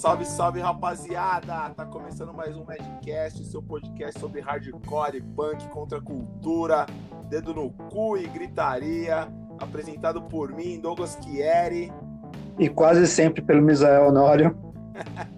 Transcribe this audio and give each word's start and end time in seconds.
Salve, 0.00 0.24
salve, 0.24 0.60
rapaziada! 0.60 1.68
Tá 1.76 1.84
começando 1.84 2.32
mais 2.32 2.56
um 2.56 2.64
Madcast, 2.64 3.44
seu 3.44 3.62
podcast 3.62 4.18
sobre 4.18 4.40
hardcore, 4.40 5.20
punk, 5.36 5.68
contra 5.68 5.98
a 5.98 6.00
cultura, 6.00 6.86
dedo 7.28 7.52
no 7.52 7.70
cu 7.70 8.16
e 8.16 8.26
gritaria, 8.26 9.28
apresentado 9.58 10.22
por 10.22 10.54
mim, 10.54 10.80
Douglas 10.80 11.18
Chieri. 11.22 11.92
E 12.58 12.66
quase 12.66 13.06
sempre 13.06 13.42
pelo 13.42 13.60
Misael 13.60 14.08
Honório. 14.08 14.58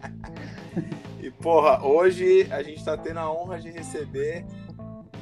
e, 1.21 1.29
porra, 1.29 1.85
hoje 1.85 2.47
a 2.53 2.63
gente 2.63 2.85
tá 2.85 2.97
tendo 2.97 3.19
a 3.19 3.33
honra 3.33 3.59
de 3.59 3.69
receber, 3.69 4.47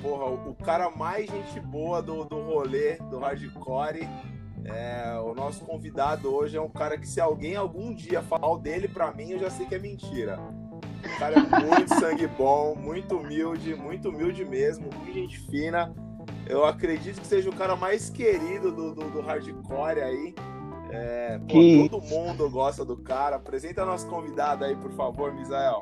porra, 0.03 0.27
o 0.27 0.55
cara 0.55 0.91
mais 0.91 1.31
gente 1.31 1.59
boa 1.61 2.03
do, 2.03 2.27
do 2.27 2.43
rolê, 2.43 2.99
do 3.09 3.21
hardcore, 3.21 4.07
é, 4.75 5.19
o 5.21 5.35
nosso 5.35 5.65
convidado 5.65 6.35
hoje 6.35 6.57
é 6.57 6.61
um 6.61 6.69
cara 6.69 6.99
que 6.99 7.07
se 7.07 7.21
alguém 7.21 7.57
algum 7.57 7.95
dia 7.95 8.23
falar 8.23 8.57
dele 8.59 8.89
para 8.89 9.13
mim, 9.13 9.31
eu 9.31 9.39
já 9.39 9.51
sei 9.51 9.67
que 9.67 9.75
é 9.75 9.79
mentira. 9.79 10.39
O 11.05 11.19
cara 11.19 11.35
é 11.35 11.41
muito 11.65 11.95
sangue 11.95 12.27
bom, 12.27 12.75
muito 12.75 13.17
humilde, 13.17 13.75
muito 13.75 14.09
humilde 14.09 14.45
mesmo, 14.45 14.89
muito 14.95 15.13
gente 15.13 15.39
fina. 15.39 15.93
Eu 16.47 16.65
acredito 16.65 17.21
que 17.21 17.27
seja 17.27 17.49
o 17.49 17.55
cara 17.55 17.77
mais 17.77 18.11
querido 18.11 18.73
do, 18.73 18.95
do, 18.95 19.11
do 19.11 19.21
hardcore 19.21 20.01
aí. 20.01 20.35
É, 20.91 21.39
pô, 21.39 21.47
que... 21.47 21.89
Todo 21.89 22.03
mundo 22.05 22.51
gosta 22.51 22.85
do 22.85 22.97
cara. 22.97 23.37
Apresenta 23.37 23.85
nosso 23.85 24.07
convidado 24.09 24.65
aí, 24.65 24.75
por 24.77 24.91
favor, 24.93 25.33
Misael. 25.33 25.81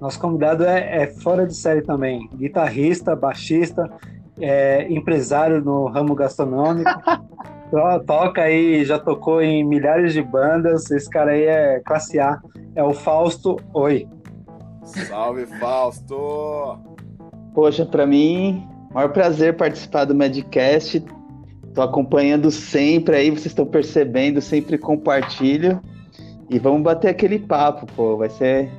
Nosso 0.00 0.18
convidado 0.18 0.64
é, 0.64 1.02
é 1.02 1.06
fora 1.06 1.46
de 1.46 1.54
série 1.54 1.82
também. 1.82 2.28
Guitarrista, 2.34 3.14
baixista, 3.14 3.90
é, 4.40 4.90
empresário 4.90 5.62
no 5.62 5.86
ramo 5.86 6.14
gastronômico. 6.14 6.90
Toca 8.06 8.42
aí, 8.42 8.84
já 8.84 8.98
tocou 8.98 9.40
em 9.40 9.64
milhares 9.64 10.12
de 10.12 10.20
bandas. 10.20 10.90
Esse 10.90 11.08
cara 11.08 11.30
aí 11.30 11.44
é 11.44 11.80
classe 11.80 12.20
A. 12.20 12.38
É 12.76 12.82
o 12.82 12.92
Fausto 12.92 13.56
Oi. 13.72 14.06
Salve, 14.84 15.46
Fausto! 15.58 16.78
Poxa, 17.54 17.86
para 17.86 18.06
mim, 18.06 18.68
maior 18.92 19.08
prazer 19.08 19.56
participar 19.56 20.04
do 20.04 20.14
Medcast. 20.14 21.02
Tô 21.72 21.80
acompanhando 21.80 22.50
sempre 22.50 23.16
aí, 23.16 23.30
vocês 23.30 23.46
estão 23.46 23.64
percebendo, 23.64 24.42
sempre 24.42 24.76
compartilho. 24.76 25.80
E 26.50 26.58
vamos 26.58 26.82
bater 26.82 27.08
aquele 27.08 27.38
papo, 27.38 27.86
pô. 27.96 28.18
Vai 28.18 28.28
ser 28.28 28.70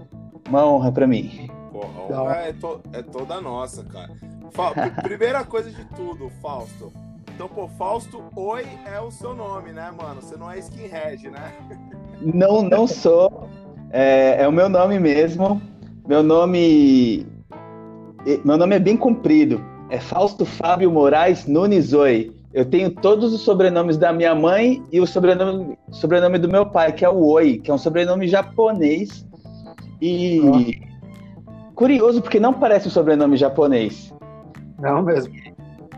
uma 0.47 0.67
honra 0.67 0.91
para 0.91 1.07
mim. 1.07 1.49
Porra, 1.71 2.15
a 2.15 2.21
honra 2.21 2.35
é, 2.35 2.53
to 2.53 2.79
é 2.93 3.01
toda 3.01 3.41
nossa, 3.41 3.83
cara. 3.85 4.11
Fa 4.51 4.71
primeira 5.01 5.43
coisa 5.43 5.71
de 5.71 5.83
tudo, 5.95 6.29
Fausto 6.39 6.93
então, 7.33 7.47
pô, 7.47 7.67
Fausto 7.67 8.23
Oi 8.35 8.65
é 8.85 8.99
o 8.99 9.09
seu 9.09 9.33
nome, 9.33 9.71
né, 9.71 9.91
mano? 9.91 10.21
Você 10.21 10.37
não 10.37 10.51
é 10.51 10.59
skinhead, 10.59 11.29
né? 11.29 11.53
Não, 12.21 12.61
não 12.61 12.87
sou. 12.87 13.49
É, 13.91 14.43
é 14.43 14.47
o 14.47 14.51
meu 14.51 14.69
nome 14.69 14.97
mesmo. 14.97 15.61
Meu 16.07 16.23
nome. 16.23 17.27
Meu 18.45 18.57
nome 18.57 18.75
é 18.77 18.79
bem 18.79 18.95
comprido. 18.95 19.59
É 19.89 19.99
Fausto 19.99 20.45
Fábio 20.45 20.89
Moraes 20.89 21.45
Nunes 21.47 21.91
Oi. 21.91 22.31
Eu 22.53 22.63
tenho 22.63 22.91
todos 22.91 23.33
os 23.33 23.41
sobrenomes 23.41 23.97
da 23.97 24.13
minha 24.13 24.33
mãe 24.33 24.81
e 24.89 25.01
o 25.01 25.07
sobrenome, 25.07 25.77
sobrenome 25.91 26.37
do 26.37 26.47
meu 26.47 26.65
pai, 26.65 26.93
que 26.93 27.03
é 27.03 27.09
o 27.09 27.25
Oi, 27.25 27.57
que 27.57 27.69
é 27.69 27.73
um 27.73 27.77
sobrenome 27.77 28.25
japonês. 28.25 29.25
E. 30.01 30.39
Oh. 30.39 31.73
Curioso, 31.75 32.21
porque 32.21 32.39
não 32.39 32.53
parece 32.53 32.87
um 32.87 32.91
sobrenome 32.91 33.35
japonês. 33.35 34.13
Não 34.79 35.01
mesmo. 35.01 35.33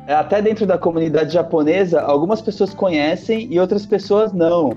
Até 0.08 0.42
dentro 0.42 0.66
da 0.66 0.78
comunidade 0.78 1.34
japonesa, 1.34 2.02
algumas 2.02 2.42
pessoas 2.42 2.73
conhecem 2.73 3.48
e 3.52 3.59
outras 3.59 3.86
pessoas 3.86 4.31
não. 4.34 4.73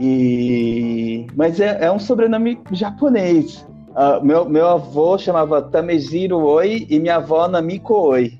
E 0.00 1.26
mas 1.34 1.60
é, 1.60 1.84
é 1.84 1.90
um 1.90 1.98
sobrenome 1.98 2.60
japonês. 2.72 3.66
Uh, 3.90 4.24
meu, 4.24 4.48
meu 4.48 4.68
avô 4.68 5.18
chamava 5.18 5.60
Tamejiro 5.62 6.38
Oi 6.38 6.86
e 6.88 7.00
minha 7.00 7.16
avó 7.16 7.48
Namiko 7.48 7.94
Oi. 7.94 8.38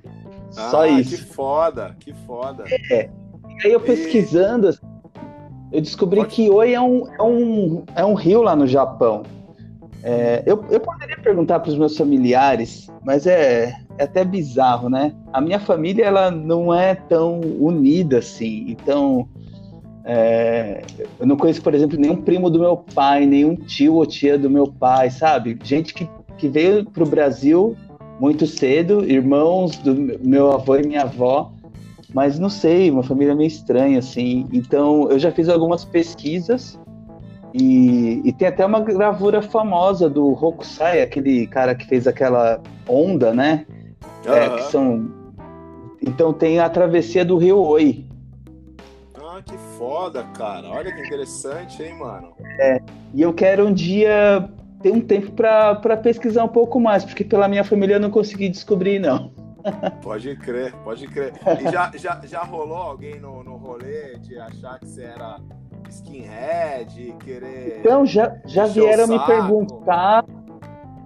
Ah, 0.56 0.70
Só 0.70 0.87
isso. 0.87 1.16
Que 1.16 1.32
foda, 1.34 1.97
que 1.98 2.12
foda. 2.26 2.65
É. 2.91 3.10
E 3.48 3.66
aí 3.66 3.72
eu 3.72 3.81
pesquisando, 3.81 4.71
e... 4.71 5.76
eu 5.76 5.81
descobri 5.81 6.21
Pode... 6.21 6.34
que 6.34 6.50
Oi 6.50 6.75
é 6.75 6.81
um, 6.81 7.03
é, 7.12 7.22
um, 7.22 7.84
é 7.97 8.04
um 8.04 8.15
rio 8.15 8.42
lá 8.42 8.54
no 8.54 8.66
Japão. 8.66 9.25
É, 10.03 10.44
eu, 10.47 10.65
eu 10.71 10.78
poderia 10.78 11.19
perguntar 11.19 11.59
para 11.59 11.71
os 11.71 11.78
meus 11.78 11.97
familiares, 11.97 12.88
mas 13.04 13.26
é, 13.26 13.75
é 13.98 14.04
até 14.04 14.25
bizarro, 14.25 14.88
né? 14.88 15.12
A 15.32 15.41
minha 15.41 15.59
família 15.59 16.04
ela 16.04 16.31
não 16.31 16.72
é 16.72 16.94
tão 16.94 17.41
unida 17.41 18.19
assim, 18.19 18.64
então 18.69 19.28
é, 20.04 20.82
eu 21.20 21.26
não 21.26 21.36
conheço, 21.36 21.62
por 21.62 21.75
exemplo, 21.75 21.98
nenhum 21.98 22.16
primo 22.16 22.48
do 22.48 22.59
meu 22.59 22.76
pai, 22.94 23.26
nenhum 23.26 23.54
tio 23.54 23.94
ou 23.94 24.06
tia 24.06 24.38
do 24.38 24.48
meu 24.48 24.66
pai, 24.66 25.10
sabe? 25.10 25.59
Gente 25.62 25.92
que, 25.92 26.09
que 26.38 26.48
veio 26.48 26.84
para 26.86 27.03
o 27.03 27.09
Brasil 27.09 27.76
muito 28.19 28.47
cedo, 28.47 29.04
irmãos 29.04 29.76
do 29.76 29.94
meu 30.26 30.53
avô 30.53 30.76
e 30.76 30.86
minha 30.86 31.03
avó, 31.03 31.53
mas 32.15 32.38
não 32.38 32.48
sei, 32.48 32.91
uma 32.91 33.03
família 33.03 33.34
meio 33.34 33.48
estranha 33.48 33.98
assim. 33.98 34.47
Então 34.53 35.10
eu 35.10 35.19
já 35.19 35.30
fiz 35.30 35.48
algumas 35.48 35.84
pesquisas 35.84 36.78
e, 37.54 38.20
e, 38.25 38.32
tem 38.32 38.48
até 38.48 38.65
uma 38.65 38.80
gravura 38.80 39.41
famosa 39.41 40.09
do 40.09 40.28
Hokusai, 40.32 41.00
aquele 41.00 41.47
cara 41.47 41.75
que 41.75 41.86
fez 41.86 42.06
aquela 42.06 42.60
onda, 42.86 43.32
né? 43.32 43.66
Uhum. 44.28 44.34
É, 44.34 44.50
que 44.50 44.62
são. 44.71 45.11
Então 46.03 46.33
tem 46.33 46.61
a 46.61 46.69
travessia 46.69 47.25
do 47.25 47.37
Rio 47.37 47.59
Oi. 47.59 48.06
Ah, 49.16 49.43
que 49.43 49.56
foda, 49.77 50.25
cara. 50.37 50.69
Olha 50.69 50.93
que 50.93 51.00
interessante, 51.00 51.83
hein, 51.83 51.94
mano? 51.99 52.33
É. 52.61 52.81
E 53.15 53.22
eu 53.22 53.33
quero 53.33 53.66
um 53.66 53.72
dia 53.72 54.49
ter 54.83 54.93
um 54.93 55.00
tempo 55.00 55.33
para 55.33 55.97
pesquisar 55.97 56.44
um 56.44 56.49
pouco 56.49 56.81
mais, 56.81 57.05
porque 57.05 57.25
pela 57.25 57.49
minha 57.49 57.65
família 57.65 57.94
eu 57.94 58.00
não 58.00 58.11
consegui 58.11 58.49
descobrir, 58.49 58.99
não. 58.99 59.33
Pode 60.03 60.34
crer, 60.37 60.72
pode 60.84 61.06
crer. 61.09 61.33
E 61.60 61.71
já, 61.71 61.91
já, 61.95 62.21
já 62.25 62.43
rolou 62.43 62.77
alguém 62.77 63.21
no, 63.21 63.43
no 63.43 63.56
rolê 63.56 64.16
de 64.19 64.39
achar 64.39 64.78
que 64.78 64.87
você 64.87 65.03
era 65.03 65.41
skinhead, 65.91 67.15
querer. 67.19 67.81
Então, 67.81 68.06
já, 68.06 68.37
já 68.47 68.66
vieram 68.66 69.06
me 69.06 69.19
perguntar, 69.27 70.25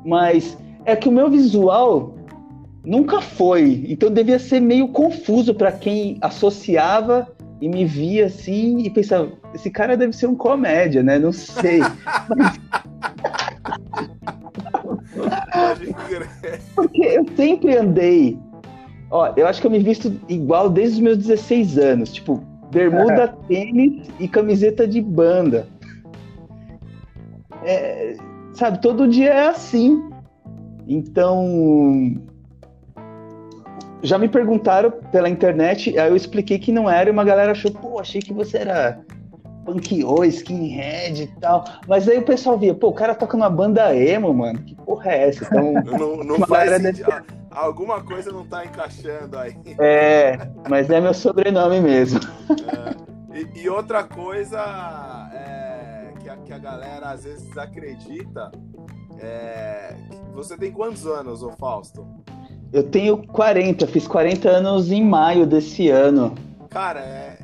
mas 0.05 0.57
é 0.85 0.95
que 0.95 1.09
o 1.09 1.13
meu 1.13 1.31
visual 1.31 2.15
nunca 2.85 3.21
foi. 3.21 3.85
Então 3.89 4.11
devia 4.11 4.39
ser 4.39 4.61
meio 4.61 4.89
confuso 4.89 5.55
para 5.55 5.73
quem 5.73 6.19
associava 6.21 7.29
e 7.61 7.69
me 7.69 7.85
via 7.85 8.27
assim 8.27 8.79
e 8.79 8.91
pensava: 8.91 9.31
esse 9.55 9.71
cara 9.71 9.97
deve 9.97 10.13
ser 10.13 10.27
um 10.27 10.35
comédia, 10.35 11.03
né? 11.03 11.19
Não 11.19 11.33
sei. 11.33 11.81
Porque 16.75 17.03
eu 17.03 17.27
sempre 17.37 17.77
andei. 17.77 18.39
Ó, 19.11 19.33
eu 19.37 19.47
acho 19.47 19.61
que 19.61 19.67
eu 19.67 19.71
me 19.71 19.79
visto 19.79 20.13
igual 20.29 20.71
desde 20.71 20.97
os 20.97 21.01
meus 21.01 21.19
16 21.19 21.79
anos. 21.79 22.13
Tipo, 22.13 22.43
bermuda, 22.71 23.29
tênis 23.47 24.09
e 24.19 24.27
camiseta 24.27 24.89
de 24.89 25.01
banda. 25.01 25.69
É, 27.65 28.17
sabe, 28.55 28.81
todo 28.81 29.07
dia 29.07 29.31
é 29.31 29.49
assim. 29.49 30.03
Então, 30.89 32.17
já 34.03 34.19
me 34.19 34.29
perguntaram 34.29 34.91
pela 34.91 35.29
internet, 35.29 35.99
aí 35.99 36.11
eu 36.11 36.17
expliquei 36.17 36.59
que 36.59 36.73
não 36.73 36.91
era, 36.91 37.09
e 37.09 37.13
uma 37.13 37.25
galera 37.25 37.53
achou, 37.53 37.71
pô, 37.71 38.01
achei 38.01 38.21
que 38.21 38.33
você 38.33 38.59
era 38.59 39.01
punkio, 39.65 40.25
skinhead 40.25 41.23
e 41.23 41.27
tal. 41.41 41.65
Mas 41.87 42.09
aí 42.09 42.19
o 42.19 42.25
pessoal 42.25 42.59
via, 42.59 42.75
pô, 42.75 42.89
o 42.89 42.95
cara 42.95 43.15
toca 43.15 43.37
numa 43.37 43.51
banda 43.51 43.95
emo, 43.95 44.33
mano. 44.35 44.59
Que 44.63 44.75
porra 44.75 45.13
é 45.13 45.29
essa? 45.29 45.45
Então, 45.45 45.73
não, 45.99 46.17
não 46.25 46.47
faz. 46.47 46.83
Deve... 46.83 47.05
Alguma 47.51 48.03
coisa 48.03 48.33
não 48.33 48.45
tá 48.47 48.65
encaixando 48.65 49.39
aí. 49.39 49.55
É, 49.79 50.39
mas 50.69 50.91
é 50.91 51.01
meu 51.01 51.15
sobrenome 51.15 51.81
mesmo. 51.81 52.21
É. 52.51 53.39
E, 53.39 53.63
e, 53.63 53.69
outra 53.69 54.05
coisa 54.05 54.61
é, 55.33 56.13
que, 56.21 56.29
a, 56.29 56.37
que 56.37 56.53
a 56.53 56.59
galera 56.59 57.11
às 57.11 57.25
vezes 57.25 57.47
desacredita 57.47 58.51
é. 59.19 59.95
Você 60.35 60.57
tem 60.57 60.73
quantos 60.73 61.07
anos, 61.07 61.43
ô 61.43 61.51
Fausto? 61.53 62.07
Eu 62.73 62.83
tenho 62.83 63.19
40, 63.19 63.87
fiz 63.87 64.09
40 64.09 64.49
anos 64.49 64.91
em 64.91 65.05
maio 65.05 65.47
desse 65.47 65.91
ano. 65.91 66.35
Cara, 66.71 67.01
é... 67.01 67.39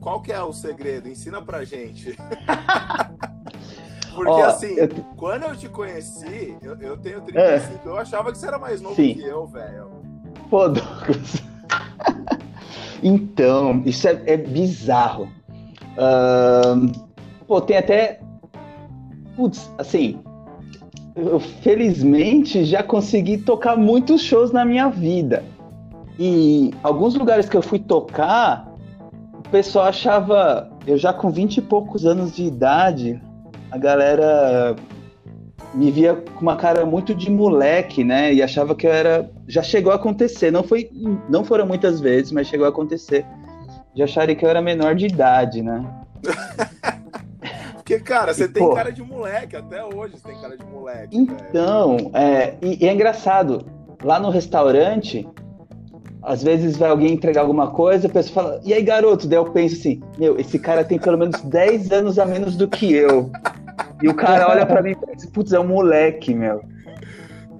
qual 0.00 0.20
que 0.20 0.30
é 0.30 0.42
o 0.42 0.52
segredo? 0.52 1.08
Ensina 1.08 1.40
pra 1.40 1.64
gente. 1.64 2.16
Porque 4.14 4.30
Ó, 4.30 4.44
assim, 4.44 4.74
eu... 4.74 4.88
quando 5.16 5.44
eu 5.44 5.56
te 5.56 5.68
conheci, 5.68 6.56
eu, 6.62 6.76
eu 6.78 6.96
tenho 6.96 7.22
35, 7.22 7.88
é. 7.88 7.90
eu 7.90 7.96
achava 7.96 8.30
que 8.30 8.38
você 8.38 8.46
era 8.46 8.58
mais 8.58 8.80
novo 8.80 8.94
Sim. 8.94 9.14
que 9.14 9.24
eu, 9.24 9.46
velho. 9.46 9.90
Pô, 10.50 10.68
Douglas. 10.68 11.42
então, 13.02 13.82
isso 13.86 14.06
é, 14.06 14.22
é 14.26 14.36
bizarro. 14.36 15.24
Uh, 15.96 16.92
pô, 17.46 17.60
tem 17.60 17.78
até. 17.78 18.20
Putz, 19.34 19.68
assim, 19.78 20.22
eu 21.16 21.38
felizmente 21.38 22.64
já 22.64 22.82
consegui 22.82 23.38
tocar 23.38 23.76
muitos 23.76 24.22
shows 24.22 24.52
na 24.52 24.64
minha 24.64 24.88
vida. 24.88 25.44
E 26.18 26.72
alguns 26.82 27.14
lugares 27.14 27.48
que 27.48 27.56
eu 27.56 27.62
fui 27.62 27.78
tocar, 27.78 28.72
o 29.32 29.48
pessoal 29.48 29.86
achava, 29.86 30.70
eu 30.86 30.96
já 30.96 31.12
com 31.12 31.30
20 31.30 31.58
e 31.58 31.62
poucos 31.62 32.04
anos 32.04 32.34
de 32.34 32.44
idade, 32.44 33.20
a 33.70 33.78
galera 33.78 34.76
me 35.72 35.90
via 35.90 36.14
com 36.14 36.40
uma 36.40 36.56
cara 36.56 36.86
muito 36.86 37.14
de 37.14 37.30
moleque, 37.30 38.04
né? 38.04 38.32
E 38.32 38.42
achava 38.42 38.74
que 38.74 38.86
eu 38.86 38.92
era. 38.92 39.28
Já 39.48 39.62
chegou 39.62 39.92
a 39.92 39.96
acontecer, 39.96 40.50
não 40.50 40.62
foi, 40.62 40.88
não 41.28 41.44
foram 41.44 41.66
muitas 41.66 42.00
vezes, 42.00 42.30
mas 42.30 42.46
chegou 42.46 42.66
a 42.66 42.68
acontecer. 42.68 43.26
De 43.94 44.02
acharem 44.02 44.34
que 44.34 44.44
eu 44.44 44.48
era 44.48 44.62
menor 44.62 44.94
de 44.94 45.06
idade, 45.06 45.62
né? 45.62 45.84
Porque, 47.84 48.00
cara, 48.00 48.32
você 48.32 48.44
e, 48.44 48.48
tem 48.48 48.66
pô, 48.66 48.74
cara 48.74 48.90
de 48.90 49.02
moleque, 49.02 49.54
até 49.54 49.84
hoje 49.84 50.14
você 50.16 50.28
tem 50.28 50.40
cara 50.40 50.56
de 50.56 50.64
moleque. 50.64 51.14
Então, 51.14 52.10
é, 52.14 52.54
e, 52.62 52.82
e 52.82 52.88
é 52.88 52.94
engraçado, 52.94 53.66
lá 54.02 54.18
no 54.18 54.30
restaurante, 54.30 55.28
às 56.22 56.42
vezes 56.42 56.78
vai 56.78 56.88
alguém 56.88 57.12
entregar 57.12 57.42
alguma 57.42 57.70
coisa, 57.72 58.06
a 58.06 58.10
pessoa 58.10 58.34
fala, 58.42 58.60
e 58.64 58.72
aí, 58.72 58.82
garoto? 58.82 59.28
Daí 59.28 59.38
eu 59.38 59.44
penso 59.50 59.76
assim, 59.76 60.02
meu, 60.16 60.40
esse 60.40 60.58
cara 60.58 60.82
tem 60.82 60.98
pelo 60.98 61.18
menos 61.18 61.42
10 61.42 61.92
anos 61.92 62.18
a 62.18 62.24
menos 62.24 62.56
do 62.56 62.66
que 62.66 62.90
eu. 62.90 63.30
E 64.02 64.08
o 64.08 64.14
cara 64.14 64.48
olha 64.48 64.64
pra 64.64 64.80
mim 64.80 64.92
e 64.92 64.96
pensa, 64.96 65.28
putz, 65.30 65.52
é 65.52 65.60
um 65.60 65.68
moleque, 65.68 66.32
meu. 66.32 66.64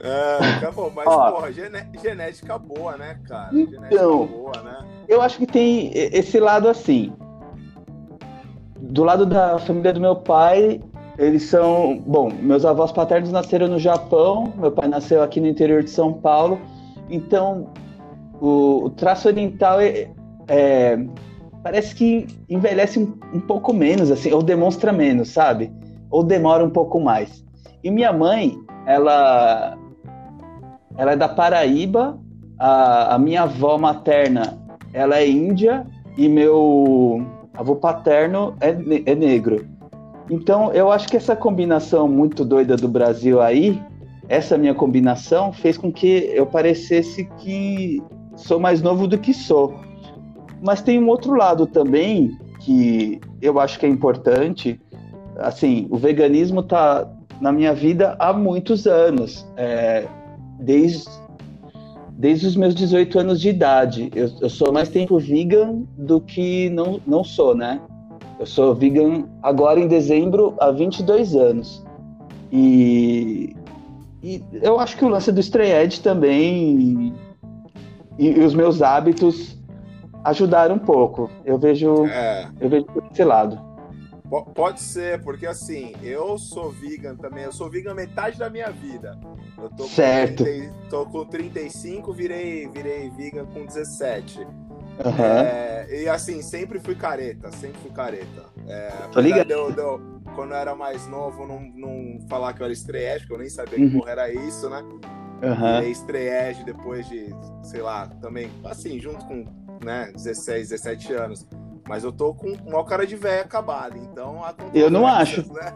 É, 0.02 0.56
acabou, 0.56 0.90
mas, 0.90 1.06
Ó, 1.06 1.32
porra, 1.32 1.52
genética 1.52 2.58
boa, 2.58 2.96
né, 2.96 3.18
cara? 3.28 3.50
Então, 3.52 4.26
boa, 4.26 4.62
né? 4.62 4.78
eu 5.06 5.20
acho 5.20 5.36
que 5.36 5.46
tem 5.46 5.90
esse 5.94 6.40
lado 6.40 6.66
assim. 6.66 7.12
Do 8.90 9.02
lado 9.02 9.24
da 9.24 9.58
família 9.58 9.92
do 9.92 10.00
meu 10.00 10.16
pai, 10.16 10.80
eles 11.18 11.44
são. 11.44 12.02
Bom, 12.06 12.30
meus 12.30 12.64
avós 12.64 12.92
paternos 12.92 13.30
nasceram 13.30 13.68
no 13.68 13.78
Japão, 13.78 14.52
meu 14.58 14.70
pai 14.70 14.88
nasceu 14.88 15.22
aqui 15.22 15.40
no 15.40 15.46
interior 15.46 15.82
de 15.82 15.90
São 15.90 16.12
Paulo, 16.12 16.60
então 17.08 17.68
o, 18.40 18.84
o 18.84 18.90
traço 18.90 19.28
oriental 19.28 19.80
é, 19.80 20.10
é, 20.48 20.98
parece 21.62 21.94
que 21.94 22.26
envelhece 22.48 22.98
um, 22.98 23.14
um, 23.32 23.40
pouco 23.40 23.72
menos, 23.72 24.10
assim, 24.10 24.32
ou 24.32 24.42
demonstra 24.42 24.92
menos, 24.92 25.30
sabe? 25.30 25.72
Ou 26.10 26.22
demora 26.22 26.64
um 26.64 26.70
pouco 26.70 27.00
mais. 27.00 27.44
E 27.82 27.90
minha 27.90 28.12
mãe, 28.12 28.58
ela, 28.86 29.78
ela 30.96 31.12
é 31.12 31.16
da 31.16 31.28
Paraíba, 31.28 32.18
a, 32.58 33.14
a 33.14 33.18
minha 33.18 33.42
avó 33.42 33.78
materna, 33.78 34.58
ela 34.92 35.18
é 35.18 35.28
índia 35.28 35.86
e 36.16 36.28
meu 36.28 37.26
avô 37.54 37.76
paterno 37.76 38.54
é, 38.60 38.70
é 39.10 39.14
negro. 39.14 39.66
Então, 40.30 40.72
eu 40.72 40.90
acho 40.90 41.08
que 41.08 41.16
essa 41.16 41.36
combinação 41.36 42.08
muito 42.08 42.44
doida 42.44 42.76
do 42.76 42.88
Brasil 42.88 43.40
aí, 43.40 43.80
essa 44.28 44.56
minha 44.56 44.74
combinação, 44.74 45.52
fez 45.52 45.76
com 45.76 45.92
que 45.92 46.30
eu 46.34 46.46
parecesse 46.46 47.24
que 47.38 48.02
sou 48.34 48.58
mais 48.58 48.80
novo 48.80 49.06
do 49.06 49.18
que 49.18 49.34
sou. 49.34 49.74
Mas 50.62 50.80
tem 50.80 50.98
um 50.98 51.08
outro 51.08 51.34
lado 51.34 51.66
também 51.66 52.30
que 52.60 53.20
eu 53.42 53.60
acho 53.60 53.78
que 53.78 53.84
é 53.84 53.88
importante. 53.88 54.80
Assim, 55.36 55.86
o 55.90 55.96
veganismo 55.96 56.60
está 56.60 57.06
na 57.40 57.52
minha 57.52 57.74
vida 57.74 58.16
há 58.18 58.32
muitos 58.32 58.86
anos, 58.86 59.46
é, 59.56 60.06
desde, 60.58 61.04
desde 62.16 62.46
os 62.46 62.56
meus 62.56 62.74
18 62.74 63.18
anos 63.18 63.40
de 63.40 63.48
idade. 63.48 64.10
Eu, 64.14 64.30
eu, 64.40 64.48
sou 64.48 64.72
mais 64.72 64.88
tempo 64.88 65.18
vegan 65.18 65.82
do 65.96 66.20
que 66.20 66.70
não, 66.70 67.00
não 67.06 67.24
sou, 67.24 67.54
né? 67.54 67.80
Eu 68.38 68.46
sou 68.46 68.74
vegan 68.74 69.24
agora 69.42 69.80
em 69.80 69.88
dezembro 69.88 70.54
há 70.58 70.70
22 70.70 71.34
anos. 71.34 71.84
E, 72.52 73.54
e 74.22 74.42
eu 74.62 74.78
acho 74.78 74.96
que 74.96 75.04
o 75.04 75.08
lance 75.08 75.32
do 75.32 75.40
Stray 75.40 75.72
Edge 75.72 76.00
também 76.00 77.12
e, 78.18 78.28
e, 78.28 78.40
os 78.40 78.54
meus 78.54 78.80
hábitos 78.80 79.58
ajudaram 80.24 80.76
um 80.76 80.78
pouco. 80.78 81.30
Eu 81.44 81.58
vejo, 81.58 82.06
é. 82.06 82.48
eu 82.60 82.68
vejo 82.68 82.86
por 82.86 83.04
esse 83.10 83.24
lado. 83.24 83.58
Pode 84.42 84.80
ser, 84.80 85.22
porque 85.22 85.46
assim, 85.46 85.94
eu 86.02 86.38
sou 86.38 86.70
vegan 86.70 87.14
também, 87.16 87.44
eu 87.44 87.52
sou 87.52 87.70
vegan 87.70 87.94
metade 87.94 88.38
da 88.38 88.48
minha 88.48 88.70
vida. 88.70 89.18
Eu 89.56 89.68
tô 89.70 89.84
certo. 89.84 90.38
Com 90.38 90.50
30, 90.50 90.74
tô 90.90 91.06
com 91.06 91.24
35, 91.24 92.12
virei, 92.12 92.68
virei 92.68 93.10
vegan 93.10 93.46
com 93.46 93.64
17. 93.64 94.40
Uhum. 94.40 95.24
É, 95.24 96.02
e 96.02 96.08
assim, 96.08 96.40
sempre 96.40 96.78
fui 96.78 96.94
careta, 96.94 97.50
sempre 97.52 97.80
fui 97.80 97.90
careta. 97.90 98.44
É, 98.66 98.88
Tô 99.12 99.20
ligado. 99.20 99.46
Deu, 99.46 99.72
deu, 99.72 100.00
quando 100.34 100.52
eu 100.52 100.56
era 100.56 100.74
mais 100.74 101.06
novo, 101.06 101.46
não, 101.46 101.60
não 101.60 102.20
falar 102.28 102.52
que 102.52 102.62
eu 102.62 102.64
era 102.64 102.72
estreante, 102.72 103.20
porque 103.20 103.34
eu 103.34 103.38
nem 103.38 103.48
sabia 103.48 103.78
uhum. 103.78 103.90
que 103.90 103.98
porra 103.98 104.10
era 104.10 104.32
isso, 104.32 104.70
né? 104.70 104.82
Uhum. 105.42 105.82
E 105.82 105.90
estreege 105.90 106.64
depois 106.64 107.06
de, 107.08 107.34
sei 107.62 107.82
lá, 107.82 108.06
também, 108.20 108.50
assim, 108.64 108.98
junto 109.00 109.24
com 109.26 109.44
né, 109.84 110.10
16, 110.14 110.70
17 110.70 111.12
anos. 111.12 111.46
Mas 111.88 112.02
eu 112.02 112.12
tô 112.12 112.34
com 112.34 112.52
uma 112.66 112.84
cara 112.84 113.06
de 113.06 113.14
velho 113.14 113.42
acabado, 113.42 113.96
então... 113.98 114.42
Eu 114.72 114.90
não 114.90 115.06
acho. 115.06 115.40
Né? 115.52 115.72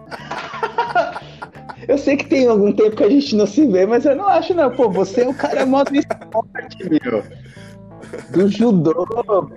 eu 1.87 1.99
sei 1.99 2.17
que 2.17 2.27
tem 2.27 2.47
algum 2.47 2.73
tempo 2.73 2.97
que 2.97 3.05
a 3.05 3.11
gente 3.11 3.37
não 3.37 3.47
se 3.47 3.67
vê, 3.67 3.85
mas 3.85 4.05
eu 4.05 4.17
não 4.17 4.27
acho, 4.27 4.55
não. 4.55 4.71
Pô, 4.71 4.91
você 4.91 5.23
é 5.23 5.29
o 5.29 5.35
cara 5.35 5.67
modo 5.67 5.95
esporte, 5.95 6.89
meu. 6.89 7.23
Do 8.31 8.49
judô, 8.49 9.07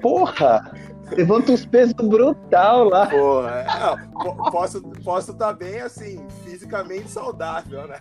porra! 0.01 0.71
Levanta 1.15 1.51
uns 1.51 1.65
pesos 1.65 1.93
brutal 1.93 2.85
lá. 2.85 3.05
Porra, 3.07 3.65
é, 3.67 4.51
posso 4.51 4.81
posso 5.03 5.31
estar 5.31 5.47
tá 5.47 5.53
bem 5.53 5.81
assim, 5.81 6.25
fisicamente 6.43 7.09
saudável, 7.09 7.85
né? 7.87 7.97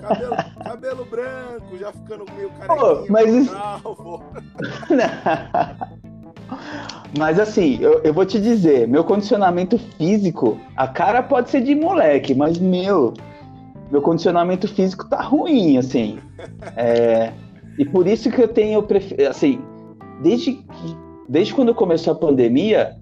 Cabelo, 0.00 0.36
cabelo 0.64 1.04
branco, 1.04 1.76
já 1.78 1.92
ficando 1.92 2.24
meio 2.34 2.50
carequinho, 2.52 3.06
mas 3.10 3.34
isso... 3.34 3.52
calvo. 3.52 4.22
Mas 7.18 7.38
assim, 7.38 7.78
eu, 7.80 8.00
eu, 8.02 8.12
vou 8.12 8.24
te 8.24 8.40
dizer, 8.40 8.88
meu 8.88 9.04
condicionamento 9.04 9.78
físico, 9.78 10.58
a 10.76 10.88
cara 10.88 11.22
pode 11.22 11.50
ser 11.50 11.62
de 11.62 11.74
moleque, 11.74 12.34
mas 12.34 12.58
meu, 12.58 13.12
meu 13.90 14.00
condicionamento 14.00 14.66
físico 14.66 15.08
tá 15.08 15.20
ruim, 15.22 15.76
assim. 15.76 16.18
É, 16.76 17.32
e 17.78 17.84
por 17.84 18.06
isso 18.06 18.30
que 18.30 18.40
eu 18.40 18.48
tenho, 18.48 18.84
assim, 19.28 19.60
desde 20.22 20.52
que 20.52 21.02
desde 21.28 21.54
quando 21.54 21.74
começou 21.74 22.12
a 22.12 22.16
pandemia, 22.16 22.96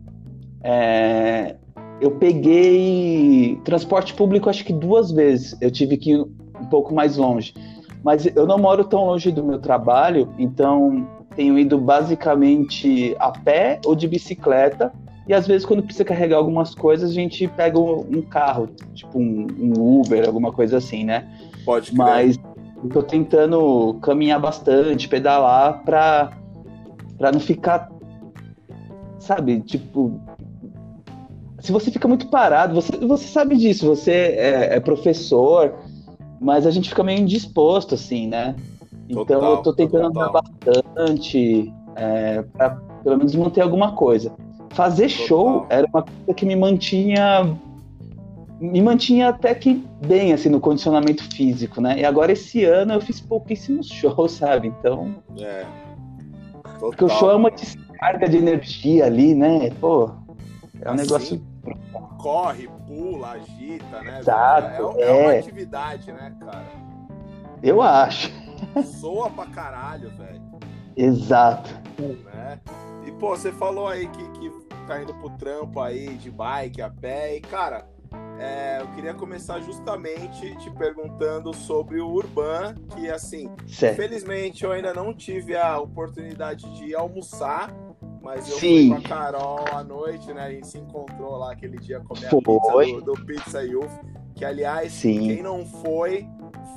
é, 0.62 1.56
eu 2.00 2.12
peguei 2.12 3.60
transporte 3.64 4.14
público 4.14 4.48
acho 4.48 4.64
que 4.64 4.72
duas 4.72 5.10
vezes. 5.10 5.56
Eu 5.60 5.70
tive 5.70 5.96
que 5.96 6.12
ir 6.12 6.20
um 6.20 6.66
pouco 6.70 6.94
mais 6.94 7.16
longe. 7.16 7.54
Mas 8.02 8.24
eu 8.34 8.46
não 8.46 8.56
moro 8.56 8.84
tão 8.84 9.04
longe 9.04 9.30
do 9.30 9.44
meu 9.44 9.58
trabalho, 9.58 10.32
então 10.38 11.06
tenho 11.40 11.58
ido 11.58 11.78
basicamente 11.78 13.16
a 13.18 13.30
pé 13.30 13.80
ou 13.86 13.94
de 13.94 14.06
bicicleta. 14.06 14.92
E 15.26 15.32
às 15.32 15.46
vezes, 15.46 15.64
quando 15.66 15.82
precisa 15.82 16.04
carregar 16.04 16.36
algumas 16.36 16.74
coisas, 16.74 17.10
a 17.10 17.14
gente 17.14 17.48
pega 17.48 17.80
um 17.80 18.20
carro, 18.20 18.68
tipo 18.92 19.18
um, 19.18 19.46
um 19.58 20.00
Uber, 20.00 20.26
alguma 20.26 20.52
coisa 20.52 20.76
assim, 20.76 21.02
né? 21.02 21.26
Pode 21.64 21.92
crer. 21.92 21.96
Mas 21.96 22.38
eu 22.84 22.90
tô 22.90 23.02
tentando 23.02 23.98
caminhar 24.02 24.38
bastante, 24.38 25.08
pedalar, 25.08 25.82
para 25.82 26.30
não 27.32 27.40
ficar 27.40 27.88
sabe? 29.18 29.60
Tipo, 29.60 30.20
se 31.58 31.72
você 31.72 31.90
fica 31.90 32.06
muito 32.06 32.28
parado, 32.28 32.74
você, 32.74 32.98
você 32.98 33.28
sabe 33.28 33.56
disso, 33.56 33.86
você 33.86 34.10
é, 34.10 34.76
é 34.76 34.80
professor, 34.80 35.74
mas 36.38 36.66
a 36.66 36.70
gente 36.70 36.90
fica 36.90 37.02
meio 37.02 37.20
indisposto, 37.20 37.94
assim, 37.94 38.28
né? 38.28 38.54
Então 39.10 39.24
total, 39.24 39.52
eu 39.52 39.62
tô 39.62 39.72
tentando 39.72 40.06
andar 40.06 40.30
bastante, 40.30 41.72
é, 41.96 42.42
pra 42.42 42.70
pelo 43.02 43.18
menos 43.18 43.34
manter 43.34 43.60
alguma 43.60 43.92
coisa. 43.92 44.32
Fazer 44.70 45.10
total. 45.10 45.26
show 45.26 45.66
era 45.68 45.86
uma 45.92 46.02
coisa 46.02 46.34
que 46.34 46.46
me 46.46 46.54
mantinha 46.54 47.58
me 48.60 48.82
mantinha 48.82 49.30
até 49.30 49.54
que 49.54 49.82
bem 50.06 50.34
assim 50.34 50.50
no 50.50 50.60
condicionamento 50.60 51.24
físico, 51.34 51.80
né? 51.80 51.98
E 51.98 52.04
agora 52.04 52.30
esse 52.32 52.64
ano 52.64 52.92
eu 52.92 53.00
fiz 53.00 53.18
pouquíssimos 53.18 53.88
shows, 53.90 54.32
sabe? 54.32 54.68
Então, 54.68 55.14
é. 55.38 55.64
Total. 56.62 56.90
Porque 56.90 57.04
o 57.04 57.08
show 57.08 57.30
é 57.30 57.34
uma 57.34 57.50
carga 57.98 58.28
de 58.28 58.36
energia 58.36 59.06
ali, 59.06 59.34
né? 59.34 59.70
Pô, 59.80 60.10
é 60.80 60.90
um 60.90 60.94
assim, 60.94 61.02
negócio. 61.02 61.42
Corre, 62.18 62.68
pula, 62.86 63.30
agita, 63.30 64.02
né? 64.02 64.18
Exato. 64.20 64.94
É, 64.98 65.02
é, 65.02 65.08
é 65.08 65.12
uma 65.12 65.32
atividade, 65.38 66.12
né, 66.12 66.32
cara? 66.38 66.66
Eu 67.62 67.82
acho. 67.82 68.30
Soa 69.00 69.30
pra 69.30 69.46
caralho, 69.46 70.10
velho. 70.16 70.42
Exato. 70.96 71.70
Né? 71.98 72.60
E, 73.06 73.12
pô, 73.12 73.36
você 73.36 73.52
falou 73.52 73.88
aí 73.88 74.06
que, 74.08 74.30
que 74.32 74.50
tá 74.86 75.02
indo 75.02 75.14
pro 75.14 75.30
trampo 75.30 75.80
aí 75.80 76.14
de 76.16 76.30
bike, 76.30 76.82
a 76.82 76.90
pé, 76.90 77.36
e, 77.36 77.40
cara, 77.40 77.86
é, 78.38 78.78
eu 78.80 78.88
queria 78.88 79.14
começar 79.14 79.60
justamente 79.60 80.56
te 80.56 80.70
perguntando 80.70 81.54
sobre 81.54 82.00
o 82.00 82.08
Urban, 82.08 82.74
que 82.94 83.10
assim, 83.10 83.48
certo. 83.66 83.94
infelizmente 83.94 84.64
eu 84.64 84.72
ainda 84.72 84.92
não 84.92 85.14
tive 85.14 85.56
a 85.56 85.78
oportunidade 85.78 86.68
de 86.76 86.94
almoçar, 86.94 87.72
mas 88.22 88.48
eu 88.48 88.56
Sim. 88.56 88.88
fui 88.88 89.00
com 89.00 89.06
a 89.06 89.08
Carol 89.08 89.64
à 89.72 89.84
noite, 89.84 90.32
né? 90.32 90.42
A 90.42 90.50
gente 90.50 90.66
se 90.66 90.78
encontrou 90.78 91.36
lá 91.36 91.52
aquele 91.52 91.78
dia 91.78 92.00
comer 92.00 92.26
a 92.26 92.30
pizza 92.30 93.00
do, 93.00 93.14
do 93.14 93.24
Pizza 93.24 93.62
Youth. 93.62 93.90
Que, 94.34 94.44
aliás, 94.44 94.92
Sim. 94.92 95.20
quem 95.20 95.42
não 95.42 95.66
foi, 95.66 96.26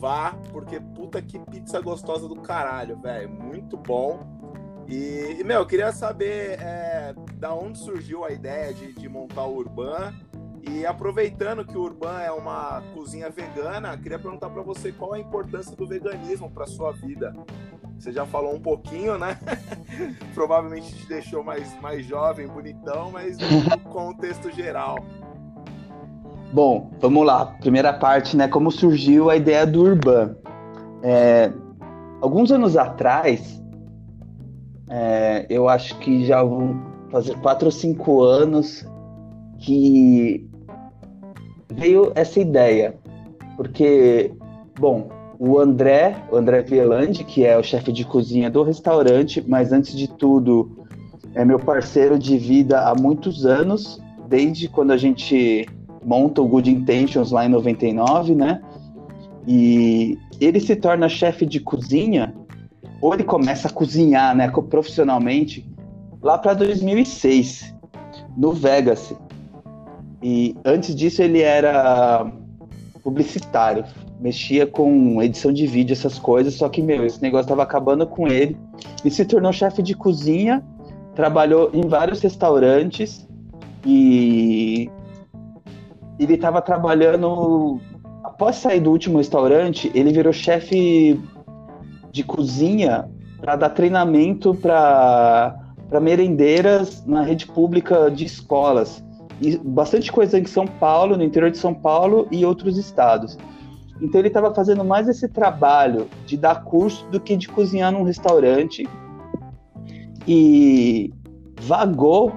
vá, 0.04 0.36
porque 0.52 0.82
puta 0.82 1.22
que 1.22 1.40
pizza 1.40 1.80
gostosa 1.80 2.28
do 2.28 2.36
caralho, 2.36 2.98
velho. 2.98 3.30
Muito 3.30 3.78
bom. 3.78 4.20
E, 4.86 5.42
meu, 5.46 5.60
eu 5.62 5.66
queria 5.66 5.94
saber 5.94 6.60
é, 6.60 7.16
da 7.36 7.54
onde 7.54 7.78
surgiu 7.78 8.26
a 8.26 8.32
ideia 8.32 8.74
de, 8.74 8.92
de 8.92 9.08
montar 9.08 9.46
o 9.46 9.56
Urban 9.56 10.14
E 10.62 10.86
aproveitando 10.86 11.64
que 11.64 11.78
o 11.78 11.82
Urban 11.82 12.20
é 12.20 12.32
uma 12.32 12.84
cozinha 12.94 13.30
vegana, 13.30 13.98
queria 13.98 14.20
perguntar 14.20 14.50
para 14.50 14.62
você 14.62 14.92
qual 14.92 15.14
a 15.14 15.20
importância 15.20 15.74
do 15.74 15.88
veganismo 15.88 16.52
para 16.52 16.66
sua 16.68 16.92
vida. 16.92 17.34
Você 17.98 18.12
já 18.12 18.26
falou 18.26 18.54
um 18.54 18.60
pouquinho, 18.62 19.18
né? 19.18 19.40
Provavelmente 20.36 20.94
te 20.94 21.08
deixou 21.08 21.46
mais, 21.46 21.80
mais 21.80 22.06
jovem, 22.06 22.46
bonitão, 22.46 23.10
mas 23.10 23.38
no 23.38 23.80
contexto 23.90 24.52
geral. 24.52 24.98
Bom, 26.54 26.92
vamos 27.02 27.26
lá. 27.26 27.48
Primeira 27.62 27.92
parte, 27.92 28.38
né? 28.38 28.48
Como 28.48 28.70
surgiu 28.70 29.32
a 29.32 29.36
ideia 29.36 29.66
do 29.66 29.82
Urban. 29.82 30.36
É, 31.02 31.52
alguns 32.22 32.52
anos 32.52 32.78
atrás, 32.78 33.60
é, 34.88 35.48
eu 35.50 35.68
acho 35.68 35.98
que 35.98 36.24
já 36.24 36.44
vão 36.44 36.80
fazer 37.10 37.36
quatro 37.40 37.66
ou 37.66 37.72
cinco 37.72 38.22
anos 38.22 38.86
que 39.58 40.48
veio 41.74 42.12
essa 42.14 42.40
ideia. 42.40 42.98
Porque, 43.58 44.32
bom, 44.80 45.10
o 45.40 45.58
André, 45.58 46.16
o 46.32 46.36
André 46.36 46.62
Vielandi, 46.62 47.24
que 47.24 47.44
é 47.44 47.58
o 47.58 47.64
chefe 47.64 47.92
de 47.92 48.06
cozinha 48.06 48.52
do 48.52 48.62
restaurante, 48.62 49.44
mas 49.48 49.72
antes 49.72 49.98
de 49.98 50.08
tudo 50.08 50.70
é 51.34 51.44
meu 51.44 51.58
parceiro 51.58 52.20
de 52.20 52.38
vida 52.38 52.80
há 52.82 52.94
muitos 52.94 53.44
anos, 53.44 54.00
desde 54.30 54.68
quando 54.68 54.92
a 54.92 54.98
gente 54.98 55.68
monta 56.06 56.42
o 56.42 56.48
Good 56.48 56.70
Intentions 56.70 57.32
lá 57.32 57.46
em 57.46 57.50
99, 57.50 58.36
né? 58.36 58.62
E 59.48 60.18
ele 60.40 60.60
se 60.60 60.76
torna 60.76 61.10
chefe 61.10 61.46
de 61.46 61.60
cozinha, 61.60 62.34
ou 63.02 63.14
ele 63.14 63.24
começa 63.24 63.68
a 63.68 63.72
cozinhar, 63.72 64.36
né, 64.36 64.50
profissionalmente, 64.70 65.70
lá 66.22 66.38
para 66.38 66.54
2006, 66.54 67.76
no 68.38 68.54
Vegas. 68.54 69.14
E 70.22 70.56
antes 70.64 70.96
disso 70.96 71.22
ele 71.22 71.42
era 71.42 72.32
publicitário, 73.04 73.84
mexia 74.22 74.66
com 74.66 75.22
edição 75.22 75.52
de 75.52 75.68
vídeo, 75.68 75.92
essas 75.92 76.18
coisas, 76.18 76.54
só 76.54 76.70
que, 76.70 76.82
meu, 76.82 77.06
esse 77.06 77.22
negócio 77.22 77.50
tava 77.50 77.64
acabando 77.64 78.08
com 78.08 78.28
ele. 78.28 78.58
E 79.04 79.12
se 79.12 79.26
tornou 79.26 79.52
chefe 79.52 79.84
de 79.84 79.94
cozinha, 79.94 80.64
trabalhou 81.14 81.70
em 81.74 81.82
vários 81.82 82.22
restaurantes 82.22 83.28
e 83.86 84.90
ele 86.20 86.36
estava 86.36 86.62
trabalhando. 86.62 87.80
Após 88.24 88.56
sair 88.56 88.80
do 88.80 88.90
último 88.90 89.18
restaurante, 89.18 89.92
ele 89.94 90.12
virou 90.12 90.32
chefe 90.32 91.20
de 92.12 92.24
cozinha 92.24 93.10
para 93.40 93.56
dar 93.56 93.70
treinamento 93.70 94.56
para 94.56 95.60
merendeiras 96.02 97.06
na 97.06 97.22
rede 97.22 97.46
pública 97.46 98.10
de 98.10 98.26
escolas. 98.26 99.04
E 99.42 99.58
bastante 99.58 100.12
coisa 100.12 100.40
em 100.40 100.46
São 100.46 100.66
Paulo, 100.66 101.18
no 101.18 101.24
interior 101.24 101.52
de 101.52 101.58
São 101.58 101.74
Paulo 101.74 102.28
e 102.32 102.46
outros 102.46 102.78
estados. 102.78 103.38
Então 104.02 104.20
ele 104.20 104.30
estava 104.30 104.54
fazendo 104.54 104.84
mais 104.84 105.08
esse 105.08 105.28
trabalho 105.28 106.08
de 106.26 106.38
dar 106.38 106.64
curso 106.64 107.06
do 107.10 107.20
que 107.20 107.36
de 107.36 107.50
cozinhar 107.50 107.92
num 107.92 108.04
restaurante. 108.04 108.88
E 110.28 111.14
vagou 111.62 112.32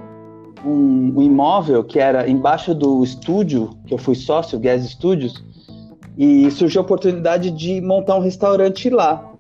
um, 0.66 1.12
um, 1.16 1.22
imóvel 1.22 1.84
que 1.84 1.98
era 1.98 2.28
embaixo 2.28 2.74
do 2.74 3.04
estúdio, 3.04 3.70
que 3.86 3.94
eu 3.94 3.98
fui 3.98 4.14
sócio, 4.14 4.58
Gas 4.58 4.84
Studios, 4.90 5.44
e 6.18 6.50
surgiu 6.50 6.80
a 6.80 6.84
oportunidade 6.84 7.50
de 7.50 7.80
montar 7.80 8.16
um 8.16 8.20
restaurante 8.20 8.90
lá. 8.90 9.32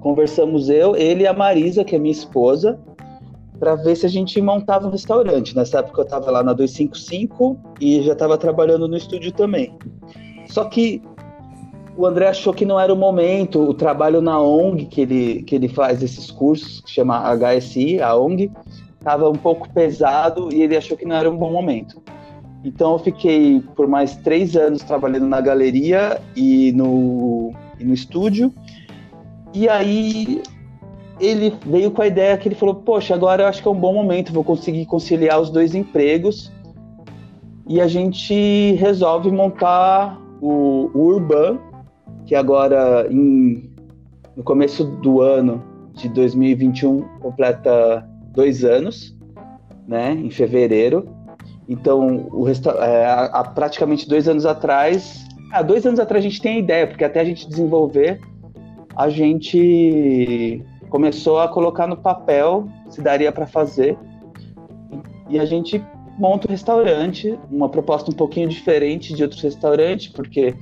Conversamos 0.00 0.68
eu, 0.70 0.96
ele 0.96 1.24
e 1.24 1.26
a 1.26 1.32
Marisa, 1.32 1.84
que 1.84 1.94
é 1.94 1.98
minha 1.98 2.12
esposa, 2.12 2.78
para 3.58 3.74
ver 3.74 3.94
se 3.94 4.06
a 4.06 4.08
gente 4.08 4.40
montava 4.40 4.86
um 4.86 4.90
restaurante. 4.90 5.54
Nessa 5.54 5.80
época 5.80 6.00
eu 6.00 6.04
estava 6.04 6.30
lá 6.30 6.42
na 6.42 6.54
255 6.54 7.58
e 7.80 8.00
já 8.02 8.14
estava 8.14 8.38
trabalhando 8.38 8.88
no 8.88 8.96
estúdio 8.96 9.32
também. 9.32 9.76
Só 10.48 10.64
que 10.64 11.02
o 11.96 12.06
André 12.06 12.28
achou 12.28 12.54
que 12.54 12.64
não 12.64 12.80
era 12.80 12.92
o 12.92 12.96
momento, 12.96 13.60
o 13.60 13.74
trabalho 13.74 14.22
na 14.22 14.40
ONG 14.40 14.86
que 14.86 15.02
ele, 15.02 15.42
que 15.42 15.54
ele 15.54 15.68
faz 15.68 16.02
esses 16.02 16.30
cursos, 16.30 16.80
que 16.80 16.90
chama 16.90 17.22
HSI, 17.36 18.00
a 18.00 18.16
ONG, 18.16 18.50
estava 19.00 19.28
um 19.28 19.34
pouco 19.34 19.68
pesado 19.70 20.52
e 20.52 20.62
ele 20.62 20.76
achou 20.76 20.96
que 20.96 21.06
não 21.06 21.16
era 21.16 21.28
um 21.28 21.36
bom 21.36 21.50
momento. 21.50 22.00
Então 22.62 22.92
eu 22.92 22.98
fiquei 22.98 23.60
por 23.74 23.88
mais 23.88 24.16
três 24.16 24.54
anos 24.54 24.82
trabalhando 24.82 25.26
na 25.26 25.40
galeria 25.40 26.20
e 26.36 26.72
no, 26.72 27.52
e 27.78 27.84
no 27.84 27.94
estúdio. 27.94 28.52
E 29.54 29.68
aí 29.68 30.42
ele 31.18 31.54
veio 31.66 31.90
com 31.90 32.02
a 32.02 32.06
ideia 32.06 32.36
que 32.36 32.48
ele 32.48 32.54
falou: 32.54 32.74
Poxa, 32.74 33.14
agora 33.14 33.44
eu 33.44 33.46
acho 33.46 33.62
que 33.62 33.68
é 33.68 33.70
um 33.70 33.80
bom 33.80 33.94
momento, 33.94 34.32
vou 34.32 34.44
conseguir 34.44 34.84
conciliar 34.84 35.40
os 35.40 35.50
dois 35.50 35.74
empregos. 35.74 36.52
E 37.66 37.80
a 37.80 37.86
gente 37.86 38.74
resolve 38.74 39.30
montar 39.30 40.20
o, 40.40 40.90
o 40.92 40.98
Urban, 40.98 41.58
que 42.26 42.34
agora 42.34 43.06
em, 43.10 43.70
no 44.36 44.42
começo 44.42 44.84
do 44.84 45.22
ano 45.22 45.62
de 45.94 46.08
2021 46.10 47.00
completa 47.20 48.06
dois 48.32 48.64
anos, 48.64 49.16
né, 49.86 50.12
em 50.12 50.30
fevereiro. 50.30 51.08
Então, 51.68 52.28
o 52.32 52.42
resta 52.42 52.70
é, 52.70 53.06
há, 53.06 53.44
praticamente 53.44 54.08
dois 54.08 54.28
anos 54.28 54.44
atrás, 54.44 55.24
há 55.52 55.62
dois 55.62 55.86
anos 55.86 56.00
atrás 56.00 56.24
a 56.24 56.28
gente 56.28 56.40
tem 56.40 56.56
a 56.56 56.58
ideia, 56.58 56.86
porque 56.86 57.04
até 57.04 57.20
a 57.20 57.24
gente 57.24 57.48
desenvolver, 57.48 58.20
a 58.96 59.08
gente 59.08 60.64
começou 60.88 61.38
a 61.38 61.48
colocar 61.48 61.86
no 61.86 61.96
papel 61.96 62.68
se 62.88 63.00
daria 63.00 63.30
para 63.32 63.46
fazer. 63.46 63.96
E 65.28 65.38
a 65.38 65.46
gente 65.46 65.82
monta 66.18 66.48
o 66.48 66.50
restaurante, 66.50 67.38
uma 67.50 67.68
proposta 67.68 68.10
um 68.10 68.14
pouquinho 68.14 68.48
diferente 68.48 69.14
de 69.14 69.22
outros 69.22 69.40
restaurantes, 69.40 70.08
porque 70.08 70.54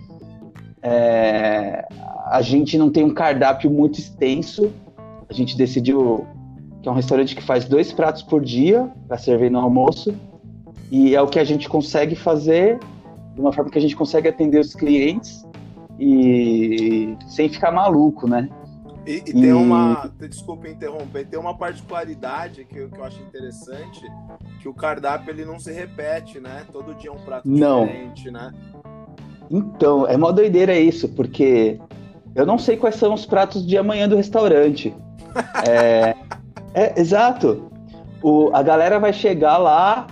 é, 0.82 1.87
a 2.26 2.40
gente 2.42 2.76
não 2.76 2.90
tem 2.90 3.04
um 3.04 3.14
cardápio 3.14 3.70
muito 3.70 3.98
extenso. 3.98 4.70
A 5.28 5.32
gente 5.32 5.56
decidiu 5.56 6.26
que 6.82 6.88
é 6.88 6.92
um 6.92 6.94
restaurante 6.94 7.35
que 7.35 7.42
faz 7.42 7.64
dois 7.64 7.92
pratos 7.92 8.23
por 8.23 8.44
dia 8.44 8.90
para 9.06 9.18
servir 9.18 9.50
no 9.50 9.58
almoço. 9.58 10.14
E 10.90 11.14
é 11.14 11.20
o 11.20 11.26
que 11.26 11.38
a 11.38 11.44
gente 11.44 11.68
consegue 11.68 12.14
fazer 12.14 12.78
de 13.35 13.40
uma 13.40 13.52
forma 13.52 13.70
que 13.70 13.78
a 13.78 13.80
gente 13.80 13.94
consegue 13.94 14.28
atender 14.28 14.58
os 14.58 14.75
clientes 14.75 15.47
e 15.99 17.16
sem 17.28 17.49
ficar 17.49 17.70
maluco, 17.70 18.28
né? 18.28 18.49
E, 19.06 19.23
e 19.26 19.32
tem 19.32 19.52
uma. 19.52 20.12
Desculpa 20.18 20.68
interromper, 20.68 21.26
tem 21.26 21.38
uma 21.38 21.56
particularidade 21.56 22.64
que, 22.64 22.78
eu, 22.78 22.90
que 22.90 22.99
eu 22.99 23.04
acho 23.04 23.23
interessante, 23.23 24.06
que 24.61 24.68
o 24.68 24.75
cardápio 24.75 25.30
ele 25.30 25.47
não 25.47 25.58
se 25.58 25.73
repete, 25.73 26.38
né? 26.38 26.66
Todo 26.70 26.94
dia 26.94 27.08
é 27.08 27.12
um 27.12 27.18
prato 27.18 27.49
não. 27.49 27.87
diferente, 27.87 28.30
né? 28.30 28.52
Então, 29.50 30.06
é 30.06 30.16
mó 30.16 30.30
doideira 30.30 30.78
isso, 30.78 31.08
porque 31.08 31.80
eu 32.35 32.44
não 32.44 32.58
sei 32.58 32.76
quais 32.76 32.97
são 32.97 33.14
os 33.14 33.25
pratos 33.25 33.66
de 33.66 33.78
amanhã 33.78 34.06
do 34.06 34.16
restaurante. 34.16 34.94
é, 35.66 36.14
é, 36.78 37.00
exato. 37.00 37.70
O, 38.23 38.50
a 38.52 38.62
galera 38.62 38.99
vai 38.99 39.12
chegar 39.12 39.58
lá 39.58 40.06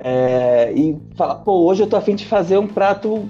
é, 0.00 0.72
e 0.72 0.98
falar, 1.16 1.36
pô, 1.36 1.64
hoje 1.64 1.82
eu 1.82 1.86
tô 1.86 1.96
afim 1.96 2.14
de 2.14 2.26
fazer 2.26 2.58
um 2.58 2.66
prato 2.66 3.28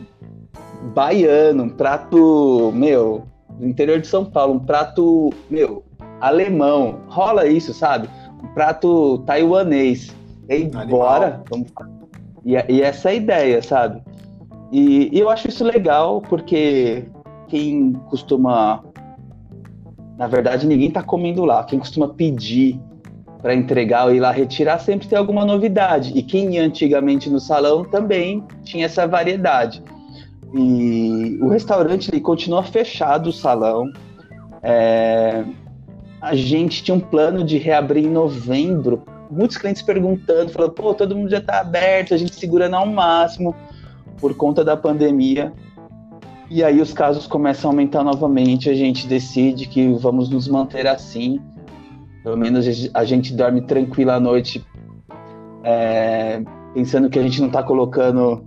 baiano, 0.94 1.64
um 1.64 1.68
prato, 1.68 2.72
meu, 2.74 3.24
do 3.50 3.66
interior 3.66 4.00
de 4.00 4.06
São 4.06 4.24
Paulo, 4.24 4.54
um 4.54 4.58
prato, 4.58 5.32
meu, 5.50 5.84
alemão. 6.20 7.00
Rola 7.08 7.46
isso, 7.46 7.72
sabe? 7.72 8.08
Um 8.42 8.48
prato 8.48 9.18
taiwanês. 9.26 10.14
E 10.48 10.54
aí, 10.54 10.70
bora, 10.88 11.42
vamos 11.50 11.68
e, 12.44 12.54
e 12.68 12.80
essa 12.80 13.08
é 13.08 13.12
a 13.12 13.16
ideia, 13.16 13.60
sabe? 13.60 14.00
E, 14.70 15.10
e 15.12 15.18
eu 15.18 15.28
acho 15.28 15.48
isso 15.48 15.64
legal, 15.64 16.20
porque 16.20 17.04
quem 17.48 17.94
costuma 18.08 18.84
na 20.18 20.26
verdade, 20.26 20.66
ninguém 20.66 20.88
está 20.88 21.02
comendo 21.02 21.44
lá. 21.44 21.62
Quem 21.64 21.78
costuma 21.78 22.08
pedir 22.08 22.80
para 23.42 23.54
entregar 23.54 24.06
ou 24.06 24.14
ir 24.14 24.20
lá 24.20 24.30
retirar 24.30 24.78
sempre 24.78 25.06
tem 25.06 25.18
alguma 25.18 25.44
novidade. 25.44 26.12
E 26.14 26.22
quem 26.22 26.54
ia 26.54 26.64
antigamente 26.64 27.28
no 27.28 27.38
salão 27.38 27.84
também 27.84 28.42
tinha 28.64 28.86
essa 28.86 29.06
variedade. 29.06 29.82
E 30.54 31.38
o 31.40 31.48
restaurante 31.48 32.10
ele 32.10 32.20
continua 32.20 32.62
fechado, 32.62 33.28
o 33.28 33.32
salão. 33.32 33.92
É... 34.62 35.44
A 36.20 36.34
gente 36.34 36.82
tinha 36.82 36.94
um 36.94 37.00
plano 37.00 37.44
de 37.44 37.58
reabrir 37.58 38.04
em 38.04 38.10
novembro. 38.10 39.02
Muitos 39.30 39.58
clientes 39.58 39.82
perguntando, 39.82 40.50
falando, 40.50 40.72
pô, 40.72 40.94
todo 40.94 41.14
mundo 41.14 41.30
já 41.30 41.38
está 41.38 41.60
aberto, 41.60 42.14
a 42.14 42.16
gente 42.16 42.34
segurando 42.34 42.74
ao 42.74 42.86
máximo 42.86 43.54
por 44.18 44.34
conta 44.34 44.64
da 44.64 44.76
pandemia. 44.76 45.52
E 46.48 46.62
aí 46.62 46.80
os 46.80 46.92
casos 46.92 47.26
começam 47.26 47.70
a 47.70 47.72
aumentar 47.72 48.04
novamente, 48.04 48.70
a 48.70 48.74
gente 48.74 49.06
decide 49.06 49.66
que 49.66 49.88
vamos 49.94 50.28
nos 50.28 50.46
manter 50.46 50.86
assim. 50.86 51.40
Pelo 52.22 52.36
menos 52.36 52.66
a 52.94 53.04
gente 53.04 53.34
dorme 53.34 53.62
tranquila 53.62 54.14
à 54.14 54.20
noite, 54.20 54.64
é, 55.64 56.42
pensando 56.74 57.10
que 57.10 57.18
a 57.18 57.22
gente 57.22 57.40
não 57.40 57.48
está 57.48 57.62
colocando 57.62 58.44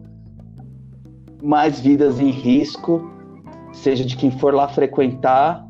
mais 1.42 1.80
vidas 1.80 2.20
em 2.20 2.30
risco, 2.30 3.10
seja 3.72 4.04
de 4.04 4.16
quem 4.16 4.32
for 4.32 4.54
lá 4.54 4.68
frequentar 4.68 5.66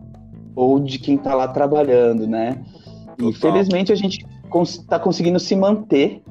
ou 0.56 0.80
de 0.80 1.00
quem 1.00 1.16
está 1.16 1.34
lá 1.36 1.48
trabalhando, 1.48 2.28
né? 2.28 2.64
Infelizmente 3.22 3.92
a 3.92 3.96
gente 3.96 4.26
está 4.64 4.98
conseguindo 4.98 5.40
se 5.40 5.56
manter 5.56 6.24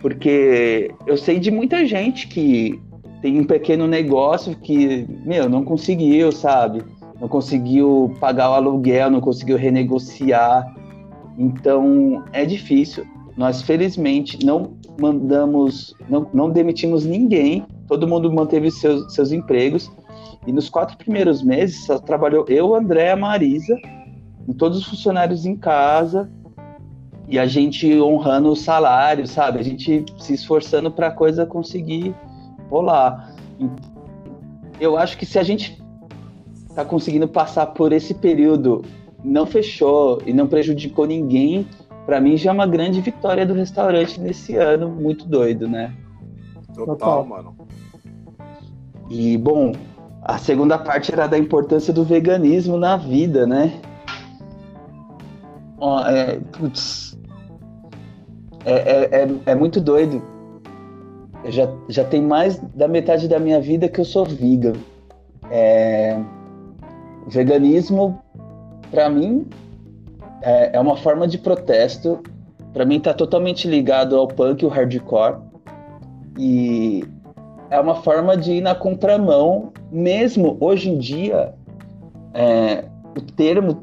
Porque 0.00 0.94
eu 1.06 1.16
sei 1.16 1.40
de 1.40 1.50
muita 1.50 1.84
gente 1.86 2.28
que 2.28 2.80
tem 3.20 3.40
um 3.40 3.44
pequeno 3.44 3.86
negócio 3.86 4.56
que, 4.56 5.06
meu, 5.24 5.48
não 5.48 5.64
conseguiu, 5.64 6.30
sabe? 6.30 6.82
Não 7.20 7.28
conseguiu 7.28 8.14
pagar 8.20 8.50
o 8.50 8.54
aluguel, 8.54 9.10
não 9.10 9.20
conseguiu 9.20 9.56
renegociar. 9.56 10.72
Então, 11.36 12.24
é 12.32 12.44
difícil. 12.44 13.04
Nós, 13.36 13.62
felizmente, 13.62 14.44
não 14.44 14.72
mandamos, 15.00 15.94
não, 16.08 16.28
não 16.32 16.50
demitimos 16.50 17.04
ninguém, 17.04 17.64
todo 17.86 18.06
mundo 18.06 18.32
manteve 18.32 18.70
seus, 18.70 19.12
seus 19.14 19.32
empregos. 19.32 19.90
E 20.46 20.52
nos 20.52 20.68
quatro 20.68 20.96
primeiros 20.96 21.42
meses, 21.42 21.84
só 21.84 21.98
trabalhou 21.98 22.44
eu, 22.48 22.74
André, 22.74 23.10
a 23.10 23.16
Marisa, 23.16 23.76
e 24.46 24.54
todos 24.54 24.78
os 24.78 24.84
funcionários 24.84 25.44
em 25.44 25.56
casa, 25.56 26.30
e 27.28 27.38
a 27.38 27.46
gente 27.46 28.00
honrando 28.00 28.48
o 28.50 28.56
salário, 28.56 29.26
sabe? 29.26 29.58
A 29.58 29.62
gente 29.62 30.04
se 30.18 30.32
esforçando 30.32 30.90
para 30.90 31.08
a 31.08 31.12
coisa 31.12 31.44
conseguir 31.44 32.14
rolar. 32.70 33.34
Eu 34.80 34.96
acho 34.96 35.18
que 35.18 35.26
se 35.26 35.38
a 35.38 35.42
gente 35.42 35.82
tá 36.74 36.84
conseguindo 36.84 37.26
passar 37.26 37.66
por 37.66 37.92
esse 37.92 38.14
período, 38.14 38.84
não 39.24 39.46
fechou 39.46 40.22
e 40.24 40.32
não 40.32 40.46
prejudicou 40.46 41.06
ninguém, 41.06 41.66
para 42.06 42.20
mim 42.20 42.36
já 42.36 42.50
é 42.50 42.52
uma 42.54 42.66
grande 42.66 43.00
vitória 43.00 43.44
do 43.44 43.54
restaurante 43.54 44.20
nesse 44.20 44.56
ano, 44.56 44.88
muito 44.88 45.26
doido, 45.26 45.68
né? 45.68 45.94
Total, 46.74 47.24
mano. 47.24 47.56
E 49.10 49.36
bom, 49.36 49.72
a 50.22 50.38
segunda 50.38 50.78
parte 50.78 51.12
era 51.12 51.26
da 51.26 51.38
importância 51.38 51.92
do 51.92 52.04
veganismo 52.04 52.76
na 52.76 52.96
vida, 52.96 53.46
né? 53.46 53.80
Ó, 55.80 56.00
é, 56.06 56.38
putz, 56.52 57.18
é, 58.64 58.72
é, 58.72 59.22
é, 59.22 59.28
é 59.46 59.54
muito 59.54 59.80
doido. 59.80 60.22
Já, 61.46 61.68
já 61.88 62.04
tem 62.04 62.22
mais 62.22 62.58
da 62.74 62.88
metade 62.88 63.28
da 63.28 63.38
minha 63.38 63.60
vida 63.60 63.88
que 63.88 64.00
eu 64.00 64.04
sou 64.04 64.24
vegan. 64.24 64.74
É, 65.50 66.20
veganismo, 67.26 68.20
para 68.90 69.08
mim, 69.08 69.46
é, 70.42 70.76
é, 70.76 70.80
uma 70.80 70.96
forma 70.96 71.26
de 71.26 71.38
protesto. 71.38 72.20
Para 72.72 72.84
mim, 72.84 72.96
está 72.96 73.14
totalmente 73.14 73.68
ligado 73.68 74.16
ao 74.16 74.28
punk 74.28 74.62
e 74.62 74.66
o 74.66 74.68
hardcore. 74.68 75.36
E 76.38 77.04
é 77.70 77.80
uma 77.80 77.96
forma 77.96 78.36
de 78.36 78.52
ir 78.52 78.60
na 78.60 78.74
contramão, 78.74 79.72
mesmo 79.90 80.56
hoje 80.60 80.90
em 80.90 80.98
dia, 80.98 81.54
é, 82.34 82.84
o 83.16 83.20
termo 83.20 83.82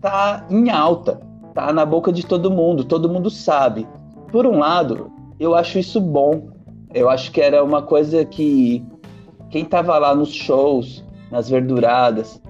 tá 0.00 0.46
em 0.50 0.70
alta, 0.70 1.20
tá 1.54 1.72
na 1.72 1.86
boca 1.86 2.12
de 2.12 2.26
todo 2.26 2.50
mundo, 2.50 2.84
todo 2.84 3.08
mundo 3.08 3.30
sabe 3.30 3.86
por 4.34 4.48
um 4.48 4.58
lado, 4.58 5.12
eu 5.38 5.54
acho 5.54 5.78
isso 5.78 6.00
bom. 6.00 6.48
Eu 6.94 7.10
acho 7.10 7.32
que 7.32 7.40
era 7.40 7.62
uma 7.62 7.82
coisa 7.82 8.24
que 8.24 8.84
quem 9.50 9.64
estava 9.64 9.98
lá 9.98 10.14
nos 10.14 10.32
shows, 10.32 11.04
nas 11.30 11.50
verduradas, 11.50 12.40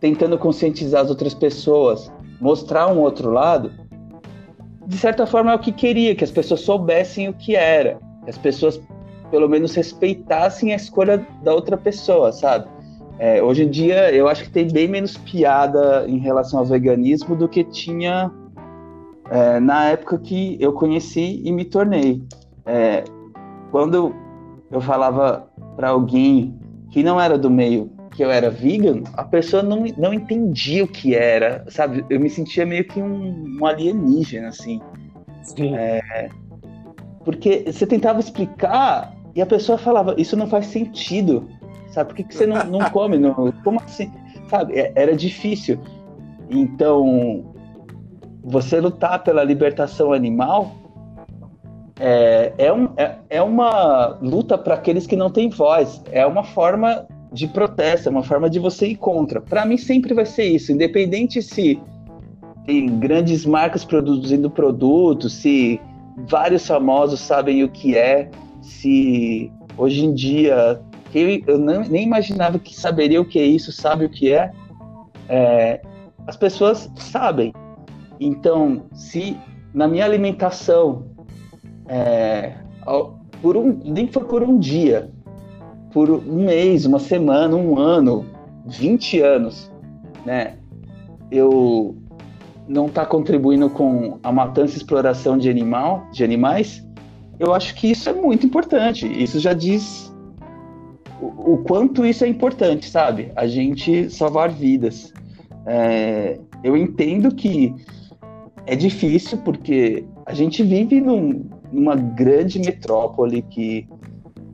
tentando 0.00 0.38
conscientizar 0.38 1.02
as 1.02 1.10
outras 1.10 1.32
pessoas, 1.32 2.12
mostrar 2.40 2.88
um 2.88 3.00
outro 3.00 3.30
lado, 3.30 3.72
de 4.86 4.96
certa 4.96 5.26
forma 5.26 5.50
é 5.50 5.54
o 5.54 5.58
que 5.58 5.72
queria, 5.72 6.14
que 6.14 6.22
as 6.22 6.30
pessoas 6.30 6.60
soubessem 6.60 7.28
o 7.28 7.32
que 7.32 7.56
era, 7.56 7.98
que 8.24 8.30
as 8.30 8.38
pessoas 8.38 8.80
pelo 9.30 9.48
menos 9.48 9.74
respeitassem 9.74 10.72
a 10.72 10.76
escolha 10.76 11.26
da 11.42 11.52
outra 11.52 11.76
pessoa, 11.76 12.30
sabe? 12.32 12.68
É, 13.18 13.42
hoje 13.42 13.64
em 13.64 13.70
dia 13.70 14.12
eu 14.12 14.28
acho 14.28 14.44
que 14.44 14.50
tem 14.50 14.70
bem 14.70 14.86
menos 14.86 15.16
piada 15.16 16.04
em 16.06 16.18
relação 16.18 16.60
ao 16.60 16.66
veganismo 16.66 17.34
do 17.34 17.48
que 17.48 17.64
tinha 17.64 18.30
é, 19.30 19.58
na 19.58 19.86
época 19.86 20.18
que 20.18 20.56
eu 20.60 20.72
conheci 20.72 21.40
e 21.42 21.50
me 21.50 21.64
tornei. 21.64 22.22
É, 22.64 23.02
quando 23.76 24.16
eu 24.70 24.80
falava 24.80 25.50
para 25.76 25.90
alguém 25.90 26.58
que 26.90 27.02
não 27.02 27.20
era 27.20 27.36
do 27.36 27.50
meio 27.50 27.92
que 28.12 28.24
eu 28.24 28.30
era 28.30 28.48
vegan, 28.48 29.02
a 29.12 29.22
pessoa 29.22 29.62
não, 29.62 29.84
não 29.98 30.14
entendia 30.14 30.82
o 30.82 30.88
que 30.88 31.14
era, 31.14 31.62
sabe? 31.68 32.02
Eu 32.08 32.18
me 32.18 32.30
sentia 32.30 32.64
meio 32.64 32.84
que 32.84 33.02
um, 33.02 33.58
um 33.60 33.66
alienígena, 33.66 34.48
assim. 34.48 34.80
Sim. 35.42 35.76
É, 35.76 36.30
porque 37.22 37.64
você 37.70 37.86
tentava 37.86 38.18
explicar 38.18 39.14
e 39.34 39.42
a 39.42 39.46
pessoa 39.46 39.76
falava, 39.76 40.14
isso 40.16 40.38
não 40.38 40.46
faz 40.46 40.68
sentido, 40.68 41.46
sabe? 41.90 42.08
Por 42.08 42.16
que, 42.16 42.24
que 42.24 42.34
você 42.34 42.46
não, 42.46 42.64
não 42.64 42.88
come? 42.88 43.18
Não, 43.18 43.52
como 43.62 43.78
assim? 43.84 44.10
Sabe? 44.48 44.72
É, 44.72 44.90
era 44.96 45.14
difícil. 45.14 45.78
Então, 46.48 47.44
você 48.42 48.80
lutar 48.80 49.22
pela 49.22 49.44
libertação 49.44 50.14
animal 50.14 50.85
é, 51.98 52.52
é, 52.58 52.72
um, 52.72 52.88
é, 52.96 53.16
é 53.30 53.42
uma 53.42 54.18
luta 54.20 54.58
para 54.58 54.74
aqueles 54.74 55.06
que 55.06 55.16
não 55.16 55.30
têm 55.30 55.48
voz. 55.48 56.02
É 56.10 56.26
uma 56.26 56.44
forma 56.44 57.06
de 57.32 57.46
protesto, 57.48 58.08
é 58.08 58.12
uma 58.12 58.22
forma 58.22 58.48
de 58.48 58.58
você 58.58 58.88
ir 58.88 58.96
contra. 58.96 59.40
Para 59.40 59.64
mim 59.64 59.76
sempre 59.76 60.14
vai 60.14 60.26
ser 60.26 60.44
isso, 60.44 60.72
independente 60.72 61.42
se 61.42 61.80
tem 62.64 62.98
grandes 62.98 63.46
marcas 63.46 63.84
produzindo 63.84 64.50
produtos, 64.50 65.34
se 65.34 65.80
vários 66.28 66.66
famosos 66.66 67.20
sabem 67.20 67.62
o 67.62 67.68
que 67.68 67.96
é, 67.96 68.30
se 68.60 69.52
hoje 69.76 70.04
em 70.04 70.14
dia 70.14 70.80
eu, 71.14 71.58
não, 71.58 71.82
nem 71.82 72.04
imaginava 72.04 72.58
que 72.58 72.74
saberia 72.74 73.20
o 73.20 73.24
que 73.24 73.38
é 73.38 73.44
isso, 73.44 73.72
sabe 73.72 74.04
o 74.04 74.10
que 74.10 74.32
é, 74.32 74.50
é 75.28 75.80
as 76.26 76.36
pessoas 76.36 76.90
sabem. 76.96 77.54
Então, 78.18 78.82
se 78.92 79.36
na 79.72 79.86
minha 79.86 80.04
alimentação, 80.04 81.04
é, 81.88 82.54
por 83.42 83.56
um, 83.56 83.78
nem 83.84 84.06
foi 84.06 84.24
por 84.24 84.42
um 84.42 84.58
dia, 84.58 85.10
por 85.92 86.10
um 86.10 86.44
mês, 86.44 86.84
uma 86.84 86.98
semana, 86.98 87.56
um 87.56 87.78
ano, 87.78 88.26
20 88.66 89.20
anos, 89.20 89.70
né, 90.24 90.54
eu 91.30 91.96
não 92.68 92.86
está 92.86 93.06
contribuindo 93.06 93.70
com 93.70 94.18
a 94.22 94.32
matança 94.32 94.74
e 94.74 94.76
exploração 94.76 95.38
de 95.38 95.48
animal, 95.48 96.06
de 96.12 96.24
animais, 96.24 96.84
eu 97.38 97.54
acho 97.54 97.74
que 97.74 97.90
isso 97.90 98.08
é 98.08 98.12
muito 98.12 98.46
importante. 98.46 99.06
Isso 99.06 99.38
já 99.38 99.52
diz 99.52 100.12
o, 101.20 101.52
o 101.54 101.58
quanto 101.58 102.04
isso 102.04 102.24
é 102.24 102.28
importante, 102.28 102.88
sabe? 102.88 103.30
A 103.36 103.46
gente 103.46 104.10
salvar 104.10 104.50
vidas. 104.50 105.12
É, 105.66 106.38
eu 106.64 106.76
entendo 106.76 107.34
que 107.34 107.74
é 108.66 108.74
difícil 108.74 109.38
porque 109.38 110.04
a 110.24 110.34
gente 110.34 110.62
vive 110.62 111.00
num, 111.00 111.48
numa 111.76 111.94
grande 111.94 112.58
metrópole 112.58 113.42
que 113.42 113.86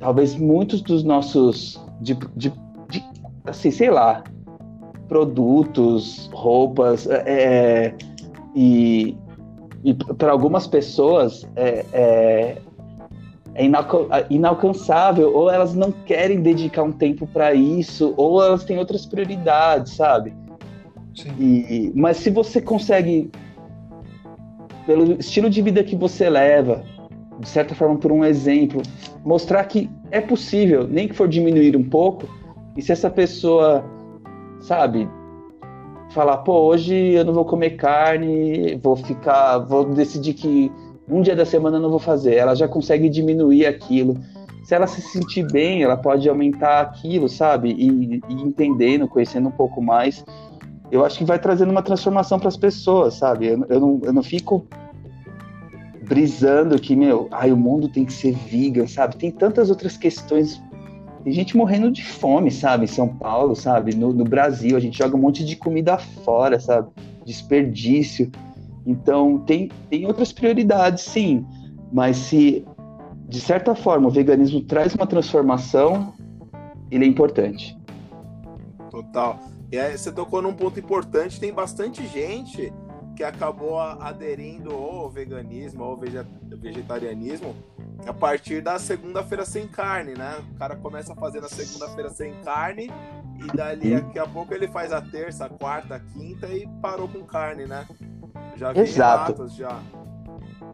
talvez 0.00 0.34
muitos 0.34 0.82
dos 0.82 1.04
nossos 1.04 1.80
de, 2.00 2.14
de, 2.36 2.52
de 2.90 3.04
assim 3.44 3.70
sei 3.70 3.90
lá 3.90 4.24
produtos 5.08 6.28
roupas 6.32 7.06
é, 7.06 7.22
é 7.26 7.94
e, 8.56 9.16
e 9.84 9.94
para 9.94 10.32
algumas 10.32 10.66
pessoas 10.66 11.48
é, 11.54 11.86
é, 11.92 12.58
é 13.54 13.64
inalcançável 14.28 15.32
ou 15.34 15.48
elas 15.48 15.74
não 15.74 15.92
querem 15.92 16.42
dedicar 16.42 16.82
um 16.82 16.92
tempo 16.92 17.26
para 17.26 17.54
isso 17.54 18.14
ou 18.16 18.42
elas 18.42 18.64
têm 18.64 18.78
outras 18.78 19.06
prioridades 19.06 19.94
sabe 19.94 20.34
Sim. 21.14 21.30
E, 21.38 21.92
mas 21.94 22.16
se 22.16 22.30
você 22.30 22.60
consegue 22.60 23.30
pelo 24.86 25.12
estilo 25.12 25.48
de 25.48 25.62
vida 25.62 25.84
que 25.84 25.94
você 25.94 26.28
leva, 26.28 26.84
de 27.42 27.48
certa 27.48 27.74
forma 27.74 27.98
por 27.98 28.10
um 28.10 28.24
exemplo, 28.24 28.80
mostrar 29.24 29.64
que 29.64 29.90
é 30.10 30.20
possível, 30.20 30.86
nem 30.88 31.08
que 31.08 31.14
for 31.14 31.28
diminuir 31.28 31.76
um 31.76 31.82
pouco, 31.82 32.26
e 32.76 32.80
se 32.80 32.92
essa 32.92 33.10
pessoa, 33.10 33.84
sabe, 34.60 35.08
falar, 36.10 36.38
pô, 36.38 36.60
hoje 36.60 36.94
eu 36.94 37.24
não 37.24 37.34
vou 37.34 37.44
comer 37.44 37.70
carne, 37.70 38.76
vou 38.76 38.96
ficar, 38.96 39.58
vou 39.58 39.84
decidir 39.84 40.34
que 40.34 40.70
um 41.08 41.20
dia 41.20 41.34
da 41.34 41.44
semana 41.44 41.76
eu 41.76 41.82
não 41.82 41.90
vou 41.90 41.98
fazer, 41.98 42.36
ela 42.36 42.54
já 42.54 42.68
consegue 42.68 43.08
diminuir 43.08 43.66
aquilo. 43.66 44.16
Se 44.62 44.74
ela 44.74 44.86
se 44.86 45.02
sentir 45.02 45.44
bem, 45.50 45.82
ela 45.82 45.96
pode 45.96 46.28
aumentar 46.28 46.80
aquilo, 46.80 47.28
sabe? 47.28 47.72
E, 47.72 48.20
e 48.28 48.34
entendendo, 48.42 49.08
conhecendo 49.08 49.48
um 49.48 49.52
pouco 49.52 49.82
mais 49.82 50.24
eu 50.92 51.02
acho 51.06 51.16
que 51.16 51.24
vai 51.24 51.38
trazendo 51.38 51.70
uma 51.70 51.82
transformação 51.82 52.38
para 52.38 52.48
as 52.48 52.56
pessoas, 52.56 53.14
sabe? 53.14 53.46
Eu, 53.46 53.64
eu, 53.70 53.80
não, 53.80 54.00
eu 54.04 54.12
não 54.12 54.22
fico 54.22 54.66
brisando 56.02 56.78
que, 56.80 56.96
meu, 56.96 57.28
ai, 57.30 57.52
o 57.52 57.56
mundo 57.56 57.88
tem 57.88 58.04
que 58.04 58.12
ser 58.12 58.32
vegan, 58.32 58.86
sabe? 58.86 59.16
Tem 59.16 59.30
tantas 59.30 59.70
outras 59.70 59.96
questões. 59.96 60.60
Tem 61.22 61.32
gente 61.32 61.56
morrendo 61.56 61.90
de 61.90 62.04
fome, 62.04 62.50
sabe? 62.50 62.84
Em 62.84 62.88
São 62.88 63.08
Paulo, 63.08 63.54
sabe? 63.54 63.94
No, 63.94 64.12
no 64.12 64.24
Brasil, 64.24 64.76
a 64.76 64.80
gente 64.80 64.98
joga 64.98 65.16
um 65.16 65.20
monte 65.20 65.44
de 65.44 65.54
comida 65.56 65.96
fora, 65.96 66.58
sabe? 66.58 66.90
Desperdício. 67.24 68.30
Então, 68.84 69.38
tem, 69.38 69.70
tem 69.88 70.06
outras 70.06 70.32
prioridades, 70.32 71.04
sim. 71.04 71.46
Mas 71.92 72.16
se, 72.16 72.64
de 73.28 73.40
certa 73.40 73.74
forma, 73.74 74.08
o 74.08 74.10
veganismo 74.10 74.60
traz 74.62 74.94
uma 74.94 75.06
transformação, 75.06 76.12
ele 76.90 77.04
é 77.04 77.08
importante. 77.08 77.78
Total. 78.90 79.38
E 79.70 79.78
aí 79.78 79.96
você 79.96 80.10
tocou 80.10 80.42
num 80.42 80.52
ponto 80.52 80.78
importante, 80.78 81.38
tem 81.38 81.52
bastante 81.52 82.06
gente 82.08 82.72
que 83.16 83.22
acabou 83.22 83.78
aderindo 83.78 84.72
ao 84.72 85.10
veganismo 85.10 85.84
ou 85.84 85.90
ao 85.90 85.96
vegetarianismo 85.96 87.54
a 88.06 88.12
partir 88.12 88.60
da 88.60 88.78
segunda-feira 88.78 89.44
sem 89.44 89.68
carne, 89.68 90.14
né? 90.14 90.38
O 90.54 90.58
cara 90.58 90.76
começa 90.76 91.12
a 91.12 91.16
fazer 91.16 91.40
na 91.40 91.48
segunda-feira 91.48 92.10
sem 92.10 92.34
carne 92.42 92.90
e 93.38 93.56
dali 93.56 94.00
daqui 94.00 94.18
a 94.18 94.26
pouco 94.26 94.52
ele 94.52 94.68
faz 94.68 94.92
a 94.92 95.00
terça, 95.00 95.46
a 95.46 95.48
quarta, 95.48 95.96
a 95.96 96.00
quinta 96.00 96.46
e 96.48 96.66
parou 96.80 97.08
com 97.08 97.22
carne, 97.24 97.66
né? 97.66 97.86
Já 98.56 98.72
vi 98.72 98.80
Exato. 98.80 99.32
relatos 99.32 99.54
já. 99.54 99.78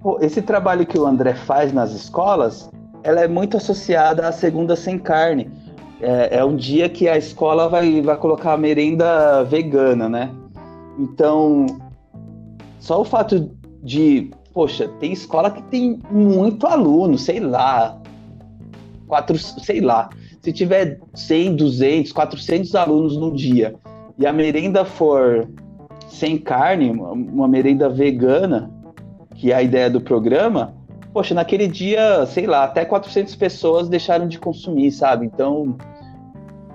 Pô, 0.01 0.19
esse 0.21 0.41
trabalho 0.41 0.87
que 0.87 0.99
o 0.99 1.07
André 1.07 1.35
faz 1.35 1.73
nas 1.73 1.93
escolas, 1.93 2.71
ela 3.03 3.21
é 3.21 3.29
muito 3.29 3.57
associada 3.57 4.27
à 4.27 4.33
segunda 4.33 4.77
sem 4.77 4.99
carne. 4.99 5.51
É, 6.01 6.39
é 6.39 6.45
um 6.45 6.57
dia 6.57 6.89
que 6.89 7.09
a 7.09 7.17
escola 7.17 7.69
vai, 7.69 8.01
vai 8.01 8.17
colocar 8.17 8.53
a 8.53 8.57
merenda 8.57 9.43
vegana, 9.45 10.09
né? 10.09 10.33
Então, 10.99 11.67
só 12.79 13.01
o 13.01 13.05
fato 13.05 13.51
de, 13.83 14.31
poxa, 14.53 14.89
tem 15.01 15.13
escola 15.13 15.51
que 15.51 15.63
tem 15.65 16.01
muito 16.11 16.67
aluno, 16.67 17.19
sei 17.19 17.41
lá, 17.41 18.01
quatro, 19.07 19.39
sei 19.39 19.81
lá. 19.81 20.11
Se 20.41 20.53
tiver 20.53 21.01
100, 21.15 21.57
200, 21.57 22.13
400 22.13 22.75
alunos 22.75 23.17
no 23.17 23.35
dia 23.35 23.75
e 24.19 24.27
a 24.27 24.33
merenda 24.33 24.85
for 24.85 25.49
sem 26.09 26.39
carne, 26.39 26.91
uma, 26.91 27.47
merenda 27.47 27.89
vegana, 27.89 28.71
que 29.35 29.53
é 29.53 29.55
a 29.55 29.63
ideia 29.63 29.91
do 29.91 30.01
programa, 30.01 30.75
poxa, 31.13 31.35
naquele 31.35 31.69
dia, 31.69 32.25
sei 32.27 32.47
lá, 32.47 32.65
até 32.65 32.85
400 32.85 33.37
pessoas 33.37 33.89
deixaram 33.89 34.27
de 34.27 34.39
consumir, 34.39 34.91
sabe? 34.91 35.27
Então, 35.27 35.77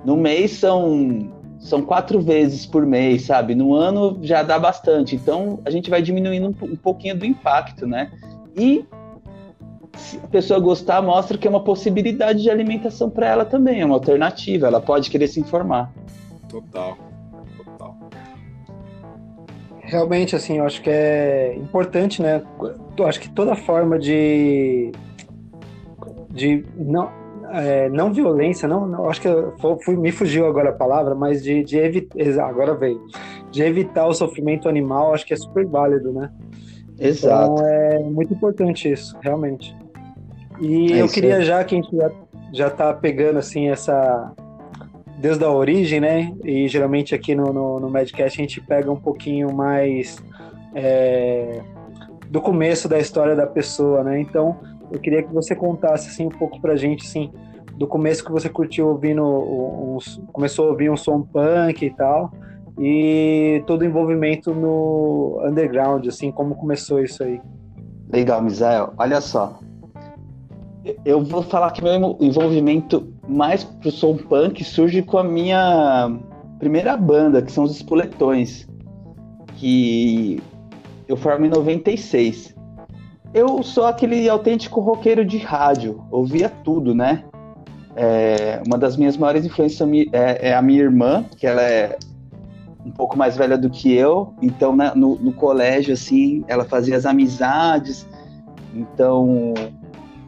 no 0.06 0.16
mês 0.16 0.52
são, 0.52 1.32
são 1.64 1.82
quatro 1.82 2.20
vezes 2.20 2.66
por 2.66 2.86
mês, 2.86 3.24
sabe? 3.24 3.56
No 3.56 3.74
ano 3.74 4.20
já 4.22 4.44
dá 4.44 4.60
bastante. 4.60 5.16
Então, 5.16 5.62
a 5.64 5.72
gente 5.72 5.90
vai 5.90 6.02
diminuindo 6.02 6.48
um, 6.48 6.74
um 6.74 6.76
pouquinho 6.76 7.18
do 7.18 7.26
impacto, 7.26 7.88
né? 7.88 8.12
E 8.56 8.86
se 9.96 10.18
a 10.18 10.28
pessoa 10.28 10.60
gostar, 10.60 11.02
mostra 11.02 11.38
que 11.38 11.48
é 11.48 11.50
uma 11.50 11.64
possibilidade 11.64 12.42
de 12.42 12.50
alimentação 12.50 13.10
para 13.10 13.28
ela 13.28 13.46
também, 13.46 13.80
é 13.80 13.86
uma 13.86 13.96
alternativa, 13.96 14.68
ela 14.68 14.82
pode 14.82 15.10
querer 15.10 15.28
se 15.28 15.40
informar. 15.40 15.90
Total. 16.50 16.98
Total. 17.58 17.98
Realmente, 19.80 20.36
assim, 20.36 20.58
eu 20.58 20.66
acho 20.66 20.82
que 20.82 20.90
é 20.90 21.56
importante, 21.56 22.22
né? 22.22 22.44
Eu 22.98 23.08
acho 23.08 23.22
que 23.22 23.30
toda 23.30 23.56
forma 23.56 23.98
de. 23.98 24.92
de 26.30 26.66
não, 26.76 27.10
é, 27.54 27.88
não 27.90 28.12
violência, 28.12 28.68
não, 28.68 28.88
não 28.88 29.08
acho 29.08 29.22
que 29.22 29.28
fui, 29.84 29.96
me 29.96 30.12
fugiu 30.12 30.48
agora 30.48 30.72
a 30.72 30.74
palavra, 30.74 31.14
mas 31.14 31.44
de, 31.44 31.64
de 31.64 31.78
evitar. 31.78 32.48
Agora 32.48 32.74
veio. 32.74 33.00
De 33.52 33.62
evitar 33.62 34.08
o 34.08 34.14
sofrimento 34.14 34.68
animal, 34.68 35.14
acho 35.14 35.26
que 35.26 35.34
é 35.34 35.38
super 35.38 35.64
válido, 35.68 36.12
né? 36.12 36.32
Exato. 37.00 37.54
Então 37.54 37.68
é 37.68 38.00
muito 38.00 38.34
importante 38.34 38.92
isso, 38.92 39.16
realmente. 39.22 39.76
E 40.60 40.94
É 40.94 41.02
eu 41.02 41.08
queria 41.08 41.38
aí. 41.38 41.44
já 41.44 41.64
que 41.64 41.76
a 41.76 41.82
gente 41.82 41.96
já, 41.96 42.12
já 42.52 42.70
tá 42.72 42.92
pegando 42.92 43.38
assim 43.38 43.70
essa 43.70 44.32
Deus 45.20 45.38
da 45.38 45.52
origem, 45.52 46.00
né? 46.00 46.34
E 46.44 46.68
geralmente 46.68 47.14
aqui 47.14 47.36
no, 47.36 47.54
no, 47.54 47.80
no 47.80 47.90
Madcast 47.90 48.40
a 48.40 48.44
gente 48.44 48.60
pega 48.62 48.92
um 48.92 49.00
pouquinho 49.00 49.54
mais 49.54 50.18
é, 50.74 51.62
do 52.30 52.42
começo 52.42 52.90
da 52.90 52.98
história 52.98 53.36
da 53.36 53.46
pessoa, 53.46 54.04
né? 54.04 54.20
Então 54.20 54.60
eu 54.94 55.00
queria 55.00 55.24
que 55.24 55.34
você 55.34 55.56
contasse 55.56 56.08
assim 56.08 56.28
um 56.28 56.30
pouco 56.30 56.62
pra 56.62 56.76
gente, 56.76 57.06
assim, 57.06 57.32
do 57.76 57.88
começo 57.88 58.24
que 58.24 58.32
você 58.32 58.48
curtiu 58.48 58.90
ouvindo, 58.90 59.98
começou 60.32 60.68
a 60.68 60.70
ouvir 60.70 60.92
um 60.92 60.96
som 60.96 61.24
punk 61.24 61.84
e 61.84 61.90
tal, 61.90 62.32
e 62.80 63.64
todo 63.66 63.82
o 63.82 63.86
envolvimento 63.86 64.54
no 64.54 65.42
underground, 65.44 66.08
assim, 66.08 66.32
como 66.32 66.56
começou 66.56 67.04
isso 67.04 67.24
aí. 67.24 67.42
Legal, 68.12 68.42
Misael. 68.44 68.94
Olha 68.98 69.20
só. 69.20 69.60
Eu 71.04 71.24
vou 71.24 71.42
falar 71.42 71.72
que 71.72 71.84
meu 71.84 72.16
envolvimento 72.20 73.12
mais 73.28 73.64
pro 73.64 73.90
som 73.90 74.16
punk 74.16 74.64
surge 74.64 75.02
com 75.02 75.18
a 75.18 75.24
minha 75.24 76.12
primeira 76.60 76.96
banda, 76.96 77.42
que 77.42 77.52
são 77.52 77.64
os 77.64 77.72
Espoletões, 77.72 78.68
que 79.56 80.44
eu 81.08 81.18
formo 81.18 81.46
em 81.46 81.50
96. 81.50 82.53
Eu 83.34 83.64
sou 83.64 83.86
aquele 83.88 84.30
autêntico 84.30 84.80
roqueiro 84.80 85.26
de 85.26 85.40
rádio, 85.40 86.06
ouvia 86.12 86.50
tudo, 86.50 86.94
né? 86.94 87.24
É, 87.96 88.62
uma 88.66 88.78
das 88.78 88.96
minhas 88.96 89.18
maiores 89.18 89.44
influências 89.44 89.90
é, 90.12 90.50
é 90.50 90.56
a 90.56 90.62
minha 90.62 90.82
irmã, 90.82 91.26
que 91.38 91.48
ela 91.48 91.62
é 91.62 91.98
um 92.86 92.92
pouco 92.92 93.18
mais 93.18 93.36
velha 93.36 93.58
do 93.58 93.72
que 93.72 93.92
eu, 93.92 94.34
então 94.40 94.76
né, 94.76 94.92
no, 94.96 95.16
no 95.16 95.34
colégio, 95.34 95.94
assim, 95.94 96.44
ela 96.48 96.64
fazia 96.64 96.96
as 96.96 97.08
amizades, 97.08 98.08
então 98.74 99.54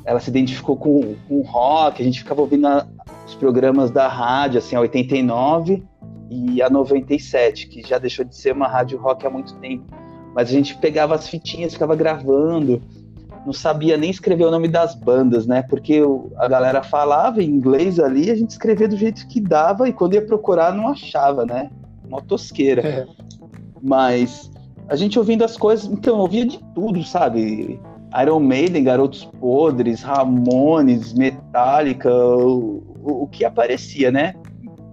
ela 0.04 0.20
se 0.20 0.30
identificou 0.30 0.76
com, 0.76 1.16
com 1.28 1.42
rock, 1.42 2.02
a 2.02 2.06
gente 2.06 2.20
ficava 2.20 2.42
ouvindo 2.42 2.68
a, 2.68 2.88
os 3.28 3.36
programas 3.36 3.92
da 3.92 4.08
rádio, 4.08 4.58
assim, 4.58 4.76
a 4.76 4.80
89 4.80 5.84
e 6.32 6.60
a 6.60 6.70
97, 6.72 7.68
que 7.68 7.88
já 7.88 8.00
deixou 8.00 8.26
de 8.26 8.36
ser 8.36 8.54
uma 8.54 8.68
rádio 8.68 8.98
rock 8.98 9.28
há 9.28 9.30
muito 9.30 9.54
tempo. 9.56 9.86
Mas 10.36 10.50
a 10.50 10.52
gente 10.52 10.76
pegava 10.78 11.16
as 11.16 11.30
fitinhas, 11.30 11.74
ficava 11.74 11.96
gravando, 11.96 12.82
não 13.46 13.54
sabia 13.54 13.96
nem 13.96 14.10
escrever 14.10 14.44
o 14.44 14.52
nome 14.52 14.68
das 14.68 14.94
bandas, 14.94 15.48
né? 15.48 15.62
Porque 15.62 16.02
a 16.38 16.48
galera 16.48 16.84
falava 16.84 17.42
em 17.42 17.50
inglês 17.50 18.00
ali, 18.00 18.30
a 18.30 18.36
gente 18.36 18.50
escrevia 18.50 18.88
do 18.88 18.98
jeito 18.98 19.26
que 19.28 19.40
dava 19.40 19.88
e 19.88 19.94
quando 19.94 20.16
ia 20.16 20.26
procurar 20.26 20.74
não 20.74 20.90
achava, 20.90 21.46
né? 21.46 21.70
Uma 22.06 22.22
tosqueira. 22.22 22.82
É. 22.82 23.08
Mas 23.82 24.52
a 24.90 24.96
gente 24.98 25.18
ouvindo 25.18 25.46
as 25.46 25.56
coisas, 25.56 25.86
então 25.86 26.18
ouvia 26.18 26.46
de 26.46 26.60
tudo, 26.74 27.02
sabe? 27.04 27.80
Iron 28.22 28.40
Maiden, 28.42 28.84
Garotos 28.84 29.26
Podres, 29.40 30.02
Ramones, 30.02 31.14
Metallica, 31.14 32.14
o, 32.14 32.84
o, 33.02 33.24
o 33.24 33.28
que 33.28 33.46
aparecia, 33.46 34.12
né? 34.12 34.36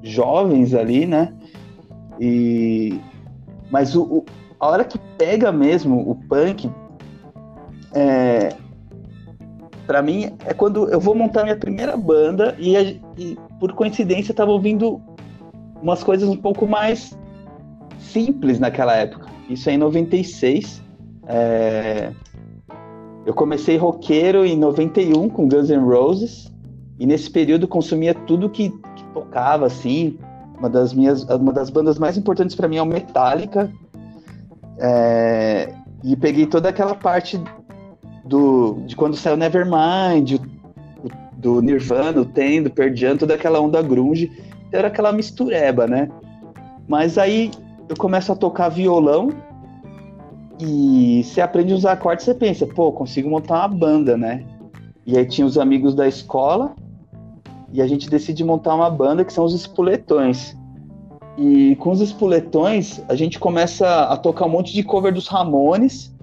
Jovens 0.05 0.73
ali, 0.73 1.05
né? 1.05 1.33
E 2.21 3.01
mas 3.71 3.97
o, 3.97 4.25
a 4.63 4.69
hora 4.69 4.85
que 4.85 4.97
pega 5.19 5.51
mesmo 5.51 6.09
o 6.09 6.15
punk, 6.15 6.71
é, 7.93 8.55
para 9.89 10.01
mim 10.01 10.31
é 10.47 10.55
quando 10.55 10.89
eu 10.89 11.01
vou 11.01 11.17
montar 11.17 11.43
minha 11.43 11.57
primeira 11.57 11.97
banda 11.97 12.55
e, 12.61 13.01
e 13.19 13.37
por 13.59 13.73
coincidência 13.73 14.31
eu 14.31 14.37
tava 14.37 14.53
ouvindo 14.53 15.03
umas 15.83 16.05
coisas 16.05 16.29
um 16.29 16.37
pouco 16.37 16.65
mais 16.65 17.19
simples 17.99 18.61
naquela 18.61 18.95
época. 18.95 19.27
Isso 19.51 19.69
é 19.69 19.73
em 19.73 19.79
96. 19.79 20.81
É... 21.27 22.13
Eu 23.27 23.35
comecei 23.35 23.77
roqueiro 23.77 24.47
em 24.47 24.57
91 24.57 25.29
com 25.29 25.49
Guns 25.49 25.71
N' 25.71 25.85
Roses 25.85 26.53
e 27.01 27.05
nesse 27.07 27.29
período 27.29 27.67
consumia 27.67 28.15
tudo 28.15 28.49
que, 28.49 28.71
que 28.71 29.05
tocava 29.13 29.67
assim. 29.67 30.17
Uma 30.57 30.71
das 30.71 30.95
minhas, 30.95 31.25
uma 31.25 31.53
das 31.53 31.69
bandas 31.69 31.99
mais 31.99 32.17
importantes 32.17 32.55
para 32.55 32.69
mim 32.69 32.77
é 32.77 32.83
o 32.83 32.87
Metallica. 32.87 33.69
É... 34.83 35.73
E 36.03 36.17
peguei 36.17 36.47
toda 36.47 36.69
aquela 36.69 36.97
parte 36.97 37.41
do 38.25 38.83
de 38.87 38.97
quando 38.97 39.17
saiu 39.17 39.37
Nevermind, 39.37 40.41
do 41.37 41.63
Nirvana, 41.63 42.21
o 42.21 42.25
Ten, 42.25 42.63
do 42.63 42.71
Pearl 42.71 42.95
Jam, 42.95 43.17
toda 43.17 43.35
aquela 43.35 43.61
onda 43.61 43.81
grunge. 43.81 44.31
Então 44.69 44.79
era 44.79 44.89
aquela 44.89 45.13
mistureba, 45.13 45.87
né? 45.87 46.09
Mas 46.89 47.19
aí 47.19 47.51
eu 47.89 47.97
começo 47.97 48.33
a 48.33 48.37
tocar 48.37 48.69
violão 48.69 49.31
e 50.61 51.23
você 51.25 51.41
aprende 51.41 51.73
a 51.73 51.77
usar 51.77 51.93
acordes, 51.93 52.25
você 52.25 52.35
pensa, 52.35 52.67
pô, 52.67 52.93
consigo 52.93 53.29
montar 53.29 53.59
uma 53.59 53.69
banda, 53.69 54.17
né? 54.17 54.45
E 55.05 55.17
aí 55.17 55.27
tinha 55.27 55.47
os 55.47 55.59
amigos 55.59 55.95
da 55.95 56.07
escola 56.07 56.75
e 57.73 57.83
a 57.83 57.87
gente 57.87 58.09
decide 58.09 58.45
montar 58.45 58.75
uma 58.75 58.91
banda 58.91 59.25
que 59.25 59.33
são 59.33 59.45
os 59.45 59.55
Espoletões. 59.55 60.57
E 61.37 61.77
com 61.77 61.91
os 61.91 62.01
Espoletões, 62.01 63.01
a 63.09 63.15
gente 63.15 63.39
começa 63.39 64.05
a 64.05 64.17
tocar 64.17 64.47
um 64.47 64.51
monte 64.51 64.73
de 64.73 64.83
cover 64.83 65.13
dos 65.13 65.29
Ramones. 65.29 66.15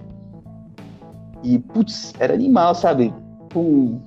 E, 1.42 1.58
putz, 1.58 2.12
era 2.18 2.34
animal, 2.34 2.74
sabe? 2.74 3.12
Com 3.52 4.00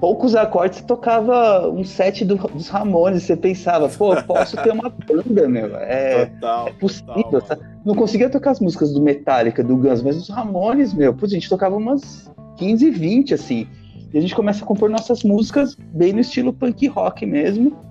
poucos 0.00 0.36
acordes, 0.36 0.78
você 0.78 0.84
tocava 0.84 1.68
um 1.68 1.82
set 1.82 2.24
do, 2.24 2.36
dos 2.36 2.68
Ramones. 2.68 3.24
Você 3.24 3.36
pensava, 3.36 3.88
pô, 3.88 4.14
posso 4.22 4.56
ter 4.58 4.70
uma 4.70 4.88
banda, 4.88 5.48
meu. 5.48 5.76
É, 5.76 6.26
Total. 6.38 6.68
é 6.68 6.72
possível, 6.74 7.40
total? 7.40 7.58
Não 7.84 7.94
conseguia 7.94 8.30
tocar 8.30 8.52
as 8.52 8.60
músicas 8.60 8.92
do 8.92 9.02
Metallica, 9.02 9.64
do 9.64 9.76
Guns, 9.76 10.02
mas 10.02 10.16
os 10.16 10.28
Ramones, 10.28 10.94
meu, 10.94 11.12
putz, 11.12 11.32
a 11.32 11.34
gente 11.34 11.48
tocava 11.48 11.76
umas 11.76 12.30
15, 12.56 12.90
20, 12.90 13.34
assim. 13.34 13.66
E 14.12 14.18
a 14.18 14.20
gente 14.20 14.34
começa 14.34 14.64
a 14.64 14.66
compor 14.66 14.88
nossas 14.88 15.22
músicas 15.24 15.74
bem 15.74 16.12
no 16.12 16.20
estilo 16.20 16.52
punk 16.52 16.86
rock 16.86 17.26
mesmo. 17.26 17.87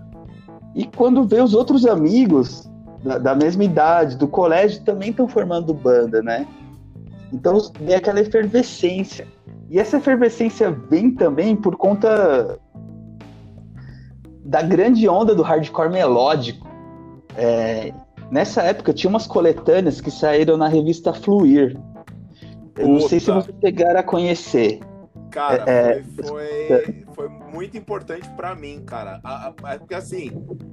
E 0.78 0.86
quando 0.86 1.24
vê 1.24 1.42
os 1.42 1.56
outros 1.56 1.88
amigos 1.88 2.70
da, 3.04 3.18
da 3.18 3.36
mesma 3.36 3.64
idade, 3.64 4.16
do 4.16 4.28
colégio, 4.28 4.84
também 4.84 5.10
estão 5.10 5.28
formando 5.28 5.74
banda, 5.74 6.22
né? 6.22 6.48
Então 7.34 7.58
vem 7.82 7.96
aquela 7.96 8.22
efervescência. 8.22 9.28
E 9.72 9.80
essa 9.80 9.98
efervescência 9.98 10.70
vem 10.70 11.10
também 11.10 11.56
por 11.56 11.76
conta 11.76 12.60
da 14.46 14.62
grande 14.62 15.10
onda 15.10 15.34
do 15.34 15.42
hardcore 15.42 15.90
melódico. 15.90 16.68
É, 17.36 17.92
nessa 18.30 18.62
época 18.62 18.94
tinha 18.94 19.10
umas 19.10 19.26
coletâneas 19.26 20.00
que 20.00 20.12
saíram 20.12 20.58
na 20.58 20.68
revista 20.68 21.12
Fluir. 21.12 21.76
Eu 22.78 22.88
não 22.88 23.00
sei 23.02 23.20
se 23.20 23.26
Puta. 23.26 23.42
vocês 23.42 23.58
chegaram 23.62 24.00
a 24.00 24.04
conhecer. 24.04 24.80
Cara, 25.32 25.64
é, 25.66 26.04
foi, 26.04 26.68
foi, 26.68 27.07
foi, 27.18 27.28
muito 27.28 27.76
importante 27.76 28.30
para 28.36 28.54
mim, 28.54 28.84
cara. 28.86 29.20
A, 29.24 29.48
a, 29.48 29.52
porque 29.52 29.96
assim, 29.96 30.30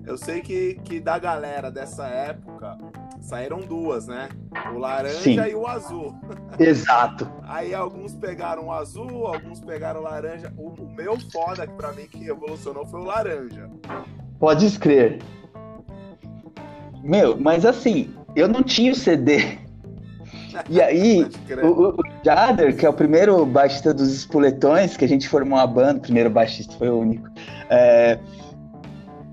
eu 0.07 0.19
sei 0.19 0.43
que, 0.43 0.75
que 0.85 1.01
da 1.01 1.19
galera 1.19 1.71
dessa 1.71 2.07
época 2.07 2.77
saíram 3.23 3.61
duas, 3.61 4.07
né? 4.07 4.29
O 4.75 4.79
laranja 4.79 5.15
Sim. 5.21 5.41
e 5.41 5.55
o 5.55 5.67
azul. 5.67 6.15
Exato. 6.61 7.27
Aí 7.45 7.75
alguns 7.75 8.15
pegaram 8.15 8.67
o 8.67 8.73
azul, 8.73 9.27
alguns 9.27 9.59
pegaram 9.61 10.01
o 10.01 10.03
laranja. 10.03 10.53
O, 10.59 10.69
o 10.69 10.95
meu 10.95 11.19
foda 11.33 11.67
pra 11.67 11.93
mim 11.93 12.07
que 12.07 12.19
revolucionou 12.19 12.85
foi 12.85 13.01
o 13.01 13.05
laranja. 13.05 13.71
Pode 14.39 14.67
escrever. 14.67 15.23
Meu, 17.03 17.41
mas 17.41 17.65
assim, 17.65 18.15
eu 18.37 18.49
não 18.49 18.63
tinha 18.63 18.93
o 18.93 18.95
CD. 18.95 19.64
E 20.69 20.81
aí, 20.81 21.27
o, 21.63 21.91
o 21.91 21.97
Jader, 22.25 22.77
que 22.77 22.87
é 22.87 22.89
o 22.89 22.93
primeiro 22.93 23.45
baixista 23.45 23.93
dos 23.93 24.13
Espoletões, 24.13 24.97
que 24.97 25.05
a 25.05 25.09
gente 25.09 25.29
formou 25.29 25.59
a 25.59 25.67
banda, 25.67 25.99
o 25.99 26.03
primeiro 26.03 26.31
baixista 26.31 26.75
foi 26.77 26.89
o 26.89 26.99
único. 26.99 27.29
É, 27.71 28.19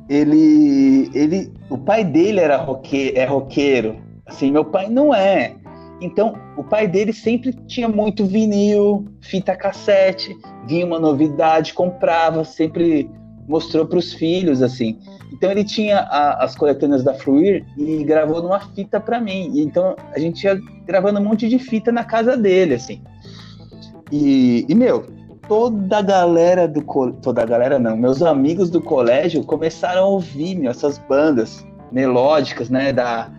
ele, 0.10 1.10
ele, 1.14 1.54
o 1.70 1.78
pai 1.78 2.04
dele 2.04 2.40
era 2.40 2.58
roque, 2.58 3.14
é 3.16 3.26
roqueiro. 3.26 3.98
Assim, 4.26 4.52
meu 4.52 4.66
pai 4.66 4.90
não 4.90 5.14
é. 5.14 5.56
Então, 6.02 6.34
o 6.58 6.64
pai 6.64 6.88
dele 6.88 7.14
sempre 7.14 7.54
tinha 7.68 7.88
muito 7.88 8.26
vinil, 8.26 9.06
fita 9.22 9.56
cassete, 9.56 10.36
vinha 10.68 10.86
uma 10.86 11.00
novidade, 11.00 11.74
comprava, 11.74 12.44
sempre 12.44 13.10
mostrou 13.48 13.86
para 13.86 14.00
os 14.00 14.14
filhos, 14.14 14.62
assim. 14.62 14.98
Então 15.42 15.50
ele 15.50 15.64
tinha 15.64 16.02
a, 16.02 16.44
as 16.44 16.56
coletâneas 16.56 17.04
da 17.04 17.16
Fluir 17.16 17.66
e 17.76 18.04
gravou 18.04 18.44
numa 18.44 18.60
fita 18.60 19.00
para 19.00 19.20
mim. 19.20 19.50
E, 19.56 19.64
então 19.64 19.96
a 20.14 20.20
gente 20.20 20.44
ia 20.44 20.62
gravando 20.86 21.20
um 21.20 21.24
monte 21.24 21.50
de 21.50 21.58
fita 21.58 21.92
na 21.92 22.04
casa 22.04 22.38
dele, 22.38 22.76
assim. 22.76 23.02
E, 24.12 24.68
e 24.70 24.76
meu, 24.76 25.08
toda 25.48 25.98
a 25.98 26.02
galera 26.04 26.68
do 26.68 26.84
toda 27.24 27.42
a 27.42 27.46
galera 27.46 27.80
não, 27.80 27.98
meus 27.98 28.22
amigos 28.22 28.70
do 28.70 28.80
colégio 28.80 29.44
começaram 29.44 30.04
a 30.04 30.08
ouvir 30.10 30.54
meu, 30.54 30.70
essas 30.70 31.00
bandas 31.00 31.66
melódicas, 31.92 32.70
né, 32.70 32.94
da 32.94 33.32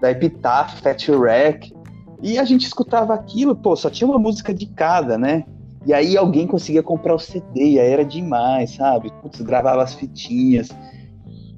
da 0.00 0.10
Epitaph, 0.10 0.80
Fat 0.80 1.10
Wreck. 1.10 1.74
E 2.22 2.38
a 2.38 2.44
gente 2.44 2.64
escutava 2.64 3.12
aquilo, 3.12 3.54
pô, 3.54 3.76
só 3.76 3.90
tinha 3.90 4.08
uma 4.08 4.18
música 4.18 4.54
de 4.54 4.64
cada, 4.64 5.18
né? 5.18 5.44
E 5.84 5.92
aí 5.92 6.16
alguém 6.16 6.46
conseguia 6.46 6.82
comprar 6.82 7.14
o 7.14 7.18
CD, 7.18 7.78
aí 7.78 7.90
era 7.90 8.04
demais, 8.04 8.76
sabe? 8.76 9.12
Putz, 9.20 9.42
gravava 9.42 9.82
as 9.82 9.92
fitinhas. 9.92 10.70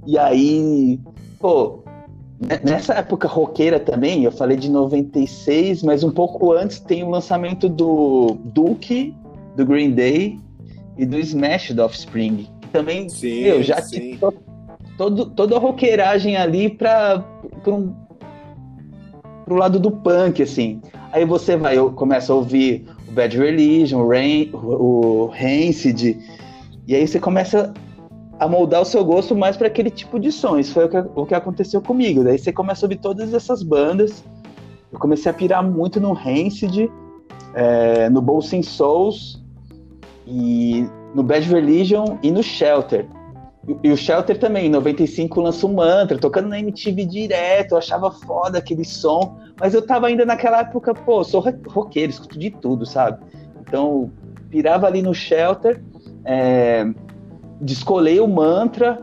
E 0.06 0.18
aí, 0.18 0.98
pô, 1.38 1.82
nessa 2.62 2.94
época 2.94 3.28
roqueira 3.28 3.78
também, 3.78 4.24
eu 4.24 4.32
falei 4.32 4.56
de 4.56 4.70
96, 4.70 5.82
mas 5.82 6.02
um 6.02 6.10
pouco 6.10 6.52
antes 6.52 6.80
tem 6.80 7.02
o 7.02 7.10
lançamento 7.10 7.68
do 7.68 8.36
Duke, 8.44 9.14
do 9.56 9.64
Green 9.64 9.92
Day 9.92 10.38
e 10.98 11.06
do 11.06 11.18
Smash 11.18 11.70
do 11.72 11.82
Offspring. 11.82 12.48
Também, 12.72 13.08
sim, 13.08 13.40
eu 13.40 13.62
já 13.62 13.80
sim. 13.82 14.16
tinha 14.16 14.32
todo, 14.96 15.26
toda 15.26 15.56
a 15.56 15.58
roqueiragem 15.58 16.36
ali 16.36 16.68
para 16.68 17.24
um, 17.66 17.92
pro 19.44 19.56
lado 19.56 19.78
do 19.78 19.90
punk, 19.90 20.42
assim. 20.42 20.80
Aí 21.12 21.24
você 21.24 21.56
vai, 21.56 21.76
eu 21.76 21.92
começo 21.92 22.32
a 22.32 22.34
ouvir 22.34 22.86
o 23.08 23.12
Bad 23.12 23.36
Religion, 23.36 24.00
o, 24.00 24.08
Rain, 24.08 24.50
o 24.52 25.26
Rancid, 25.26 26.18
e 26.86 26.94
aí 26.94 27.06
você 27.06 27.20
começa 27.20 27.72
a 28.42 28.48
moldar 28.48 28.82
o 28.82 28.84
seu 28.84 29.04
gosto 29.04 29.36
mais 29.36 29.56
para 29.56 29.68
aquele 29.68 29.88
tipo 29.88 30.18
de 30.18 30.32
som. 30.32 30.58
Isso 30.58 30.74
foi 30.74 30.86
o 30.86 30.88
que, 30.88 30.96
o 31.14 31.26
que 31.26 31.34
aconteceu 31.34 31.80
comigo. 31.80 32.24
Daí 32.24 32.36
você 32.36 32.52
começa 32.52 32.84
a 32.84 32.86
ouvir 32.86 32.98
todas 32.98 33.32
essas 33.32 33.62
bandas. 33.62 34.24
Eu 34.92 34.98
comecei 34.98 35.30
a 35.30 35.34
pirar 35.34 35.62
muito 35.62 36.00
no 36.00 36.12
Rancid, 36.12 36.90
é, 37.54 38.10
no 38.10 38.20
Bolsing 38.20 38.62
Souls 38.62 39.40
e 40.26 40.84
no 41.14 41.22
Bad 41.22 41.48
Religion 41.48 42.18
e 42.20 42.32
no 42.32 42.42
Shelter. 42.42 43.06
E, 43.68 43.88
e 43.88 43.92
o 43.92 43.96
Shelter 43.96 44.36
também, 44.36 44.66
em 44.66 44.70
95 44.70 45.40
lançou 45.40 45.70
um 45.70 45.74
mantra, 45.74 46.18
tocando 46.18 46.48
na 46.48 46.58
MTV 46.58 47.04
direto, 47.04 47.72
eu 47.72 47.78
achava 47.78 48.10
foda 48.10 48.58
aquele 48.58 48.84
som, 48.84 49.38
mas 49.60 49.72
eu 49.72 49.86
tava 49.86 50.08
ainda 50.08 50.26
naquela 50.26 50.60
época, 50.62 50.92
pô, 50.92 51.22
sou 51.22 51.44
roqueiro, 51.68 52.10
escuto 52.10 52.36
de 52.36 52.50
tudo, 52.50 52.84
sabe? 52.84 53.22
Então, 53.60 54.10
pirava 54.50 54.88
ali 54.88 55.00
no 55.00 55.14
Shelter, 55.14 55.80
é, 56.24 56.84
descolei 57.62 58.18
o 58.20 58.26
mantra, 58.26 58.98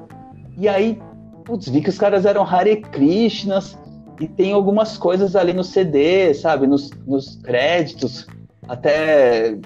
e 0.57 0.67
aí, 0.67 0.99
putz, 1.45 1.69
vi 1.69 1.81
que 1.81 1.89
os 1.89 1.97
caras 1.97 2.25
eram 2.25 2.43
Hare 2.43 2.75
Krishnas, 2.75 3.77
e 4.19 4.27
tem 4.27 4.51
algumas 4.51 4.97
coisas 4.97 5.35
ali 5.35 5.53
no 5.53 5.63
CD, 5.63 6.33
sabe, 6.33 6.67
nos, 6.67 6.91
nos 7.07 7.37
créditos, 7.37 8.27
até 8.67 9.57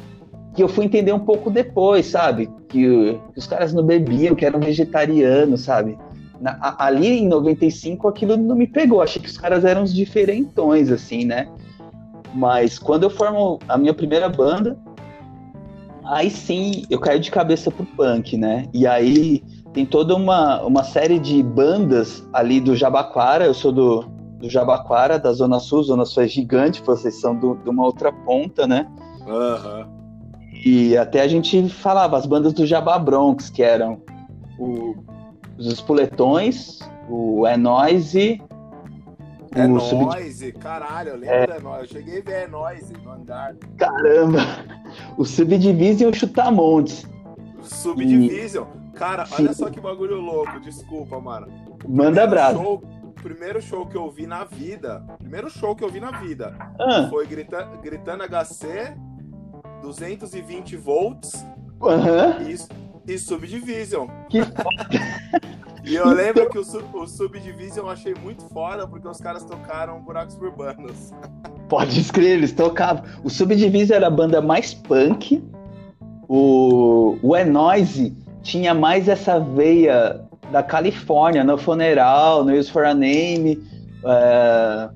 que 0.54 0.62
eu 0.62 0.70
fui 0.70 0.86
entender 0.86 1.12
um 1.12 1.20
pouco 1.20 1.50
depois, 1.50 2.06
sabe, 2.06 2.48
que, 2.70 3.20
que 3.34 3.40
os 3.40 3.48
caras 3.48 3.74
não 3.74 3.84
bebiam, 3.84 4.36
que 4.36 4.46
eram 4.46 4.60
vegetarianos, 4.60 5.62
sabe. 5.62 5.98
Na, 6.40 6.76
ali 6.78 7.20
em 7.20 7.28
95 7.28 8.08
aquilo 8.08 8.38
não 8.38 8.56
me 8.56 8.68
pegou, 8.68 9.02
achei 9.02 9.20
que 9.20 9.28
os 9.28 9.38
caras 9.38 9.66
eram 9.66 9.82
uns 9.82 9.94
diferentões, 9.94 10.92
assim, 10.92 11.26
né. 11.26 11.48
Mas 12.36 12.78
quando 12.78 13.04
eu 13.04 13.10
formo 13.10 13.58
a 13.68 13.78
minha 13.78 13.94
primeira 13.94 14.30
banda, 14.30 14.78
aí 16.06 16.30
sim 16.30 16.84
eu 16.90 17.00
caí 17.00 17.20
de 17.20 17.32
cabeça 17.32 17.72
pro 17.72 17.86
punk, 17.86 18.38
né? 18.38 18.66
E 18.74 18.86
aí 18.88 19.44
tem 19.74 19.86
toda 19.86 20.16
uma, 20.16 20.62
uma 20.62 20.84
série 20.84 21.20
de 21.20 21.42
bandas 21.42 22.24
ali 22.32 22.60
do 22.60 22.76
Jabaquara, 22.76 23.46
eu 23.46 23.54
sou 23.54 23.72
do, 23.72 24.02
do 24.38 24.50
Jabaquara, 24.50 25.18
da 25.18 25.32
Zona 25.34 25.60
Sul, 25.60 25.84
Zona 25.84 26.06
Sul 26.06 26.24
é 26.24 26.28
gigante, 26.28 26.82
vocês 26.86 27.20
são 27.20 27.36
do, 27.36 27.56
de 27.56 27.70
uma 27.70 27.84
outra 27.84 28.12
ponta, 28.12 28.68
né? 28.68 28.88
Uhum. 29.26 29.86
E 30.66 30.96
até 30.96 31.22
a 31.22 31.28
gente 31.28 31.68
falava 31.70 32.18
as 32.18 32.26
bandas 32.26 32.54
do 32.54 32.66
Jabá 32.66 33.00
Bronx, 33.00 33.50
que 33.50 33.64
eram 33.64 34.02
o, 34.60 34.96
os 35.58 35.68
Espoletões, 35.68 36.80
o 37.10 37.46
É 37.48 37.58
Noise, 37.58 38.42
é 39.56 39.68
Noise, 39.68 40.52
sub... 40.52 40.60
caralho, 40.60 41.10
eu 41.10 41.18
lembro 41.18 41.36
é... 41.36 41.48
da 41.48 41.60
Noise. 41.60 41.82
Eu 41.82 41.88
cheguei 41.88 42.20
a 42.20 42.24
ver 42.24 42.32
É 42.32 42.48
Noise 42.48 42.94
no 43.04 43.12
andar. 43.12 43.56
Caramba! 43.78 44.40
O 45.18 45.26
Subdivision 45.26 46.12
o 46.12 46.14
Chutamontes. 46.14 47.08
Subdivision. 47.62 48.66
E... 48.94 48.98
Cara, 48.98 49.26
Sim. 49.26 49.34
olha 49.40 49.54
só 49.54 49.70
que 49.70 49.80
bagulho 49.80 50.20
louco, 50.22 50.60
desculpa, 50.60 51.20
mano. 51.20 51.48
Manda 51.88 52.24
abraço. 52.24 52.58
Show, 52.58 52.84
primeiro 53.16 53.62
show 53.62 53.88
que 53.88 53.96
eu 53.96 54.10
vi 54.12 54.28
na 54.28 54.44
vida, 54.44 55.04
primeiro 55.18 55.50
show 55.50 55.76
que 55.76 55.84
eu 55.84 55.90
vi 55.90 56.00
na 56.00 56.12
vida, 56.20 56.56
ah. 56.80 57.08
foi 57.10 57.26
grita, 57.26 57.64
Gritando 57.82 58.24
HC, 58.24 58.96
220 59.82 60.76
volts 60.78 61.46
uhum. 61.82 62.48
e, 62.48 63.14
e 63.14 63.18
Subdivision. 63.18 64.08
Que 64.30 64.40
E 65.86 65.96
eu 65.96 66.08
lembro 66.08 66.50
que 66.50 66.58
o, 66.58 66.64
o 66.94 67.08
Subdivision 67.08 67.86
eu 67.86 67.90
achei 67.90 68.14
muito 68.24 68.44
foda 68.46 68.88
porque 68.88 69.08
os 69.08 69.20
caras 69.20 69.44
tocaram 69.44 70.00
Buracos 70.02 70.36
Urbanos. 70.38 71.14
Pode 71.68 72.00
escrever, 72.00 72.38
eles 72.38 72.54
tocavam. 72.54 73.04
O 73.24 73.30
Subdivision 73.30 73.98
era 73.98 74.08
a 74.08 74.12
banda 74.12 74.42
mais 74.42 74.74
punk. 74.74 75.44
O, 76.28 77.18
o 77.22 77.36
Enoise 77.36 78.16
tinha 78.42 78.74
mais 78.74 79.08
essa 79.08 79.40
veia 79.40 80.22
da 80.52 80.62
Califórnia, 80.64 81.44
no 81.44 81.58
Funeral, 81.58 82.44
no 82.44 82.54
Use 82.54 82.72
for 82.72 82.86
a 82.86 82.94
Name, 82.94 83.56
uh, 84.04 84.94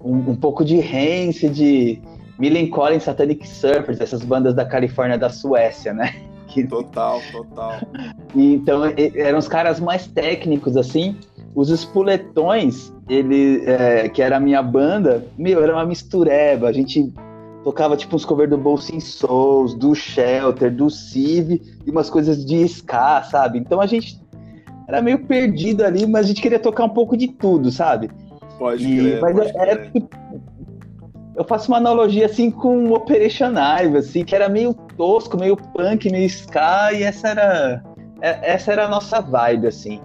um, 0.00 0.30
um, 0.30 0.36
pouco 0.36 0.64
de 0.64 0.78
Hance, 0.78 1.48
de 1.48 2.00
Millen 2.38 2.68
Collins, 2.68 3.04
Satanic 3.04 3.46
Surfers, 3.46 4.00
essas 4.00 4.22
bandas 4.22 4.54
da 4.54 4.64
Califórnia 4.64 5.16
da 5.16 5.30
Suécia, 5.30 5.92
né? 5.92 6.25
Total, 6.64 7.20
total. 7.32 7.80
então, 8.34 8.82
eram 9.14 9.38
os 9.38 9.48
caras 9.48 9.80
mais 9.80 10.06
técnicos, 10.06 10.76
assim. 10.76 11.16
Os 11.54 11.70
Espuletões, 11.70 12.92
ele, 13.08 13.62
é, 13.64 14.08
que 14.08 14.20
era 14.20 14.36
a 14.36 14.40
minha 14.40 14.62
banda, 14.62 15.24
meu, 15.38 15.62
era 15.62 15.72
uma 15.72 15.86
mistureba. 15.86 16.68
A 16.68 16.72
gente 16.72 17.12
tocava 17.64 17.96
tipo 17.96 18.14
uns 18.14 18.24
covers 18.24 18.50
do 18.50 18.56
Bolsin 18.56 19.00
Souls, 19.00 19.74
do 19.74 19.94
Shelter, 19.94 20.72
do 20.72 20.88
Civ 20.88 21.60
e 21.84 21.90
umas 21.90 22.08
coisas 22.08 22.44
de 22.44 22.62
ska, 22.62 23.22
sabe? 23.24 23.58
Então 23.58 23.80
a 23.80 23.86
gente 23.86 24.20
era 24.86 25.02
meio 25.02 25.18
perdido 25.26 25.84
ali, 25.84 26.06
mas 26.06 26.26
a 26.26 26.28
gente 26.28 26.40
queria 26.40 26.60
tocar 26.60 26.84
um 26.84 26.90
pouco 26.90 27.16
de 27.16 27.26
tudo, 27.26 27.72
sabe? 27.72 28.08
Pode 28.58 28.86
e, 28.86 28.98
crer, 28.98 29.20
mas 29.20 29.36
pode 29.36 29.56
era, 29.56 29.76
crer. 29.76 30.04
Eu 31.36 31.44
faço 31.44 31.70
uma 31.70 31.76
analogia 31.76 32.26
assim 32.26 32.50
com 32.50 32.92
Operation 32.92 33.52
Ivy, 33.82 33.98
assim, 33.98 34.24
que 34.24 34.34
era 34.34 34.48
meio 34.48 34.72
tosco, 34.72 35.36
meio 35.36 35.56
punk, 35.56 36.10
meio 36.10 36.26
ska, 36.26 36.92
e 36.92 37.02
essa 37.02 37.28
era 37.28 37.84
é, 38.20 38.52
essa 38.52 38.72
era 38.72 38.86
a 38.86 38.88
nossa 38.88 39.20
vibe, 39.20 39.66
assim. 39.66 40.00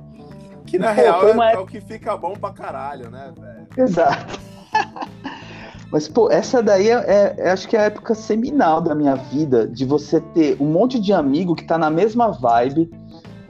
Que 0.65 0.77
na 0.77 0.93
pô, 0.93 1.01
real 1.01 1.27
é, 1.27 1.31
uma... 1.31 1.51
é, 1.51 1.57
o 1.57 1.65
que 1.65 1.81
fica 1.81 2.15
bom 2.17 2.33
pra 2.33 2.51
caralho, 2.51 3.09
né, 3.09 3.31
velho? 3.37 3.67
Exato. 3.87 4.39
Mas, 5.91 6.07
pô, 6.07 6.31
essa 6.31 6.63
daí 6.63 6.89
é, 6.89 6.93
é, 6.93 7.35
é, 7.37 7.51
acho 7.51 7.67
que 7.67 7.75
é 7.75 7.81
a 7.81 7.83
época 7.83 8.15
seminal 8.15 8.79
da 8.79 8.95
minha 8.95 9.15
vida, 9.15 9.67
de 9.67 9.85
você 9.85 10.21
ter 10.21 10.55
um 10.59 10.65
monte 10.65 10.99
de 10.99 11.11
amigo 11.11 11.53
que 11.53 11.65
tá 11.65 11.77
na 11.77 11.89
mesma 11.89 12.31
vibe, 12.31 12.89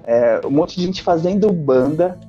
é, 0.04 0.42
um 0.44 0.50
monte 0.50 0.76
de 0.76 0.86
gente 0.86 1.04
fazendo 1.04 1.52
banda, 1.54 2.20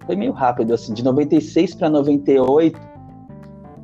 foi 0.04 0.16
meio 0.16 0.32
rápido, 0.32 0.74
assim, 0.74 0.92
de 0.92 1.04
96 1.04 1.74
para 1.74 1.88
98. 1.88 2.80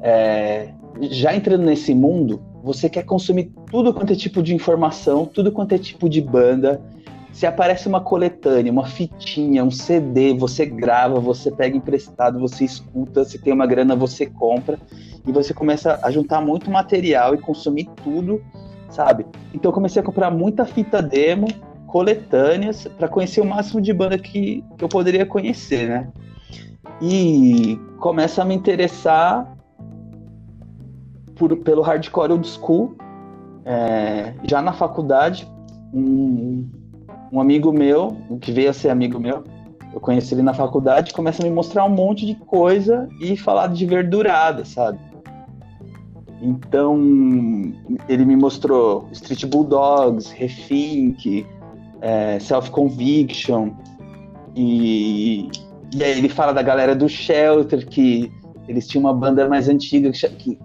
É, 0.00 0.70
já 1.02 1.34
entrando 1.34 1.64
nesse 1.64 1.94
mundo, 1.94 2.42
você 2.64 2.88
quer 2.88 3.02
consumir 3.02 3.52
tudo 3.70 3.92
quanto 3.92 4.14
é 4.14 4.16
tipo 4.16 4.42
de 4.42 4.54
informação, 4.54 5.26
tudo 5.26 5.52
quanto 5.52 5.74
é 5.74 5.78
tipo 5.78 6.08
de 6.08 6.22
banda. 6.22 6.80
Se 7.30 7.46
aparece 7.46 7.86
uma 7.86 8.00
coletânea, 8.00 8.72
uma 8.72 8.86
fitinha, 8.86 9.62
um 9.62 9.70
CD, 9.70 10.32
você 10.32 10.64
grava, 10.64 11.20
você 11.20 11.50
pega 11.50 11.76
emprestado, 11.76 12.38
você 12.40 12.64
escuta, 12.64 13.22
se 13.24 13.38
tem 13.38 13.52
uma 13.52 13.66
grana, 13.66 13.94
você 13.94 14.24
compra 14.24 14.78
e 15.26 15.30
você 15.30 15.52
começa 15.52 15.98
a 16.02 16.10
juntar 16.10 16.40
muito 16.40 16.70
material 16.70 17.34
e 17.34 17.38
consumir 17.38 17.86
tudo, 18.02 18.42
sabe? 18.88 19.26
Então 19.52 19.70
eu 19.70 19.74
comecei 19.74 20.00
a 20.00 20.04
comprar 20.04 20.30
muita 20.30 20.64
fita 20.64 21.02
demo, 21.02 21.48
coletâneas, 21.86 22.88
para 22.96 23.08
conhecer 23.08 23.42
o 23.42 23.44
máximo 23.44 23.82
de 23.82 23.92
banda 23.92 24.16
que, 24.16 24.64
que 24.78 24.84
eu 24.84 24.88
poderia 24.88 25.26
conhecer, 25.26 25.86
né? 25.86 26.08
E 27.02 27.78
começa 27.98 28.40
a 28.40 28.44
me 28.44 28.54
interessar 28.54 29.53
por, 31.36 31.56
pelo 31.58 31.82
hardcore 31.82 32.32
old 32.32 32.46
school. 32.46 32.96
É, 33.64 34.34
já 34.44 34.60
na 34.60 34.72
faculdade, 34.72 35.48
um, 35.92 36.68
um 37.32 37.40
amigo 37.40 37.72
meu, 37.72 38.16
que 38.40 38.52
veio 38.52 38.70
a 38.70 38.72
ser 38.72 38.90
amigo 38.90 39.18
meu, 39.18 39.44
eu 39.92 40.00
conheci 40.00 40.34
ele 40.34 40.42
na 40.42 40.52
faculdade, 40.52 41.12
começa 41.12 41.42
a 41.42 41.44
me 41.46 41.50
mostrar 41.50 41.84
um 41.84 41.90
monte 41.90 42.26
de 42.26 42.34
coisa 42.34 43.08
e 43.20 43.36
falar 43.36 43.68
de 43.68 43.86
verdurada, 43.86 44.64
sabe? 44.64 44.98
Então, 46.42 47.00
ele 48.08 48.24
me 48.24 48.36
mostrou 48.36 49.08
Street 49.12 49.46
Bulldogs, 49.46 50.30
Refink, 50.30 51.46
é, 52.02 52.38
Self 52.38 52.70
Conviction, 52.70 53.70
e, 54.54 55.48
e 55.94 56.04
aí 56.04 56.18
ele 56.18 56.28
fala 56.28 56.52
da 56.52 56.62
galera 56.62 56.94
do 56.94 57.08
Shelter, 57.08 57.86
que 57.86 58.30
eles 58.68 58.86
tinham 58.86 59.04
uma 59.04 59.14
banda 59.14 59.48
mais 59.48 59.68
antiga 59.68 60.10
que, 60.10 60.58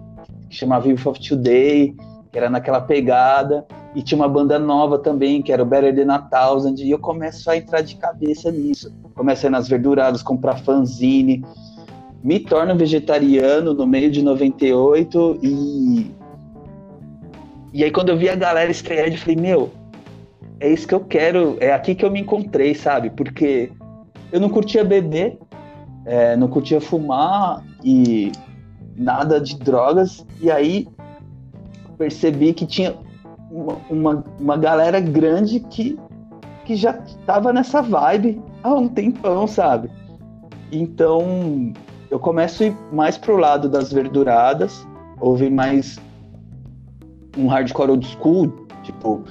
que, 0.50 0.56
chamava 0.56 0.86
Vive 0.86 1.08
of 1.08 1.20
Today, 1.26 1.94
que 2.30 2.38
era 2.38 2.50
naquela 2.50 2.80
pegada, 2.80 3.64
e 3.94 4.02
tinha 4.02 4.18
uma 4.18 4.28
banda 4.28 4.58
nova 4.58 4.98
também, 4.98 5.40
que 5.40 5.52
era 5.52 5.62
o 5.62 5.66
Better 5.66 5.94
Than 5.94 6.12
a 6.12 6.18
Thousand, 6.18 6.74
e 6.78 6.90
eu 6.90 6.98
começo 6.98 7.48
a 7.50 7.56
entrar 7.56 7.80
de 7.80 7.96
cabeça 7.96 8.50
nisso. 8.50 8.92
Começo 9.14 9.46
a 9.46 9.50
nas 9.50 9.68
verduradas, 9.68 10.22
comprar 10.22 10.56
fanzine, 10.58 11.44
me 12.22 12.38
torno 12.40 12.76
vegetariano 12.76 13.72
no 13.72 13.86
meio 13.86 14.10
de 14.10 14.22
98, 14.22 15.38
e... 15.42 16.10
E 17.72 17.84
aí 17.84 17.90
quando 17.92 18.08
eu 18.08 18.18
vi 18.18 18.28
a 18.28 18.34
galera 18.34 18.68
estrear, 18.70 19.06
eu 19.06 19.16
falei, 19.16 19.36
meu, 19.36 19.70
é 20.58 20.68
isso 20.68 20.88
que 20.88 20.94
eu 20.94 21.00
quero, 21.00 21.56
é 21.60 21.72
aqui 21.72 21.94
que 21.94 22.04
eu 22.04 22.10
me 22.10 22.20
encontrei, 22.20 22.74
sabe? 22.74 23.10
Porque 23.10 23.70
eu 24.32 24.40
não 24.40 24.48
curtia 24.48 24.84
beber, 24.84 25.38
é, 26.04 26.36
não 26.36 26.48
curtia 26.48 26.80
fumar, 26.80 27.64
e 27.84 28.32
nada 29.00 29.40
de 29.40 29.58
drogas, 29.58 30.26
e 30.40 30.50
aí 30.50 30.86
percebi 31.96 32.52
que 32.52 32.66
tinha 32.66 32.94
uma, 33.50 33.76
uma, 33.88 34.24
uma 34.38 34.56
galera 34.56 35.00
grande 35.00 35.60
que, 35.60 35.98
que 36.64 36.76
já 36.76 36.98
estava 37.06 37.52
nessa 37.52 37.80
vibe 37.80 38.40
há 38.62 38.74
um 38.74 38.88
tempão, 38.88 39.46
sabe? 39.46 39.90
Então 40.70 41.72
eu 42.10 42.18
começo 42.18 42.62
a 42.62 42.66
ir 42.66 42.76
mais 42.92 43.16
pro 43.16 43.36
lado 43.38 43.68
das 43.68 43.90
verduradas, 43.90 44.86
ouvir 45.18 45.50
mais 45.50 45.98
um 47.36 47.46
hardcore 47.46 47.92
old 47.92 48.06
school, 48.06 48.66
tipo 48.82 49.24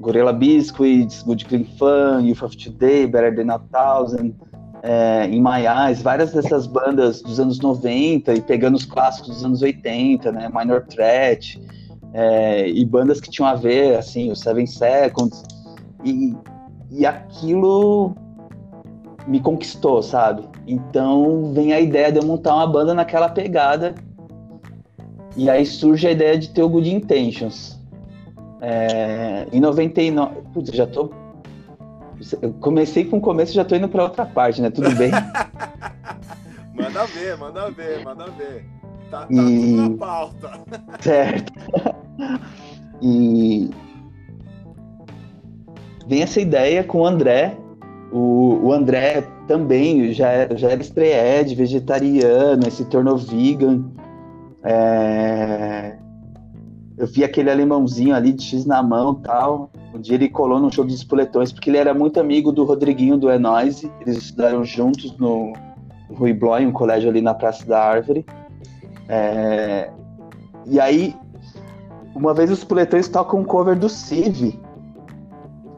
Gorilla 0.00 0.32
Biscuits, 0.32 1.22
Good 1.22 1.44
Clean 1.46 1.64
Fun, 1.78 2.20
Youth 2.20 2.42
of 2.42 2.56
Today, 2.56 3.06
Better 3.06 3.34
Than 3.34 3.52
a 3.52 3.58
Thousand, 3.58 4.34
é, 4.82 5.26
em 5.26 5.42
Eyes, 5.46 6.02
várias 6.02 6.32
dessas 6.32 6.66
bandas 6.66 7.22
dos 7.22 7.38
anos 7.38 7.60
90 7.60 8.34
e 8.34 8.40
pegando 8.40 8.74
os 8.74 8.84
clássicos 8.84 9.30
dos 9.30 9.44
anos 9.44 9.62
80, 9.62 10.32
né? 10.32 10.50
Minor 10.52 10.84
Threat, 10.86 11.62
é, 12.12 12.68
e 12.68 12.84
bandas 12.84 13.20
que 13.20 13.30
tinham 13.30 13.48
a 13.48 13.54
ver, 13.54 13.96
assim, 13.96 14.30
o 14.30 14.36
Seven 14.36 14.66
Seconds, 14.66 15.42
e, 16.04 16.34
e 16.90 17.06
aquilo 17.06 18.14
me 19.26 19.38
conquistou, 19.40 20.02
sabe? 20.02 20.42
Então 20.66 21.52
vem 21.54 21.72
a 21.72 21.80
ideia 21.80 22.10
de 22.10 22.18
eu 22.18 22.26
montar 22.26 22.56
uma 22.56 22.66
banda 22.66 22.92
naquela 22.92 23.28
pegada, 23.28 23.94
e 25.36 25.48
aí 25.48 25.64
surge 25.64 26.08
a 26.08 26.10
ideia 26.10 26.36
de 26.36 26.50
ter 26.50 26.62
o 26.62 26.68
Good 26.68 26.92
Intentions. 26.92 27.80
É, 28.60 29.46
em 29.52 29.60
99, 29.60 30.42
putz, 30.52 30.70
já 30.70 30.86
tô 30.86 31.10
eu 32.40 32.52
comecei 32.54 33.04
com 33.04 33.18
o 33.18 33.20
começo 33.20 33.52
e 33.52 33.54
já 33.54 33.64
tô 33.64 33.74
indo 33.74 33.88
para 33.88 34.04
outra 34.04 34.24
parte, 34.26 34.60
né? 34.60 34.70
Tudo 34.70 34.94
bem? 34.96 35.10
manda 36.74 37.06
ver, 37.06 37.36
manda 37.36 37.70
ver, 37.70 38.04
manda 38.04 38.26
ver. 38.30 38.64
Tá, 39.10 39.26
tá 39.26 39.26
e... 39.30 39.36
tudo 39.36 39.90
na 39.90 39.96
pauta. 39.98 40.50
certo. 41.00 41.52
E 43.04 43.68
vem 46.06 46.22
essa 46.22 46.40
ideia 46.40 46.84
com 46.84 47.00
o 47.00 47.06
André. 47.06 47.58
O, 48.12 48.60
o 48.62 48.72
André 48.72 49.24
também 49.48 50.12
já, 50.12 50.48
já 50.54 50.70
era 50.70 50.80
estreed, 50.80 51.52
vegetariano, 51.56 52.70
se 52.70 52.84
tornou 52.84 53.16
vegan. 53.16 53.90
É... 54.62 55.96
Eu 56.96 57.08
vi 57.08 57.24
aquele 57.24 57.50
alemãozinho 57.50 58.14
ali 58.14 58.32
de 58.32 58.44
X 58.44 58.64
na 58.64 58.80
mão 58.84 59.16
tal. 59.16 59.71
Um 59.94 60.00
dia 60.00 60.14
ele 60.14 60.28
colou 60.28 60.58
no 60.58 60.72
show 60.72 60.84
dos 60.84 60.94
Espoletões, 60.94 61.52
porque 61.52 61.68
ele 61.68 61.76
era 61.76 61.92
muito 61.92 62.18
amigo 62.18 62.50
do 62.50 62.64
Rodriguinho 62.64 63.16
do 63.16 63.30
Enoise. 63.30 63.90
Eles 64.00 64.16
estudaram 64.16 64.64
juntos 64.64 65.16
no 65.18 65.52
Rui 66.14 66.32
Bloy, 66.32 66.66
um 66.66 66.72
colégio 66.72 67.10
ali 67.10 67.20
na 67.20 67.34
Praça 67.34 67.66
da 67.66 67.82
Árvore. 67.82 68.24
É... 69.08 69.90
E 70.66 70.80
aí, 70.80 71.14
uma 72.14 72.32
vez 72.32 72.50
os 72.50 72.58
Espoletões 72.58 73.08
tocam 73.08 73.40
um 73.40 73.44
cover 73.44 73.78
do 73.78 73.88
Civ. 73.88 74.58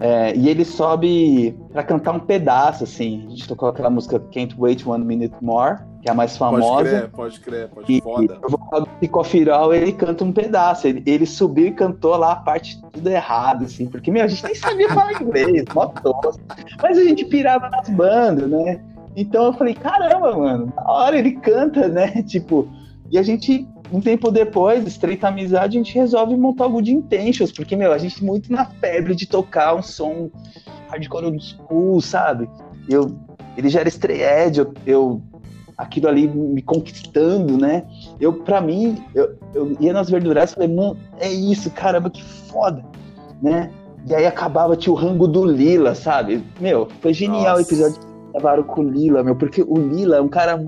É, 0.00 0.36
e 0.36 0.48
ele 0.48 0.64
sobe 0.64 1.56
para 1.72 1.82
cantar 1.82 2.12
um 2.12 2.20
pedaço, 2.20 2.84
assim. 2.84 3.24
A 3.26 3.30
gente 3.30 3.48
tocou 3.48 3.68
aquela 3.68 3.88
música 3.88 4.18
Can't 4.18 4.54
Wait 4.58 4.86
One 4.86 5.04
Minute 5.04 5.34
More, 5.40 5.78
que 6.04 6.10
é 6.10 6.12
a 6.12 6.14
mais 6.14 6.36
famosa. 6.36 6.60
Pode 6.60 6.90
crer, 6.90 7.08
pode 7.08 7.40
crer, 7.40 7.68
pode 7.68 7.92
E 7.92 8.00
foda. 8.02 8.38
no 8.42 8.48
vocal 8.50 8.82
do 8.82 8.86
Psicofiral 8.98 9.72
ele 9.72 9.90
canta 9.90 10.22
um 10.22 10.32
pedaço. 10.32 10.86
Ele, 10.86 11.02
ele 11.06 11.24
subiu 11.24 11.68
e 11.68 11.72
cantou 11.72 12.14
lá 12.16 12.32
a 12.32 12.36
parte 12.36 12.78
tudo 12.92 13.08
errado, 13.08 13.64
assim, 13.64 13.86
porque, 13.86 14.10
meu, 14.10 14.22
a 14.22 14.26
gente 14.26 14.44
nem 14.44 14.54
sabia 14.54 14.86
falar 14.90 15.14
inglês, 15.22 15.64
mó 15.74 15.86
tosco. 15.86 16.42
Mas 16.82 16.98
a 16.98 17.04
gente 17.04 17.24
pirava 17.24 17.70
nas 17.70 17.88
bandas, 17.88 18.50
né? 18.50 18.82
Então 19.16 19.46
eu 19.46 19.54
falei, 19.54 19.72
caramba, 19.72 20.36
mano, 20.36 20.70
na 20.76 20.92
hora 20.92 21.18
ele 21.18 21.32
canta, 21.32 21.88
né? 21.88 22.22
Tipo, 22.28 22.68
e 23.10 23.18
a 23.18 23.22
gente, 23.22 23.66
um 23.90 24.00
tempo 24.02 24.30
depois, 24.30 24.86
estreita 24.86 25.28
amizade, 25.28 25.78
a 25.78 25.82
gente 25.82 25.94
resolve 25.94 26.36
montar 26.36 26.66
o 26.66 26.70
Good 26.70 26.92
Intentions, 26.92 27.50
porque, 27.50 27.74
meu, 27.74 27.92
a 27.92 27.98
gente 27.98 28.22
muito 28.22 28.52
na 28.52 28.66
febre 28.66 29.14
de 29.14 29.26
tocar 29.26 29.74
um 29.74 29.82
som 29.82 30.30
hardcore 30.90 31.24
old 31.24 31.42
school, 31.42 32.02
sabe? 32.02 32.46
Eu, 32.90 33.16
ele 33.56 33.70
já 33.70 33.80
era 33.80 33.88
estreed, 33.88 34.58
eu, 34.58 34.74
eu 34.84 35.22
aquilo 35.76 36.08
ali 36.08 36.28
me 36.28 36.62
conquistando, 36.62 37.58
né? 37.58 37.84
Eu, 38.20 38.32
pra 38.32 38.60
mim, 38.60 39.02
eu, 39.14 39.36
eu 39.54 39.76
ia 39.80 39.92
nas 39.92 40.08
verduradas 40.08 40.52
e 40.52 40.54
falei, 40.54 40.68
mano, 40.68 40.96
é 41.18 41.28
isso, 41.28 41.70
caramba, 41.70 42.10
que 42.10 42.22
foda, 42.22 42.84
né? 43.42 43.70
E 44.06 44.14
aí 44.14 44.26
acabava, 44.26 44.76
tinha 44.76 44.92
o 44.92 44.96
rango 44.96 45.26
do 45.26 45.44
Lila, 45.44 45.94
sabe? 45.94 46.42
Meu, 46.60 46.88
foi 47.00 47.14
genial 47.14 47.56
o 47.56 47.58
Nossa. 47.58 47.62
episódio 47.62 48.00
que 48.00 48.32
gravaram 48.32 48.62
com 48.62 48.82
o 48.82 48.88
Lila, 48.88 49.22
meu, 49.22 49.34
porque 49.34 49.62
o 49.62 49.78
Lila 49.78 50.16
é 50.16 50.20
um 50.20 50.28
cara. 50.28 50.62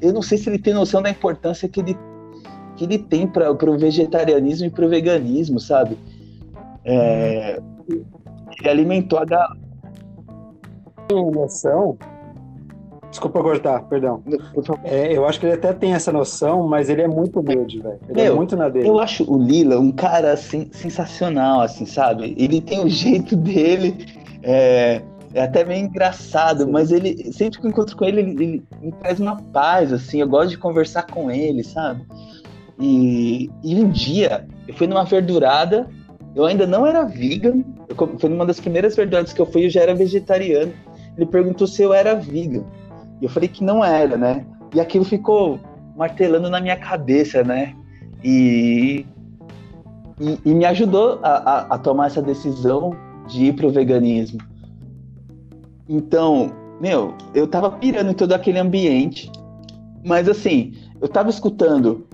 Eu 0.00 0.12
não 0.12 0.22
sei 0.22 0.38
se 0.38 0.48
ele 0.48 0.58
tem 0.58 0.72
noção 0.72 1.02
da 1.02 1.10
importância 1.10 1.68
que 1.68 1.80
ele, 1.80 1.98
que 2.76 2.84
ele 2.84 2.98
tem 2.98 3.26
para 3.26 3.54
pro 3.54 3.76
vegetarianismo 3.76 4.66
e 4.66 4.70
pro 4.70 4.88
veganismo, 4.88 5.60
sabe? 5.60 5.98
É, 6.84 7.60
ele 7.88 8.68
alimentou 8.68 9.18
a 9.18 9.24
galera. 9.24 9.56
Tem 11.06 11.30
noção. 11.30 11.98
Desculpa 13.14 13.40
cortar, 13.40 13.80
perdão. 13.84 14.20
É, 14.82 15.16
eu 15.16 15.24
acho 15.24 15.38
que 15.38 15.46
ele 15.46 15.52
até 15.52 15.72
tem 15.72 15.94
essa 15.94 16.10
noção, 16.10 16.66
mas 16.66 16.88
ele 16.88 17.00
é 17.00 17.06
muito 17.06 17.38
humilde, 17.38 17.80
velho. 17.80 18.00
Ele 18.08 18.20
é 18.20 18.24
Meu, 18.24 18.34
muito 18.34 18.56
na 18.56 18.68
dele. 18.68 18.88
Eu 18.88 18.98
acho 18.98 19.22
o 19.32 19.40
Lila 19.40 19.78
um 19.78 19.92
cara 19.92 20.32
assim, 20.32 20.68
sensacional, 20.72 21.60
assim, 21.60 21.86
sabe? 21.86 22.34
Ele 22.36 22.60
tem 22.60 22.84
o 22.84 22.88
jeito 22.88 23.36
dele, 23.36 24.04
é, 24.42 25.00
é 25.32 25.42
até 25.42 25.64
meio 25.64 25.84
engraçado, 25.84 26.66
mas 26.66 26.90
ele 26.90 27.32
sempre 27.32 27.60
que 27.60 27.66
eu 27.66 27.70
encontro 27.70 27.96
com 27.96 28.04
ele, 28.04 28.20
ele, 28.20 28.30
ele 28.32 28.64
me 28.82 28.90
traz 28.90 29.20
uma 29.20 29.36
paz, 29.36 29.92
assim. 29.92 30.20
Eu 30.20 30.28
gosto 30.28 30.50
de 30.50 30.58
conversar 30.58 31.04
com 31.06 31.30
ele, 31.30 31.62
sabe? 31.62 32.04
E, 32.80 33.48
e 33.62 33.76
um 33.76 33.90
dia 33.90 34.44
eu 34.66 34.74
fui 34.74 34.88
numa 34.88 35.04
verdurada, 35.04 35.88
eu 36.34 36.44
ainda 36.44 36.66
não 36.66 36.84
era 36.84 37.04
vegan, 37.04 37.62
eu, 37.88 38.18
foi 38.18 38.28
numa 38.28 38.44
das 38.44 38.58
primeiras 38.58 38.96
verduradas 38.96 39.32
que 39.32 39.40
eu 39.40 39.46
fui, 39.46 39.66
eu 39.66 39.70
já 39.70 39.82
era 39.82 39.94
vegetariano. 39.94 40.72
Ele 41.16 41.26
perguntou 41.26 41.68
se 41.68 41.80
eu 41.80 41.94
era 41.94 42.16
vegan. 42.16 42.64
Eu 43.24 43.30
falei 43.30 43.48
que 43.48 43.64
não 43.64 43.82
era, 43.82 44.16
né? 44.18 44.44
E 44.74 44.80
aquilo 44.80 45.04
ficou 45.04 45.58
martelando 45.96 46.50
na 46.50 46.60
minha 46.60 46.76
cabeça, 46.76 47.42
né? 47.42 47.74
E, 48.22 49.06
e, 50.20 50.38
e 50.44 50.54
me 50.54 50.66
ajudou 50.66 51.20
a, 51.22 51.28
a- 51.30 51.66
a 51.74 51.78
tomar 51.78 52.08
essa 52.08 52.20
decisão 52.20 52.94
de 53.26 53.46
ir 53.46 53.54
pro 53.54 53.70
veganismo. 53.70 54.38
Então, 55.88 56.52
meu, 56.80 57.14
eu 57.34 57.46
tava 57.46 57.70
pirando 57.70 58.10
em 58.10 58.14
todo 58.14 58.32
aquele 58.32 58.58
ambiente, 58.58 59.30
mas 60.04 60.28
assim, 60.28 60.74
eu 61.00 61.08
tava 61.08 61.30
escutando, 61.30 62.06